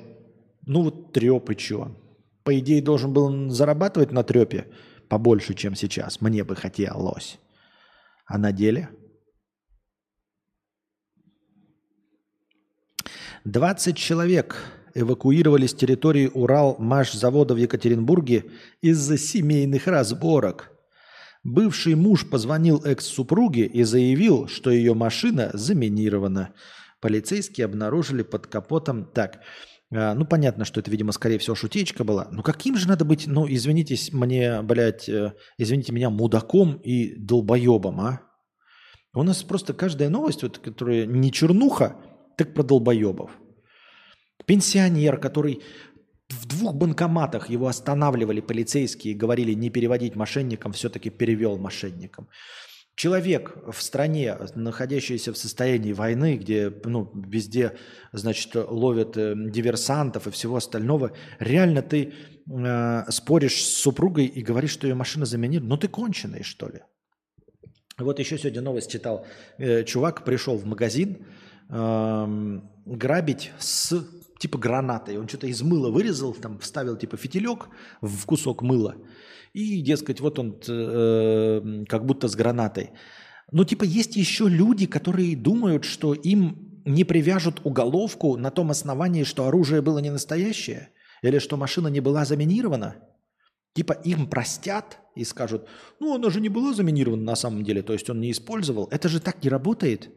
[0.66, 1.96] Ну вот треп и чё?
[2.44, 4.68] По идее, должен был зарабатывать на трепе
[5.10, 6.22] побольше, чем сейчас.
[6.22, 7.40] Мне бы хотелось.
[8.26, 8.90] А на деле?
[13.46, 14.58] 20 человек
[14.94, 18.46] эвакуировали с территории Урал-Маш-завода в Екатеринбурге
[18.82, 20.72] из-за семейных разборок.
[21.44, 26.54] Бывший муж позвонил экс-супруге и заявил, что ее машина заминирована.
[27.00, 29.06] Полицейские обнаружили под капотом...
[29.06, 29.40] Так,
[29.92, 32.28] а, ну понятно, что это, видимо, скорее всего, шутечка была.
[32.32, 38.00] Ну каким же надо быть, ну извините мне, блядь, э, извините меня, мудаком и долбоебом,
[38.02, 38.22] а?
[39.14, 41.98] У нас просто каждая новость, вот, которая не чернуха,
[42.44, 43.32] так про долбоебов.
[44.46, 45.62] Пенсионер, который
[46.30, 52.28] в двух банкоматах его останавливали полицейские говорили не переводить мошенникам, все-таки перевел мошенникам.
[52.96, 57.74] Человек в стране, находящийся в состоянии войны, где ну, везде
[58.12, 62.14] значит, ловят э, диверсантов и всего остального, реально ты
[62.50, 65.70] э, споришь с супругой и говоришь, что ее машина заминирована.
[65.70, 66.82] Ну ты конченый, что ли?
[67.98, 69.26] Вот еще сегодня новость читал.
[69.58, 71.26] Э, чувак пришел в магазин
[71.72, 74.06] грабить с
[74.40, 75.18] типа гранатой.
[75.18, 77.70] Он что-то из мыла вырезал, там вставил типа фитилек
[78.02, 78.96] в кусок мыла.
[79.54, 82.92] И, дескать, вот он э, как будто с гранатой.
[83.52, 89.24] Но типа есть еще люди, которые думают, что им не привяжут уголовку на том основании,
[89.24, 90.90] что оружие было не настоящее,
[91.22, 92.96] или что машина не была заминирована.
[93.74, 95.68] Типа им простят и скажут,
[96.00, 98.88] ну она же не была заминирована на самом деле, то есть он не использовал.
[98.92, 100.10] Это же так не работает.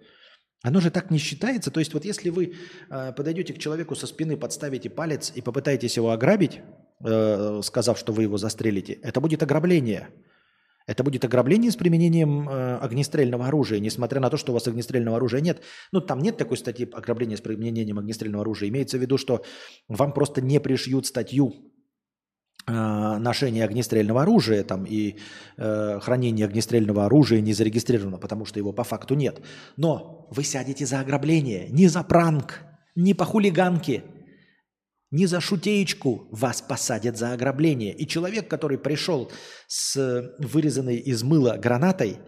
[0.64, 1.70] Оно же так не считается.
[1.70, 2.54] То есть вот если вы
[2.90, 6.60] э, подойдете к человеку со спины, подставите палец и попытаетесь его ограбить,
[7.04, 10.08] э, сказав, что вы его застрелите, это будет ограбление.
[10.86, 15.18] Это будет ограбление с применением э, огнестрельного оружия, несмотря на то, что у вас огнестрельного
[15.18, 15.60] оружия нет.
[15.92, 18.70] Ну, там нет такой статьи ограбления с применением огнестрельного оружия.
[18.70, 19.44] Имеется в виду, что
[19.88, 21.73] вам просто не пришьют статью
[22.66, 25.16] ношение огнестрельного оружия там, и
[25.56, 29.42] э, хранение огнестрельного оружия не зарегистрировано, потому что его по факту нет.
[29.76, 32.62] Но вы сядете за ограбление, не за пранк,
[32.94, 34.04] не по хулиганке,
[35.10, 37.94] не за шутеечку вас посадят за ограбление.
[37.94, 39.30] И человек, который пришел
[39.66, 42.18] с вырезанной из мыла гранатой,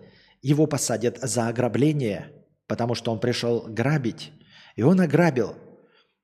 [0.42, 2.32] его посадят за ограбление,
[2.66, 4.32] потому что он пришел грабить.
[4.76, 5.55] И он ограбил–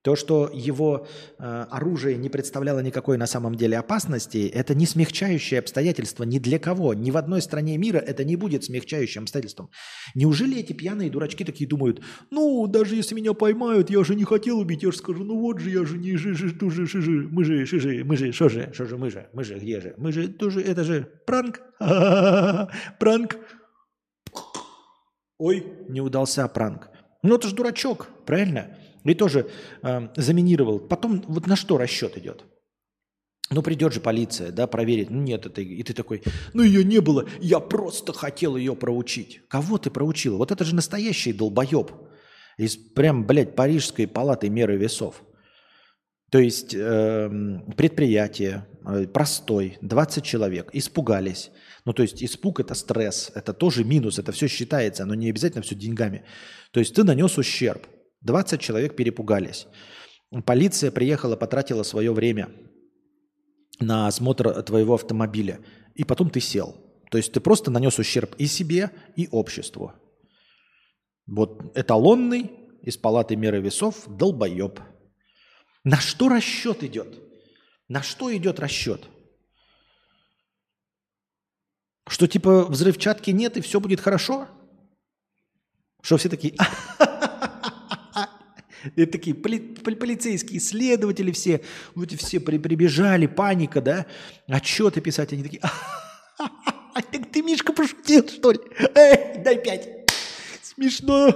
[0.03, 1.07] то, что его
[1.39, 6.59] э, оружие не представляло никакой на самом деле опасности, это не смягчающее обстоятельство ни для
[6.59, 6.93] кого.
[6.93, 9.71] Ни в одной стране мира это не будет смягчающим обстоятельством.
[10.15, 14.59] Неужели эти пьяные дурачки такие думают, ну, даже если меня поймают, я же не хотел
[14.59, 17.45] убить, я же скажу, ну вот же, я же не жи, жи, же, шижи, мы
[17.45, 20.11] же, шижи, мы же, что же, что же, мы же, мы же, где же, мы
[20.11, 21.63] же, тоже, это же пранк,
[22.99, 23.39] пранк.
[25.39, 26.89] Ой, не удался пранк.
[27.23, 28.77] Ну, это же дурачок, правильно?
[29.05, 29.49] И тоже
[29.83, 30.79] э, заминировал.
[30.79, 32.45] Потом вот на что расчет идет?
[33.51, 35.11] Ну, придет же полиция, да, проверит.
[35.11, 35.61] Ну, нет, это...
[35.61, 36.23] И ты такой,
[36.55, 39.43] ну, ее не было, я просто хотел ее проучить.
[39.49, 40.39] Кого ты проучил?
[40.39, 41.91] Вот это же настоящий долбоеб.
[42.57, 45.23] Из прям, блядь, парижской палаты меры весов.
[46.31, 47.31] То есть э,
[47.77, 51.51] предприятие, э, простой, 20 человек, испугались.
[51.85, 55.63] Ну, то есть испуг– это стресс, это тоже минус, это все считается, но не обязательно
[55.63, 56.25] все деньгами.
[56.71, 57.87] То есть ты нанес ущерб.
[58.23, 59.67] 20 человек перепугались.
[60.45, 62.51] Полиция приехала, потратила свое время
[63.81, 65.61] на осмотр твоего автомобиля.
[65.95, 66.77] И потом ты сел.
[67.11, 69.93] То есть ты просто нанес ущерб и себе, и обществу.
[71.27, 72.51] Вот эталонный
[72.83, 74.81] из палаты меры весов долбоеб.
[75.85, 77.19] На что расчет идет?
[77.89, 79.03] На что идет расчет?
[82.09, 84.49] Что типа взрывчатки нет и все будет хорошо?
[86.01, 86.55] Что все такие,
[88.97, 91.63] И такие поли, полицейские следователи все,
[91.95, 94.07] вот все при, прибежали, паника, да,
[94.49, 95.61] отчеты писать, они такие,
[97.13, 98.61] так ты, Мишка, пошутил, что ли?
[98.95, 99.89] Эй, дай пять.
[100.63, 101.27] Смешно.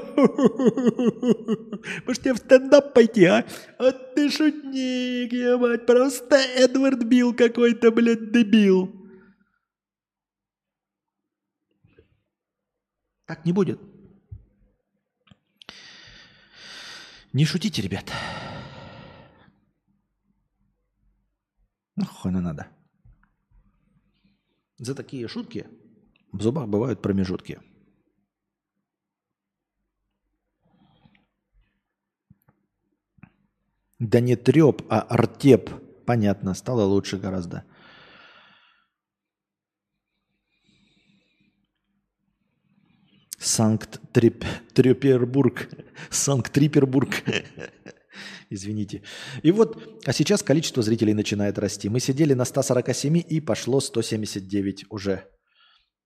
[2.06, 3.44] Может, тебе в стендап пойти, а?
[3.78, 8.90] А ты шутник, я мать, просто Эдвард Билл какой-то, блядь, дебил.
[13.26, 13.78] Так не будет.
[17.36, 18.10] Не шутите, ребят.
[21.94, 22.66] Нахуй ну, надо.
[24.78, 25.66] За такие шутки
[26.32, 27.60] в зубах бывают промежутки.
[33.98, 35.68] Да не треп, а артеп.
[36.06, 37.64] Понятно, стало лучше гораздо.
[43.56, 45.68] Санкт-Трипербург.
[46.10, 47.22] Санкт-Трипербург.
[48.50, 49.02] Извините.
[49.42, 51.88] И вот, а сейчас количество зрителей начинает расти.
[51.88, 55.24] Мы сидели на 147 и пошло 179 уже.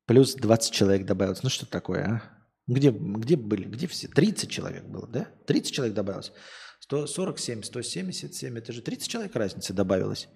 [0.06, 1.42] Плюс 20 человек добавилось.
[1.42, 2.22] Ну что такое, а?
[2.68, 3.64] Где, где были?
[3.64, 4.06] Где все?
[4.06, 5.26] 30 человек было, да?
[5.48, 6.30] 30 человек добавилось.
[6.80, 10.28] 147, 177, это же 30 человек разницы добавилось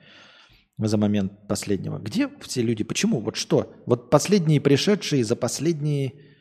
[0.78, 2.00] за момент последнего.
[2.00, 2.82] Где все люди?
[2.82, 3.20] Почему?
[3.20, 3.72] Вот что?
[3.86, 6.33] Вот последние пришедшие за последние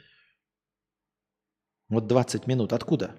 [1.93, 2.73] вот 20 минут.
[2.73, 3.15] Откуда?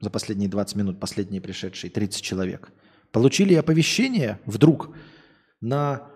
[0.00, 2.72] За последние 20 минут последние пришедшие, 30 человек.
[3.12, 4.96] Получили оповещение вдруг
[5.60, 6.10] на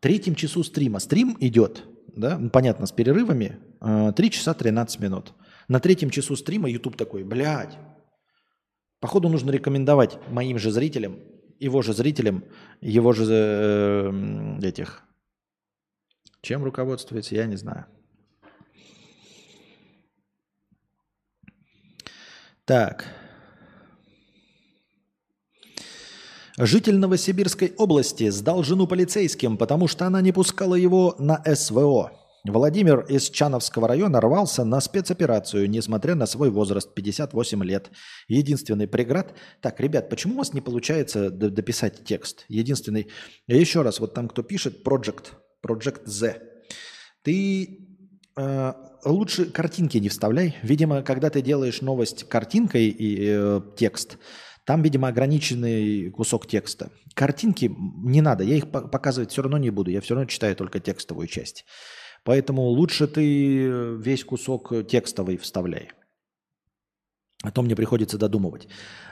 [0.00, 0.98] третьем часу стрима.
[0.98, 1.84] Стрим идет,
[2.16, 5.34] да, ну, понятно, с перерывами, 3 часа 13 минут.
[5.68, 7.76] На третьем часу стрима YouTube такой, блядь,
[9.00, 11.18] походу нужно рекомендовать моим же зрителям,
[11.58, 12.44] его же зрителям,
[12.80, 15.02] его же э, этих,
[16.40, 17.86] чем руководствуется, я не знаю.
[22.68, 23.06] Так.
[26.58, 32.12] Житель Новосибирской области сдал жену полицейским, потому что она не пускала его на СВО.
[32.44, 37.90] Владимир из Чановского района рвался на спецоперацию, несмотря на свой возраст 58 лет.
[38.28, 39.34] Единственный преград...
[39.62, 42.44] Так, ребят, почему у вас не получается дописать текст?
[42.48, 43.08] Единственный...
[43.46, 45.28] Еще раз, вот там кто пишет, Project,
[45.66, 46.42] Project Z.
[47.22, 47.87] Ты
[49.04, 50.56] лучше картинки не вставляй.
[50.62, 54.18] Видимо, когда ты делаешь новость картинкой и э, текст,
[54.64, 56.90] там, видимо, ограниченный кусок текста.
[57.14, 60.78] Картинки не надо, я их показывать все равно не буду, я все равно читаю только
[60.78, 61.64] текстовую часть.
[62.24, 65.90] Поэтому лучше ты весь кусок текстовый вставляй.
[67.44, 68.68] А то мне приходится додумывать.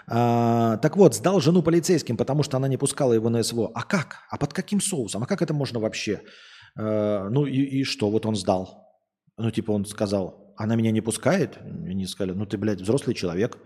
[0.09, 3.71] А, так вот, сдал жену полицейским, потому что она не пускала его на СВО.
[3.75, 4.17] А как?
[4.31, 5.23] А под каким соусом?
[5.23, 6.23] А как это можно вообще?
[6.77, 8.11] А, ну и, и что?
[8.11, 8.85] Вот он сдал.
[9.36, 11.58] Ну типа он сказал, она меня не пускает?
[11.58, 13.58] Они сказали, ну ты, блядь, взрослый человек.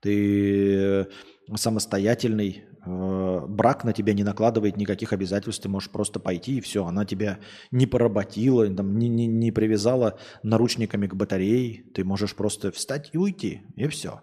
[0.00, 1.08] Ты
[1.54, 6.84] самостоятельный, Э, брак на тебя не накладывает никаких обязательств, ты можешь просто пойти и все.
[6.86, 7.40] Она тебя
[7.72, 13.18] не поработила, там, не, не, не привязала наручниками к батарее, ты можешь просто встать и
[13.18, 14.20] уйти, и все.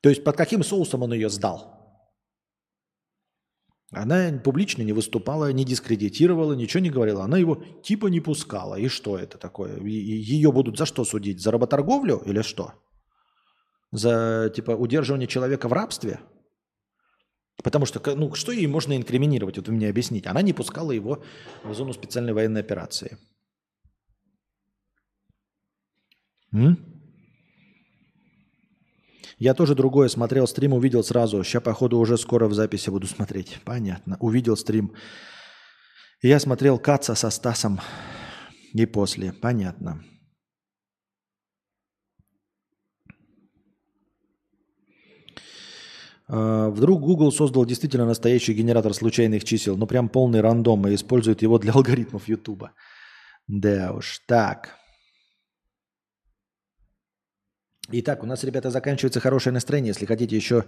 [0.00, 1.75] То есть под каким соусом он ее сдал?
[3.92, 7.24] Она публично не выступала, не дискредитировала, ничего не говорила.
[7.24, 8.74] Она его типа не пускала.
[8.74, 9.78] И что это такое?
[9.80, 11.40] Ее будут за что судить?
[11.40, 12.72] За работорговлю или что?
[13.92, 16.20] За типа удерживание человека в рабстве?
[17.62, 19.56] Потому что, ну, что ей можно инкриминировать?
[19.56, 20.28] Вот вы мне объясните.
[20.28, 21.22] Она не пускала его
[21.64, 23.16] в зону специальной военной операции.
[26.52, 26.95] М?
[29.38, 31.44] Я тоже другое смотрел стрим, увидел сразу.
[31.44, 33.60] Сейчас, походу, уже скоро в записи буду смотреть.
[33.64, 34.16] Понятно.
[34.20, 34.92] Увидел стрим.
[36.22, 37.80] Я смотрел Каца со Стасом
[38.72, 39.34] и после.
[39.34, 40.02] Понятно.
[46.28, 51.42] А, вдруг Google создал действительно настоящий генератор случайных чисел, ну прям полный рандом и использует
[51.42, 52.70] его для алгоритмов YouTube.
[53.46, 54.76] Да уж, так.
[57.92, 59.90] Итак, у нас, ребята, заканчивается хорошее настроение.
[59.90, 60.64] Если хотите еще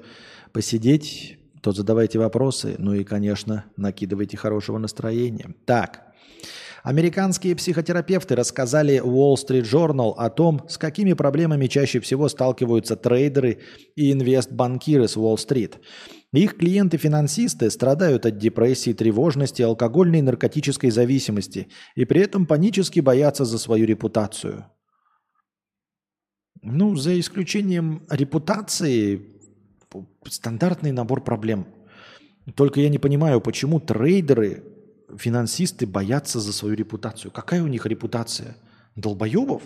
[0.53, 2.77] посидеть, то задавайте вопросы.
[2.79, 5.55] Ну и, конечно, накидывайте хорошего настроения.
[5.65, 6.05] Так.
[6.85, 13.59] Американские психотерапевты рассказали Wall Street Journal о том, с какими проблемами чаще всего сталкиваются трейдеры
[13.97, 15.81] и инвестбанкиры с Уолл-стрит.
[16.33, 23.45] Их клиенты-финансисты страдают от депрессии, тревожности, алкогольной и наркотической зависимости и при этом панически боятся
[23.45, 24.67] за свою репутацию.
[26.63, 29.23] Ну, за исключением репутации,
[30.25, 31.67] стандартный набор проблем.
[32.55, 34.65] Только я не понимаю, почему трейдеры
[35.17, 37.31] финансисты боятся за свою репутацию.
[37.31, 38.57] Какая у них репутация?
[38.97, 39.63] Долбоебов?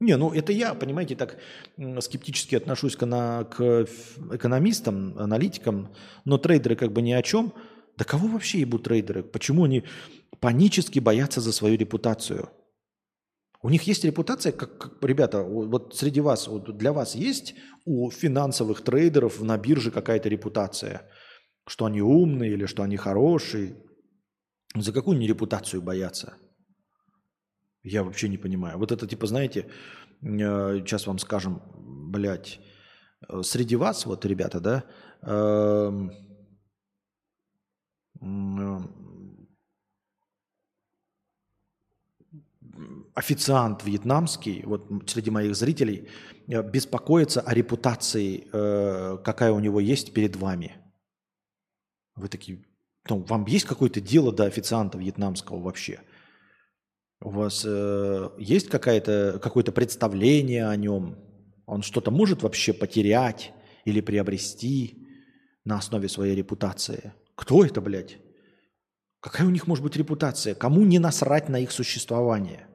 [0.00, 1.38] Не, ну это я, понимаете, так
[2.00, 3.86] скептически отношусь к, на, к
[4.32, 5.88] экономистам, аналитикам,
[6.24, 7.52] но трейдеры как бы ни о чем.
[7.96, 9.24] Да кого вообще ебут трейдеры?
[9.24, 9.82] Почему они
[10.38, 12.48] панически боятся за свою репутацию?
[13.60, 17.54] У них есть репутация, как, как ребята, вот среди вас, вот для вас есть
[17.84, 21.10] у финансовых трейдеров на бирже какая-то репутация,
[21.66, 23.76] что они умные или что они хорошие?
[24.76, 26.36] За какую они репутацию боятся?
[27.82, 28.78] Я вообще не понимаю.
[28.78, 29.66] Вот это типа, знаете,
[30.22, 31.62] э, сейчас вам скажем,
[32.10, 32.60] блядь,
[33.28, 34.84] э, среди вас, вот, ребята, да,
[35.22, 36.10] эм,
[38.20, 38.78] э,
[43.14, 46.08] официант вьетнамский, вот среди моих зрителей,
[46.46, 48.48] беспокоится о репутации,
[49.24, 50.76] какая у него есть перед вами.
[52.16, 52.64] Вы такие,
[53.08, 56.00] ну, вам есть какое-то дело до официанта вьетнамского вообще?
[57.20, 61.18] У вас э, есть какое-то какое-то представление о нем?
[61.66, 63.52] Он что-то может вообще потерять
[63.84, 65.04] или приобрести
[65.64, 67.12] на основе своей репутации?
[67.34, 68.18] Кто это, блядь?
[69.20, 70.54] Какая у них может быть репутация?
[70.54, 72.67] Кому не насрать на их существование?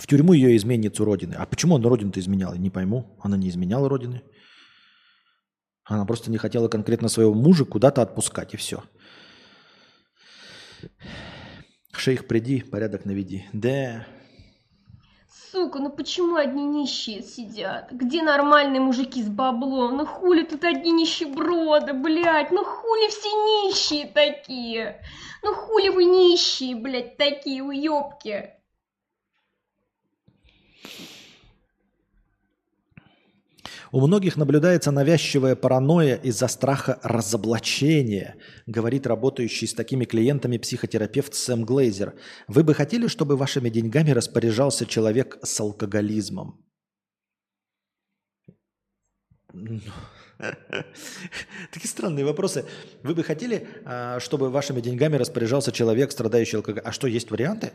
[0.00, 1.34] В тюрьму ее изменницу Родины.
[1.34, 2.54] А почему она Родину-то изменяла?
[2.54, 3.18] Не пойму.
[3.20, 4.22] Она не изменяла Родины.
[5.84, 8.82] Она просто не хотела конкретно своего мужа куда-то отпускать, и все.
[11.92, 13.44] Шейх, приди, порядок наведи.
[13.52, 14.06] Да,
[15.52, 17.90] Сука, ну почему одни нищие сидят?
[17.90, 19.96] Где нормальные мужики с баблом?
[19.96, 22.52] Ну хули тут одни нищеброды, блядь?
[22.52, 25.02] Ну хули все нищие такие?
[25.42, 28.59] Ну хули вы нищие, блядь, такие уёбки?
[33.92, 38.36] У многих наблюдается навязчивая паранойя из-за страха разоблачения,
[38.66, 42.14] говорит работающий с такими клиентами психотерапевт Сэм Глейзер.
[42.46, 46.64] Вы бы хотели, чтобы вашими деньгами распоряжался человек с алкоголизмом?
[51.72, 52.64] Такие странные вопросы.
[53.02, 56.88] Вы бы хотели, а, чтобы вашими деньгами распоряжался человек, страдающий алкоголизмом?
[56.88, 57.72] А что, есть варианты?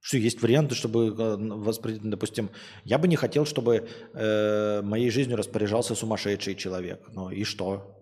[0.00, 1.98] Что есть варианты, чтобы, э, воспри...
[2.02, 2.50] допустим,
[2.84, 7.08] я бы не хотел, чтобы э, моей жизнью распоряжался сумасшедший человек.
[7.12, 7.94] Ну и что?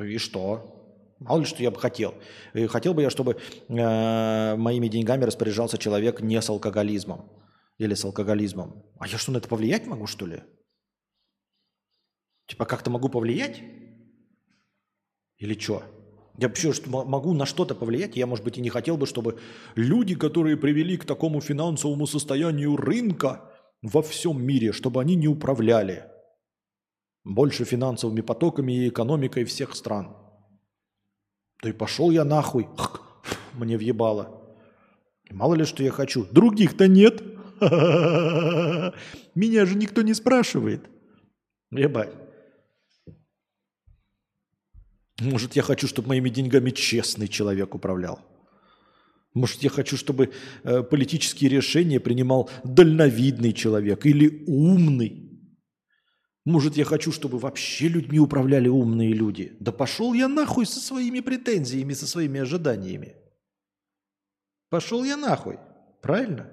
[0.00, 1.16] И что?
[1.20, 2.14] Мало ли, что я бы хотел.
[2.52, 3.38] И хотел бы я, чтобы
[3.68, 7.30] э, моими деньгами распоряжался человек не с алкоголизмом.
[7.78, 8.84] Или с алкоголизмом.
[8.98, 10.42] А я что, на это повлиять могу, что ли?
[12.46, 13.62] Типа как-то могу повлиять?
[15.38, 15.84] Или что?
[16.36, 18.16] Я вообще могу на что-то повлиять.
[18.16, 19.38] Я, может быть, и не хотел бы, чтобы
[19.76, 23.42] люди, которые привели к такому финансовому состоянию рынка
[23.82, 26.04] во всем мире, чтобы они не управляли
[27.24, 30.16] больше финансовыми потоками и экономикой всех стран.
[31.62, 32.68] Да и пошел я нахуй.
[33.54, 34.42] Мне въебало.
[35.30, 36.26] Мало ли, что я хочу.
[36.30, 37.22] Других-то нет.
[39.34, 40.90] Меня же никто не спрашивает.
[41.70, 42.10] Ебать.
[45.20, 48.20] Может, я хочу, чтобы моими деньгами честный человек управлял.
[49.32, 55.20] Может, я хочу, чтобы э, политические решения принимал дальновидный человек или умный.
[56.44, 59.56] Может, я хочу, чтобы вообще людьми управляли умные люди.
[59.60, 63.16] Да пошел я нахуй со своими претензиями, со своими ожиданиями.
[64.68, 65.58] Пошел я нахуй.
[66.02, 66.50] Правильно?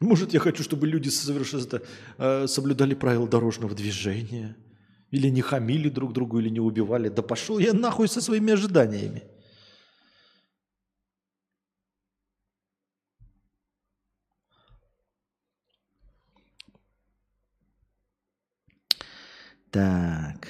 [0.00, 1.82] Может, я хочу, чтобы люди совершенно
[2.18, 4.56] э, соблюдали правила дорожного движения–
[5.12, 7.08] или не хамили друг другу, или не убивали.
[7.08, 9.22] Да пошел я нахуй со своими ожиданиями.
[19.70, 20.48] Так.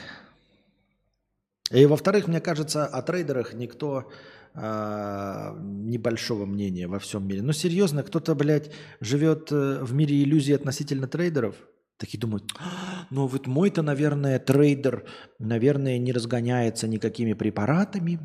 [1.70, 4.10] И во-вторых, мне кажется, о трейдерах никто
[4.54, 7.42] э, небольшого мнения во всем мире.
[7.42, 11.56] Ну серьезно, кто-то, блядь, живет э, в мире иллюзий относительно трейдеров–
[11.96, 15.04] Такие думают, «А, ну вот мой-то, наверное, трейдер,
[15.38, 18.18] наверное, не разгоняется никакими препаратами,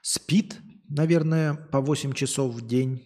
[0.00, 3.02] спит, наверное, по 8 часов в день,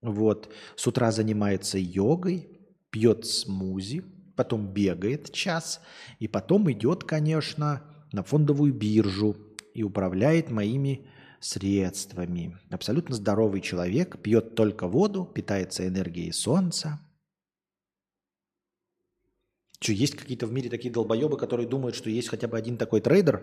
[0.00, 2.48] вот, с утра занимается йогой,
[2.90, 4.04] пьет смузи,
[4.36, 5.80] потом бегает час,
[6.18, 7.82] и потом идет, конечно,
[8.12, 9.36] на фондовую биржу
[9.74, 11.06] и управляет моими
[11.38, 12.58] средствами.
[12.70, 16.98] Абсолютно здоровый человек, пьет только воду, питается энергией солнца–
[19.82, 23.00] что, есть какие-то в мире такие долбоебы, которые думают, что есть хотя бы один такой
[23.00, 23.42] трейдер?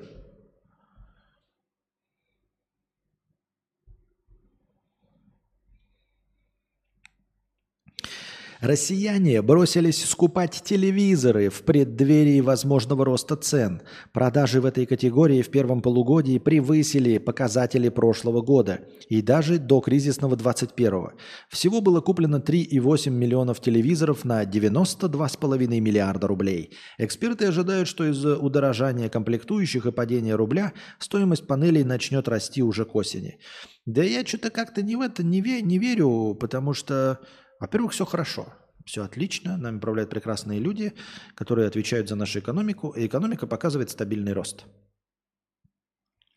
[8.62, 13.82] Россияне бросились скупать телевизоры в преддверии возможного роста цен.
[14.12, 20.36] Продажи в этой категории в первом полугодии превысили показатели прошлого года и даже до кризисного
[20.36, 21.12] 21
[21.48, 26.74] Всего было куплено 3,8 миллионов телевизоров на 92,5 миллиарда рублей.
[26.98, 32.94] Эксперты ожидают, что из-за удорожания комплектующих и падения рубля стоимость панелей начнет расти уже к
[32.94, 33.40] осени.
[33.86, 37.22] Да я что-то как-то не в это не, ве- не верю, потому что
[37.60, 38.54] во-первых, все хорошо,
[38.86, 40.94] все отлично, нами управляют прекрасные люди,
[41.36, 44.66] которые отвечают за нашу экономику, и экономика показывает стабильный рост.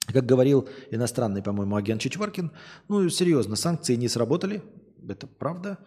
[0.07, 2.51] Как говорил иностранный, по-моему, агент Чичваркин,
[2.89, 4.63] ну, серьезно, санкции не сработали,
[5.09, 5.79] это правда.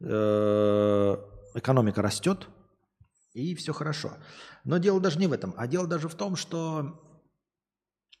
[0.00, 1.16] Э,
[1.54, 2.48] экономика растет,
[3.34, 4.12] и все хорошо.
[4.64, 7.02] Но дело даже не в этом, а дело даже в том, что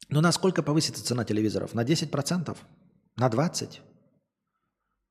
[0.08, 1.74] ну, насколько повысится цена телевизоров?
[1.74, 2.56] На 10%?
[3.16, 3.78] На 20%?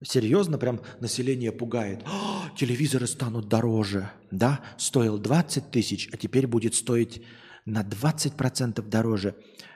[0.06, 2.04] Серьезно, прям население пугает.
[2.06, 4.12] О, телевизоры станут дороже.
[4.30, 7.24] Да, стоил 20 тысяч, а теперь будет стоить
[7.66, 9.36] на 20% дороже.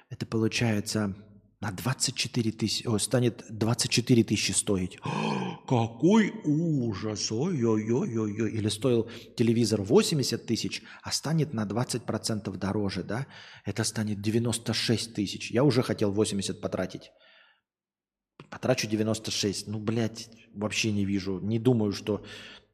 [0.09, 1.15] Это получается
[1.61, 4.97] на 24 тысячи, о, станет 24 тысячи стоить.
[5.03, 7.31] О, какой ужас!
[7.31, 8.51] Ой-ой-ой-ой-ой.
[8.51, 13.25] Или стоил телевизор 80 тысяч, а станет на 20% дороже, да?
[13.65, 15.51] Это станет 96 тысяч.
[15.51, 17.11] Я уже хотел 80 потратить.
[18.49, 19.67] Потрачу 96.
[19.67, 21.39] Ну, блядь, вообще не вижу.
[21.39, 22.23] Не думаю, что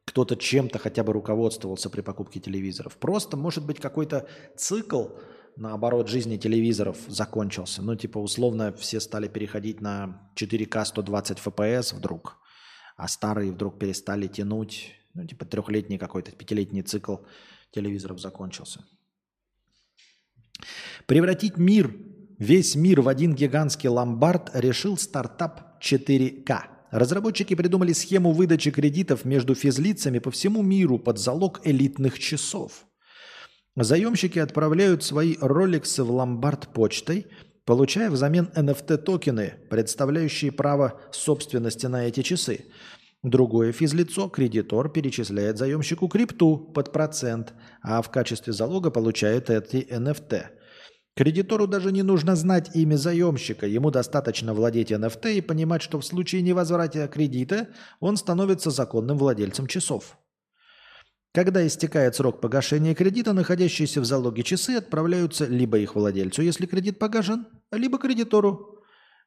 [0.04, 2.96] кто-то чем-то хотя бы руководствовался при покупке телевизоров.
[2.96, 5.08] Просто, может быть, какой-то цикл,
[5.56, 7.82] наоборот, жизни телевизоров закончился.
[7.82, 12.38] Ну, типа, условно, все стали переходить на 4К 120 FPS вдруг,
[12.96, 14.94] а старые вдруг перестали тянуть.
[15.14, 17.16] Ну, типа, трехлетний какой-то, пятилетний цикл
[17.72, 18.84] телевизоров закончился.
[21.06, 21.94] Превратить мир,
[22.38, 26.60] весь мир в один гигантский ломбард решил стартап 4К.
[26.90, 32.86] Разработчики придумали схему выдачи кредитов между физлицами по всему миру под залог элитных часов.
[33.74, 37.26] Заемщики отправляют свои роликсы в ломбард почтой,
[37.66, 42.66] получая взамен NFT-токены, представляющие право собственности на эти часы.
[43.22, 50.46] Другое физлицо, кредитор, перечисляет заемщику крипту под процент, а в качестве залога получает эти NFT–
[51.16, 56.04] Кредитору даже не нужно знать имя заемщика, ему достаточно владеть NFT и понимать, что в
[56.04, 57.68] случае невозврата кредита
[58.00, 60.18] он становится законным владельцем часов.
[61.32, 66.98] Когда истекает срок погашения кредита, находящиеся в залоге часы отправляются либо их владельцу, если кредит
[66.98, 68.82] погашен, либо кредитору.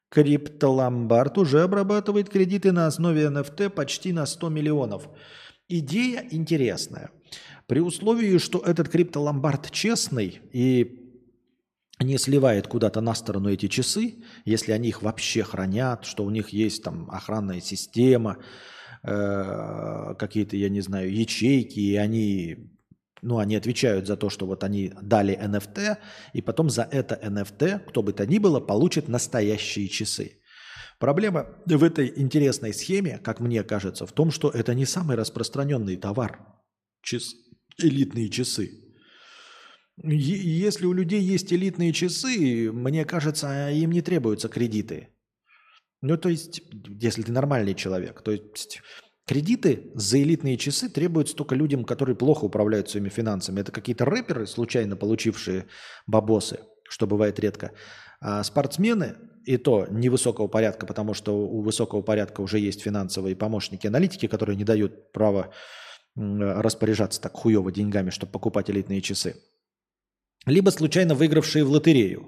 [0.09, 5.09] Криптоломбард уже обрабатывает кредиты на основе NFT почти на 100 миллионов.
[5.67, 7.09] Идея интересная.
[7.65, 11.08] При условии, что этот криптоломбард честный и
[11.99, 16.49] не сливает куда-то на сторону эти часы, если они их вообще хранят, что у них
[16.49, 18.37] есть там охранная система,
[19.03, 22.71] э, какие-то, я не знаю, ячейки, и они,
[23.21, 25.97] ну, они отвечают за то, что вот они дали NFT,
[26.33, 30.39] и потом за это NFT, кто бы то ни было, получит настоящие часы.
[30.99, 35.95] Проблема в этой интересной схеме, как мне кажется, в том, что это не самый распространенный
[35.95, 36.45] товар.
[37.01, 37.35] Час,
[37.77, 38.88] элитные часы.
[40.03, 45.09] Если у людей есть элитные часы, мне кажется, им не требуются кредиты.
[46.01, 48.21] Ну, то есть, если ты нормальный человек.
[48.21, 48.81] То есть,
[49.25, 53.59] кредиты за элитные часы требуются только людям, которые плохо управляют своими финансами.
[53.59, 55.65] Это какие-то рэперы, случайно получившие
[56.07, 57.73] бабосы, что бывает редко.
[58.21, 63.87] А спортсмены, и то невысокого порядка, потому что у высокого порядка уже есть финансовые помощники,
[63.87, 65.51] аналитики, которые не дают права
[66.15, 69.35] распоряжаться так хуево деньгами, чтобы покупать элитные часы
[70.45, 72.27] либо случайно выигравшие в лотерею.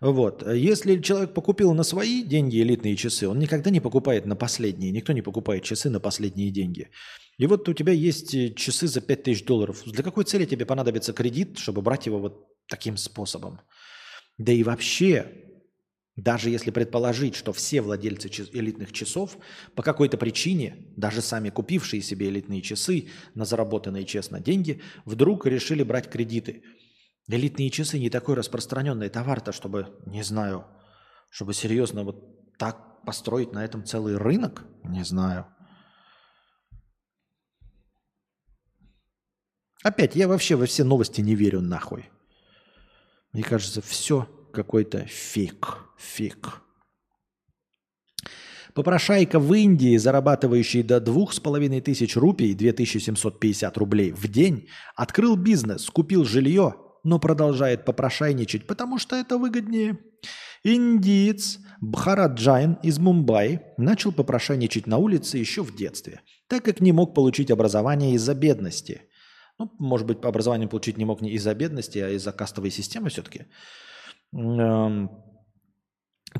[0.00, 0.46] Вот.
[0.46, 4.92] Если человек покупил на свои деньги элитные часы, он никогда не покупает на последние.
[4.92, 6.90] Никто не покупает часы на последние деньги.
[7.38, 9.82] И вот у тебя есть э, часы за 5000 долларов.
[9.86, 13.60] Для какой цели тебе понадобится кредит, чтобы брать его вот таким способом?
[14.36, 15.32] Да и вообще,
[16.16, 19.38] даже если предположить, что все владельцы элитных часов
[19.74, 25.82] по какой-то причине, даже сами купившие себе элитные часы на заработанные честно деньги, вдруг решили
[25.82, 26.62] брать кредиты–
[27.26, 30.66] Элитные часы не такой распространенный товар-то, чтобы, не знаю,
[31.30, 35.46] чтобы серьезно вот так построить на этом целый рынок, не знаю.
[39.82, 42.10] Опять, я вообще во все новости не верю нахуй.
[43.32, 45.78] Мне кажется, все какой-то фейк.
[45.98, 46.62] Фейк.
[48.74, 55.36] Попрошайка в Индии, зарабатывающий до двух с половиной тысяч рупий, 2750 рублей в день, открыл
[55.36, 59.98] бизнес, купил жилье но продолжает попрошайничать, потому что это выгоднее.
[60.64, 67.14] Индиец Бхараджайн из Мумбаи начал попрошайничать на улице еще в детстве, так как не мог
[67.14, 69.02] получить образование из-за бедности.
[69.58, 73.46] Ну, может быть, образование получить не мог не из-за бедности, а из-за кастовой системы все-таки.
[74.32, 75.10] Эм,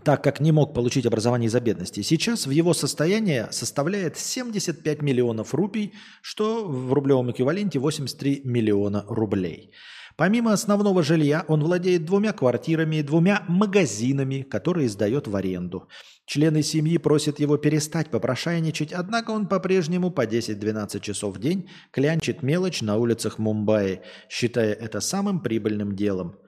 [0.03, 2.03] так как не мог получить образование из-за бедности.
[2.03, 9.73] Сейчас в его состоянии составляет 75 миллионов рупий, что в рублевом эквиваленте 83 миллиона рублей.
[10.17, 15.89] Помимо основного жилья, он владеет двумя квартирами и двумя магазинами, которые сдает в аренду.
[16.25, 22.43] Члены семьи просят его перестать попрошайничать, однако он по-прежнему по 10-12 часов в день клянчит
[22.43, 26.39] мелочь на улицах Мумбаи, считая это самым прибыльным делом.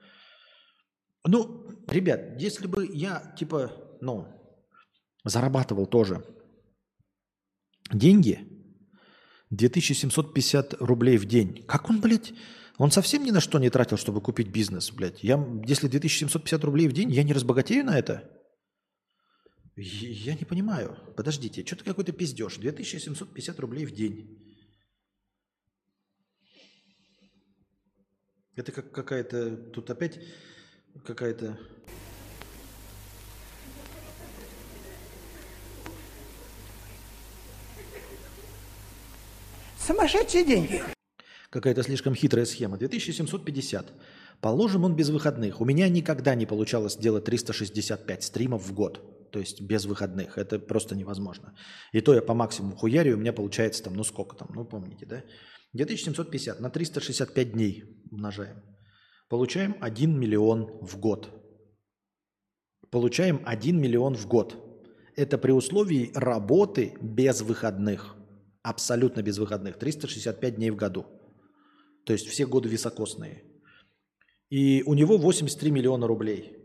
[1.25, 4.27] Ну, ребят, если бы я, типа, ну,
[5.25, 6.23] зарабатывал тоже
[7.91, 8.47] деньги,
[9.49, 12.33] 2750 рублей в день, как он, блядь,
[12.77, 15.23] он совсем ни на что не тратил, чтобы купить бизнес, блядь.
[15.23, 18.29] Я, если 2750 рублей в день, я не разбогатею на это?
[19.75, 20.97] Я не понимаю.
[21.15, 22.57] Подождите, что-то какой-то пиздеж.
[22.57, 24.43] 2750 рублей в день.
[28.55, 29.55] Это как какая-то...
[29.55, 30.19] Тут опять
[31.03, 31.59] какая-то...
[39.79, 40.96] Сумасшедшие деньги.
[41.57, 42.77] Какая-то слишком хитрая схема.
[42.77, 43.91] 2750.
[44.41, 45.59] Положим, он без выходных.
[45.59, 49.31] У меня никогда не получалось делать 365 стримов в год.
[49.31, 50.37] То есть без выходных.
[50.37, 51.55] Это просто невозможно.
[51.93, 55.07] И то я по максимуму хуярю, у меня получается там, ну сколько там, ну помните,
[55.07, 55.23] да?
[55.73, 58.61] 2750 на 365 дней умножаем.
[59.27, 61.27] Получаем 1 миллион в год.
[62.91, 64.55] Получаем 1 миллион в год.
[65.15, 68.15] Это при условии работы без выходных.
[68.61, 69.79] Абсолютно без выходных.
[69.79, 71.16] 365 дней в году.
[72.07, 73.43] То есть все годы високосные.
[74.49, 76.55] И у него 83 миллиона рублей.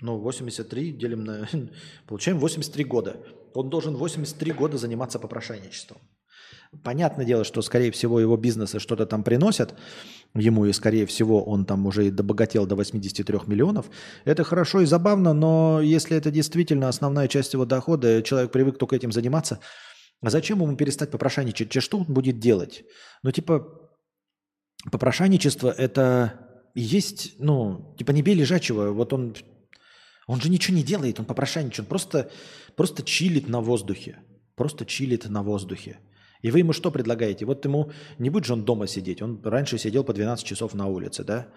[0.00, 1.48] Ну, 83 делим на...
[2.06, 3.16] Получаем 83 года.
[3.52, 5.98] Он должен 83 года заниматься попрошайничеством.
[6.84, 9.74] Понятное дело, что, скорее всего, его бизнесы что-то там приносят
[10.34, 13.86] ему, и, скорее всего, он там уже и добогател до 83 миллионов.
[14.24, 18.94] Это хорошо и забавно, но если это действительно основная часть его дохода, человек привык только
[18.94, 19.58] этим заниматься,
[20.22, 21.72] зачем ему перестать попрошайничать?
[21.82, 22.84] Что он будет делать?
[23.24, 23.85] Ну, типа,
[24.90, 28.90] попрошайничество– это есть, ну, типа, не бей лежачего.
[28.92, 29.34] Вот он,
[30.26, 32.30] он же ничего не делает, он попрошайничает, он просто,
[32.76, 34.18] просто чилит на воздухе.
[34.54, 35.98] Просто чилит на воздухе.
[36.42, 37.44] И вы ему что предлагаете?
[37.44, 39.22] Вот ему не будет же он дома сидеть.
[39.22, 41.48] Он раньше сидел по 12 часов на улице, да?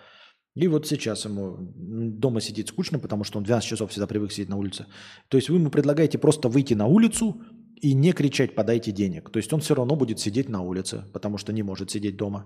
[0.55, 4.49] И вот сейчас ему дома сидеть скучно, потому что он 12 часов всегда привык сидеть
[4.49, 4.85] на улице.
[5.27, 7.41] То есть вы ему предлагаете просто выйти на улицу
[7.75, 9.29] и не кричать «подайте денег».
[9.29, 12.45] То есть он все равно будет сидеть на улице, потому что не может сидеть дома,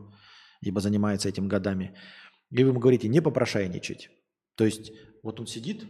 [0.70, 1.96] ибо занимается этим годами.
[2.52, 4.10] И вы ему говорите «не попрошайничать».
[4.56, 4.92] То есть
[5.24, 5.86] вот он сидит,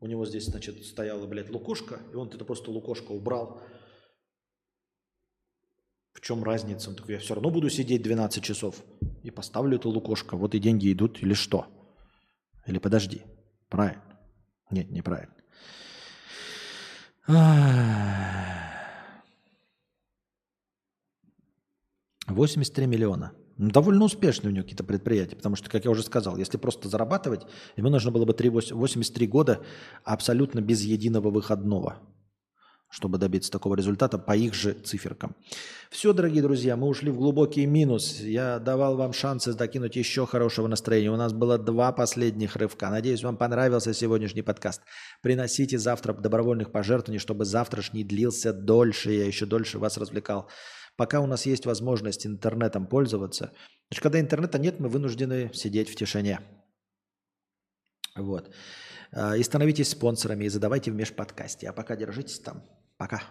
[0.00, 3.62] у него здесь, значит, стояла, блядь, лукошка, и он это просто лукошко убрал,
[6.12, 6.90] в чем разница?
[6.90, 8.82] Он такой, я все равно буду сидеть 12 часов
[9.22, 10.36] и поставлю это лукошко.
[10.36, 11.66] Вот и деньги идут или что?
[12.66, 13.22] Или подожди.
[13.68, 14.02] Правильно.
[14.70, 15.34] Нет, неправильно.
[22.26, 23.32] 83 миллиона.
[23.70, 27.46] Довольно успешные у него какие-то предприятия, потому что, как я уже сказал, если просто зарабатывать,
[27.76, 29.60] ему нужно было бы 3, 83 года
[30.04, 32.00] абсолютно без единого выходного
[32.92, 35.34] чтобы добиться такого результата по их же циферкам.
[35.90, 38.20] Все, дорогие друзья, мы ушли в глубокий минус.
[38.20, 41.10] Я давал вам шансы докинуть еще хорошего настроения.
[41.10, 42.90] У нас было два последних рывка.
[42.90, 44.82] Надеюсь, вам понравился сегодняшний подкаст.
[45.22, 49.12] Приносите завтра добровольных пожертвований, чтобы завтрашний длился дольше.
[49.12, 50.50] Я еще дольше вас развлекал.
[50.96, 53.52] Пока у нас есть возможность интернетом пользоваться.
[53.88, 56.40] Значит, когда интернета нет, мы вынуждены сидеть в тишине.
[58.14, 58.50] Вот.
[59.12, 61.68] А, и становитесь спонсорами, и задавайте в межподкасте.
[61.68, 62.62] А пока держитесь там.
[62.96, 63.22] Пока.